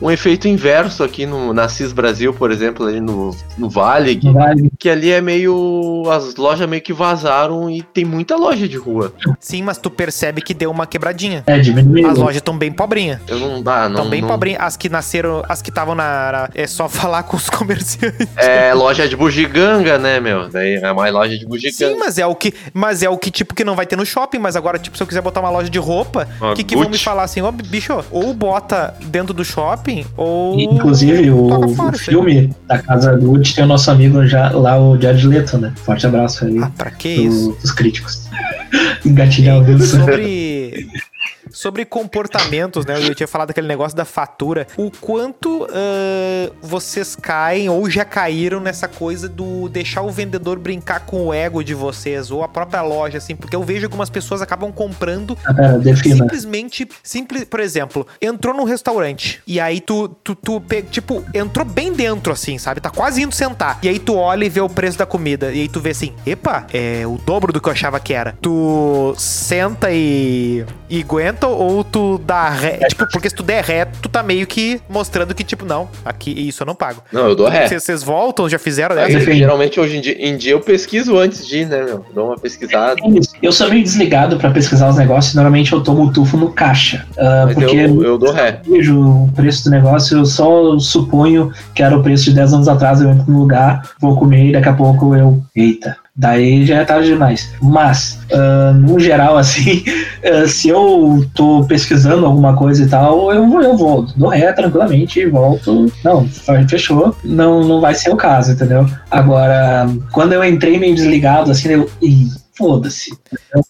Um 0.00 0.10
efeito 0.10 0.48
inverso 0.48 1.02
aqui 1.02 1.26
no, 1.26 1.52
na 1.52 1.68
CIS 1.68 1.92
Brasil, 1.92 2.32
por 2.32 2.50
exemplo, 2.50 2.86
ali 2.86 3.00
no, 3.00 3.34
no 3.58 3.68
Vale, 3.68 4.18
Não 4.22 4.32
vale. 4.32 4.70
que 4.78 4.88
ali 4.88 5.10
é 5.10 5.20
meio. 5.20 6.04
As 6.10 6.36
lojas 6.36 6.68
meio 6.68 6.82
que 6.82 6.92
vazaram 6.92 7.68
e 7.70 7.82
tem 7.82 8.04
muita 8.04 8.36
loja 8.36 8.66
de 8.68 8.76
rua. 8.76 9.12
Sim, 9.40 9.55
mas 9.62 9.78
tu 9.78 9.90
percebe 9.90 10.40
que 10.42 10.52
deu 10.54 10.70
uma 10.70 10.86
quebradinha. 10.86 11.42
É, 11.46 11.58
diminuiu. 11.58 12.08
As 12.08 12.18
lojas 12.18 12.36
estão 12.36 12.56
bem 12.56 12.70
pobrinhas. 12.72 13.20
Eu 13.28 13.38
não 13.38 13.62
dá, 13.62 13.88
não. 13.88 13.96
Estão 13.96 14.10
bem 14.10 14.20
não- 14.20 14.28
pobrinhas. 14.28 14.60
As 14.62 14.76
que 14.76 14.88
nasceram, 14.88 15.42
as 15.48 15.60
que 15.62 15.70
estavam 15.70 15.94
na, 15.94 16.32
na- 16.32 16.48
É 16.54 16.66
só 16.66 16.88
falar 16.88 17.22
com 17.24 17.36
os 17.36 17.48
comerciantes. 17.50 18.26
É 18.36 18.72
loja 18.74 19.08
de 19.08 19.16
bugiganga, 19.16 19.98
né, 19.98 20.20
meu? 20.20 20.48
Daí 20.48 20.74
é 20.76 20.92
mais 20.92 21.12
loja 21.12 21.34
de 21.34 21.40
Sim, 21.40 21.46
bugiganga. 21.48 21.96
mas 21.98 22.18
é 22.18 22.26
o 22.26 22.34
que. 22.34 22.52
Mas 22.72 23.02
é 23.02 23.08
o 23.08 23.16
que, 23.18 23.30
tipo, 23.30 23.54
que 23.54 23.64
não 23.64 23.74
vai 23.74 23.86
ter 23.86 23.96
no 23.96 24.04
shopping. 24.06 24.38
Mas 24.38 24.56
agora, 24.56 24.78
tipo, 24.78 24.96
se 24.96 25.02
eu 25.02 25.06
quiser 25.06 25.20
botar 25.22 25.40
uma 25.40 25.50
loja 25.50 25.68
de 25.70 25.78
roupa, 25.78 26.28
o 26.40 26.54
que, 26.54 26.62
que 26.64 26.76
vão 26.76 26.88
me 26.88 26.98
falar 26.98 27.22
assim, 27.24 27.40
ó, 27.40 27.50
bicho, 27.50 28.04
ou 28.10 28.32
bota 28.34 28.94
dentro 29.04 29.32
do 29.34 29.44
shopping, 29.44 30.04
ou. 30.16 30.58
Inclusive, 30.58 31.30
o, 31.30 31.46
o 31.46 31.68
fora 31.74 31.94
isso 31.96 32.10
aí. 32.10 32.16
filme 32.16 32.54
da 32.66 32.78
Casa 32.78 33.14
Gucci 33.16 33.54
tem 33.54 33.64
o 33.64 33.66
nosso 33.66 33.90
amigo 33.90 34.26
já, 34.26 34.50
lá, 34.50 34.78
o 34.78 35.00
Jared 35.00 35.26
Leto, 35.26 35.58
né? 35.58 35.72
Forte 35.76 36.06
abraço 36.06 36.44
aí 36.44 36.58
Ah, 36.62 36.70
pra 36.76 36.90
que 36.90 37.08
isso? 37.08 37.50
do- 37.50 37.56
dos 37.56 37.70
críticos. 37.72 38.26
Engatilhar 39.04 39.45
Sobre. 39.46 40.86
Sobre 41.56 41.86
comportamentos, 41.86 42.84
né? 42.84 43.02
Eu 43.02 43.14
tinha 43.14 43.26
falado 43.26 43.48
daquele 43.48 43.66
negócio 43.66 43.96
da 43.96 44.04
fatura. 44.04 44.66
O 44.76 44.90
quanto 44.90 45.66
ah, 45.72 46.52
vocês 46.60 47.16
caem 47.16 47.70
ou 47.70 47.88
já 47.88 48.04
caíram 48.04 48.60
nessa 48.60 48.86
coisa 48.86 49.26
do 49.26 49.66
deixar 49.70 50.02
o 50.02 50.10
vendedor 50.10 50.58
brincar 50.58 51.00
com 51.06 51.28
o 51.28 51.32
ego 51.32 51.64
de 51.64 51.72
vocês, 51.72 52.30
ou 52.30 52.44
a 52.44 52.48
própria 52.48 52.82
loja, 52.82 53.16
assim, 53.16 53.34
porque 53.34 53.56
eu 53.56 53.62
vejo 53.62 53.86
algumas 53.86 54.10
pessoas 54.10 54.42
acabam 54.42 54.70
comprando 54.70 55.36
Ah, 55.46 55.54
pera, 55.54 55.78
defina. 55.78 56.16
simplesmente, 56.16 56.86
simples, 57.02 57.44
por 57.44 57.60
exemplo, 57.60 58.06
entrou 58.20 58.54
num 58.54 58.64
restaurante 58.64 59.40
e 59.46 59.58
aí 59.58 59.80
tu, 59.80 60.08
tu, 60.22 60.34
tu 60.34 60.62
tipo, 60.90 61.24
entrou 61.32 61.64
bem 61.64 61.90
dentro 61.90 62.34
assim, 62.34 62.58
sabe? 62.58 62.82
Tá 62.82 62.90
quase 62.90 63.22
indo 63.22 63.34
sentar. 63.34 63.78
E 63.82 63.88
aí 63.88 63.98
tu 63.98 64.14
olha 64.14 64.44
e 64.44 64.50
vê 64.50 64.60
o 64.60 64.68
preço 64.68 64.98
da 64.98 65.06
comida 65.06 65.50
e 65.52 65.62
aí 65.62 65.68
tu 65.70 65.80
vê 65.80 65.90
assim, 65.90 66.12
epa, 66.26 66.66
é 66.70 67.06
o 67.06 67.16
dobro 67.24 67.50
do 67.50 67.62
que 67.62 67.68
eu 67.70 67.72
achava 67.72 67.98
que 67.98 68.12
era. 68.12 68.36
Tu 68.42 69.14
senta 69.16 69.90
e, 69.90 70.62
e 70.90 71.00
aguenta 71.00 71.45
ou 71.50 71.84
tu 71.84 72.18
dá 72.18 72.48
ré, 72.48 72.78
tipo, 72.88 73.06
porque 73.10 73.28
se 73.28 73.36
tu 73.36 73.42
der 73.42 73.64
ré, 73.64 73.84
tu 73.84 74.08
tá 74.08 74.22
meio 74.22 74.46
que 74.46 74.80
mostrando 74.88 75.34
que 75.34 75.44
tipo, 75.44 75.64
não, 75.64 75.88
aqui 76.04 76.30
isso 76.30 76.62
eu 76.62 76.66
não 76.66 76.74
pago. 76.74 77.02
Não, 77.12 77.28
eu 77.28 77.34
dou 77.34 77.48
ré. 77.48 77.66
Vocês 77.66 77.82
vocês 77.82 78.02
voltam, 78.02 78.48
já 78.48 78.58
fizeram 78.58 78.96
Aí, 78.96 79.06
dessa? 79.06 79.18
Depende. 79.20 79.38
geralmente 79.38 79.80
hoje 79.80 79.96
em 79.96 80.00
dia, 80.00 80.16
em 80.18 80.36
dia 80.36 80.52
eu 80.52 80.60
pesquiso 80.60 81.16
antes 81.16 81.46
de 81.46 81.58
ir, 81.58 81.66
né, 81.66 81.82
meu? 81.82 82.04
Dou 82.14 82.26
uma 82.28 82.38
pesquisada. 82.38 83.00
É. 83.00 83.20
Eu 83.42 83.52
sou 83.52 83.68
meio 83.68 83.82
desligado 83.82 84.36
pra 84.36 84.50
pesquisar 84.50 84.88
os 84.88 84.96
negócios. 84.96 85.34
Normalmente 85.34 85.72
eu 85.72 85.82
tomo 85.82 86.04
o 86.04 86.12
tufo 86.12 86.36
no 86.36 86.52
caixa. 86.52 87.06
Mas 87.16 87.54
porque 87.54 87.76
eu, 87.76 88.02
eu 88.02 88.18
dou 88.18 88.32
ré. 88.32 88.60
vejo 88.66 88.98
o 88.98 89.32
preço 89.34 89.64
do 89.64 89.70
negócio, 89.70 90.18
eu 90.18 90.26
só 90.26 90.78
suponho 90.78 91.52
que 91.74 91.82
era 91.82 91.96
o 91.96 92.02
preço 92.02 92.24
de 92.24 92.34
10 92.34 92.54
anos 92.54 92.68
atrás, 92.68 93.00
eu 93.00 93.10
entro 93.10 93.30
no 93.30 93.40
lugar, 93.40 93.90
vou 94.00 94.16
comer 94.16 94.48
e 94.48 94.52
daqui 94.52 94.68
a 94.68 94.72
pouco 94.72 95.14
eu. 95.14 95.42
Eita. 95.54 95.96
Daí 96.16 96.64
já 96.64 96.76
é 96.78 96.84
tarde 96.84 97.08
demais. 97.08 97.52
Mas, 97.60 98.18
ah, 98.32 98.72
no 98.74 98.98
geral, 98.98 99.36
assim, 99.38 99.84
ah, 100.24 100.46
se 100.48 100.68
eu 100.68 101.24
tô 101.34 101.64
pesquisando 101.64 102.24
alguma 102.24 102.56
coisa 102.56 102.82
e 102.82 102.88
tal, 102.88 103.32
eu 103.32 103.46
vou, 103.46 103.62
eu 103.62 103.76
vou, 103.76 104.06
dou 104.16 104.28
ré 104.28 104.52
tranquilamente 104.52 105.20
e 105.20 105.26
volto. 105.26 105.92
Não, 106.02 106.26
fechou. 106.68 107.14
Não, 107.22 107.62
não 107.64 107.80
vai 107.80 107.94
ser 107.94 108.10
o 108.10 108.16
caso, 108.16 108.52
entendeu? 108.52 108.86
Agora, 109.10 109.86
quando 110.12 110.32
eu 110.32 110.42
entrei 110.44 110.78
meio 110.78 110.94
desligado, 110.94 111.50
assim, 111.50 111.68
eu. 111.70 111.90
Ih, 112.00 112.28
foda-se. 112.56 113.10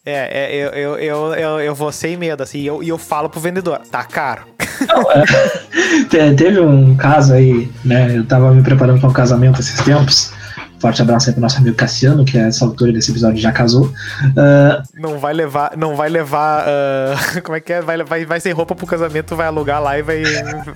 É, 0.05 0.55
é, 0.55 0.55
eu, 0.55 0.69
eu, 0.71 0.99
eu, 0.99 1.35
eu, 1.35 1.61
eu 1.61 1.75
vou 1.75 1.91
sem 1.91 2.17
medo, 2.17 2.43
assim, 2.43 2.61
e 2.61 2.67
eu, 2.67 2.83
eu 2.83 2.97
falo 2.97 3.29
pro 3.29 3.41
vendedor, 3.41 3.81
tá 3.91 4.05
caro. 4.05 4.43
Não, 4.87 5.11
é, 5.11 5.25
te- 6.09 6.35
teve 6.37 6.61
um 6.61 6.95
caso 6.97 7.35
aí, 7.35 7.69
né? 7.85 8.17
Eu 8.17 8.25
tava 8.25 8.53
me 8.53 8.63
preparando 8.63 9.01
para 9.01 9.09
um 9.09 9.13
casamento 9.13 9.61
esses 9.61 9.81
tempos. 9.83 10.33
Forte 10.79 11.03
abraço 11.03 11.29
aí 11.29 11.33
pro 11.33 11.43
nosso 11.43 11.59
amigo 11.59 11.77
Cassiano, 11.77 12.25
que 12.25 12.39
a 12.39 12.47
essa 12.47 12.65
altura 12.65 12.93
desse 12.93 13.11
episódio 13.11 13.39
já 13.39 13.53
casou. 13.53 13.93
Ah, 14.37 14.83
Não 14.95 15.19
vai 15.19 15.33
levar, 15.33 15.73
não 15.77 15.97
vai 15.97 16.09
levar, 16.09 16.65
ah, 16.67 17.15
como 17.43 17.57
é 17.57 17.61
que 17.61 17.73
é? 17.73 17.81
Vai, 17.81 18.03
vai, 18.05 18.25
vai 18.25 18.41
sem 18.41 18.53
roupa 18.53 18.75
pro 18.75 18.87
casamento, 18.87 19.37
vai 19.37 19.47
alugar 19.47 19.83
lá 19.83 19.99
e 19.99 20.03
vai, 20.03 20.23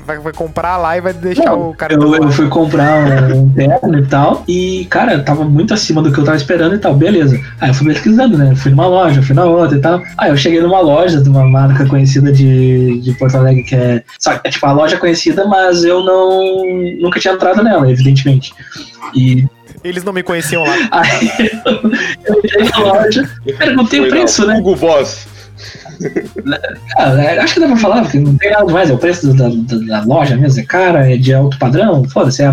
vai, 0.06 0.18
vai 0.18 0.32
comprar 0.32 0.76
lá 0.76 0.96
e 0.96 1.00
vai 1.00 1.12
deixar 1.12 1.44
não, 1.44 1.70
o 1.70 1.74
cara... 1.74 1.94
eu, 1.94 2.14
eu 2.14 2.30
fui 2.30 2.48
comprar 2.48 3.32
um, 3.34 3.50
terno 3.50 3.98
e 3.98 4.06
tal, 4.06 4.44
e, 4.48 4.86
cara, 4.90 5.22
tava 5.22 5.44
muito 5.44 5.74
acima 5.74 6.02
do 6.02 6.12
que 6.12 6.18
eu 6.18 6.24
tava 6.24 6.36
esperando 6.36 6.74
e 6.74 6.78
tal, 6.78 6.94
beleza. 6.94 7.38
Aí 7.60 7.70
eu 7.70 7.74
fui 7.74 7.86
pesquisando, 7.86 8.38
né? 8.38 8.54
Fui 8.54 8.70
numa 8.70 8.86
loja, 8.86 9.22
fui 9.22 9.34
na 9.34 9.44
outra 9.44 9.76
e 9.76 9.80
tal. 9.80 10.02
Aí 10.16 10.30
eu 10.30 10.36
cheguei 10.36 10.60
numa 10.60 10.80
loja 10.80 11.20
de 11.20 11.28
uma 11.28 11.44
marca 11.44 11.86
conhecida 11.86 12.32
de, 12.32 13.00
de 13.00 13.12
Porto 13.14 13.36
Alegre, 13.36 13.62
que 13.62 13.74
é. 13.74 14.02
É 14.44 14.50
tipo 14.50 14.66
a 14.66 14.72
loja 14.72 14.96
conhecida, 14.96 15.46
mas 15.46 15.84
eu 15.84 16.02
não. 16.02 16.64
nunca 17.00 17.20
tinha 17.20 17.34
entrado 17.34 17.62
nela, 17.62 17.90
evidentemente. 17.90 18.52
E 19.14 19.46
Eles 19.82 20.04
não 20.04 20.12
me 20.12 20.22
conheciam 20.22 20.62
lá. 20.64 20.74
Aí 20.92 21.50
eu, 21.64 21.90
eu 22.34 22.38
entrei 22.44 22.64
na 22.68 22.78
loja, 22.78 23.30
perguntei 23.58 24.00
o 24.00 24.02
Foi 24.04 24.10
preço, 24.10 24.44
lá, 24.46 24.54
né? 24.54 24.60
Google 24.60 24.76
Boss. 24.76 25.26
Ah, 26.98 27.12
é, 27.22 27.38
acho 27.38 27.54
que 27.54 27.60
dá 27.60 27.66
pra 27.66 27.76
falar, 27.76 28.02
porque 28.02 28.18
não 28.18 28.34
tem 28.36 28.50
nada 28.50 28.64
demais, 28.66 28.88
é 28.90 28.94
o 28.94 28.98
preço 28.98 29.32
da, 29.34 29.48
da- 29.48 29.98
da 30.00 30.04
loja 30.04 30.36
mesmo, 30.36 30.60
é 30.60 30.64
cara, 30.64 31.12
é 31.12 31.16
de 31.16 31.34
alto 31.34 31.58
padrão, 31.58 32.02
foda-se, 32.08 32.42
é 32.42 32.46
a 32.46 32.52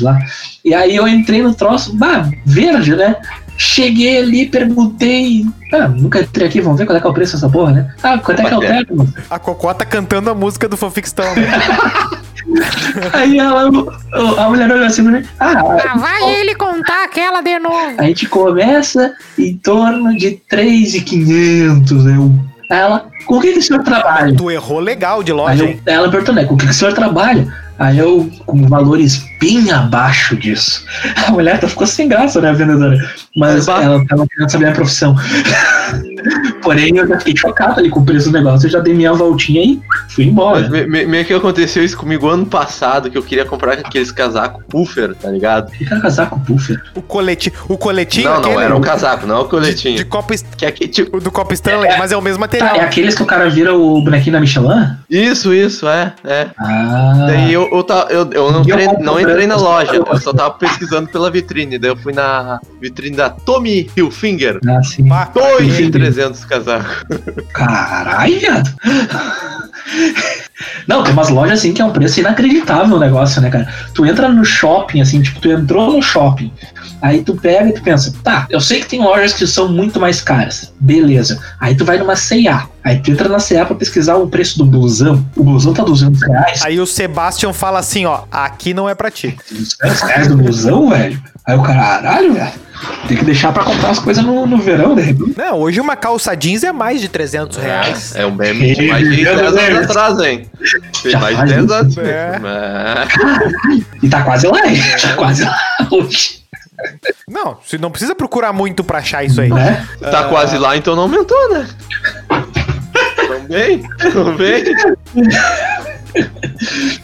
lá. 0.00 0.18
E 0.64 0.74
aí 0.74 0.96
eu 0.96 1.06
entrei 1.06 1.42
no 1.42 1.54
troço, 1.54 1.94
bah, 1.96 2.28
verde, 2.44 2.96
né? 2.96 3.16
Cheguei 3.56 4.18
ali, 4.18 4.46
perguntei. 4.46 5.46
Ah, 5.72 5.88
nunca 5.88 6.20
entrei 6.20 6.46
aqui, 6.46 6.60
vamos 6.60 6.78
ver 6.78 6.86
qual 6.86 6.96
é 6.96 7.00
que 7.00 7.06
é 7.06 7.10
o 7.10 7.14
preço 7.14 7.32
dessa 7.34 7.48
porra, 7.48 7.72
né? 7.72 7.94
Ah, 8.02 8.18
quanto 8.18 8.40
é 8.40 8.44
que 8.44 8.54
é 8.54 8.56
o 8.56 8.60
terno? 8.60 9.14
A 9.30 9.38
Cocó 9.38 9.72
tá 9.72 9.84
cantando 9.84 10.30
a 10.30 10.34
música 10.34 10.68
do 10.68 10.76
Fofixtão. 10.76 11.34
Né? 11.34 11.46
Aí 13.12 13.38
ela, 13.38 13.68
a 14.38 14.48
mulher 14.48 14.70
olhou 14.70 14.86
assim 14.86 15.02
pra 15.02 15.12
mim, 15.12 15.26
ah, 15.40 15.62
Lá 15.62 15.94
vai 15.96 16.34
ele 16.36 16.54
contar 16.54 17.04
aquela 17.04 17.40
de 17.40 17.58
novo. 17.58 17.94
A 17.98 18.04
gente 18.04 18.26
começa 18.28 19.14
em 19.38 19.56
torno 19.56 20.16
de 20.16 20.32
3,500. 20.48 22.06
Eu. 22.06 22.32
Aí 22.70 22.78
ela, 22.78 23.08
com 23.24 23.36
o 23.36 23.40
que, 23.40 23.52
que 23.52 23.58
o 23.58 23.62
senhor 23.62 23.82
trabalha? 23.82 24.34
tu 24.36 24.50
errou 24.50 24.80
legal 24.80 25.22
de 25.22 25.32
Aí 25.32 25.36
loja, 25.36 25.64
eu, 25.64 25.80
ela 25.86 26.10
perguntou, 26.10 26.34
né, 26.34 26.44
com 26.44 26.54
o 26.54 26.56
que, 26.56 26.66
que 26.66 26.72
o 26.72 26.74
senhor 26.74 26.94
trabalha? 26.94 27.46
Aí 27.78 27.98
eu, 27.98 28.30
com 28.46 28.66
valores 28.68 29.24
bem 29.40 29.70
abaixo 29.70 30.36
disso. 30.36 30.84
A 31.26 31.30
mulher 31.30 31.56
até 31.56 31.68
ficou 31.68 31.86
sem 31.86 32.08
graça, 32.08 32.40
né, 32.40 32.52
vendedora? 32.52 32.96
Mas 33.36 33.68
ela 33.68 34.04
tava 34.06 34.26
querendo 34.26 34.50
saber 34.50 34.68
a 34.68 34.72
profissão. 34.72 35.14
Porém, 36.62 36.96
eu 36.96 37.06
já 37.06 37.18
fiquei 37.18 37.36
chocado 37.36 37.80
ali 37.80 37.90
com 37.90 38.00
o 38.00 38.04
preço 38.04 38.30
do 38.30 38.32
negócio. 38.32 38.66
Eu 38.66 38.70
já 38.70 38.80
dei 38.80 38.94
minha 38.94 39.12
voltinha 39.12 39.62
e 39.62 39.80
fui 40.08 40.24
embora. 40.24 40.68
Me, 40.68 40.86
me, 40.86 41.06
meio 41.06 41.24
que 41.24 41.34
aconteceu 41.34 41.84
isso 41.84 41.96
comigo 41.96 42.28
ano 42.28 42.46
passado, 42.46 43.10
que 43.10 43.18
eu 43.18 43.22
queria 43.22 43.44
comprar 43.44 43.74
aqueles 43.74 44.10
casaco 44.10 44.62
puffer, 44.68 45.14
tá 45.14 45.30
ligado? 45.30 45.70
Que 45.70 45.84
era 45.84 46.00
casaco 46.00 46.40
puffer? 46.40 46.82
O 46.94 47.02
colete, 47.02 47.52
o 47.68 47.76
coletinho? 47.76 48.28
Não, 48.28 48.40
não, 48.40 48.50
aquele? 48.50 48.64
era 48.64 48.76
um 48.76 48.80
casaco, 48.80 49.26
não 49.26 49.36
é 49.36 49.40
o 49.40 49.44
coletinho. 49.44 49.96
De, 49.96 50.04
de 50.04 50.08
copo 50.08 50.34
que 50.56 50.66
é 50.66 50.72
que, 50.72 50.88
tipo, 50.88 51.20
do 51.20 51.30
copo 51.30 51.54
Stanley, 51.54 51.90
é, 51.90 51.94
é 51.94 51.98
mas 51.98 52.12
é 52.12 52.16
o 52.16 52.22
mesmo 52.22 52.38
tá, 52.38 52.46
material. 52.46 52.74
Tá, 52.74 52.82
é 52.82 52.84
aqueles 52.84 53.14
que 53.14 53.22
o 53.22 53.26
cara 53.26 53.48
vira 53.48 53.74
o 53.74 54.00
bonequinho 54.02 54.32
da 54.32 54.40
Michelin? 54.40 54.96
Isso, 55.08 55.52
isso, 55.54 55.88
é, 55.88 56.12
é. 56.24 56.48
Ah. 56.58 57.26
Daí 57.26 57.52
eu, 57.52 57.62
eu, 57.62 57.86
eu, 58.10 58.30
eu 58.32 58.52
não, 58.52 58.62
entrei, 58.62 58.86
não 59.00 59.20
entrei 59.20 59.46
na 59.46 59.56
loja, 59.56 59.94
eu 59.94 60.20
só 60.20 60.32
tava 60.32 60.54
pesquisando 60.54 61.08
pela 61.08 61.30
vitrine. 61.30 61.78
Daí 61.78 61.90
eu 61.90 61.96
fui 61.96 62.12
na 62.12 62.60
vitrine 62.80 63.16
da 63.16 63.30
Tommy 63.30 63.88
Hilfiger. 63.96 64.58
Ah, 64.66 64.82
sim. 64.82 65.04
2.300 65.04 66.15
300 66.16 66.46
casacos. 66.46 67.04
Caralho! 67.52 68.62
Não, 70.86 71.02
tem 71.02 71.12
umas 71.12 71.28
lojas 71.28 71.58
assim 71.58 71.72
que 71.72 71.82
é 71.82 71.84
um 71.84 71.90
preço 71.92 72.20
inacreditável 72.20 72.96
o 72.96 73.00
negócio, 73.00 73.40
né, 73.42 73.50
cara? 73.50 73.68
Tu 73.94 74.06
entra 74.06 74.28
no 74.28 74.44
shopping, 74.44 75.00
assim, 75.00 75.20
tipo, 75.20 75.40
tu 75.40 75.50
entrou 75.50 75.92
no 75.92 76.02
shopping, 76.02 76.50
aí 77.02 77.22
tu 77.22 77.34
pega 77.36 77.68
e 77.68 77.72
tu 77.72 77.82
pensa, 77.82 78.14
tá, 78.22 78.46
eu 78.48 78.60
sei 78.60 78.80
que 78.80 78.86
tem 78.86 79.00
lojas 79.00 79.32
que 79.32 79.46
são 79.46 79.68
muito 79.68 80.00
mais 80.00 80.20
caras, 80.20 80.72
beleza. 80.80 81.40
Aí 81.60 81.74
tu 81.74 81.84
vai 81.84 81.98
numa 81.98 82.16
C&A, 82.16 82.66
aí 82.82 82.98
tu 83.00 83.10
entra 83.10 83.28
na 83.28 83.38
C&A 83.38 83.66
pra 83.66 83.76
pesquisar 83.76 84.16
o 84.16 84.28
preço 84.28 84.58
do 84.58 84.64
blusão, 84.64 85.24
o 85.36 85.44
blusão 85.44 85.74
tá 85.74 85.82
200 85.82 86.22
reais, 86.22 86.64
Aí 86.64 86.80
o 86.80 86.86
Sebastian 86.86 87.52
fala 87.52 87.78
assim, 87.78 88.06
ó, 88.06 88.22
aqui 88.30 88.72
não 88.72 88.88
é 88.88 88.94
pra 88.94 89.10
ti. 89.10 89.36
200 89.50 90.00
reais 90.02 90.28
do 90.28 90.36
blusão, 90.36 90.88
velho? 90.88 91.22
Aí 91.46 91.56
o 91.56 91.62
cara, 91.62 91.80
caralho, 92.02 92.34
velho, 92.34 92.52
tem 93.06 93.16
que 93.16 93.24
deixar 93.24 93.52
pra 93.52 93.62
comprar 93.62 93.90
as 93.90 93.98
coisas 93.98 94.24
no, 94.24 94.46
no 94.46 94.58
verão, 94.58 94.94
de 94.94 95.02
repente. 95.02 95.34
Não, 95.36 95.58
hoje 95.60 95.80
uma 95.80 95.94
calça 95.94 96.34
jeans 96.34 96.64
é 96.64 96.72
mais 96.72 97.00
de 97.00 97.08
300 97.08 97.56
reais. 97.56 98.16
É 98.16 98.26
um 98.26 98.34
meme 98.34 98.74
de 98.74 98.88
mais 98.88 99.08
de 99.08 99.24
10 99.24 99.38
anos 99.38 99.78
atrás, 99.84 100.18
hein? 100.20 100.45
Tem 101.02 101.12
Já 101.12 101.18
mais 101.20 101.38
de 101.38 101.44
10 101.44 101.64
isso. 101.64 101.74
anos. 101.74 101.98
É. 101.98 102.38
Mas- 102.38 103.84
E 104.02 104.08
tá 104.08 104.22
quase 104.22 104.46
lá, 104.46 104.66
hein? 104.66 104.80
Tá 105.00 105.14
quase 105.14 105.44
lá 105.44 105.58
hoje, 105.90 106.42
Não, 107.28 107.58
você 107.62 107.78
não 107.78 107.90
precisa 107.90 108.14
procurar 108.14 108.52
muito 108.52 108.84
pra 108.84 108.98
achar 108.98 109.24
isso 109.24 109.40
aí. 109.40 109.48
né? 109.50 109.86
Tá 110.00 110.24
quase 110.24 110.58
lá, 110.58 110.76
então 110.76 110.94
não 110.94 111.02
aumentou, 111.04 111.52
né? 111.52 111.66
Também, 113.28 113.82
também. 113.98 114.64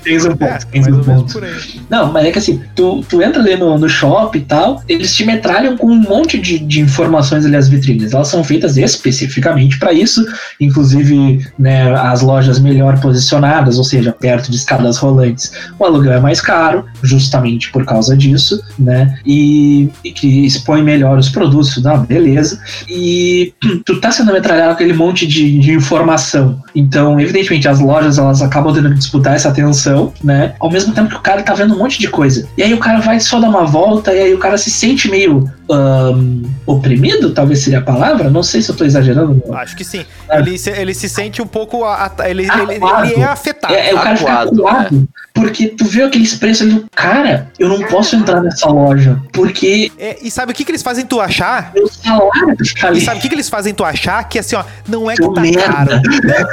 Tens 0.02 0.24
um 0.24 0.32
É, 0.32 0.34
ponto, 0.34 0.66
tens 0.66 0.88
mais 0.88 0.98
um 0.98 1.04
ponto. 1.04 1.40
Não, 1.88 2.12
mas 2.12 2.26
é 2.26 2.32
que 2.32 2.38
assim, 2.38 2.62
tu, 2.74 3.04
tu 3.08 3.22
entra 3.22 3.40
ali 3.40 3.56
no, 3.56 3.78
no 3.78 3.88
shopping 3.88 4.38
e 4.38 4.42
tal, 4.42 4.82
eles 4.88 5.14
te 5.14 5.24
metralham 5.24 5.76
com 5.76 5.88
um 5.88 6.00
monte 6.00 6.38
de, 6.38 6.58
de 6.58 6.80
informações 6.80 7.44
ali 7.44 7.56
as 7.56 7.68
vitrines. 7.68 8.12
Elas 8.12 8.28
são 8.28 8.42
feitas 8.42 8.76
especificamente 8.76 9.78
para 9.78 9.92
isso, 9.92 10.24
inclusive 10.60 11.46
né, 11.58 11.92
as 11.94 12.22
lojas 12.22 12.58
melhor 12.58 13.00
posicionadas, 13.00 13.78
ou 13.78 13.84
seja, 13.84 14.12
perto 14.12 14.50
de 14.50 14.56
escadas 14.56 14.96
rolantes. 14.96 15.52
O 15.78 15.84
aluguel 15.84 16.14
é 16.14 16.20
mais 16.20 16.40
caro, 16.40 16.86
justamente 17.02 17.70
por 17.70 17.84
causa 17.84 18.16
disso, 18.16 18.62
né? 18.78 19.18
E, 19.24 19.88
e 20.04 20.12
que 20.12 20.46
expõe 20.46 20.82
melhor 20.82 21.18
os 21.18 21.28
produtos, 21.28 21.80
dá 21.82 21.96
beleza. 21.96 22.60
E 22.88 23.52
tu 23.84 24.00
tá 24.00 24.10
sendo 24.10 24.32
metralhado 24.32 24.68
com 24.68 24.74
aquele 24.74 24.92
monte 24.92 25.26
de, 25.26 25.58
de 25.58 25.72
informação. 25.72 26.62
Então, 26.74 27.20
evidentemente, 27.20 27.68
as 27.68 27.78
lojas 27.80 28.18
elas 28.18 28.42
acabam 28.42 28.72
tendo 28.72 28.92
que 28.94 29.01
disputar 29.02 29.34
essa 29.34 29.48
atenção, 29.48 30.12
né? 30.22 30.54
Ao 30.58 30.70
mesmo 30.70 30.94
tempo 30.94 31.10
que 31.10 31.16
o 31.16 31.20
cara 31.20 31.42
tá 31.42 31.54
vendo 31.54 31.74
um 31.74 31.78
monte 31.78 31.98
de 31.98 32.08
coisa. 32.08 32.48
E 32.56 32.62
aí 32.62 32.72
o 32.72 32.78
cara 32.78 33.00
vai 33.00 33.20
só 33.20 33.38
dar 33.38 33.48
uma 33.48 33.64
volta 33.64 34.12
e 34.12 34.18
aí 34.18 34.34
o 34.34 34.38
cara 34.38 34.56
se 34.56 34.70
sente 34.70 35.10
meio 35.10 35.50
ahn, 35.70 36.42
oprimido, 36.66 37.32
talvez 37.32 37.60
seria 37.60 37.78
a 37.78 37.82
palavra. 37.82 38.30
Não 38.30 38.42
sei 38.42 38.62
se 38.62 38.70
eu 38.70 38.76
tô 38.76 38.84
exagerando. 38.84 39.42
Acho 39.54 39.76
que 39.76 39.84
sim. 39.84 40.04
É. 40.28 40.38
Ele 40.38 40.58
se, 40.58 40.70
ele 40.70 40.94
se 40.94 41.08
sente 41.08 41.40
um 41.42 41.46
pouco. 41.46 41.84
a- 41.84 42.10
Ele, 42.24 42.42
ele, 42.42 42.50
Acuado. 42.76 43.10
ele 43.10 43.20
é 43.20 43.24
afetado. 43.24 43.74
É, 43.74 43.90
é 43.90 43.94
o 43.94 43.98
cara 44.00 44.16
fica 44.16 44.30
Acuado, 44.32 44.66
acuado. 44.66 45.08
Porque 45.34 45.68
tu 45.68 45.84
vê 45.86 46.02
aqueles 46.02 46.34
preços 46.34 46.62
ali, 46.70 46.84
cara, 46.94 47.48
eu 47.58 47.68
não 47.68 47.80
posso 47.88 48.14
entrar 48.14 48.40
nessa 48.42 48.68
loja, 48.68 49.18
porque 49.32 49.90
É, 49.98 50.18
e 50.20 50.30
sabe 50.30 50.52
o 50.52 50.54
que, 50.54 50.62
que 50.64 50.70
eles 50.70 50.82
fazem 50.82 51.06
tu 51.06 51.20
achar? 51.20 51.72
meu 51.74 51.88
salário 51.88 52.54
fica 52.64 52.92
E 52.92 53.00
sabe 53.00 53.18
o 53.18 53.22
que, 53.22 53.28
que 53.30 53.34
eles 53.34 53.48
fazem 53.48 53.72
tu 53.72 53.82
achar? 53.82 54.22
Que 54.28 54.38
assim, 54.38 54.56
ó, 54.56 54.64
não 54.86 55.10
é 55.10 55.14
que 55.16 55.22
Seu 55.22 55.32
tá 55.32 55.40
merda. 55.40 55.62
caro. 55.72 56.02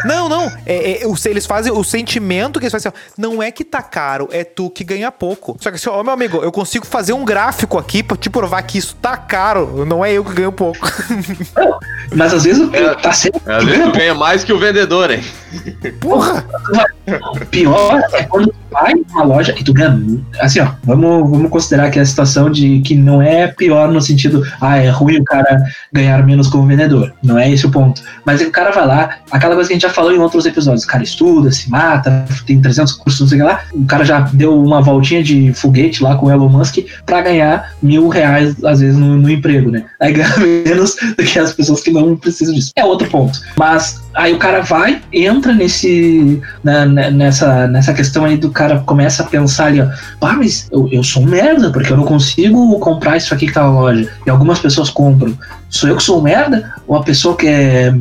Não, 0.05 0.29
não. 0.29 0.51
É, 0.65 1.03
é, 1.03 1.07
eles 1.25 1.45
fazem 1.45 1.71
o 1.73 1.83
sentimento 1.83 2.57
que 2.59 2.65
eles 2.65 2.71
fazem 2.71 2.89
assim, 2.89 2.97
ó, 2.97 3.21
não 3.21 3.43
é 3.43 3.51
que 3.51 3.63
tá 3.65 3.81
caro, 3.81 4.29
é 4.31 4.43
tu 4.45 4.69
que 4.69 4.83
ganha 4.83 5.11
pouco. 5.11 5.57
Só 5.59 5.69
que 5.69 5.75
assim, 5.75 5.89
ó, 5.89 6.01
meu 6.01 6.13
amigo, 6.13 6.37
eu 6.37 6.51
consigo 6.51 6.85
fazer 6.85 7.13
um 7.13 7.25
gráfico 7.25 7.77
aqui 7.77 8.01
pra 8.01 8.15
te 8.15 8.29
provar 8.29 8.61
que 8.63 8.77
isso 8.77 8.95
tá 9.01 9.15
caro, 9.17 9.85
não 9.85 10.03
é 10.03 10.11
eu 10.13 10.23
que 10.23 10.33
ganho 10.33 10.51
pouco. 10.51 10.79
Mas 12.15 12.33
às 12.33 12.43
vezes 12.43 12.67
É. 12.73 12.95
tá 12.95 13.11
sendo 13.11 13.39
Às 13.45 13.63
vezes 13.65 13.83
tu 13.85 13.91
ganha 13.91 14.13
mais 14.15 14.43
que 14.43 14.51
o 14.51 14.59
vendedor, 14.59 15.11
hein? 15.11 15.23
Porra! 15.99 16.45
pior 17.49 18.01
é 18.13 18.23
quando 18.23 18.47
tu 18.47 18.55
vai 18.71 18.93
numa 18.93 19.23
loja 19.23 19.55
e 19.57 19.63
tu 19.63 19.73
ganha. 19.73 19.99
Assim, 20.39 20.59
ó, 20.59 20.71
vamos, 20.83 21.29
vamos 21.29 21.49
considerar 21.49 21.89
que 21.89 21.99
a 21.99 22.05
situação 22.05 22.51
de 22.51 22.81
que 22.81 22.95
não 22.95 23.21
é 23.21 23.47
pior 23.47 23.91
no 23.91 24.01
sentido, 24.01 24.45
ah, 24.61 24.77
é 24.77 24.89
ruim 24.89 25.17
o 25.17 25.23
cara 25.23 25.63
ganhar 25.91 26.23
menos 26.25 26.47
como 26.47 26.67
vendedor. 26.67 27.13
Não 27.23 27.37
é 27.37 27.49
esse 27.49 27.65
o 27.65 27.71
ponto. 27.71 28.01
Mas 28.25 28.41
é 28.41 28.43
que 28.43 28.49
o 28.49 28.53
cara 28.53 28.71
vai 28.71 28.85
lá, 28.85 29.17
aquela 29.31 29.55
coisa 29.55 29.67
que 29.67 29.73
a 29.73 29.75
gente 29.75 29.83
já 29.83 29.89
falou 29.89 30.13
em 30.13 30.19
outros 30.19 30.45
episódios, 30.45 30.83
o 30.83 30.87
cara 30.87 31.03
estuda, 31.03 31.51
se 31.51 31.69
mata, 31.69 32.25
tem 32.45 32.61
300 32.61 32.93
cursos, 32.93 33.21
não 33.21 33.27
sei 33.27 33.37
o 33.39 33.41
que 33.41 33.47
lá, 33.47 33.61
o 33.73 33.85
cara 33.85 34.05
já 34.05 34.19
deu 34.33 34.61
uma 34.61 34.81
voltinha 34.81 35.23
de 35.23 35.53
foguete 35.53 36.03
lá 36.03 36.15
com 36.15 36.27
o 36.27 36.31
Elon 36.31 36.49
Musk 36.49 36.77
pra 37.05 37.21
ganhar 37.21 37.73
mil 37.81 38.07
reais, 38.07 38.63
às 38.63 38.79
vezes, 38.79 38.97
no, 38.97 39.17
no 39.17 39.29
emprego, 39.29 39.71
né? 39.71 39.85
Aí 39.99 40.13
ganha 40.13 40.37
menos 40.37 40.95
do 41.17 41.23
que 41.23 41.39
as 41.39 41.53
pessoas 41.53 41.81
que 41.81 41.91
não 41.91 42.15
precisam 42.15 42.53
disso. 42.53 42.71
É 42.75 42.85
outro 42.85 43.07
ponto. 43.09 43.39
Mas 43.57 44.01
aí 44.13 44.33
o 44.33 44.37
cara 44.37 44.61
vai, 44.61 45.01
entra 45.11 45.38
nesse 45.53 46.41
na- 46.63 46.85
na- 46.85 47.09
nessa, 47.09 47.67
nessa 47.67 47.93
questão 47.93 48.25
aí 48.25 48.37
do 48.37 48.51
cara 48.51 48.79
começa 48.85 49.23
a 49.23 49.25
pensar 49.25 49.67
ali, 49.67 49.81
ó, 49.81 49.87
ah, 50.21 50.33
mas 50.33 50.67
eu, 50.71 50.87
eu 50.91 51.03
sou 51.03 51.23
um 51.23 51.25
merda, 51.27 51.71
porque 51.71 51.91
eu 51.93 51.97
não 51.97 52.05
consigo 52.05 52.77
comprar 52.79 53.17
isso 53.17 53.33
aqui 53.33 53.47
que 53.47 53.53
tá 53.53 53.63
na 53.63 53.71
loja. 53.71 54.09
E 54.25 54.29
algumas 54.29 54.59
pessoas 54.59 54.89
compram. 54.89 55.37
Sou 55.69 55.87
eu 55.89 55.95
que 55.97 56.03
sou 56.03 56.19
um 56.19 56.21
merda? 56.23 56.73
Ou 56.87 56.97
a 56.97 57.03
pessoa 57.03 57.35
que 57.35 57.47
é 57.47 57.93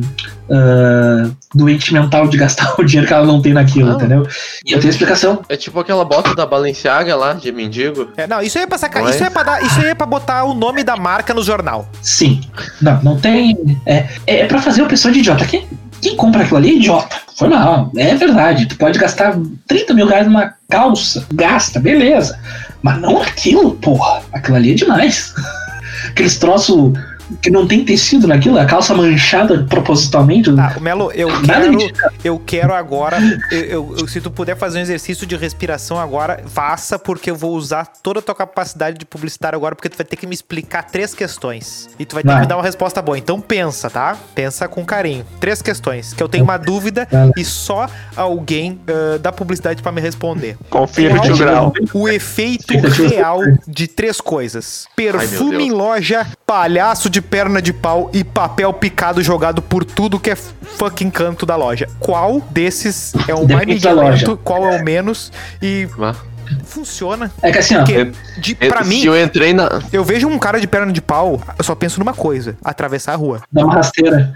ah, 0.51 1.29
doente 1.53 1.93
mental 1.93 2.27
de 2.27 2.37
gastar 2.37 2.73
o 2.79 2.83
dinheiro 2.83 3.07
que 3.07 3.13
ela 3.13 3.25
não 3.25 3.41
tem 3.41 3.53
naquilo, 3.53 3.89
Não. 3.89 3.95
entendeu? 3.97 4.27
E 4.65 4.71
eu 4.73 4.79
tenho 4.79 4.89
explicação. 4.89 5.41
É 5.47 5.55
tipo 5.55 5.79
aquela 5.79 6.03
bota 6.03 6.33
da 6.33 6.45
Balenciaga 6.45 7.15
lá, 7.15 7.33
de 7.33 7.51
mendigo. 7.51 8.09
É, 8.17 8.25
não, 8.27 8.41
isso 8.41 8.57
aí 8.57 8.63
é 8.63 8.67
pra 8.67 8.77
sacar, 8.77 9.03
é? 9.05 9.09
isso 9.11 9.19
aí 9.23 9.27
é 9.27 9.29
pra 9.29 9.43
dar, 9.43 9.63
isso 9.63 9.79
aí 9.79 9.87
é 9.89 9.95
pra 9.95 10.05
botar 10.07 10.43
o 10.45 10.53
nome 10.53 10.83
da 10.83 10.95
marca 10.95 11.33
no 11.33 11.43
jornal. 11.43 11.87
Sim. 12.01 12.41
Não, 12.81 12.99
não 13.03 13.19
tem. 13.19 13.79
É, 13.85 14.07
é 14.25 14.45
pra 14.45 14.59
fazer 14.61 14.81
o 14.81 14.87
pessoa 14.87 15.11
de 15.11 15.19
idiota. 15.19 15.45
Quem, 15.45 15.67
quem 16.01 16.15
compra 16.15 16.43
aquilo 16.43 16.57
ali 16.57 16.69
é 16.69 16.73
idiota. 16.75 17.15
Foi 17.35 17.47
mal. 17.47 17.91
É 17.95 18.15
verdade. 18.15 18.65
Tu 18.65 18.77
pode 18.77 18.99
gastar 18.99 19.37
30 19.67 19.93
mil 19.93 20.07
reais 20.07 20.25
numa 20.25 20.53
calça. 20.69 21.25
Gasta, 21.33 21.79
beleza. 21.79 22.37
Mas 22.81 22.99
não 22.99 23.21
aquilo, 23.21 23.75
porra. 23.75 24.21
Aquilo 24.33 24.57
ali 24.57 24.71
é 24.71 24.75
demais. 24.75 25.33
Aqueles 26.09 26.37
troços 26.37 26.93
que 27.41 27.49
não 27.49 27.67
tem 27.67 27.83
tecido 27.85 28.27
naquilo, 28.27 28.57
a 28.59 28.65
calça 28.65 28.93
manchada 28.93 29.65
propositalmente. 29.69 30.53
Tá, 30.55 30.77
Melo, 30.79 31.11
eu 31.13 31.27
Nada 31.41 31.69
quero, 31.69 31.77
eu 32.23 32.39
quero 32.45 32.73
agora, 32.73 33.17
eu, 33.51 33.59
eu- 33.59 33.95
eu- 33.99 34.07
se 34.07 34.19
tu 34.21 34.31
puder 34.31 34.55
fazer 34.57 34.79
um 34.79 34.81
exercício 34.81 35.25
de 35.27 35.35
respiração 35.35 35.99
agora, 35.99 36.41
faça, 36.47 36.97
porque 36.99 37.29
eu 37.31 37.35
vou 37.35 37.53
usar 37.55 37.85
toda 38.01 38.19
a 38.19 38.21
tua 38.21 38.35
capacidade 38.35 38.97
de 38.97 39.05
publicitário 39.05 39.57
agora, 39.57 39.75
porque 39.75 39.89
tu 39.89 39.97
vai 39.97 40.05
ter 40.05 40.15
que 40.15 40.25
me 40.27 40.33
explicar 40.33 40.83
três 40.83 41.13
questões. 41.13 41.89
E 41.99 42.05
tu 42.05 42.13
vai 42.15 42.23
ter 42.23 42.27
Vai. 42.29 42.37
que 42.37 42.41
me 42.41 42.47
dar 42.47 42.57
uma 42.57 42.63
resposta 42.63 43.01
boa. 43.01 43.17
Então 43.17 43.39
pensa, 43.39 43.89
tá? 43.89 44.15
Pensa 44.35 44.67
com 44.67 44.85
carinho. 44.85 45.25
Três 45.39 45.61
questões, 45.61 46.13
que 46.13 46.21
eu 46.23 46.29
tenho 46.29 46.43
uma 46.43 46.57
dúvida 46.57 47.07
Vai 47.11 47.31
e 47.37 47.43
só 47.45 47.87
alguém 48.15 48.79
ah, 48.87 49.17
da 49.17 49.31
publicidade 49.31 49.81
pra 49.81 49.91
me 49.91 50.01
responder. 50.01 50.57
Confirme 50.69 51.19
Qual 51.19 51.31
o 51.31 51.37
grau. 51.37 51.73
O 51.93 52.07
efeito 52.09 52.73
real 52.77 53.39
de 53.67 53.87
três 53.87 54.19
coisas: 54.21 54.87
perfume 54.95 55.51
Deus. 55.57 55.63
em 55.63 55.71
loja, 55.71 56.27
palhaço 56.45 57.09
de 57.09 57.18
perna 57.21 57.61
de 57.61 57.73
pau 57.73 58.09
e 58.13 58.23
papel 58.23 58.73
picado 58.73 59.21
jogado 59.21 59.61
por 59.61 59.83
tudo 59.83 60.19
que 60.19 60.29
é 60.29 60.35
fucking 60.35 61.09
canto 61.09 61.45
da 61.45 61.55
loja. 61.55 61.87
Qual 61.99 62.41
desses 62.51 63.13
é 63.27 63.33
o 63.33 63.47
mais 63.47 63.83
loja. 63.83 64.37
Qual 64.37 64.65
é 64.65 64.79
o 64.79 64.83
menos? 64.83 65.31
E 65.61 65.87
Ah. 65.99 66.15
Funciona. 66.63 67.31
É 67.41 67.51
que 67.51 67.57
assim, 67.59 67.75
ó. 67.75 67.79
Porque, 67.79 68.11
de, 68.37 68.55
pra 68.55 68.83
Se 68.83 68.89
mim, 68.89 69.03
eu 69.03 69.21
entrei 69.21 69.53
na. 69.53 69.81
eu 69.91 70.03
vejo 70.03 70.27
um 70.27 70.37
cara 70.39 70.59
de 70.59 70.67
perna 70.67 70.91
de 70.91 71.01
pau, 71.01 71.41
eu 71.57 71.63
só 71.63 71.75
penso 71.75 71.99
numa 71.99 72.13
coisa: 72.13 72.55
atravessar 72.63 73.13
a 73.13 73.15
rua. 73.15 73.41
Dá 73.51 73.65
uma 73.65 73.75
rasteira. 73.75 74.33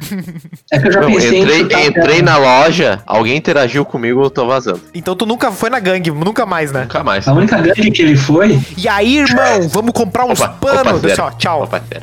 É 0.72 0.80
que 0.80 0.88
eu 0.88 0.92
já 0.92 1.02
Não, 1.02 1.12
pensei 1.12 1.40
entrei, 1.42 1.76
a 1.76 1.86
entrei 1.86 2.22
na 2.22 2.38
loja, 2.38 3.02
alguém 3.06 3.38
interagiu 3.38 3.86
comigo, 3.86 4.24
eu 4.24 4.30
tô 4.30 4.46
vazando. 4.46 4.82
Então 4.94 5.16
tu 5.16 5.26
nunca 5.26 5.52
foi 5.52 5.70
na 5.70 5.80
gangue, 5.80 6.12
nunca 6.12 6.46
mais, 6.46 6.72
né? 6.72 6.82
Nunca 6.82 7.04
mais. 7.04 7.28
A 7.28 7.34
única 7.34 7.58
gangue 7.62 7.92
que 7.92 8.02
ele 8.02 8.16
foi. 8.16 8.60
E 8.78 8.88
aí, 8.88 9.20
irmão, 9.20 9.68
vamos 9.70 9.92
comprar 9.92 10.26
uns 10.26 10.40
panos. 10.40 11.02
tchau. 11.38 11.64
Opa. 11.64 11.82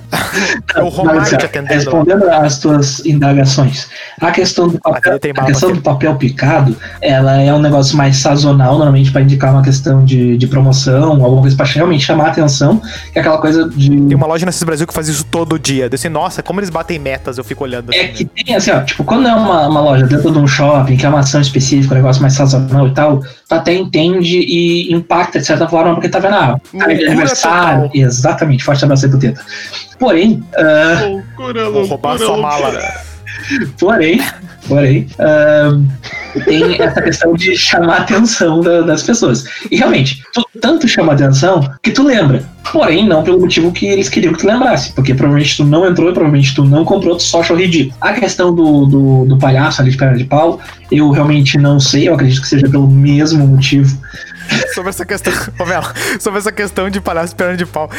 É 0.74 0.82
o 0.82 0.88
Romário 0.88 1.36
te 1.36 1.44
atendendo. 1.44 1.74
Respondendo 1.74 2.28
às 2.28 2.58
tuas 2.58 3.04
indagações, 3.04 3.88
a 4.20 4.30
questão 4.30 4.68
do 4.68 4.78
papel, 4.78 5.14
a 5.36 5.44
questão 5.44 5.70
pra 5.70 5.78
do 5.78 5.82
papel 5.82 6.14
picado, 6.16 6.76
ela 7.00 7.40
é 7.40 7.52
um 7.52 7.60
negócio 7.60 7.96
mais 7.96 8.16
sazonal, 8.16 8.74
normalmente 8.74 9.10
para 9.10 9.22
indicar 9.22 9.52
uma 9.52 9.62
questão 9.62 9.99
de, 10.04 10.36
de 10.36 10.46
promoção, 10.46 11.24
alguma 11.24 11.42
coisa 11.42 11.56
para 11.56 11.66
realmente 11.66 12.04
chamar 12.04 12.26
a 12.26 12.28
atenção, 12.28 12.80
que 13.12 13.18
é 13.18 13.20
aquela 13.20 13.38
coisa 13.38 13.68
de 13.68 13.88
Tem 13.88 14.16
uma 14.16 14.26
loja 14.26 14.46
nesses 14.46 14.62
Brasil 14.62 14.86
que 14.86 14.94
faz 14.94 15.08
isso 15.08 15.24
todo 15.24 15.58
dia. 15.58 15.84
Eu 15.84 15.90
Desse, 15.90 16.08
nossa, 16.08 16.42
como 16.42 16.60
eles 16.60 16.70
batem 16.70 16.98
metas, 16.98 17.38
eu 17.38 17.44
fico 17.44 17.64
olhando 17.64 17.90
assim. 17.90 18.00
é 18.00 18.08
que 18.08 18.24
tem 18.24 18.54
assim, 18.54 18.70
ó, 18.70 18.80
tipo, 18.80 19.04
quando 19.04 19.28
é 19.28 19.34
uma, 19.34 19.68
uma 19.68 19.80
loja 19.80 20.06
dentro 20.06 20.30
de 20.30 20.38
um 20.38 20.46
shopping, 20.46 20.96
que 20.96 21.04
é 21.04 21.08
uma 21.08 21.20
ação 21.20 21.40
específica, 21.40 21.94
um 21.94 21.98
negócio 21.98 22.22
mais 22.22 22.34
sazonal 22.34 22.86
e 22.86 22.92
tal, 22.92 23.20
tu 23.20 23.54
até 23.54 23.74
entende 23.74 24.38
e 24.38 24.92
impacta 24.92 25.38
de 25.38 25.46
certa 25.46 25.68
forma, 25.68 25.94
porque 25.94 26.08
tá 26.08 26.18
vendo, 26.18 26.34
ah, 26.34 26.60
tá 26.78 26.84
aniversário, 26.84 27.82
total. 27.88 28.02
exatamente, 28.02 28.64
forte 28.64 28.84
abraço 28.84 29.04
aí 29.04 29.10
pro 29.10 29.20
Teta. 29.20 29.40
Porém, 29.98 30.42
ah, 30.56 31.04
Loucura, 31.06 31.70
Vou 31.70 31.86
roubar 31.86 32.18
sua 32.18 32.36
mala. 32.36 32.72
Porém, 33.78 34.20
porém, 34.70 35.06
tem 36.44 36.80
essa 36.80 37.02
questão 37.02 37.34
de 37.34 37.56
chamar 37.56 37.94
a 37.94 38.02
atenção 38.02 38.60
da- 38.60 38.82
das 38.82 39.02
pessoas. 39.02 39.44
E 39.70 39.76
realmente, 39.76 40.22
tu 40.32 40.42
tanto 40.60 40.86
chama 40.86 41.12
a 41.12 41.14
atenção 41.16 41.68
que 41.82 41.90
tu 41.90 42.04
lembra. 42.04 42.42
Porém, 42.72 43.04
não 43.06 43.24
pelo 43.24 43.40
motivo 43.40 43.72
que 43.72 43.86
eles 43.86 44.08
queriam 44.08 44.32
que 44.32 44.38
tu 44.40 44.46
lembrasse. 44.46 44.92
Porque 44.92 45.12
provavelmente 45.12 45.56
tu 45.56 45.64
não 45.64 45.84
entrou 45.88 46.12
provavelmente 46.12 46.54
tu 46.54 46.64
não 46.64 46.84
comprou, 46.84 47.16
tu 47.16 47.22
só 47.24 47.40
achou 47.40 47.56
ridículo. 47.56 47.96
A 48.00 48.12
questão 48.12 48.54
do, 48.54 48.86
do, 48.86 49.24
do 49.24 49.38
palhaço 49.38 49.82
ali 49.82 49.90
de 49.90 49.96
perna 49.96 50.16
de 50.16 50.24
pau, 50.24 50.60
eu 50.90 51.10
realmente 51.10 51.58
não 51.58 51.80
sei, 51.80 52.08
eu 52.08 52.14
acredito 52.14 52.40
que 52.42 52.48
seja 52.48 52.68
pelo 52.68 52.86
mesmo 52.88 53.44
motivo. 53.46 53.96
Sobre 54.74 54.90
essa 54.90 55.04
questão, 55.04 55.32
Ô, 55.58 55.64
Melo, 55.66 55.86
sobre 56.18 56.38
essa 56.38 56.52
questão 56.52 56.88
de 56.90 57.00
palhaço 57.00 57.34
perna 57.34 57.56
de 57.56 57.66
pau. 57.66 57.90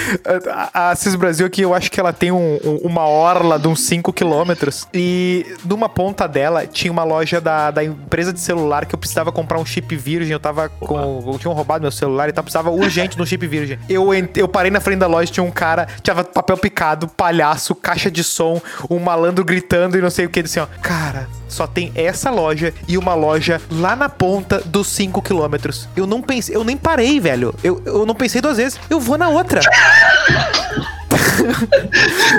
A, 0.73 0.91
a 0.91 0.95
Cis 0.95 1.15
Brasil 1.15 1.45
aqui, 1.45 1.61
eu 1.61 1.73
acho 1.73 1.91
que 1.91 1.99
ela 1.99 2.13
tem 2.13 2.31
um- 2.31 2.59
um- 2.63 2.77
uma 2.83 3.05
orla 3.07 3.57
de 3.59 3.67
uns 3.67 3.81
5 3.81 4.11
quilômetros. 4.13 4.87
E 4.93 5.45
numa 5.65 5.87
ponta 5.89 6.27
dela 6.27 6.65
tinha 6.65 6.91
uma 6.91 7.03
loja 7.03 7.39
da, 7.41 7.71
da 7.71 7.83
empresa 7.83 8.31
de 8.33 8.39
celular 8.39 8.85
que 8.85 8.95
eu 8.95 8.99
precisava 8.99 9.31
comprar 9.31 9.59
um 9.59 9.65
chip 9.65 9.95
virgem. 9.95 10.31
Eu 10.33 10.39
tava 10.39 10.69
com. 10.69 11.23
Eu 11.31 11.37
tinha 11.39 11.53
roubado 11.53 11.81
meu 11.81 11.91
celular 11.91 12.27
e 12.27 12.31
então 12.31 12.43
precisava 12.43 12.69
urgente 12.69 13.15
de 13.15 13.21
um 13.21 13.25
chip 13.25 13.45
virgem. 13.47 13.77
Eu, 13.89 14.09
eu 14.35 14.47
parei 14.47 14.71
na 14.71 14.79
frente 14.79 14.99
da 14.99 15.07
loja, 15.07 15.31
tinha 15.31 15.43
um 15.43 15.51
cara, 15.51 15.87
tinha 16.01 16.23
papel 16.23 16.57
picado, 16.57 17.07
palhaço, 17.07 17.75
caixa 17.75 18.09
de 18.09 18.23
som, 18.23 18.61
um 18.89 18.99
malandro 18.99 19.43
gritando 19.43 19.97
e 19.97 20.01
não 20.01 20.09
sei 20.09 20.25
o 20.25 20.29
que. 20.29 20.39
Ele 20.39 20.47
Assim, 20.51 20.59
ó, 20.59 20.67
cara, 20.81 21.27
só 21.47 21.67
tem 21.67 21.91
essa 21.95 22.29
loja 22.29 22.73
e 22.87 22.97
uma 22.97 23.13
loja 23.13 23.61
lá 23.71 23.95
na 23.95 24.09
ponta 24.09 24.59
dos 24.65 24.87
5 24.87 25.21
quilômetros. 25.21 25.87
Eu 25.95 26.05
não 26.07 26.21
pensei, 26.21 26.40
eu 26.49 26.63
nem 26.63 26.77
parei, 26.77 27.19
velho. 27.19 27.53
Eu, 27.63 27.81
eu 27.85 28.05
não 28.05 28.15
pensei 28.15 28.41
duas 28.41 28.57
vezes. 28.57 28.79
Eu 28.89 28.99
vou 28.99 29.17
na 29.17 29.29
outra. 29.29 29.61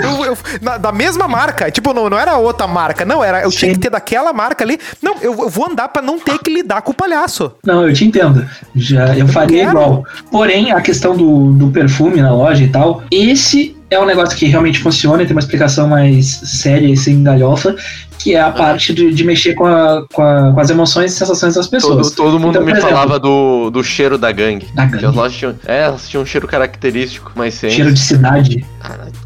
Eu- 0.03 0.25
eu- 0.25 0.37
na- 0.61 0.77
da 0.77 0.91
mesma 0.91 1.27
marca, 1.27 1.69
tipo, 1.69 1.93
não, 1.93 2.09
não 2.09 2.17
era 2.17 2.37
outra 2.37 2.67
marca, 2.67 3.03
não, 3.05 3.23
era, 3.23 3.41
eu 3.41 3.51
tinha 3.51 3.69
Sim. 3.71 3.75
que 3.75 3.81
ter 3.81 3.89
daquela 3.89 4.31
marca 4.33 4.63
ali. 4.63 4.79
Não, 5.01 5.15
eu, 5.21 5.33
eu 5.39 5.49
vou 5.49 5.69
andar 5.69 5.87
pra 5.89 6.01
não 6.01 6.17
ter 6.19 6.37
que 6.39 6.51
lidar 6.51 6.81
com 6.81 6.91
o 6.91 6.95
palhaço. 6.95 7.51
Não, 7.65 7.87
eu 7.87 7.93
te 7.93 8.05
entendo. 8.05 8.47
Já, 8.75 9.15
eu 9.15 9.27
faria 9.27 9.63
igual. 9.65 10.03
Porém, 10.31 10.71
a 10.71 10.81
questão 10.81 11.15
do, 11.15 11.51
do 11.53 11.67
perfume 11.71 12.21
na 12.21 12.31
loja 12.33 12.63
e 12.63 12.69
tal, 12.69 13.03
esse 13.11 13.75
é 13.93 13.99
um 13.99 14.05
negócio 14.05 14.37
que 14.37 14.45
realmente 14.45 14.79
funciona 14.79 15.23
e 15.23 15.25
tem 15.25 15.35
uma 15.35 15.39
explicação 15.39 15.87
mais 15.87 16.25
séria 16.27 16.87
e 16.87 16.97
sem 16.97 17.23
galhofa, 17.23 17.75
que 18.19 18.35
é 18.35 18.39
a 18.41 18.51
parte 18.51 18.93
de, 18.93 19.13
de 19.13 19.23
mexer 19.23 19.53
com, 19.53 19.65
a- 19.65 20.05
com, 20.13 20.21
a- 20.21 20.51
com 20.53 20.59
as 20.59 20.69
emoções 20.69 21.11
e 21.13 21.15
sensações 21.15 21.55
das 21.55 21.67
pessoas. 21.67 22.11
Todo, 22.11 22.15
todo 22.31 22.39
mundo 22.39 22.51
Então, 22.55 22.63
me 22.65 22.71
exemplo, 22.71 22.89
falava 22.89 23.19
do, 23.19 23.69
do 23.69 23.83
cheiro 23.83 24.17
da 24.17 24.31
gangue. 24.31 24.67
Da 24.73 24.85
gangue. 24.85 25.05
lojas 25.07 25.37
tinham, 25.37 25.55
é, 25.65 25.81
elas 25.83 26.07
tinham 26.09 26.23
um 26.23 26.25
cheiro 26.25 26.47
característico, 26.47 27.31
mas 27.35 27.53
sem. 27.53 27.69
Cheiro 27.71 27.91
de 27.93 27.99
cidade. 27.99 28.65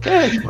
É, 0.06 0.30
tipo, 0.30 0.50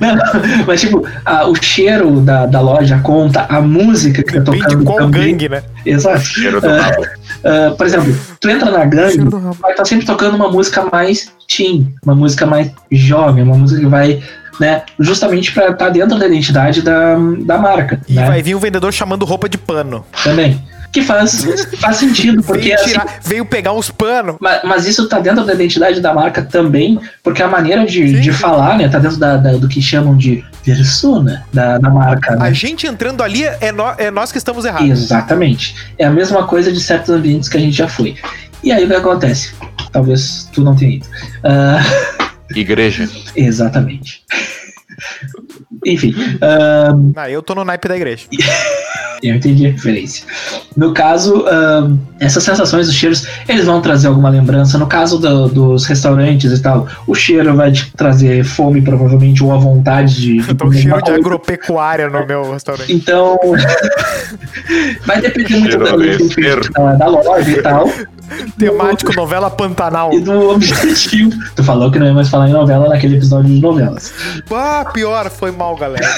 Não, 0.00 0.64
mas 0.66 0.80
tipo, 0.80 1.06
a- 1.24 1.46
o 1.46 1.54
cheiro 1.54 2.20
da, 2.20 2.46
da 2.46 2.60
loja 2.60 2.98
conta, 3.02 3.46
a 3.48 3.60
música 3.60 4.22
que 4.22 4.32
tá 4.32 4.40
Depende 4.40 4.58
de 4.58 4.68
tocando 4.70 4.84
qual 4.84 4.98
também. 4.98 5.30
gangue, 5.32 5.48
né? 5.48 5.62
Exato. 5.84 6.20
cheiro 6.24 6.60
do 6.60 6.68
rabo. 6.68 7.06
ah, 7.44 7.74
por 7.76 7.86
exemplo, 7.86 8.16
tu 8.40 8.48
entra 8.48 8.70
na 8.70 8.84
gangue, 8.84 9.18
vai 9.60 9.72
estar 9.72 9.84
sempre 9.84 10.06
tocando 10.06 10.34
uma 10.36 10.50
música 10.50 10.86
mais 10.92 11.32
teen, 11.48 11.94
uma 12.04 12.14
música 12.14 12.46
mais 12.46 12.70
jovem, 12.90 13.42
uma 13.44 13.56
música 13.56 13.80
que 13.80 13.86
vai, 13.86 14.22
né, 14.58 14.82
justamente 14.98 15.52
pra 15.52 15.68
estar 15.70 15.88
dentro 15.90 16.18
da 16.18 16.26
identidade 16.26 16.80
da, 16.82 17.16
da 17.40 17.58
marca, 17.58 18.00
E 18.08 18.14
né, 18.14 18.26
vai 18.26 18.42
vir 18.42 18.54
um 18.54 18.58
vendedor 18.60 18.92
chamando 18.92 19.24
roupa 19.24 19.48
de 19.48 19.58
pano. 19.58 20.04
também. 20.22 20.60
Que 20.94 21.02
faz, 21.02 21.44
faz 21.80 21.96
sentido, 21.96 22.40
porque 22.44 22.62
veio, 22.68 22.74
assim, 22.76 22.90
tirar- 22.90 23.18
veio 23.24 23.44
pegar 23.44 23.72
uns 23.72 23.90
panos. 23.90 24.36
Ma- 24.40 24.60
Mas, 24.64 24.86
isso 24.86 25.08
tá 25.08 25.18
dentro 25.18 25.44
da 25.44 25.52
identidade 25.52 26.00
da 26.00 26.14
marca 26.14 26.40
também, 26.40 27.00
porque 27.20 27.42
a 27.42 27.48
maneira 27.48 27.84
de, 27.84 28.08
Sim, 28.08 28.20
de 28.20 28.32
sim. 28.32 28.38
falar, 28.38 28.78
né, 28.78 28.88
tá 28.88 29.00
dentro 29.00 29.16
da, 29.16 29.36
da- 29.36 29.52
do 29.56 29.66
que 29.68 29.82
chamam 29.82 30.16
de 30.16 30.44
persona 30.64 31.44
da, 31.52 31.78
da 31.78 31.90
marca, 31.90 32.36
né? 32.36 32.46
A 32.46 32.52
gente 32.52 32.86
entrando 32.86 33.24
ali 33.24 33.42
é, 33.42 33.72
nó- 33.72 33.96
é 33.98 34.08
nós 34.08 34.30
que 34.30 34.38
estamos 34.38 34.64
errados. 34.64 34.88
Exatamente. 34.88 35.74
É 35.98 36.04
a 36.04 36.10
mesma 36.10 36.46
coisa 36.46 36.70
de 36.70 36.80
certos 36.80 37.10
ambientes 37.10 37.48
que 37.48 37.56
a 37.56 37.60
gente 37.60 37.76
já 37.76 37.88
foi. 37.88 38.14
E 38.62 38.70
aí 38.70 38.84
o 38.84 38.88
que 38.88 38.94
acontece? 38.94 39.52
Talvez 39.90 40.48
tu 40.52 40.62
não 40.62 40.76
tenha 40.76 40.96
ido. 40.98 41.06
Ah, 41.42 41.82
Igreja. 42.54 43.08
exatamente. 43.34 44.22
Enfim, 45.84 46.14
ah, 46.40 46.92
Ah, 47.16 47.28
eu 47.30 47.42
tô 47.42 47.52
no 47.54 47.64
naipe 47.64 47.88
da 47.88 47.96
igreja. 47.96 48.26
eu 49.28 49.34
entendi 49.36 49.66
a 49.66 49.70
referência. 49.70 50.24
No 50.76 50.92
caso, 50.92 51.44
ah, 51.46 51.90
essas 52.20 52.42
sensações, 52.42 52.88
os 52.88 52.94
cheiros, 52.94 53.26
eles 53.48 53.64
vão 53.64 53.80
trazer 53.80 54.08
alguma 54.08 54.28
lembrança. 54.28 54.76
No 54.78 54.86
caso 54.86 55.18
do- 55.18 55.48
dos 55.48 55.84
restaurantes 55.86 56.52
e 56.52 56.60
tal, 56.62 56.86
o 57.06 57.14
cheiro 57.14 57.54
vai 57.54 57.70
te 57.72 57.90
trazer 57.96 58.44
fome, 58.44 58.80
provavelmente, 58.82 59.42
ou 59.42 59.52
a 59.52 59.56
vontade 59.56 60.14
de. 60.20 60.38
Eu 60.48 60.54
tô 60.54 60.64
uma 60.66 60.74
de 60.74 60.88
coisa. 60.88 61.14
agropecuária 61.18 62.08
no 62.08 62.26
meu 62.26 62.52
restaurante. 62.52 62.92
Então, 62.92 63.38
vai 65.06 65.20
depender 65.20 65.58
muito 65.58 65.78
da, 65.78 66.90
da, 66.90 66.94
da 66.96 67.06
loja 67.06 67.50
e 67.50 67.62
tal, 67.62 67.90
Temático 68.58 69.14
novela 69.14 69.50
Pantanal. 69.50 70.12
e 70.12 70.20
do 70.20 70.50
objetivo. 70.50 71.30
Tu 71.54 71.64
falou 71.64 71.90
que 71.90 71.98
não 71.98 72.06
ia 72.06 72.14
mais 72.14 72.28
falar 72.28 72.48
em 72.48 72.52
novela 72.52 72.88
naquele 72.88 73.16
episódio 73.16 73.54
de 73.54 73.60
novelas. 73.60 74.12
Ah, 74.50 74.84
pior, 74.92 75.30
foi 75.30 75.50
mal, 75.50 75.76
galera. 75.76 76.06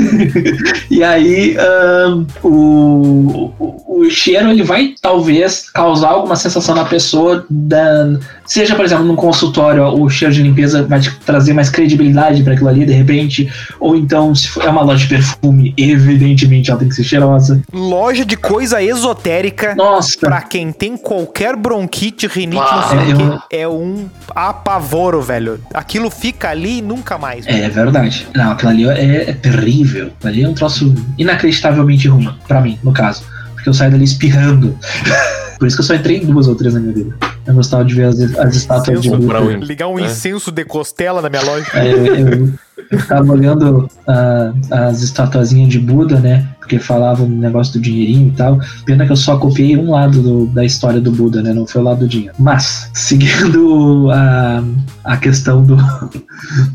E 0.91 1.03
aí, 1.03 1.57
ahn, 1.59 2.25
o, 2.43 3.53
o, 3.59 4.01
o 4.01 4.11
cheiro 4.11 4.51
ele 4.51 4.63
vai 4.63 4.95
talvez 5.01 5.69
causar 5.71 6.11
alguma 6.11 6.37
sensação 6.37 6.75
na 6.75 6.85
pessoa. 6.85 7.45
Da, 7.51 8.19
seja, 8.47 8.75
por 8.75 8.85
exemplo, 8.85 9.05
num 9.05 9.17
consultório, 9.17 9.85
o 9.85 10.09
cheiro 10.09 10.33
de 10.35 10.43
limpeza 10.43 10.83
vai 10.85 11.01
te 11.01 11.11
trazer 11.21 11.53
mais 11.53 11.69
credibilidade 11.69 12.43
para 12.43 12.53
aquilo 12.55 12.69
ali, 12.69 12.85
de 12.87 12.93
repente. 12.93 13.51
Ou 13.81 13.97
então, 13.97 14.35
se 14.35 14.49
for- 14.49 14.65
é 14.65 14.69
uma 14.69 14.83
loja 14.83 15.03
de 15.05 15.09
perfume, 15.09 15.75
evidentemente 15.77 16.71
ela 16.71 16.79
tem 16.81 16.89
que 16.89 16.95
ser 16.95 17.05
cheirosa. 17.05 17.63
Loja 17.73 18.25
de 18.25 18.37
coisa 18.37 18.83
esotérica. 18.83 19.75
Nossa, 19.75 20.17
Pra 20.19 20.41
quem 20.43 20.73
tem 20.73 20.97
qualquer 20.97 21.57
bronquite, 21.57 22.27
rinite, 22.27 22.63
Ah, 22.63 22.77
não 22.77 22.89
sei 22.89 22.99
é, 22.99 23.03
o 23.03 23.21
eu- 23.21 23.31
quê, 23.51 23.57
é 23.57 23.69
um 23.69 24.07
apavoro, 24.35 25.21
velho. 25.21 25.61
Aquilo 25.75 26.11
fica 26.11 26.51
ali 26.51 26.79
e 26.79 26.83
nunca 26.83 27.19
mais. 27.19 27.47
É 27.47 27.69
verdade. 27.69 28.27
Não, 28.35 28.53
aquilo 28.53 28.71
ali 28.71 28.89
é, 28.89 29.31
é 29.31 29.33
terrível. 29.33 30.07
Aquilo 30.19 30.33
ali 30.33 30.43
é 30.45 30.49
um 30.49 30.55
troço 30.55 30.95
inacreditavelmente 31.19 32.09
ruim, 32.09 32.29
pra 32.47 32.61
mim, 32.61 32.79
no 32.83 32.93
caso. 32.93 33.23
Porque 33.55 33.69
eu 33.69 33.75
saio 33.75 33.91
dali 33.91 34.05
espirrando. 34.05 34.77
Por 35.59 35.67
isso 35.67 35.77
que 35.77 35.83
eu 35.83 35.87
só 35.87 35.95
entrei 35.95 36.19
em 36.19 36.27
duas 36.27 36.47
ou 36.49 36.55
três 36.55 36.75
na 36.75 36.81
minha 36.81 36.93
vida. 36.93 37.15
Eu 37.47 37.55
gostava 37.55 37.85
de 37.85 37.95
ver 37.95 38.05
as, 38.07 38.21
as 38.39 38.57
estátuas 38.57 39.01
de 39.03 39.11
Buda. 39.11 39.41
um- 39.41 39.59
Ligar 39.61 39.89
um 39.89 39.99
É. 39.99 40.03
incenso 40.03 40.51
de 40.51 40.65
costela 40.65 41.23
na 41.23 41.29
minha 41.31 41.43
loja. 41.43 41.67
Aí 41.73 41.93
eu, 41.93 42.07
eu, 42.07 42.53
eu 42.91 42.99
ficava 42.99 43.33
olhando 43.33 43.89
ah, 44.09 44.53
as 44.89 45.03
estatuazinhas 45.03 45.69
de 45.69 45.79
Buda, 45.79 46.19
né? 46.19 46.47
Porque 46.59 46.81
falavam 46.81 47.29
no 47.29 47.37
negócio 47.37 47.75
do 47.75 47.81
dinheirinho 47.81 48.29
e 48.29 48.31
tal. 48.33 48.59
Pena 48.85 49.07
que 49.07 49.13
eu 49.13 49.17
só 49.17 49.37
copiei 49.39 49.77
um 49.77 49.93
lado 49.93 50.21
do- 50.21 50.47
da 50.49 50.65
história 50.65 51.01
do 51.01 51.13
Buda, 51.13 51.41
né? 51.41 51.53
Não 51.53 51.65
foi 51.67 51.81
o 51.81 51.85
lado 51.85 52.01
do 52.01 52.09
dinheiro. 52.09 52.35
Mas, 52.39 52.91
seguindo 52.93 54.11
a, 54.11 54.65
a 55.05 55.17
questão 55.17 55.63
do, 55.63 55.77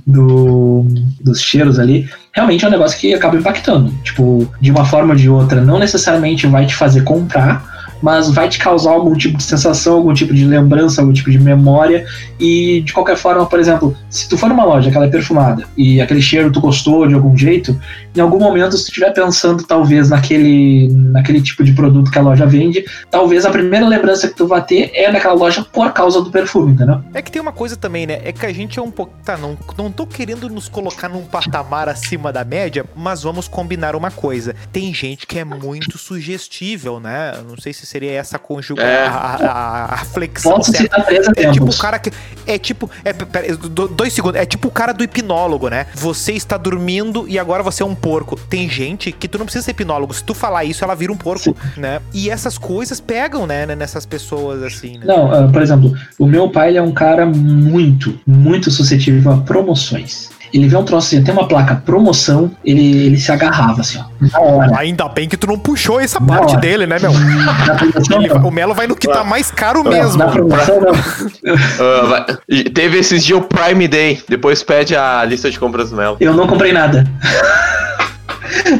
do, 0.07 0.85
dos 1.21 1.41
cheiros 1.41 1.79
ali, 1.79 2.09
realmente 2.33 2.63
é 2.63 2.67
um 2.67 2.71
negócio 2.71 2.97
que 2.99 3.13
acaba 3.13 3.35
impactando. 3.37 3.91
Tipo, 4.03 4.47
de 4.59 4.71
uma 4.71 4.85
forma 4.85 5.11
ou 5.13 5.15
de 5.19 5.29
outra, 5.29 5.61
não 5.61 5.77
necessariamente 5.79 6.47
vai 6.47 6.65
te 6.65 6.75
fazer 6.75 7.01
comprar, 7.03 7.70
mas 8.01 8.29
vai 8.31 8.49
te 8.49 8.59
causar 8.59 8.91
algum 8.91 9.15
tipo 9.15 9.37
de 9.37 9.43
sensação, 9.43 9.97
algum 9.97 10.13
tipo 10.13 10.33
de 10.33 10.45
lembrança, 10.45 11.01
algum 11.01 11.13
tipo 11.13 11.29
de 11.29 11.39
memória. 11.39 12.05
E 12.39 12.81
de 12.81 12.93
qualquer 12.93 13.17
forma, 13.17 13.45
por 13.45 13.59
exemplo, 13.59 13.95
se 14.09 14.27
tu 14.27 14.37
for 14.37 14.49
numa 14.49 14.65
loja 14.65 14.89
que 14.89 14.97
ela 14.97 15.05
é 15.05 15.09
perfumada 15.09 15.63
e 15.77 16.01
aquele 16.01 16.21
cheiro 16.21 16.51
tu 16.51 16.59
gostou 16.59 17.07
de 17.07 17.13
algum 17.13 17.35
jeito, 17.37 17.79
em 18.15 18.19
algum 18.19 18.39
momento, 18.39 18.77
se 18.77 18.85
tu 18.85 18.87
estiver 18.87 19.11
pensando 19.13 19.63
talvez 19.63 20.09
naquele, 20.09 20.89
naquele 20.91 21.41
tipo 21.41 21.63
de 21.63 21.73
produto 21.73 22.11
que 22.11 22.17
a 22.17 22.21
loja 22.21 22.45
vende, 22.45 22.83
talvez 23.09 23.45
a 23.45 23.49
primeira 23.51 23.87
lembrança 23.87 24.27
que 24.27 24.35
tu 24.35 24.47
vai 24.47 24.63
ter 24.63 24.91
é 24.93 25.11
daquela 25.11 25.33
loja 25.33 25.63
por 25.63 25.93
causa 25.93 26.21
do 26.21 26.31
perfume, 26.31 26.73
entendeu? 26.73 27.01
É 27.13 27.21
que 27.21 27.31
tem 27.31 27.41
uma 27.41 27.51
coisa 27.51 27.77
também, 27.77 28.05
né? 28.05 28.19
É 28.23 28.31
que 28.31 28.45
a 28.45 28.53
gente 28.53 28.79
é 28.79 28.81
um 28.81 28.91
pouco. 28.91 29.13
Tá, 29.23 29.37
não, 29.37 29.57
não 29.77 29.91
tô 29.91 30.05
querendo 30.05 30.49
nos 30.49 30.67
colocar 30.67 31.07
num 31.07 31.23
patamar 31.23 31.87
acima 31.87 32.33
da 32.33 32.43
média, 32.43 32.85
mas 32.95 33.23
vamos 33.23 33.47
combinar 33.47 33.95
uma 33.95 34.11
coisa. 34.11 34.55
Tem 34.71 34.93
gente 34.93 35.25
que 35.25 35.39
é 35.39 35.45
muito 35.45 35.97
sugestível, 35.97 36.99
né? 36.99 37.33
Não 37.47 37.57
sei 37.57 37.71
se 37.73 37.85
seria 37.91 38.11
essa 38.13 38.39
conjuga 38.39 38.81
É. 38.81 39.05
a, 39.05 39.11
a, 39.11 39.93
a 39.95 39.97
flexão 40.05 40.53
Posso 40.53 40.71
certa. 40.71 41.05
É 41.37 41.51
tipo 41.51 41.69
o 41.69 41.77
cara 41.77 41.99
que. 41.99 42.11
É 42.47 42.57
tipo. 42.57 42.89
É, 43.03 43.11
pera, 43.13 43.55
do- 43.57 43.87
dois 43.87 44.13
segundos. 44.13 44.39
É 44.39 44.45
tipo 44.45 44.67
o 44.67 44.71
cara 44.71 44.93
do 44.93 45.03
hipnólogo, 45.03 45.67
né? 45.69 45.85
Você 45.93 46.33
está 46.33 46.57
dormindo 46.57 47.25
e 47.27 47.37
agora 47.37 47.61
você 47.61 47.83
é 47.83 47.85
um 47.85 47.93
porco. 47.95 48.35
Tem 48.35 48.69
gente 48.69 49.11
que 49.11 49.27
tu 49.27 49.37
não 49.37 49.45
precisa 49.45 49.65
ser 49.65 49.71
hipnólogo. 49.71 50.13
Se 50.13 50.23
tu 50.23 50.33
falar 50.33 50.63
isso, 50.63 50.83
ela 50.83 50.95
vira 50.95 51.11
um 51.11 51.17
porco, 51.17 51.55
né? 51.77 52.01
E 52.13 52.29
essas 52.29 52.57
coisas 52.57 52.99
pegam, 52.99 53.45
né? 53.45 53.65
Nessas 53.65 54.05
pessoas 54.05 54.63
assim, 54.63 54.97
né? 54.97 55.05
Não, 55.05 55.31
ah, 55.31 55.47
por 55.51 55.61
exemplo, 55.61 55.93
o 56.17 56.25
meu 56.25 56.49
pai 56.49 56.77
é 56.77 56.81
um 56.81 56.91
cara 56.93 57.25
muito, 57.25 58.19
muito 58.25 58.71
suscetível 58.71 59.31
a 59.33 59.37
promoções. 59.37 60.29
Ele 60.53 60.67
vê 60.67 60.75
um 60.75 60.83
troço 60.83 61.07
assim, 61.07 61.23
tem 61.23 61.33
uma 61.33 61.47
placa 61.47 61.75
promoção, 61.85 62.51
ele, 62.63 63.05
ele 63.05 63.17
se 63.17 63.31
agarrava 63.31 63.81
assim, 63.81 63.99
ó. 64.35 64.75
Ainda 64.77 65.07
bem 65.07 65.27
que 65.29 65.37
tu 65.37 65.47
não 65.47 65.57
puxou 65.57 65.99
essa 65.99 66.19
Na 66.19 66.25
parte 66.27 66.51
hora. 66.51 66.61
dele, 66.61 66.85
né, 66.85 66.97
meu? 66.99 67.11
Ele 68.19 68.31
o 68.31 68.51
Melo 68.51 68.73
vai 68.73 68.85
no 68.87 68.95
que 68.95 69.07
tá 69.07 69.23
mais 69.23 69.49
caro 69.49 69.83
Não, 69.83 69.91
mesmo. 69.91 70.17
Na 70.17 70.27
promoção, 70.27 70.79
não. 70.81 70.91
Vai- 72.09 72.25
e 72.49 72.63
teve 72.65 72.99
esses 72.99 73.23
dias 73.23 73.39
o 73.39 73.41
Prime 73.41 73.87
Day. 73.87 74.21
Depois 74.27 74.61
pede 74.61 74.95
a 74.95 75.23
lista 75.25 75.49
de 75.49 75.57
compras 75.57 75.89
do 75.89 75.95
Melo. 75.95 76.17
Eu 76.19 76.33
não 76.33 76.47
comprei 76.47 76.71
nada. 76.73 77.05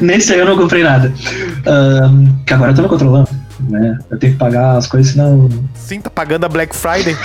Nesse 0.02 0.34
aí 0.34 0.40
eu 0.40 0.46
não 0.46 0.58
comprei 0.58 0.84
nada. 0.84 1.12
Ahn, 1.66 2.26
que 2.46 2.54
agora 2.54 2.72
eu 2.72 2.76
tô 2.76 2.82
me 2.82 2.90
controlando. 2.90 3.30
Né? 3.70 3.97
Eu 4.09 4.18
tenho 4.20 4.34
que 4.34 4.39
pagar 4.39 4.78
as 4.78 4.88
coisas, 4.88 5.14
senão. 5.14 5.49
Sim, 5.76 6.01
tá 6.01 6.09
pagando 6.09 6.45
a 6.45 6.49
Black 6.49 6.76
Friday. 6.76 7.16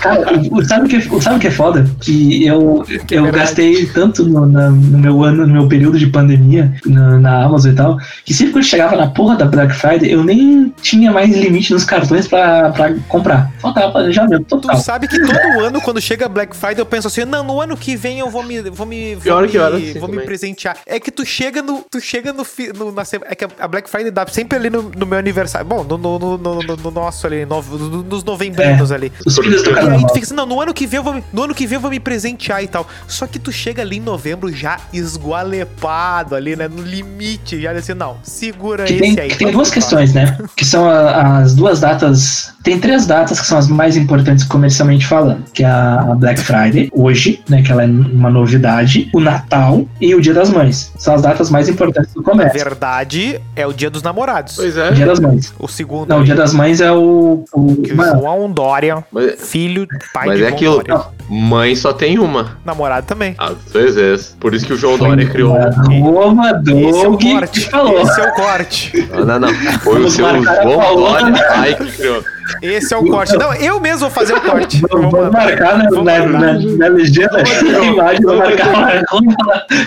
Cara, 0.00 0.24
sabe 0.66 0.86
o 0.86 0.88
que, 0.88 1.20
sabe 1.22 1.36
o 1.36 1.40
que 1.40 1.46
é 1.48 1.50
foda? 1.50 1.88
Que 2.00 2.44
eu, 2.46 2.84
eu 3.10 3.22
verdade. 3.24 3.30
gastei 3.30 3.86
tanto 3.86 4.24
no, 4.24 4.46
na- 4.46 4.70
no 4.70 4.98
meu 4.98 5.22
ano, 5.22 5.46
no 5.46 5.52
meu 5.52 5.68
período 5.68 5.98
de 5.98 6.06
pandemia, 6.06 6.72
na, 6.84 7.18
na 7.18 7.44
Amazon 7.44 7.72
e 7.72 7.74
tal, 7.74 7.96
que 8.24 8.34
sempre 8.34 8.54
que 8.54 8.58
eu 8.60 8.62
chegava 8.62 8.96
na 8.96 9.08
porra 9.08 9.36
da 9.36 9.44
Black 9.46 9.74
Friday, 9.74 10.10
eu 10.12 10.22
nem 10.24 10.72
tinha 10.82 11.10
mais 11.12 11.30
limite 11.36 11.72
nos 11.72 11.84
cartões 11.84 12.26
pra, 12.28 12.70
pra 12.70 12.94
comprar. 13.08 13.50
Faltava 13.58 13.92
planejamento 13.92 14.44
Tu 14.44 14.60
total. 14.60 14.76
sabe 14.78 15.08
que 15.08 15.18
todo 15.18 15.64
ano, 15.64 15.80
quando 15.80 16.00
chega 16.00 16.28
Black 16.28 16.54
Friday, 16.56 16.80
eu 16.80 16.86
penso 16.86 17.06
assim, 17.08 17.24
não, 17.24 17.42
no 17.44 17.60
ano 17.60 17.76
que 17.76 17.96
vem 17.96 18.18
eu 18.20 18.30
vou 18.30 18.42
me. 18.42 18.60
Vou 18.62 18.86
me, 18.86 19.14
vou 19.14 19.22
Pior 19.22 19.42
me, 19.42 19.48
que 19.48 19.98
vou 19.98 20.08
me 20.08 20.20
presentear. 20.20 20.76
É 20.86 20.98
que 21.00 21.10
tu 21.10 21.24
chega 21.24 21.62
no. 21.62 21.84
Tu 21.90 22.00
chega 22.00 22.32
no, 22.32 22.44
fi- 22.44 22.72
no 22.72 22.92
na 22.92 23.02
É 23.26 23.34
que 23.34 23.46
a 23.58 23.68
Black 23.68 23.88
Friday 23.88 24.10
dá 24.10 24.26
sempre 24.26 24.58
ali 24.58 24.70
no, 24.70 24.90
no 24.96 25.06
meu 25.06 25.18
aniversário. 25.18 25.66
Bom, 25.66 25.84
no, 25.86 25.96
no, 25.98 26.18
no, 26.38 26.62
no- 26.62 26.76
no 26.76 26.90
nosso 26.90 27.26
ali, 27.26 27.44
no- 27.46 27.62
no- 27.62 28.02
nos 28.02 28.24
novembrinos 28.24 28.90
ali. 28.92 29.12
Os 29.24 29.36
filhos 29.38 29.62
do 29.62 29.70
E 29.70 29.78
aí 29.78 30.00
tu 30.06 30.12
fica 30.14 30.24
assim, 30.26 30.34
não, 30.34 30.46
no 30.46 30.60
ano 30.60 30.72
que 30.74 30.86
vem 30.86 30.98
eu 30.98 31.04
vou 31.04 31.14
me, 31.14 31.24
no 31.32 31.42
ano 31.44 31.54
que 31.54 31.66
vem 31.66 31.76
eu 31.76 31.80
vou 31.80 31.90
me 31.90 32.00
presentear 32.00 32.62
e 32.62 32.68
tal. 32.68 32.86
Só 33.06 33.26
que 33.26 33.38
tu 33.38 33.50
chega 33.52 33.82
ali 33.82 33.96
em 33.98 34.00
novembro 34.00 34.52
já 34.52 34.78
esgualepado 34.92 36.34
ali, 36.34 36.56
né? 36.56 36.68
No 36.68 36.82
limite, 36.82 37.60
já 37.60 37.72
assim, 37.72 37.94
não, 37.94 38.16
segura 38.22 38.84
Que 38.84 38.94
esse 38.94 39.02
tem, 39.02 39.20
aí. 39.20 39.28
que 39.30 39.36
tem 39.38 39.50
duas 39.50 39.70
questões, 39.70 40.12
né? 40.14 40.36
Que 40.56 40.64
são 40.64 40.88
a- 40.88 41.38
as 41.40 41.54
duas 41.54 41.80
datas. 41.80 42.54
Tem 42.62 42.78
três 42.80 43.06
datas 43.06 43.40
que 43.40 43.46
são 43.46 43.58
as 43.58 43.68
mais 43.68 43.96
importantes 43.96 44.44
comercialmente 44.44 45.06
falando, 45.06 45.44
que 45.52 45.62
é 45.62 45.66
a 45.66 46.02
Black 46.16 46.40
Friday, 46.40 46.90
hoje, 46.92 47.40
né? 47.48 47.62
Que 47.62 47.70
ela 47.70 47.84
é 47.84 47.86
uma 47.86 48.30
novidade, 48.30 49.08
o 49.14 49.20
Natal 49.20 49.86
e 50.00 50.14
o 50.14 50.20
Dia 50.20 50.34
das 50.34 50.50
Mães. 50.50 50.92
São 50.98 51.14
as 51.14 51.22
datas 51.22 51.48
mais 51.50 51.68
importantes 51.68 52.12
do 52.12 52.22
Na 52.22 52.30
comércio. 52.30 52.58
verdade, 52.58 53.40
é 53.54 53.66
o 53.66 53.72
dia 53.72 53.88
dos 53.90 54.02
namorados. 54.02 54.56
Pois 54.56 54.76
O 54.76 54.80
é. 54.80 54.90
Dia 54.92 55.06
das 55.06 55.20
Mães. 55.20 55.52
O 55.58 55.68
segundo. 55.76 56.08
Não, 56.08 56.20
o 56.20 56.24
Dia 56.24 56.34
das 56.34 56.52
Mães 56.52 56.80
é 56.80 56.90
o. 56.90 57.44
o 57.52 57.76
que 57.76 57.92
o 57.92 57.96
mano, 57.96 58.20
João 58.20 58.50
Dória, 58.50 59.04
Mas, 59.12 59.48
filho, 59.48 59.86
pai 60.12 60.28
mas 60.28 60.38
de 60.38 60.44
é 60.44 60.48
João 60.48 60.56
aquilo. 60.56 60.84
Dória. 60.84 61.04
Mãe 61.28 61.76
só 61.76 61.92
tem 61.92 62.18
uma. 62.18 62.56
Namorado 62.64 63.06
também. 63.06 63.34
Às 63.38 63.56
vezes. 63.72 64.36
Por 64.40 64.54
isso 64.54 64.66
que 64.66 64.72
o 64.72 64.76
João 64.76 64.96
foi 64.96 65.08
Dória 65.08 65.28
criou. 65.28 65.54
Roma 66.00 66.62
Esse 66.66 67.04
é 67.04 67.08
o 67.08 67.18
corte. 67.18 67.60
falou. 67.68 68.00
Esse 68.00 68.20
é 68.20 68.28
o 68.28 68.32
corte. 68.34 69.08
Ah, 69.12 69.24
Não, 69.24 69.38
não. 69.40 69.48
Foi 69.80 69.92
o 69.92 69.96
Vamos 69.96 70.12
seu 70.14 70.26
marcar 70.26 70.58
a 70.58 70.62
João. 70.62 70.96
Dória 70.96 71.48
pai 71.48 71.74
que 71.74 71.92
criou. 71.92 72.24
Esse 72.62 72.94
é 72.94 72.96
o 72.96 73.04
corte. 73.04 73.36
Não, 73.36 73.52
eu 73.54 73.80
mesmo 73.80 74.00
vou 74.00 74.10
fazer 74.10 74.34
o 74.34 74.40
corte. 74.40 74.80
Vamos 74.90 75.10
vamos 75.10 75.30
marcar 75.32 75.78
na, 75.78 75.88
Vamos 75.90 76.04
na, 76.04 76.26
na, 76.26 76.52
na 76.52 76.88
legenda 76.88 77.42
imagem, 77.84 78.20
vou 78.24 78.36
marcar 78.36 79.04
Roma, 79.10 79.34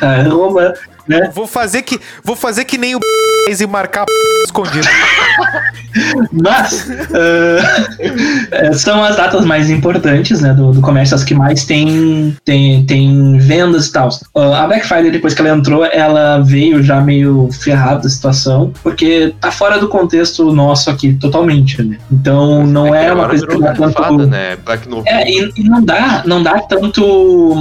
a 0.01 0.21
Roma 0.23 0.73
né? 1.09 1.31
Vou 1.33 1.47
fazer 1.47 1.81
que, 1.81 1.99
vou 2.23 2.35
fazer 2.35 2.63
que 2.65 2.77
nem 2.77 2.95
o 2.95 2.99
e 3.49 3.67
marcar 3.67 4.05
escondido. 4.45 4.87
Mas 6.31 6.87
é, 8.51 8.71
são 8.73 9.03
as 9.03 9.15
datas 9.15 9.43
mais 9.43 9.71
importantes 9.71 10.41
né, 10.41 10.53
do, 10.53 10.71
do 10.71 10.81
comércio, 10.81 11.15
as 11.15 11.23
que 11.23 11.33
mais 11.33 11.65
tem, 11.65 12.37
tem, 12.45 12.85
tem 12.85 13.37
vendas 13.39 13.87
e 13.87 13.91
tal. 13.91 14.09
Ah, 14.35 14.63
a 14.63 14.67
Black 14.67 14.87
Friday, 14.87 15.09
depois 15.09 15.33
que 15.33 15.41
ela 15.41 15.49
entrou, 15.49 15.83
ela 15.83 16.39
veio 16.39 16.83
já 16.83 17.01
meio 17.01 17.49
ferrada 17.51 18.01
da 18.01 18.09
situação, 18.09 18.71
porque 18.83 19.33
tá 19.41 19.51
fora 19.51 19.79
do 19.79 19.87
contexto 19.87 20.51
nosso 20.53 20.91
aqui 20.91 21.13
totalmente, 21.13 21.81
né? 21.81 21.97
Então 22.11 22.65
não 22.67 22.93
é 22.93 23.11
uma 23.11 23.23
Agora 23.23 23.29
coisa 23.29 23.47
que 23.47 23.59
dá 23.59 23.73
tanto. 23.73 23.93
fada, 23.93 24.27
né? 24.27 24.57
Black. 24.63 24.87
É, 25.07 25.29
e, 25.29 25.51
e 25.57 25.63
não 25.63 25.83
dá, 25.83 26.23
não 26.25 26.43
dá 26.43 26.59
tanto. 26.59 27.55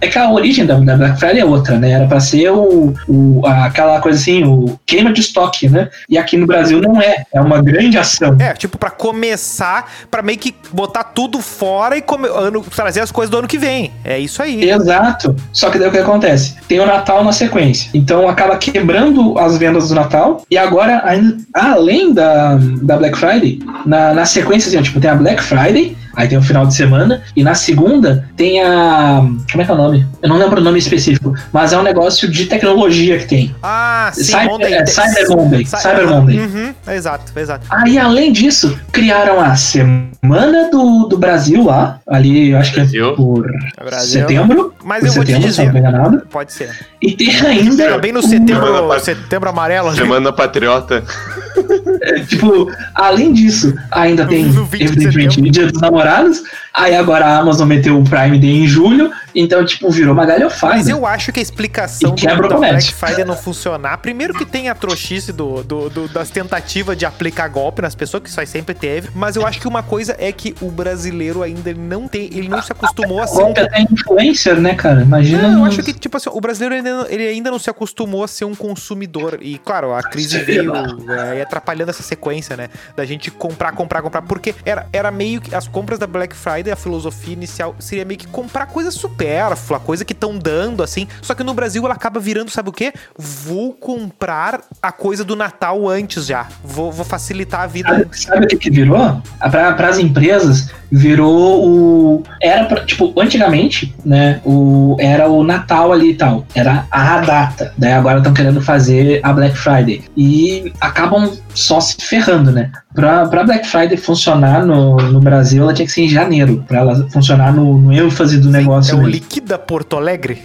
É 0.00 0.08
que 0.08 0.18
a 0.18 0.30
origem 0.30 0.64
da, 0.64 0.76
da 0.76 0.96
Black 0.96 1.20
Friday 1.20 1.40
é 1.40 1.44
outra, 1.44 1.78
né? 1.78 1.90
Era 1.90 2.06
pra 2.06 2.18
ser 2.18 2.50
o, 2.50 2.93
o, 3.08 3.42
aquela 3.46 4.00
coisa 4.00 4.18
assim, 4.18 4.44
o 4.44 4.78
queima 4.86 5.12
de 5.12 5.20
estoque, 5.20 5.68
né? 5.68 5.88
E 6.08 6.16
aqui 6.18 6.36
no 6.36 6.46
Brasil 6.46 6.80
não 6.80 7.00
é. 7.00 7.24
É 7.32 7.40
uma 7.40 7.60
grande 7.62 7.98
ação. 7.98 8.36
É, 8.38 8.52
tipo, 8.54 8.78
pra 8.78 8.90
começar, 8.90 9.90
pra 10.10 10.22
meio 10.22 10.38
que 10.38 10.54
botar 10.72 11.04
tudo 11.04 11.40
fora 11.40 11.96
e 11.96 12.02
come- 12.02 12.28
ano, 12.28 12.62
trazer 12.62 13.00
as 13.00 13.10
coisas 13.10 13.30
do 13.30 13.38
ano 13.38 13.48
que 13.48 13.58
vem. 13.58 13.90
É 14.04 14.18
isso 14.18 14.42
aí. 14.42 14.68
Exato. 14.68 15.34
Só 15.52 15.70
que 15.70 15.78
daí 15.78 15.88
o 15.88 15.92
que 15.92 15.98
acontece? 15.98 16.56
Tem 16.68 16.80
o 16.80 16.86
Natal 16.86 17.24
na 17.24 17.32
sequência. 17.32 17.90
Então 17.94 18.28
acaba 18.28 18.56
quebrando 18.56 19.38
as 19.38 19.56
vendas 19.56 19.88
do 19.88 19.94
Natal. 19.94 20.42
E 20.50 20.56
agora, 20.58 21.02
ainda, 21.04 21.36
além 21.52 22.12
da, 22.12 22.56
da 22.82 22.96
Black 22.96 23.16
Friday, 23.18 23.58
na, 23.86 24.12
na 24.14 24.24
sequência, 24.24 24.68
assim, 24.68 24.82
tipo, 24.82 25.00
tem 25.00 25.10
a 25.10 25.14
Black 25.14 25.42
Friday, 25.42 25.96
aí 26.16 26.28
tem 26.28 26.38
o 26.38 26.42
final 26.42 26.66
de 26.66 26.74
semana, 26.74 27.22
e 27.34 27.42
na 27.42 27.54
segunda 27.54 28.28
tem 28.36 28.62
a. 28.62 29.20
Como 29.50 29.62
é 29.62 29.64
que 29.64 29.70
é 29.70 29.74
o 29.74 29.76
nome? 29.76 30.06
Eu 30.22 30.28
não 30.28 30.36
lembro 30.36 30.60
o 30.60 30.64
nome 30.64 30.78
específico, 30.78 31.34
mas 31.52 31.72
é 31.72 31.78
um 31.78 31.82
negócio 31.82 32.30
de 32.30 32.46
tecnologia 32.46 32.83
que 33.18 33.26
tem. 33.26 33.54
Ah, 33.62 34.10
sim, 34.12 34.24
Cyber- 34.24 34.46
Monday. 34.50 34.74
é, 34.74 34.86
Cyber 34.86 35.28
Monday, 35.36 35.64
Cy- 35.64 35.76
Cyber 35.76 36.08
Monday. 36.08 36.38
Uhum, 36.40 36.74
exato, 36.92 37.32
exato. 37.38 37.66
Aí, 37.70 37.98
além 37.98 38.32
disso, 38.32 38.78
criaram 38.92 39.40
a 39.40 39.54
Semana 39.56 40.70
do, 40.70 41.06
do 41.08 41.18
Brasil 41.18 41.64
lá, 41.64 42.00
ali, 42.08 42.50
eu 42.50 42.58
acho 42.58 42.72
que 42.72 42.80
é 42.80 42.82
Brasil. 42.82 43.14
por 43.14 43.46
Brasil. 43.84 44.20
setembro. 44.20 44.74
Mas 44.84 45.00
por 45.00 45.06
eu 45.08 45.12
vou 45.14 45.24
te 45.24 45.32
setembro, 45.32 45.52
se 45.52 45.60
eu 45.62 45.92
não 45.92 46.10
dizer. 46.10 46.22
Pode 46.30 46.52
ser. 46.52 46.70
E 47.00 47.12
tem 47.12 47.34
ainda. 47.40 47.98
Bem 47.98 48.12
no 48.12 48.22
setembro, 48.22 48.66
Semana- 48.66 48.98
setembro 49.00 49.48
amarelo. 49.48 49.94
Semana 49.94 50.32
Patriota. 50.32 51.02
é, 52.02 52.20
Tipo, 52.20 52.70
além 52.94 53.32
disso, 53.32 53.74
ainda 53.90 54.26
tem, 54.26 54.44
No 54.44 54.64
20 54.64 54.78
de 54.78 54.84
evidentemente. 55.06 55.50
Dia 55.50 55.66
dos 55.70 55.80
Namorados. 55.80 56.42
Aí 56.72 56.94
agora 56.94 57.24
a 57.26 57.38
Amazon 57.38 57.68
meteu 57.68 57.98
o 57.98 58.04
Prime 58.04 58.38
Day 58.38 58.50
em 58.62 58.66
julho. 58.66 59.10
Então, 59.34 59.64
tipo, 59.64 59.90
virou 59.90 60.12
uma 60.12 60.24
galhofada. 60.24 60.74
Mas 60.74 60.88
eu 60.88 61.04
acho 61.06 61.32
que 61.32 61.40
a 61.40 61.42
explicação 61.42 62.14
quebra 62.14 62.46
o 62.46 62.48
da 62.48 62.56
Black. 62.56 62.92
Friday 62.94 63.24
não 63.24 63.36
funcionar, 63.36 63.98
primeiro 63.98 64.34
que 64.34 64.44
tem 64.44 64.68
a 64.68 64.74
trouxice 64.74 65.32
do, 65.32 65.62
do- 65.62 65.90
do- 65.90 66.08
das 66.08 66.30
tentativas 66.30 66.96
de 66.96 67.04
aplicar 67.04 67.48
golpe 67.48 67.82
nas 67.82 67.94
pessoas, 67.94 68.22
que 68.22 68.28
isso 68.28 68.40
aí 68.40 68.46
sempre 68.46 68.74
teve, 68.74 69.08
mas 69.14 69.36
eu 69.36 69.46
acho 69.46 69.60
que 69.60 69.66
uma 69.68 69.82
coisa 69.82 70.14
é 70.18 70.30
que 70.32 70.54
o 70.60 70.70
brasileiro 70.70 71.42
ainda 71.42 71.72
não 71.74 72.06
tem, 72.08 72.24
ele 72.26 72.48
não 72.48 72.62
se 72.62 72.72
acostumou 72.72 73.20
a 73.20 73.26
ser 73.26 73.40
um 73.40 73.44
Golpe 73.44 73.60
até 73.60 73.80
influencer, 73.82 74.60
né, 74.60 74.74
cara? 74.74 75.02
Imagina. 75.02 75.42
Não, 75.48 75.52
eu 75.54 75.58
um- 75.60 75.64
acho 75.64 75.82
que, 75.82 75.92
tipo 75.92 76.16
assim, 76.16 76.30
o 76.32 76.40
brasileiro 76.40 76.74
ainda, 76.76 76.90
não- 77.02 77.06
ele 77.08 77.26
ainda 77.26 77.50
não 77.50 77.58
se 77.58 77.68
acostumou 77.70 78.24
a 78.24 78.28
ser 78.28 78.44
um 78.44 78.54
consumidor. 78.54 79.38
E, 79.40 79.58
claro, 79.58 79.92
a 79.92 80.02
crise 80.02 80.38
veio 80.38 80.72
é, 81.10 81.42
atrapalhando 81.42 81.90
essa 81.90 82.02
sequência, 82.02 82.56
né? 82.56 82.68
Da 82.96 83.04
gente 83.04 83.30
comprar, 83.30 83.72
comprar, 83.72 84.02
comprar. 84.02 84.22
Porque 84.22 84.54
era, 84.64 84.86
era 84.92 85.10
meio 85.10 85.40
que 85.40 85.54
as 85.54 85.66
compras 85.68 85.98
da 85.98 86.06
Black 86.06 86.34
Friday, 86.36 86.72
a 86.72 86.76
filosofia 86.76 87.32
inicial 87.32 87.74
seria 87.78 88.04
meio 88.04 88.18
que 88.18 88.26
comprar 88.26 88.66
coisa 88.66 88.90
supérflua, 89.24 89.80
coisa 89.80 90.04
que 90.04 90.12
estão 90.12 90.36
dando, 90.36 90.82
assim. 90.82 91.08
Só 91.22 91.34
que 91.34 91.42
no 91.42 91.54
Brasil 91.54 91.84
ela 91.84 91.94
acaba 91.94 92.20
virando, 92.20 92.50
sabe 92.50 92.68
o 92.68 92.72
quê? 92.72 92.92
Vou 93.18 93.72
comprar 93.72 94.60
a 94.82 94.92
coisa 94.92 95.24
do 95.24 95.34
Natal 95.34 95.88
antes 95.88 96.26
já. 96.26 96.46
Vou, 96.62 96.92
vou 96.92 97.04
facilitar 97.04 97.62
a 97.62 97.66
vida 97.66 98.06
Sabe, 98.12 98.44
o 98.44 98.48
que, 98.48 98.56
que 98.56 98.70
virou? 98.70 99.20
Para 99.40 99.88
as 99.88 99.98
empresas, 99.98 100.70
virou 100.90 101.66
o. 101.66 102.22
Era, 102.40 102.66
pra- 102.66 102.84
tipo, 102.84 103.12
antigamente, 103.20 103.94
né? 104.04 104.40
O, 104.44 104.96
era 105.00 105.28
o 105.28 105.42
Natal 105.42 105.92
ali 105.92 106.10
e 106.10 106.14
tal. 106.14 106.46
Era 106.54 106.86
a 106.90 107.18
data. 107.20 107.72
Daí 107.78 107.92
agora 107.92 108.18
estão 108.18 108.34
querendo 108.34 108.60
fazer 108.60 109.20
a 109.22 109.32
Black 109.32 109.56
Friday. 109.56 110.04
E 110.16 110.72
acabam 110.80 111.32
só 111.54 111.80
se 111.80 111.96
ferrando, 112.00 112.50
né? 112.50 112.70
Pra, 112.94 113.26
pra 113.26 113.42
Black 113.44 113.66
Friday 113.66 113.96
funcionar 113.96 114.64
no, 114.64 114.96
no 114.96 115.20
Brasil, 115.20 115.62
ela 115.62 115.72
tinha 115.74 115.86
que 115.86 115.92
ser 115.92 116.02
em 116.02 116.08
janeiro. 116.08 116.64
Pra 116.68 116.78
ela 116.80 117.08
funcionar 117.10 117.52
no, 117.52 117.78
no 117.78 117.92
ênfase 117.92 118.38
do 118.38 118.48
É 118.48 118.52
negócio. 118.52 118.94
o 118.94 118.98
mesmo. 118.98 119.10
Liquida 119.10 119.58
Porto 119.58 119.96
Alegre. 119.96 120.42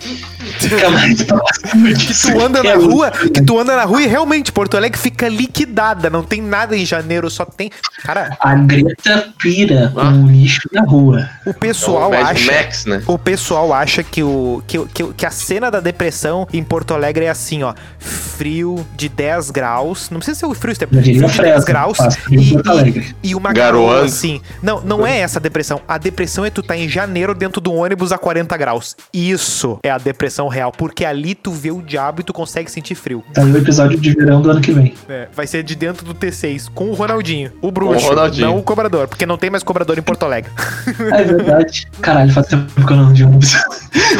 Fica 0.59 0.89
mais 0.89 1.21
próximo 1.23 1.85
Que 1.87 1.93
disso. 1.93 2.31
tu 2.31 2.41
anda 2.41 2.63
na 2.63 2.69
É 2.71 2.75
rua, 2.75 3.11
que 3.11 3.41
tu 3.41 3.59
anda 3.59 3.75
na 3.75 3.83
rua 3.85 4.01
e 4.01 4.07
realmente 4.07 4.51
Porto 4.51 4.75
Alegre 4.77 4.99
fica 4.99 5.27
liquidada, 5.29 6.09
não 6.09 6.23
tem 6.23 6.41
nada 6.41 6.75
em 6.75 6.85
janeiro, 6.85 7.29
só 7.29 7.45
tem. 7.45 7.69
Cara, 8.03 8.35
A 8.39 8.55
Greta 8.55 9.29
pira 9.37 9.93
Ah. 9.95 10.09
o 10.09 10.27
lixo 10.27 10.67
na 10.71 10.81
rua. 10.81 11.29
o 11.45 11.53
pessoal 11.53 12.13
É 12.13 12.21
o 12.23 12.25
acha. 12.25 12.51
Max, 12.51 12.85
né? 12.85 13.03
O 13.05 13.17
pessoal 13.17 13.71
acha 13.73 14.03
que, 14.03 14.23
o, 14.23 14.63
que, 14.65 14.79
o- 14.79 14.85
que, 14.87 15.03
o- 15.03 15.13
que 15.13 15.25
a 15.25 15.31
cena 15.31 15.69
da 15.69 15.79
depressão 15.79 16.47
em 16.51 16.63
Porto 16.63 16.93
Alegre 16.93 17.25
é 17.25 17.29
assim, 17.29 17.61
ó. 17.63 17.73
Frio 17.99 18.85
de 18.95 19.07
10 19.09 19.51
graus. 19.51 20.09
Não 20.09 20.17
precisa 20.17 20.39
ser 20.39 20.45
o 20.45 20.53
frio, 20.53 20.71
isso 20.73 20.83
é 20.83 20.87
Eu 20.91 20.98
diria 20.99 21.27
frio 21.27 21.31
de 21.31 21.41
10 21.41 21.63
Fresno, 21.63 21.65
graus. 21.65 21.97
E, 22.29 22.35
e, 23.23 23.29
e 23.31 23.35
uma 23.35 23.51
garoa 23.53 24.03
assim. 24.05 24.41
Não, 24.61 24.81
não 24.81 25.05
é 25.05 25.19
essa 25.19 25.39
a 25.39 25.41
depressão. 25.41 25.81
A 25.87 25.97
depressão 25.97 26.45
é 26.45 26.49
tu 26.49 26.61
tá 26.63 26.75
em 26.77 26.87
janeiro 26.87 27.33
dentro 27.33 27.61
de 27.61 27.69
um 27.69 27.77
ônibus 27.77 28.11
a 28.11 28.17
40 28.17 28.55
graus. 28.57 28.95
Isso 29.13 29.79
é 29.83 29.89
a 29.89 29.97
depressão 29.97 30.47
real. 30.47 30.71
Porque 30.71 31.05
ali 31.05 31.35
tu 31.35 31.51
vê 31.51 31.71
o 31.71 31.81
diabo 31.81 32.21
e 32.21 32.23
tu 32.23 32.33
consegue 32.33 32.69
sentir 32.71 32.95
frio. 32.95 33.23
Tá 33.33 33.41
aí 33.41 33.51
o 33.51 33.57
episódio 33.57 33.99
de 33.99 34.11
verão 34.13 34.41
do 34.41 34.51
ano 34.51 34.61
que 34.61 34.71
vem. 34.71 34.93
É, 35.07 35.27
vai 35.35 35.47
ser 35.47 35.63
de 35.63 35.75
dentro 35.75 36.05
do 36.05 36.13
T6, 36.13 36.67
com 36.73 36.89
o 36.89 36.93
Ronaldinho, 36.93 37.51
o 37.61 37.71
bruxo, 37.71 38.05
o 38.05 38.09
Ronaldinho. 38.09 38.47
não 38.47 38.57
o 38.57 38.63
cobrador, 38.63 39.07
porque 39.07 39.25
não 39.25 39.37
tem 39.37 39.49
mais 39.49 39.63
cobrador 39.63 39.97
em 39.97 40.01
Porto 40.01 40.23
Alegre. 40.23 40.51
É 41.11 41.23
verdade. 41.23 41.87
Caralho, 42.01 42.31
faz 42.31 42.47
tempo 42.47 42.85
que 42.85 42.93
eu 42.93 42.97
não 42.97 43.13
de 43.13 43.23
ônibus. 43.23 43.53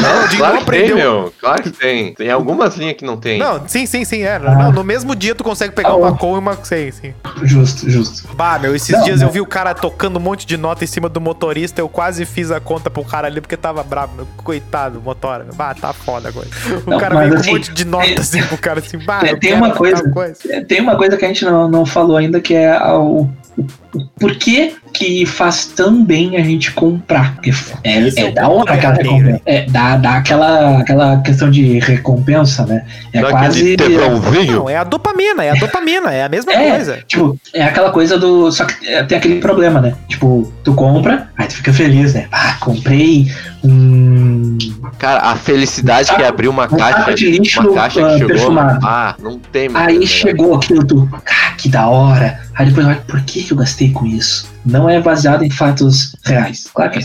Não, 0.00 0.28
Dinho 0.28 0.38
Claro 0.38 0.54
não 0.56 0.64
que 0.64 0.70
tem, 0.70 0.80
aprendeu. 0.82 0.96
meu. 0.96 1.34
Claro 1.40 1.62
que 1.62 1.70
tem. 1.70 2.14
Tem 2.14 2.30
algumas 2.30 2.76
linhas 2.76 2.96
que 2.96 3.04
não 3.04 3.16
tem. 3.16 3.38
Não, 3.38 3.66
sim, 3.68 3.86
sim, 3.86 4.04
sim, 4.04 4.22
é. 4.22 4.36
Ah. 4.36 4.38
Não, 4.54 4.72
no 4.72 4.84
mesmo 4.84 5.14
dia 5.14 5.34
tu 5.34 5.44
consegue 5.44 5.74
pegar 5.74 5.90
Ah, 5.90 5.96
uma 5.96 6.08
ó. 6.08 6.14
com 6.14 6.36
e 6.36 6.38
uma 6.38 6.56
sim, 6.70 6.90
sim. 6.90 7.14
Justo, 7.42 7.88
justo. 7.90 8.28
Bah, 8.34 8.58
meu, 8.58 8.74
esses 8.74 8.90
Não, 8.96 9.02
dias 9.04 9.20
não. 9.20 9.28
eu 9.28 9.32
vi 9.32 9.40
o 9.40 9.46
cara 9.46 9.74
tocando 9.74 10.16
um 10.18 10.20
monte 10.20 10.46
de 10.46 10.56
nota 10.56 10.84
em 10.84 10.86
cima 10.86 11.08
do 11.08 11.20
motorista, 11.20 11.80
eu 11.80 11.88
quase 11.88 12.24
fiz 12.24 12.50
a 12.50 12.60
conta 12.60 12.88
pro 12.90 13.04
cara 13.04 13.26
ali 13.26 13.40
porque 13.40 13.56
tava 13.56 13.82
bravo, 13.82 14.14
meu. 14.16 14.26
Coitado 14.36 14.98
do 14.98 15.04
motora, 15.04 15.44
meu. 15.44 15.54
Bah, 15.54 15.74
tá 15.74 15.92
foda 15.92 16.28
agora. 16.28 16.46
O 16.86 16.90
Não, 16.90 16.98
cara 16.98 17.18
veio 17.18 17.30
com 17.34 17.36
assim, 17.40 17.50
um 17.50 17.54
monte 17.54 17.72
de 17.72 17.84
nota 17.84 18.20
assim 18.20 18.42
pro 18.42 18.58
cara 18.58 18.78
assim, 18.80 18.98
bah, 18.98 19.20
é, 19.24 19.36
tem 19.36 19.52
uma 19.54 19.68
tal 19.68 19.76
coisa- 19.78 20.40
É, 20.48 20.64
Tem 20.64 20.80
uma 20.80 20.96
coisa 20.96 21.16
que 21.16 21.24
a 21.24 21.28
gente 21.28 21.44
não, 21.44 21.68
não 21.68 21.84
falou 21.84 22.16
ainda 22.16 22.40
que 22.40 22.54
é 22.54 22.80
o, 22.92 23.28
o, 23.56 23.66
o 23.94 24.06
porquê 24.18 24.74
que 24.92 25.24
faz 25.26 25.66
tão 25.66 26.04
bem 26.04 26.36
a 26.36 26.42
gente 26.42 26.70
comprar. 26.72 27.34
Porque 27.34 27.50
é, 27.84 27.98
é 27.98 28.08
é 28.20 28.30
da 28.32 28.48
hora 28.48 28.74
aquela 28.74 28.94
recompensa. 28.94 29.40
É, 29.46 29.66
dá, 29.66 29.96
dá 29.96 30.14
aquela, 30.16 30.78
aquela 30.78 31.20
questão 31.20 31.50
de 31.50 31.78
recompensa, 31.78 32.66
né? 32.66 32.84
É 33.12 33.20
Dá 33.20 33.30
quase. 33.30 33.76
Não, 34.50 34.68
é 34.68 34.76
a 34.76 34.84
dopamina, 34.84 35.44
é 35.44 35.50
a 35.50 35.54
dopamina, 35.54 36.12
é 36.12 36.24
a 36.24 36.28
mesma 36.28 36.52
É, 36.52 36.70
coisa. 36.70 36.98
tipo, 37.06 37.38
é 37.54 37.62
aquela 37.62 37.90
coisa 37.90 38.18
do. 38.18 38.50
Só 38.52 38.64
que 38.64 38.86
é, 38.86 39.02
tem 39.04 39.18
aquele 39.18 39.40
problema, 39.40 39.80
né? 39.80 39.94
Tipo, 40.08 40.52
tu 40.64 40.74
compra, 40.74 41.28
aí 41.36 41.46
tu 41.46 41.54
fica 41.54 41.72
feliz, 41.72 42.14
né? 42.14 42.26
Ah, 42.32 42.56
comprei 42.60 43.30
um. 43.64 44.58
Cara, 44.98 45.20
a 45.30 45.36
felicidade 45.36 46.14
que 46.14 46.22
é 46.22 46.26
abrir 46.26 46.48
uma 46.48 46.64
Um 46.64 46.76
caixa, 46.76 47.14
de 47.14 47.30
lixo 47.30 47.60
uma 47.60 47.74
caixa 47.74 48.00
ah, 48.00 48.08
que 48.12 48.18
chegou. 48.18 48.28
perfumado. 48.28 48.86
Ah, 48.86 49.14
não 49.18 49.38
tem 49.38 49.68
mais 49.68 49.88
Aí 49.88 50.06
chegou 50.06 50.54
aquilo, 50.54 50.84
tu. 50.84 51.08
Ah, 51.12 51.52
que 51.56 51.68
da 51.68 51.86
hora. 51.88 52.38
Aí 52.60 52.66
depois, 52.66 52.86
olha, 52.86 53.02
por 53.08 53.22
que, 53.22 53.42
que 53.42 53.52
eu 53.54 53.56
gastei 53.56 53.90
com 53.90 54.04
isso? 54.04 54.46
Não 54.66 54.86
é 54.86 55.00
baseado 55.00 55.42
em 55.42 55.48
fatos 55.48 56.14
reais. 56.26 56.68
Claro 56.74 56.90
que 56.90 56.98
é. 56.98 57.02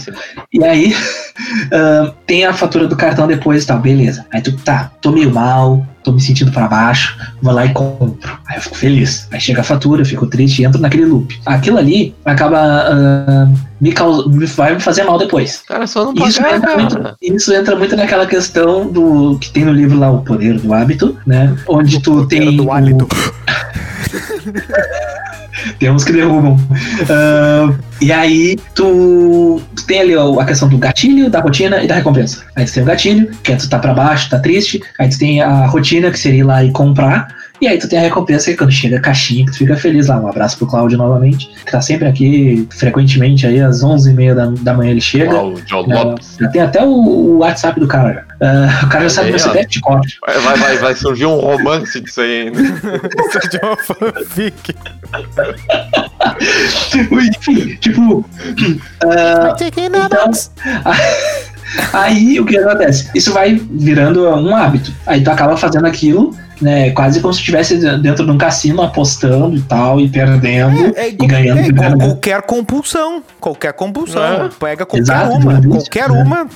E 0.51 0.61
aí, 0.65 0.93
ah, 1.71 2.11
tem 2.27 2.43
a 2.43 2.51
fatura 2.51 2.89
do 2.89 2.95
cartão 2.97 3.25
depois 3.25 3.63
e 3.63 3.67
tal, 3.67 3.79
beleza. 3.79 4.25
Aí 4.33 4.41
tu, 4.41 4.51
tá, 4.57 4.91
tô 5.01 5.13
meio 5.13 5.33
mal, 5.33 5.87
tô 6.03 6.11
me 6.11 6.19
sentindo 6.19 6.51
pra 6.51 6.67
baixo, 6.67 7.17
vou 7.41 7.53
lá 7.53 7.65
e 7.65 7.71
compro. 7.71 8.37
Aí 8.49 8.57
eu 8.57 8.61
fico 8.63 8.75
feliz. 8.75 9.29
Aí 9.31 9.39
chega 9.39 9.61
a 9.61 9.63
fatura, 9.63 10.01
eu 10.01 10.05
fico 10.05 10.27
triste 10.27 10.61
e 10.61 10.65
entro 10.65 10.81
naquele 10.81 11.05
loop. 11.05 11.39
Aquilo 11.45 11.77
ali 11.77 12.13
acaba 12.25 12.59
ah, 12.59 13.47
me, 13.79 13.93
caus... 13.93 14.27
me 14.27 14.45
vai 14.47 14.73
me 14.75 14.81
fazer 14.81 15.05
mal 15.05 15.17
depois. 15.17 15.63
Cara, 15.65 15.87
só 15.87 16.03
não 16.03 16.27
Isso 16.27 16.41
pagar, 16.41 16.57
entra, 16.57 16.67
cara. 16.67 16.81
muito, 16.81 17.15
isso 17.21 17.53
entra 17.53 17.77
muito 17.77 17.95
naquela 17.95 18.25
questão 18.25 18.91
do 18.91 19.39
que 19.39 19.51
tem 19.51 19.63
no 19.63 19.71
livro 19.71 19.97
lá, 19.97 20.11
O 20.11 20.19
Poder 20.21 20.59
do 20.59 20.73
Hábito, 20.73 21.17
né? 21.25 21.55
Onde 21.65 22.01
tu 22.01 22.27
tem. 22.27 22.57
do 22.57 22.65
o- 22.65 22.71
hálito. 22.73 23.07
tem 25.79 25.89
uns 25.89 26.03
que 26.03 26.11
derrubam. 26.11 26.57
Ah, 27.09 27.73
e 28.01 28.11
aí, 28.11 28.57
tu, 28.73 29.61
tu 29.75 29.85
tem 29.85 30.01
ali 30.01 30.13
a 30.13 30.45
questão 30.45 30.67
do 30.67 30.77
gatilho, 30.77 31.29
da 31.29 31.39
rotina 31.39 31.83
e 31.83 31.87
da 31.87 31.95
recompensa. 31.95 32.43
Aí 32.55 32.65
tu 32.65 32.73
tem 32.73 32.83
o 32.83 32.85
gatilho, 32.85 33.31
que 33.43 33.51
é 33.51 33.55
tu 33.55 33.69
tá 33.69 33.79
pra 33.79 33.93
baixo, 33.93 34.29
tá 34.29 34.39
triste. 34.39 34.81
Aí 34.99 35.09
tu 35.09 35.17
tem 35.17 35.41
a 35.41 35.65
rotina, 35.65 36.11
que 36.11 36.19
seria 36.19 36.39
ir 36.39 36.43
lá 36.43 36.63
e 36.63 36.71
comprar. 36.71 37.27
E 37.61 37.67
aí 37.67 37.77
tu 37.77 37.87
tem 37.87 37.99
a 37.99 38.01
recompensa 38.01 38.51
que 38.51 38.57
quando 38.57 38.71
chega 38.71 38.97
a 38.97 39.01
caixinha, 39.01 39.45
que 39.45 39.51
tu 39.53 39.57
fica 39.59 39.75
feliz 39.77 40.07
lá. 40.07 40.17
Um 40.19 40.27
abraço 40.27 40.57
pro 40.57 40.67
Claudio 40.67 40.97
novamente, 40.97 41.47
que 41.65 41.71
tá 41.71 41.81
sempre 41.81 42.07
aqui, 42.07 42.67
frequentemente 42.77 43.47
aí, 43.47 43.61
às 43.61 43.81
11h30 43.81 44.33
da, 44.33 44.45
da 44.61 44.73
manhã 44.73 44.91
ele 44.91 45.01
chega. 45.01 45.35
Ó, 45.35 45.49
o 45.49 45.61
John 45.61 45.85
É, 45.89 46.03
Lopes. 46.03 46.35
já 46.39 46.49
tem 46.49 46.61
até 46.61 46.83
o, 46.83 46.89
o 46.89 47.37
WhatsApp 47.39 47.79
do 47.79 47.87
cara. 47.87 48.25
Ah, 48.41 48.81
o 48.83 48.89
cara 48.89 49.03
já 49.05 49.09
sabe 49.09 49.29
meu. 49.29 49.39
CPF 49.39 49.69
de 49.69 49.79
cor. 49.79 50.01
Vai, 50.25 50.39
vai, 50.39 50.57
vai, 50.57 50.77
vai 50.77 50.95
surgir 50.95 51.25
um 51.25 51.39
romance 51.39 51.99
disso 52.01 52.21
aí 52.21 52.47
ainda. 52.47 52.59
Isso 53.29 53.49
de 53.49 53.57
uma 53.63 53.77
fanfic. 53.77 54.75
Enfim, 56.95 57.75
tipo. 57.79 58.25
ah, 59.03 59.55
então, 59.59 60.31
aí 61.93 62.39
o 62.39 62.45
que 62.45 62.57
acontece? 62.57 63.09
Isso 63.15 63.31
vai 63.33 63.55
virando 63.55 64.27
um 64.29 64.55
hábito. 64.55 64.93
Aí 65.05 65.23
tu 65.23 65.29
acaba 65.29 65.57
fazendo 65.57 65.85
aquilo, 65.85 66.35
né? 66.61 66.91
Quase 66.91 67.19
como 67.21 67.33
se 67.33 67.39
estivesse 67.39 67.77
dentro 67.99 68.25
de 68.25 68.31
um 68.31 68.37
cassino 68.37 68.81
apostando 68.81 69.55
e 69.55 69.61
tal, 69.61 69.99
e 69.99 70.07
perdendo. 70.09 70.95
É, 70.97 71.09
e 71.09 71.11
ganhando, 71.13 71.59
é 71.59 71.67
e 71.67 71.71
ganhando. 71.71 71.97
qualquer 71.99 72.41
compulsão. 72.43 73.23
Qualquer 73.39 73.73
compulsão. 73.73 74.45
É. 74.45 74.49
Pega 74.59 74.85
qualquer 74.85 75.01
Exato, 75.01 75.31
uma. 75.35 75.53
um 75.53 75.55
vício, 75.61 75.69
Qualquer 75.69 76.09
né? 76.09 76.23
uma 76.23 76.47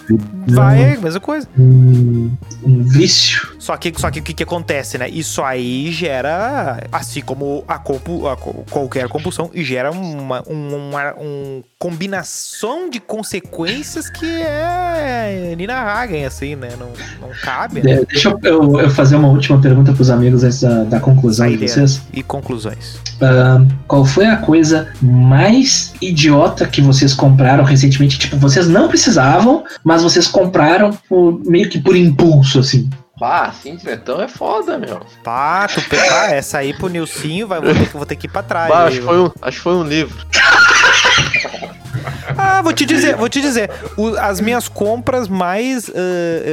vai, 0.48 0.94
é 0.94 0.98
mesma 0.98 1.20
coisa. 1.20 1.48
Um, 1.58 2.32
um 2.64 2.84
vício. 2.84 3.48
Só 3.60 3.76
que, 3.78 3.94
só 3.98 4.10
que 4.10 4.20
o 4.20 4.24
que, 4.24 4.34
que 4.34 4.44
acontece, 4.44 4.98
né? 4.98 5.08
Isso 5.10 5.44
aí 5.44 5.92
gera, 5.92 6.80
assim 6.92 7.22
como 7.22 7.64
a, 7.68 7.78
compu, 7.78 8.28
a 8.28 8.36
qualquer 8.70 9.08
compulsão, 9.08 9.52
gera 9.54 9.92
uma, 9.92 10.44
um- 10.50 10.90
uma 10.90 11.14
um 11.20 11.62
combinação 11.78 12.90
de 12.90 13.00
consequências 13.00 14.10
que 14.10 14.42
é 14.42 15.54
Nina 15.58 15.76
Hagen, 15.80 16.26
assim, 16.26 16.56
né? 16.56 16.70
Não, 16.80 16.88
não 17.22 17.34
cabe, 17.44 17.82
né? 17.82 17.96
De- 17.98 18.06
deixa 18.06 18.30
eu, 18.30 18.40
eu- 18.44 18.80
eu 18.82 18.90
fazer 18.90 19.16
uma 19.16 19.28
última 19.28 19.60
pergunta 19.62 19.89
pros 19.94 20.10
amigos 20.10 20.44
antes 20.44 20.62
da, 20.62 20.84
da 20.84 21.00
conclusão 21.00 21.48
de 21.50 21.58
vocês. 21.68 22.02
E 22.14 22.22
conclusões. 22.24 23.00
Ah, 23.22 23.62
qual 23.88 24.06
foi 24.06 24.26
a 24.26 24.38
coisa 24.38 24.88
mais 25.02 25.94
idiota 26.02 26.66
que 26.66 26.82
vocês 26.82 27.14
compraram 27.14 27.64
recentemente? 27.64 28.18
Tipo, 28.20 28.38
vocês 28.38 28.68
não 28.68 28.88
precisavam, 28.88 29.64
mas 29.84 30.04
vocês 30.04 30.28
compraram 30.28 30.92
por- 31.08 31.42
meio 31.46 31.70
que 31.70 31.80
por 31.80 31.96
impulso, 31.96 32.60
assim. 32.60 32.90
Ah, 33.22 33.48
assim, 33.48 33.78
então 33.86 34.22
é 34.22 34.30
foda, 34.30 34.78
meu. 34.78 35.02
Pá, 35.26 35.68
tu 35.68 35.82
pegar 35.90 36.32
essa 36.34 36.60
aí 36.60 36.74
pro 36.74 36.88
Nilcinho, 36.88 37.48
vai, 37.48 37.60
vou, 37.60 37.74
ter, 37.74 37.86
que- 37.88 37.98
vou 37.98 38.06
ter 38.06 38.16
que 38.16 38.28
ir 38.28 38.30
pra 38.30 38.42
trás. 38.42 38.70
Bah, 38.70 38.86
acho, 38.86 39.00
que 39.00 39.06
foi 39.06 39.20
um, 39.20 39.32
acho 39.42 39.58
que 39.58 39.64
foi 39.64 39.74
um 39.76 39.84
livro. 39.84 40.16
Ah, 42.38 42.62
vou 42.62 42.74
te 42.74 42.86
dizer, 42.86 43.16
vou 43.16 43.30
te 43.30 43.42
dizer. 43.42 43.70
o- 43.98 44.16
as 44.18 44.40
minhas 44.40 44.68
compras 44.68 45.28
mais 45.28 45.90
ah, 45.90 45.94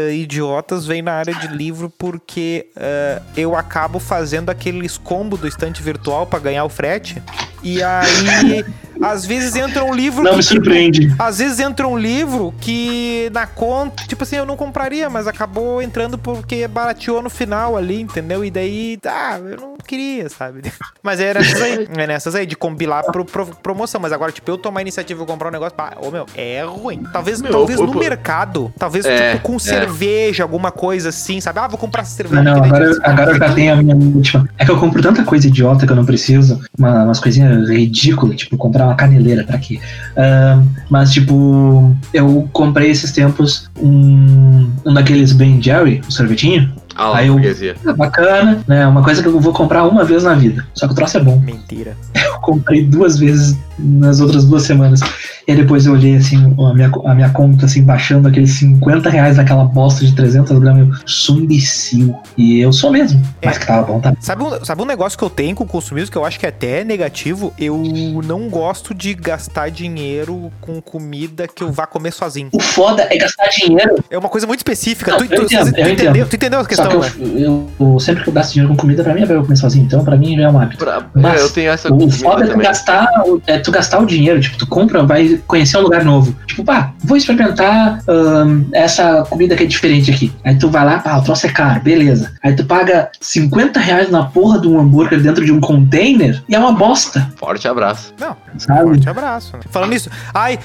ah, 0.09 0.13
idiotas 0.13 0.87
vêm 0.87 1.03
na 1.03 1.13
área 1.13 1.35
de 1.35 1.49
livro 1.49 1.91
porque 1.99 2.67
ah, 2.77 3.21
eu 3.37 3.57
acabo 3.57 3.99
fazendo 3.99 4.51
aqueles 4.51 4.97
combo 4.99 5.37
do 5.37 5.47
estante 5.49 5.83
virtual 5.83 6.27
pra 6.27 6.39
ganhar 6.39 6.65
o 6.65 6.69
frete. 6.69 7.23
E 7.63 7.83
aí, 7.83 8.65
às 9.03 9.25
vezes 9.27 9.57
entra 9.57 9.83
um 9.85 9.93
livro. 9.93 10.23
Não 10.23 10.33
que, 10.33 10.37
me 10.37 10.43
tipo, 10.43 10.55
surpreende. 10.55 11.15
às 11.19 11.39
vezes 11.39 11.59
entra 11.59 11.89
um 11.89 11.99
livro 11.99 12.55
que 12.61 13.29
na 13.33 13.45
conta, 13.47 14.05
tipo 14.07 14.23
assim, 14.23 14.37
eu 14.37 14.47
não 14.47 14.57
compraria, 14.57 15.11
mas 15.11 15.27
acabou 15.27 15.83
entrando 15.83 16.17
porque 16.17 16.69
barateou 16.69 17.21
no 17.23 17.29
final 17.31 17.77
ali, 17.77 18.01
entendeu? 18.01 18.45
E 18.45 18.51
daí, 18.53 18.99
ah, 19.05 19.39
eu 19.39 19.57
não 19.57 19.77
queria, 19.85 20.29
sabe? 20.29 20.63
Mas 21.03 21.21
é 21.21 21.33
nessas 21.35 21.63
aí, 21.63 21.89
é 21.97 22.07
nessas 22.07 22.35
aí, 22.35 22.47
de 22.47 22.57
combinar 22.57 23.03
pro, 23.05 23.25
pro- 23.25 23.47
promoção. 23.63 24.01
Mas 24.01 24.13
agora, 24.13 24.31
tipo, 24.33 24.49
eu 24.51 24.59
tomar 24.59 24.83
iniciativa 24.83 25.21
e 25.21 25.23
comprar 25.37 25.49
um 25.51 25.53
negócio, 25.53 25.77
pá, 25.77 25.93
ô 26.01 26.11
meu, 26.11 26.27
é 26.35 26.65
ruim. 26.65 27.03
Talvez, 27.13 27.41
Meu, 27.43 27.53
talvez 27.53 27.79
eu- 27.79 27.87
no 27.87 27.93
eu- 27.93 27.99
mercado, 28.01 28.73
talvez 28.79 29.05
É, 29.05 29.33
tipo 29.33 29.43
com 29.43 29.57
é. 29.57 29.59
cerveja, 29.59 30.43
alguma 30.43 30.73
coisa 30.73 31.11
assim, 31.11 31.41
sabe? 31.41 31.59
Ah, 31.61 31.69
vou 31.69 31.79
comprar 31.79 32.05
cerveja. 32.05 32.43
Não, 32.43 32.63
agora, 32.65 32.91
tipo, 32.93 33.07
agora 33.07 33.31
eu 33.33 33.39
já 33.39 33.53
tenho 33.53 33.73
a 33.75 33.77
minha 33.77 33.95
última. 33.95 34.49
É 34.59 34.65
que 34.65 34.71
eu 34.71 34.79
compro 34.79 35.03
tanta 35.03 35.23
coisa 35.25 35.47
idiota 35.47 35.87
que 35.87 35.93
eu 35.93 35.97
não 35.97 36.05
preciso, 36.07 36.61
uma- 36.79 37.05
umas 37.05 37.21
coisinhas 37.21 37.69
ridículas, 37.69 38.37
tipo 38.37 38.57
comprar 38.57 38.87
uma 38.87 38.95
caneleira, 38.95 39.45
pra 39.45 39.59
quê? 39.59 39.79
Ah, 40.17 40.61
mas, 40.91 41.13
tipo, 41.13 41.95
eu 42.15 42.49
comprei 42.53 42.91
esses 42.91 43.13
tempos 43.13 43.69
um, 43.81 44.71
um 44.85 44.95
daqueles 44.95 45.33
Ben 45.33 45.61
Jerry, 45.63 46.01
o 46.09 46.13
sorvetinho. 46.13 46.73
Ah 46.97 47.09
lá, 47.11 47.19
Aí 47.19 47.27
eu- 47.29 47.35
burguesia. 47.35 47.75
É 47.87 47.93
bacana, 47.93 48.61
né? 48.67 48.87
Uma 48.87 49.03
coisa 49.03 49.23
que 49.23 49.29
eu 49.29 49.39
vou 49.39 49.53
comprar 49.53 49.85
uma 49.85 50.05
vez 50.05 50.25
na 50.25 50.35
vida. 50.35 50.67
Só 50.75 50.87
que 50.87 50.93
o 50.93 50.97
troço 50.97 51.17
é 51.19 51.21
bom. 51.21 51.39
Mentira. 51.39 51.97
Eu 52.17 52.41
comprei 52.41 52.85
duas 52.85 53.19
vezes 53.19 53.57
nas 53.79 54.21
outras 54.21 54.45
duas 54.45 54.63
semanas. 54.63 55.01
E 55.47 55.53
aí 55.53 55.59
depois 55.59 55.87
eu 55.87 55.93
olhei 55.93 56.17
assim, 56.17 56.37
a 56.59 56.75
minha, 56.75 56.91
a 57.05 57.15
minha 57.15 57.29
conta 57.31 57.67
assim, 57.67 57.81
baixando 57.85 58.27
aqueles 58.27 58.51
50 58.55 59.09
reais 59.09 59.37
daquela 59.37 59.63
bosta 59.65 60.05
de 60.05 60.13
300 60.13 60.59
gramas. 60.59 60.89
Eu 60.89 60.95
sou 61.07 61.39
imbecil. 61.39 62.17
E 62.37 62.59
eu 62.61 62.73
sou 62.73 62.91
mesmo. 62.91 63.23
Mas 63.45 63.57
É. 63.57 63.61
que 63.61 63.67
tava 63.67 63.87
bom, 63.87 64.01
tá? 64.01 64.13
Sabe 64.19 64.43
um, 64.43 64.65
sabe 64.65 64.83
um 64.83 64.85
negócio 64.85 65.17
que 65.17 65.23
eu 65.25 65.31
tenho 65.31 65.55
com 65.55 65.63
o 65.63 65.67
consumismo 65.67 66.11
que 66.11 66.19
eu 66.19 66.25
acho 66.25 66.41
que 66.41 66.47
é 66.47 66.49
até 66.49 66.83
negativo? 66.83 67.55
Eu 67.57 67.81
não 68.25 68.49
gosto 68.49 68.93
de 68.93 69.15
gastar 69.15 69.71
dinheiro 69.71 70.51
com 70.61 70.81
comida 70.81 71.47
que 71.47 71.63
eu 71.63 71.71
vá 71.71 71.87
comer 71.87 72.13
sozinho. 72.13 72.49
O 72.53 72.59
foda 72.61 73.07
é 73.09 73.17
gastar 73.17 73.47
dinheiro. 73.49 74.03
É 74.11 74.19
uma 74.19 74.29
coisa 74.29 74.49
muito 74.49 74.61
específica. 74.61 75.13
Não, 75.13 75.19
tu, 75.19 75.29
tu- 75.29 75.43
entendo, 75.45 75.73
tu 75.73 75.79
eu 75.79 75.89
entendeu, 75.93 76.27
tu 76.27 76.35
entendeu 76.35 76.59
a 76.59 76.63
Só 76.63 76.69
questão, 76.69 76.89
que 76.89 76.97
eu, 76.97 77.01
né? 77.01 77.11
eu- 77.37 77.71
eu- 77.79 78.01
sempre 78.01 78.25
que 78.25 78.31
eu 78.31 78.35
gasto 78.35 78.53
dinheiro 78.53 78.75
com 78.75 78.81
comida, 78.81 79.05
pra 79.05 79.15
mim 79.15 79.23
é 79.23 79.27
pra 79.27 79.37
eu 79.37 79.43
comer 79.43 79.57
sozinho. 79.57 79.85
Então, 79.87 80.05
pra 80.05 80.17
mim 80.17 80.35
já 80.37 80.43
é 80.43 80.51
um 80.51 80.59
hábito. 80.59 80.79
Pra- 80.85 81.07
Mas 81.15 81.41
é, 81.41 81.45
eu 81.45 81.51
tenho 81.51 81.71
essa 81.71 81.93
O 81.95 82.11
foda 82.11 82.45
é 82.45 82.49
tu, 82.49 82.59
gastar, 82.59 83.07
é 83.47 83.59
tu 83.59 83.71
gastar 83.71 84.01
o 84.01 84.07
dinheiro. 84.07 84.41
Tipo, 84.41 84.59
tu 84.59 84.67
compra, 84.67 85.05
vai 85.05 85.36
conhecer 85.47 85.79
um 85.79 85.83
lugar 85.83 86.05
novo. 86.05 86.35
Tipo, 86.47 86.65
pá, 86.65 86.93
vou 87.05 87.17
experimentar 87.17 88.01
ahn, 88.09 88.65
essa 88.73 89.25
comida 89.29 89.57
que 89.57 89.65
é 89.65 89.67
diferente 89.67 90.11
aqui. 90.11 90.33
Aí 90.45 90.57
tu 90.57 90.69
vai 90.71 90.85
lá, 90.85 90.99
pá, 90.99 91.17
o 91.19 91.23
troço 91.23 91.47
é 91.47 91.51
caro, 91.51 91.81
beleza. 91.81 92.33
Aí 92.43 92.55
tu 92.55 92.65
paga 92.65 93.11
50 93.21 93.79
reais 93.81 94.11
na 94.11 94.25
porra 94.25 94.61
de 94.61 94.69
um 94.69 94.79
hambúrguer 94.79 95.21
dentro 95.21 95.45
de 95.45 95.53
um 95.53 95.61
container 95.61 96.43
e 96.49 96.55
é 96.55 96.59
uma 96.59 96.73
bosta, 96.73 97.27
Forte 97.37 97.69
abraço. 97.69 98.15
Não, 98.19 98.37
sabe? 98.59 98.83
forte 98.83 99.09
abraço. 99.09 99.57
né? 99.57 99.63
Falando 99.71 99.91
nisso, 99.91 100.11
ai, 100.33 100.59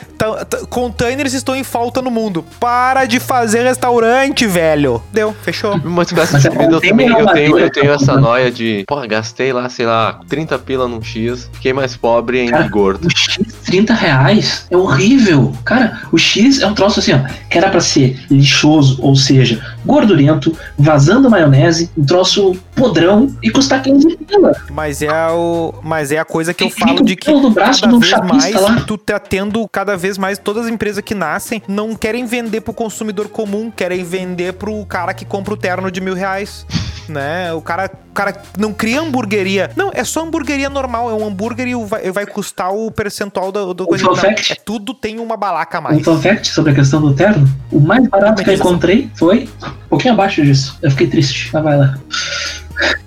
containers 0.70 1.34
estão 1.34 1.56
em 1.56 1.64
falta 1.64 2.02
no 2.02 2.12
mundo. 2.12 2.46
Para 2.60 3.06
de 3.06 3.20
fazer 3.20 3.64
restaurante, 3.64 4.46
velho. 4.48 5.02
Deu, 5.12 5.36
fechou. 5.42 5.80
Mas 5.84 6.12
Mas 6.12 6.46
é 6.46 6.50
comida 6.50 6.76
eu 6.76 6.82
também 6.82 7.08
eu 7.08 7.28
tenho, 7.28 7.60
eu 7.60 7.70
tenho 7.70 7.92
essa 7.92 8.18
noia 8.18 8.52
de, 8.52 8.84
porra, 8.88 9.08
gastei 9.08 9.52
lá, 9.54 9.70
sei 9.70 9.86
lá, 9.86 10.20
30 10.28 10.58
pila 10.60 10.88
num 10.88 11.02
X, 11.02 11.50
fiquei 11.54 11.74
mais 11.74 11.96
pobre 11.96 12.38
e 12.38 12.42
ainda 12.42 12.68
gordo. 12.68 13.08
O 13.08 13.10
X, 13.10 13.38
30 13.66 13.94
reais, 13.94 14.61
é 14.70 14.78
horrível. 14.78 15.54
Cara, 15.64 16.02
o 16.12 16.18
X 16.18 16.62
é 16.62 16.68
um 16.68 16.74
troço 16.74 17.00
assim, 17.00 17.14
ó, 17.14 17.20
que 17.50 17.58
era 17.58 17.70
pra 17.70 17.82
ser 17.82 18.20
lixoso, 18.30 19.02
ou 19.02 19.16
seja, 19.16 19.62
gordurento, 19.86 20.56
vazando 20.78 21.30
maionese, 21.30 21.90
um 21.98 22.06
troço 22.06 22.56
podrão 22.76 23.34
e 23.42 23.50
custar 23.50 23.82
15 23.82 24.18
pila. 24.18 24.54
Mas 24.70 25.02
é, 25.02 25.12
o, 25.32 25.74
mas 25.84 26.12
é 26.12 26.20
a 26.20 26.26
coisa 26.26 26.54
que 26.54 26.64
eu 26.64 26.70
Fica 26.70 26.88
falo 26.88 27.04
de 27.04 27.16
que 27.16 27.32
do 27.32 27.50
braço 27.50 27.82
cada 27.82 27.92
do 27.92 28.00
vez 28.00 28.12
mais 28.22 28.56
lá. 28.56 28.82
tu 28.88 28.98
tá 28.98 29.20
tendo 29.20 29.68
cada 29.68 29.96
vez 29.98 30.18
mais 30.18 30.38
todas 30.38 30.66
as 30.66 30.72
empresas 30.72 31.04
que 31.04 31.16
nascem 31.16 31.62
não 31.68 31.96
querem 31.96 32.26
vender 32.26 32.62
pro 32.62 32.74
consumidor 32.74 33.28
comum, 33.28 33.72
querem 33.72 34.04
vender 34.04 34.54
pro 34.54 34.86
cara 34.86 35.14
que 35.14 35.26
compra 35.26 35.54
o 35.54 35.58
terno 35.58 35.92
de 35.92 36.02
mil 36.02 36.14
reais. 36.14 36.66
Né? 37.08 37.52
O 37.54 37.62
cara, 37.62 37.92
o 38.10 38.14
cara 38.14 38.42
não 38.58 38.74
cria 38.74 39.02
hamburgueria. 39.02 39.72
Não, 39.76 39.92
é 39.94 40.04
só 40.04 40.24
hamburgueria 40.24 40.70
normal. 40.70 41.10
É 41.10 41.14
um 41.14 41.28
hambúrguer 41.28 41.68
e 41.68 41.76
vai, 41.86 42.12
vai 42.12 42.26
custar 42.26 42.74
o 42.74 42.90
percentual 42.92 43.52
do, 43.52 43.74
do 43.74 43.86
O 43.90 44.16
fact? 44.16 44.52
é 44.54 44.56
tudo 44.56 44.94
tem 44.94 45.20
uma 45.20 45.36
balaca 45.36 45.78
a 45.78 45.82
Um 45.82 45.84
mais. 45.84 46.04
fun 46.04 46.20
fact 46.22 46.48
sobre 46.50 46.72
a 46.72 46.76
questão 46.76 47.02
do 47.02 47.14
terno, 47.14 47.48
o 47.72 47.80
mais 47.80 48.08
barato 48.08 48.44
que 48.44 48.50
eu 48.50 48.54
encontrei 48.54 49.10
foi 49.16 49.50
um 49.64 49.90
pouquinho 49.90 50.14
abaixo 50.14 50.42
disso. 50.44 50.78
Eu 50.82 50.92
fiquei 50.92 51.08
triste, 51.08 51.50
mas 51.54 51.64
vai 51.64 51.78
lá. 51.78 51.98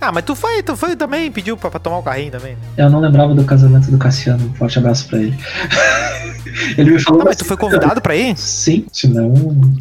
Ah, 0.00 0.12
mas 0.12 0.24
tu 0.24 0.34
foi, 0.34 0.62
tu 0.62 0.76
foi 0.76 0.94
também, 0.96 1.30
pediu 1.30 1.56
pra, 1.56 1.70
pra 1.70 1.80
tomar 1.80 1.98
o 1.98 2.02
carrinho 2.02 2.30
também. 2.30 2.56
Eu 2.76 2.90
não 2.90 3.00
lembrava 3.00 3.34
do 3.34 3.44
casamento 3.44 3.90
do 3.90 3.98
Cassiano, 3.98 4.44
um 4.46 4.54
forte 4.54 4.78
abraço 4.78 5.08
pra 5.08 5.18
ele. 5.18 5.36
ele 6.76 6.90
me 6.92 7.00
falou... 7.00 7.22
Ah, 7.22 7.24
mas 7.26 7.36
tu 7.36 7.44
foi 7.44 7.56
convidado 7.56 8.00
pra 8.00 8.14
ir? 8.14 8.36
Sim, 8.36 8.86
senão... 8.92 9.32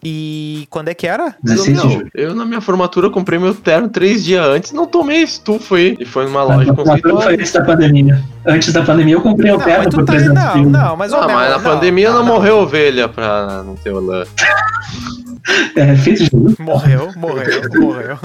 E 0.04 0.66
quando 0.70 0.88
é 0.90 0.94
que 0.94 1.06
era? 1.06 1.36
16 1.44 1.78
de 1.78 1.84
Não, 1.84 1.92
julho. 1.92 2.10
eu 2.16 2.34
na 2.34 2.46
minha 2.46 2.62
formatura 2.62 3.10
comprei 3.10 3.38
meu 3.38 3.54
terno 3.54 3.90
três 3.90 4.24
dias 4.24 4.46
antes, 4.46 4.72
não 4.72 4.88
tomei 4.88 5.22
estufa 5.24 5.76
aí. 5.76 5.98
E 6.00 6.06
foi 6.06 6.26
numa 6.26 6.40
A 6.42 6.44
loja 6.44 6.74
formatura 6.74 7.22
foi 7.22 7.34
antes 7.36 7.52
da 7.52 7.62
pandemia. 7.64 8.24
Antes 8.46 8.74
da 8.74 8.82
pandemia 8.84 9.16
eu 9.16 9.22
comprei 9.22 9.52
o 9.52 9.58
Não, 9.58 9.66
terno 9.66 9.84
mas 9.86 9.94
por 9.96 10.06
tá, 10.06 10.14
300 10.14 10.36
não, 10.36 10.66
não, 10.66 10.98
mas, 10.98 11.12
ô, 11.14 11.18
Ah, 11.18 11.28
mas 11.28 11.50
na 11.50 11.58
não, 11.58 11.64
pandemia 11.64 12.12
não, 12.12 12.20
não, 12.20 12.26
morreu 12.26 12.58
ovelha 12.60 13.08
pra 13.10 13.64
não 13.64 13.76
ter 13.76 13.92
o 13.92 14.00
lã. 14.00 14.24
É, 15.76 15.94
de 15.94 16.30
luz. 16.34 16.58
Morreu, 16.58 17.12
morreu, 17.16 17.62
morreu. 17.80 18.18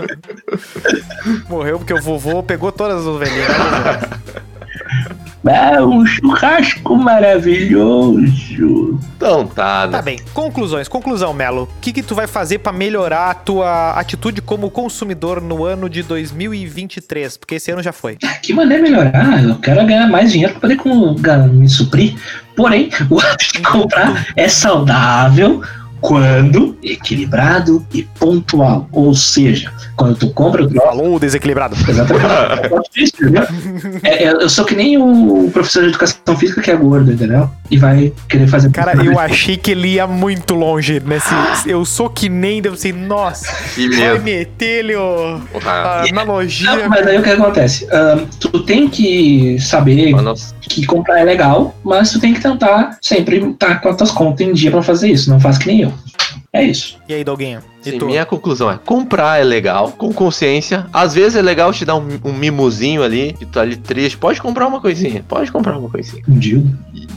morreu 1.48 1.78
porque 1.78 1.94
o 1.94 2.00
vovô 2.02 2.42
pegou 2.42 2.70
todas 2.70 3.00
as 3.00 3.06
ovelhinhas. 3.06 3.48
né, 5.42 5.72
É 5.74 5.82
um 5.82 6.04
churrasco 6.06 6.96
maravilhoso. 6.96 8.98
Então 9.16 9.46
tá, 9.46 9.88
Tá 9.88 9.98
né? 9.98 10.02
bem, 10.02 10.18
conclusões. 10.32 10.88
Conclusão, 10.88 11.32
Melo. 11.34 11.64
O 11.64 11.68
que, 11.80 11.92
que 11.92 12.02
tu 12.02 12.14
vai 12.14 12.26
fazer 12.26 12.58
pra 12.58 12.72
melhorar 12.72 13.30
a 13.30 13.34
tua 13.34 13.92
atitude 13.98 14.40
como 14.40 14.70
consumidor 14.70 15.40
no 15.40 15.64
ano 15.64 15.88
de 15.88 16.02
2023? 16.02 17.36
Porque 17.36 17.56
esse 17.56 17.70
ano 17.70 17.82
já 17.82 17.92
foi. 17.92 18.16
Que 18.42 18.52
maneira 18.52 18.82
melhorar? 18.82 19.42
Eu 19.42 19.56
quero 19.56 19.84
ganhar 19.86 20.06
mais 20.06 20.30
dinheiro 20.32 20.52
pra 20.52 20.60
poder 20.62 20.76
com- 20.76 21.14
me 21.50 21.68
suprir. 21.68 22.16
Porém, 22.56 22.90
o 23.10 23.20
ato 23.20 23.52
de 23.52 23.62
comprar 23.62 24.26
é 24.36 24.48
saudável. 24.48 25.62
Quando 26.00 26.76
equilibrado 26.82 27.84
e 27.92 28.02
pontual. 28.02 28.88
Ou 28.92 29.14
seja, 29.14 29.72
quando 29.96 30.16
tu 30.16 30.30
compra 30.30 30.64
o 30.64 30.68
troço. 30.68 30.86
Falou 30.86 31.18
desequilibrado. 31.18 31.76
Exatamente. 31.88 32.28
É 32.98 33.02
entendeu? 33.02 33.42
É, 34.02 34.24
é, 34.24 34.32
eu 34.32 34.48
sou 34.48 34.64
que 34.64 34.74
nem 34.74 34.96
o 34.98 35.50
professor 35.52 35.82
de 35.82 35.88
educação 35.90 36.36
física 36.36 36.60
que 36.60 36.70
é 36.70 36.76
gordo, 36.76 37.12
entendeu? 37.12 37.48
E 37.70 37.76
vai 37.76 38.12
querer 38.28 38.46
fazer. 38.46 38.70
Cara, 38.70 39.04
eu 39.04 39.18
achei 39.18 39.56
que 39.56 39.70
ele 39.70 39.88
ia 39.94 40.06
muito 40.06 40.54
longe 40.54 41.00
nesse. 41.04 41.28
Eu 41.66 41.84
sou 41.84 42.08
que 42.08 42.28
nem, 42.28 42.60
devo 42.60 42.76
ser, 42.76 42.94
nossa, 42.94 43.52
Que 43.74 43.88
vai 43.88 44.12
medo. 44.12 44.24
meter 44.24 44.78
ele, 44.80 44.96
ó, 44.96 45.38
Ah, 45.64 46.02
a 46.02 46.08
analogia. 46.08 46.74
Não, 46.76 46.88
mas 46.88 47.06
aí 47.06 47.18
o 47.18 47.22
que 47.22 47.30
acontece? 47.30 47.86
Ahn, 47.92 48.26
tu 48.40 48.60
tem 48.60 48.88
que 48.88 49.58
saber 49.60 50.12
que 50.68 50.84
comprar 50.86 51.20
é 51.20 51.24
legal, 51.24 51.74
mas 51.84 52.10
tu 52.12 52.20
tem 52.20 52.34
que 52.34 52.40
tentar 52.40 52.98
sempre 53.02 53.38
estar 53.38 53.80
com 53.80 53.88
as 53.88 53.96
tuas 53.96 54.10
contas 54.10 54.46
em 54.46 54.52
dia 54.52 54.70
pra 54.70 54.82
fazer 54.82 55.08
isso. 55.10 55.30
Não 55.30 55.40
faz 55.40 55.58
que 55.58 55.66
nem 55.66 55.82
eu. 55.82 55.87
É 56.52 56.62
isso. 56.62 56.98
E 57.08 57.14
aí, 57.14 57.24
Doguinho? 57.24 57.60
E 57.84 57.90
sim, 57.90 58.04
minha 58.04 58.24
conclusão 58.24 58.70
é: 58.70 58.78
comprar 58.78 59.40
é 59.40 59.44
legal, 59.44 59.92
com 59.92 60.12
consciência. 60.12 60.86
Às 60.92 61.14
vezes 61.14 61.36
é 61.36 61.42
legal 61.42 61.72
te 61.72 61.84
dar 61.84 61.96
um, 61.96 62.06
um 62.24 62.32
mimozinho 62.32 63.02
ali, 63.02 63.34
que 63.34 63.46
tá 63.46 63.60
ali 63.60 63.76
triste. 63.76 64.16
Pode 64.16 64.40
comprar 64.40 64.66
uma 64.66 64.80
coisinha, 64.80 65.24
pode 65.26 65.52
comprar 65.52 65.78
uma 65.78 65.88
coisinha. 65.88 66.22
Um 66.28 66.38
dia. 66.38 66.62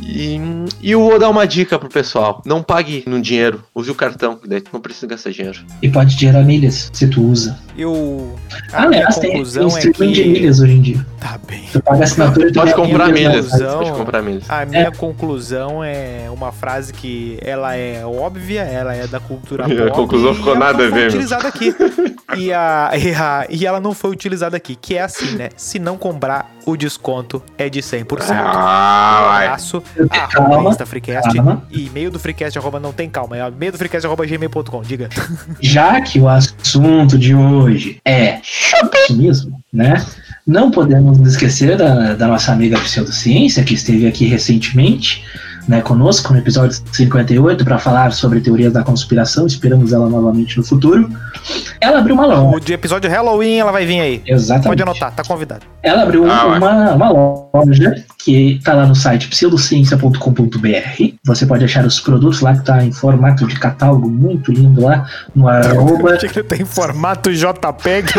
E, 0.01 0.39
e 0.81 0.91
eu 0.91 0.99
vou 1.01 1.17
dar 1.17 1.29
uma 1.29 1.47
dica 1.47 1.79
pro 1.79 1.89
pessoal: 1.89 2.41
não 2.45 2.61
pague 2.61 3.03
no 3.07 3.21
dinheiro, 3.21 3.63
use 3.73 3.89
o 3.89 3.95
cartão, 3.95 4.35
que 4.35 4.47
daí 4.47 4.61
tu 4.61 4.69
não 4.73 4.81
precisa 4.81 5.07
gastar 5.07 5.31
dinheiro. 5.31 5.59
E 5.81 5.89
pode 5.89 6.17
gerar 6.17 6.43
milhas, 6.43 6.89
se 6.93 7.07
tu 7.07 7.23
usa. 7.23 7.57
Eu. 7.77 8.35
A 8.73 8.87
minha 8.87 8.99
Aliás, 9.01 9.15
tem, 9.15 9.21
tem 9.21 9.31
conclusão 9.31 9.63
é 9.65 9.79
streaming 9.79 10.13
de 10.13 10.23
que. 10.23 10.29
milhas 10.29 10.59
hoje 10.59 10.73
em 10.73 10.81
dia. 10.81 11.05
Tá 11.19 11.39
bem. 11.47 11.63
Tu 11.71 11.81
paga 11.81 11.99
a 12.01 12.03
assinatura 12.03 12.47
e 12.47 12.51
tu 12.51 12.59
Pode 12.59 12.73
comprar 12.73 13.07
milhas, 13.09 13.29
milhas. 13.31 13.45
Conclusão. 13.51 13.77
pode 13.79 13.91
comprar 13.91 14.21
milhas. 14.21 14.49
A 14.49 14.65
minha 14.65 14.91
conclusão 14.91 15.83
é 15.83 16.25
uma 16.31 16.51
frase 16.51 16.91
que 16.93 17.37
ela 17.41 17.75
é 17.75 18.03
óbvia, 18.05 18.61
ela 18.61 18.93
é 18.95 19.05
da 19.07 19.19
cultura 19.19 19.65
A 19.67 19.69
pop. 19.69 19.91
conclusão 19.91 20.31
e 20.31 20.35
ficou 20.35 20.55
ela 20.55 20.65
nada 20.65 20.77
não 20.79 20.85
a 20.87 20.89
foi 20.89 20.99
ver, 20.99 21.07
utilizada 21.07 21.47
aqui. 21.47 21.75
E, 22.37 22.51
a, 22.51 22.91
e, 22.97 23.13
a- 23.13 23.45
e 23.49 23.65
ela 23.65 23.79
não 23.79 23.93
foi 23.93 24.09
utilizada 24.11 24.57
aqui, 24.57 24.75
que 24.75 24.95
é 24.97 25.01
assim, 25.03 25.35
né? 25.35 25.49
Se 25.55 25.77
não 25.79 25.97
comprar, 25.97 26.51
o 26.65 26.75
desconto 26.75 27.41
é 27.57 27.69
de 27.69 27.81
100%. 27.81 28.31
Ah, 28.31 29.21
Um 29.21 29.25
vai. 29.29 29.45
abraço, 29.45 29.83
Calma, 30.31 30.55
arroba 30.55 30.69
InstaFreecast 30.71 31.35
calma. 31.35 31.63
e 31.71 31.85
e-mail 31.87 32.09
do 32.11 32.19
Freecast, 32.19 32.57
arroba 32.57 32.79
não 32.79 32.91
tem 32.91 33.09
calma, 33.09 33.37
é 33.37 33.47
e-mail 33.47 33.71
do 33.71 33.77
Freecast, 33.77 34.05
arroba 34.07 34.25
gmail.com, 34.25 34.81
diga. 34.81 35.09
Já 35.59 36.01
que 36.01 36.19
o 36.19 36.27
assunto 36.27 37.17
de 37.17 37.35
hoje 37.35 37.60
é 38.05 38.39
consumismo, 38.89 39.61
né? 39.71 40.05
Não 40.45 40.71
podemos 40.71 41.17
nos 41.17 41.33
esquecer 41.33 41.77
da, 41.77 42.15
da 42.15 42.27
nossa 42.27 42.51
amiga 42.51 42.79
Pseudociência, 42.79 43.63
que 43.63 43.73
esteve 43.73 44.07
aqui 44.07 44.25
recentemente, 44.25 45.23
né, 45.67 45.81
conosco 45.81 46.33
no 46.33 46.39
episódio 46.39 46.81
58 46.91 47.63
para 47.63 47.77
falar 47.77 48.11
sobre 48.11 48.39
teorias 48.39 48.73
da 48.73 48.83
conspiração. 48.83 49.45
Esperamos 49.45 49.93
ela 49.93 50.09
novamente 50.09 50.57
no 50.57 50.63
futuro. 50.63 51.09
Ela 51.79 51.99
abriu 51.99 52.15
uma 52.15 52.25
loja. 52.25 52.57
O 52.57 52.59
de 52.59 52.73
episódio 52.73 53.09
Halloween, 53.09 53.57
ela 53.59 53.71
vai 53.71 53.85
vir 53.85 53.99
aí. 53.99 54.21
Exatamente. 54.25 54.67
Pode 54.67 54.83
anotar, 54.83 55.11
tá 55.13 55.23
convidado. 55.23 55.65
Ela 55.81 56.03
abriu 56.03 56.29
Ah, 56.29 56.45
uma, 56.45 56.91
uma 56.93 57.09
loja 57.11 58.05
que 58.23 58.57
está 58.57 58.73
lá 58.73 58.85
no 58.85 58.95
site 58.95 59.27
pseudociencia.com.br. 59.27 61.13
Você 61.25 61.45
pode 61.45 61.65
achar 61.65 61.85
os 61.85 61.99
produtos 61.99 62.41
lá 62.41 62.53
que 62.55 62.63
tá 62.63 62.83
em 62.83 62.91
formato 62.91 63.47
de 63.47 63.59
catálogo 63.59 64.09
muito 64.09 64.51
lindo 64.51 64.81
lá 64.81 65.05
no 65.35 65.47
arroba 65.47 66.13
Achei 66.13 66.29
que 66.29 66.39
ele 66.39 66.47
tem 66.47 66.65
formato 66.65 67.31
JPEG. 67.31 68.11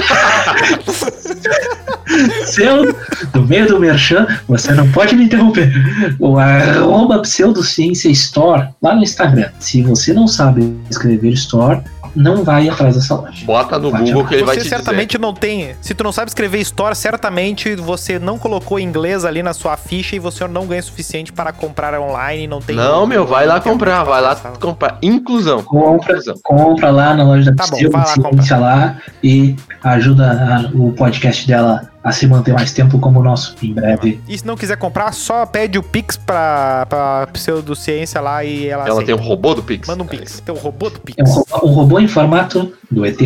Pseudo, 2.44 2.94
no 3.34 3.42
meio 3.46 3.66
do 3.68 3.80
merchan, 3.80 4.26
você 4.46 4.72
não 4.72 4.90
pode 4.90 5.14
me 5.16 5.24
interromper. 5.24 5.72
O 6.18 6.38
arroba 6.38 7.20
pseudociência 7.32 8.10
store 8.10 8.68
lá 8.82 8.94
no 8.94 9.02
Instagram. 9.02 9.50
Se 9.58 9.82
você 9.82 10.12
não 10.12 10.28
sabe 10.28 10.76
escrever 10.90 11.30
store, 11.30 11.80
não 12.14 12.44
vai 12.44 12.68
atrás 12.68 12.94
dessa 12.94 13.14
loja. 13.14 13.44
Bota 13.46 13.78
no 13.78 13.90
Pode 13.90 14.04
Google 14.04 14.26
que 14.28 14.34
ele 14.34 14.44
vai 14.44 14.56
Você 14.56 14.62
te 14.62 14.68
certamente 14.68 15.16
não 15.16 15.32
tem. 15.32 15.74
Se 15.80 15.94
tu 15.94 16.04
não 16.04 16.12
sabe 16.12 16.28
escrever 16.28 16.60
Store, 16.60 16.94
certamente 16.94 17.74
você 17.74 18.18
não 18.18 18.38
colocou 18.38 18.78
inglês 18.78 19.24
ali 19.24 19.42
na 19.42 19.54
sua 19.54 19.78
ficha 19.78 20.14
e 20.14 20.18
você 20.18 20.46
não 20.46 20.66
ganha 20.66 20.80
o 20.80 20.84
suficiente 20.84 21.32
para 21.32 21.52
comprar 21.52 21.98
online. 21.98 22.46
Não 22.46 22.60
tem. 22.60 22.76
dizer. 22.76 22.86
Não, 22.86 23.06
meu, 23.06 23.26
vai 23.26 23.46
lá 23.46 23.60
comprar, 23.60 24.04
vai 24.04 24.20
lá 24.20 24.36
comprar. 24.36 24.98
Inclusão. 25.00 25.62
Compra, 25.62 26.18
Inclusão. 26.18 26.34
compra 26.42 26.90
lá 26.90 27.14
na 27.14 27.24
loja 27.24 27.50
da 27.50 27.64
Tá 27.64 27.70
bom, 27.70 27.78
vai 27.90 28.02
lá 28.02 28.12
Pseudociência 28.12 28.58
lá 28.58 28.98
e 29.22 29.56
ajuda 29.90 30.30
a- 30.32 30.70
o 30.76 30.92
podcast 30.92 31.46
dela 31.46 31.88
a 32.04 32.10
se 32.10 32.26
manter 32.26 32.52
mais 32.52 32.72
tempo 32.72 32.98
como 32.98 33.20
o 33.20 33.22
nosso 33.22 33.54
em 33.62 33.72
breve. 33.72 34.20
E 34.28 34.36
se 34.36 34.44
não 34.46 34.56
quiser 34.56 34.76
comprar, 34.76 35.12
só 35.12 35.46
pede 35.46 35.78
o 35.78 35.82
Pix 35.82 36.16
pra, 36.16 36.84
pra 36.88 37.28
pseudociência 37.32 38.20
lá 38.20 38.42
e 38.44 38.66
ela, 38.66 38.84
Ela 38.86 38.96
tem 38.96 39.14
aceita. 39.14 39.22
um 39.22 39.24
robô 39.24 39.54
do 39.54 39.62
Pix. 39.62 39.86
Manda 39.88 40.02
um 40.02 40.06
Pix. 40.06 40.40
Tem 40.40 40.54
o 40.54 40.58
robô 40.58 40.90
do 40.90 40.98
Pix. 41.00 41.16
É 41.18 41.22
um, 41.64 41.68
um 41.70 41.72
robô 41.74 42.00
em 42.00 42.08
formato 42.08 42.72
do 42.92 43.04
ET. 43.06 43.20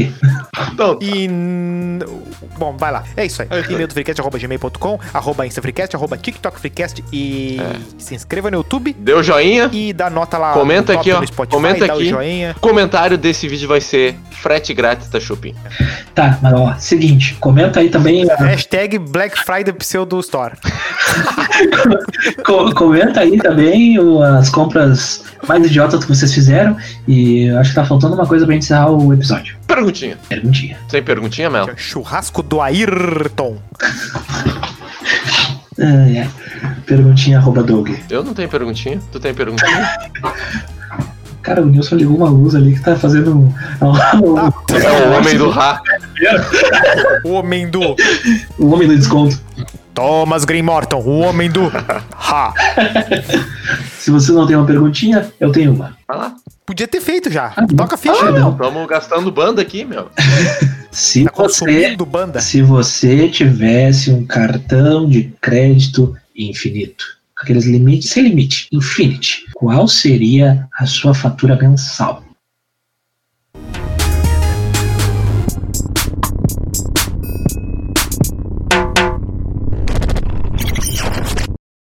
Então, 0.72 0.98
E. 1.02 1.28
Bom, 2.58 2.74
vai 2.78 2.90
lá. 2.90 3.04
É 3.16 3.24
isso 3.26 3.42
aí. 3.42 3.48
E-mail 3.68 3.86
do 3.86 3.92
freecast, 3.92 4.20
arroba 4.20 4.38
gmail.com, 4.38 4.98
arroba 5.12 5.46
instafreecast, 5.46 5.94
arroba 5.94 6.16
tiktokfreecast 6.16 7.04
e 7.12 7.58
É. 7.60 7.76
se 7.98 8.14
inscreva 8.14 8.50
no 8.50 8.58
YouTube 8.58 8.94
deu 8.98 9.22
joinha. 9.22 9.68
e 9.72 9.92
dá 9.92 10.08
nota 10.08 10.38
lá 10.38 10.52
Comenta 10.54 10.94
aqui, 10.94 11.12
ó. 11.12 11.20
no 11.20 11.26
Spotify, 11.26 11.54
Comenta 11.54 11.84
aqui. 11.84 12.04
o 12.04 12.08
joinha. 12.08 12.54
O 12.56 12.60
comentário 12.60 13.18
desse 13.18 13.46
vídeo 13.48 13.68
vai 13.68 13.80
ser 13.80 14.16
frete 14.30 14.72
grátis 14.72 15.08
da 15.08 15.20
Shopping. 15.20 15.54
Tá, 16.14 16.38
mas 16.40 16.52
ó, 16.54 16.74
seguinte, 16.78 17.34
comenta 17.40 17.80
aí 17.80 17.90
também. 17.90 18.30
a- 18.30 18.36
Hashtag 18.36 18.98
Black 18.98 19.38
Friday 19.44 19.72
Pseudo 19.74 20.18
Store. 20.20 20.54
Co- 22.44 22.72
comenta 22.74 23.20
aí 23.20 23.38
também 23.38 23.98
o- 23.98 24.22
as 24.22 24.48
compras 24.48 25.24
mais 25.46 25.64
idiotas 25.66 26.04
que 26.04 26.08
vocês 26.14 26.32
fizeram. 26.32 26.76
E 27.06 27.50
acho 27.50 27.70
que 27.70 27.74
tá 27.76 27.84
faltando 27.84 28.14
uma 28.14 28.26
coisa 28.26 28.44
pra 28.44 28.54
gente 28.54 28.64
encerrar 28.64 28.90
o 28.90 29.12
episódio. 29.12 29.55
Perguntinha. 29.66 30.18
Perguntinha. 30.28 30.76
Sem 30.88 31.02
perguntinha, 31.02 31.50
Mel? 31.50 31.68
Churrasco 31.76 32.42
do 32.42 32.60
Ayrton. 32.60 33.58
Ah, 35.78 36.08
é. 36.10 36.28
Perguntinha 36.86 37.38
arroba 37.38 37.62
Doug. 37.62 37.90
Eu 38.08 38.24
não 38.24 38.32
tenho 38.32 38.48
perguntinha. 38.48 39.00
Tu 39.12 39.20
tem 39.20 39.34
perguntinha? 39.34 39.88
Cara, 41.42 41.62
o 41.62 41.66
Nilson 41.66 41.94
ligou 41.94 42.16
uma 42.16 42.28
luz 42.28 42.56
ali 42.56 42.74
que 42.74 42.80
tá 42.80 42.96
fazendo 42.96 43.30
um. 43.38 43.54
um- 43.86 44.38
é 44.76 45.06
o 45.06 45.12
homem 45.18 45.38
do 45.38 45.48
Ra. 45.50 45.80
O 47.24 47.32
homem 47.32 47.68
do 47.68 47.80
o 48.58 48.70
homem 48.72 48.88
do 48.88 48.96
desconto. 48.96 49.38
Thomas 49.96 50.44
Green 50.44 50.60
Morton. 50.62 51.00
O 51.00 51.18
homem 51.20 51.50
do 51.50 51.72
Ha. 52.14 52.52
Se 53.98 54.10
você 54.10 54.30
não 54.30 54.46
tem 54.46 54.54
uma 54.54 54.66
perguntinha, 54.66 55.32
eu 55.40 55.50
tenho 55.50 55.72
uma. 55.72 55.96
Vai 56.06 56.18
lá. 56.18 56.34
Podia 56.66 56.86
ter 56.86 57.00
feito 57.00 57.30
já. 57.30 57.52
Ah, 57.56 57.66
Toca 57.66 57.94
a 57.94 57.98
ficha. 57.98 58.14
Ah. 58.28 58.52
Tamo 58.52 58.86
gastando 58.86 59.32
banda 59.32 59.62
aqui, 59.62 59.84
meu. 59.84 60.10
Se 60.92 61.24
Tá 61.24 61.32
você, 61.34 61.96
banda. 61.96 62.40
se 62.40 62.62
você 62.62 63.28
tivesse 63.28 64.10
um 64.10 64.24
cartão 64.24 65.06
de 65.08 65.24
crédito 65.42 66.14
infinito, 66.34 67.04
aqueles 67.38 67.66
limites 67.66 68.08
sem 68.10 68.22
limite, 68.22 68.66
infinity, 68.72 69.44
qual 69.54 69.86
seria 69.88 70.66
a 70.78 70.86
sua 70.86 71.12
fatura 71.12 71.54
mensal? 71.56 72.22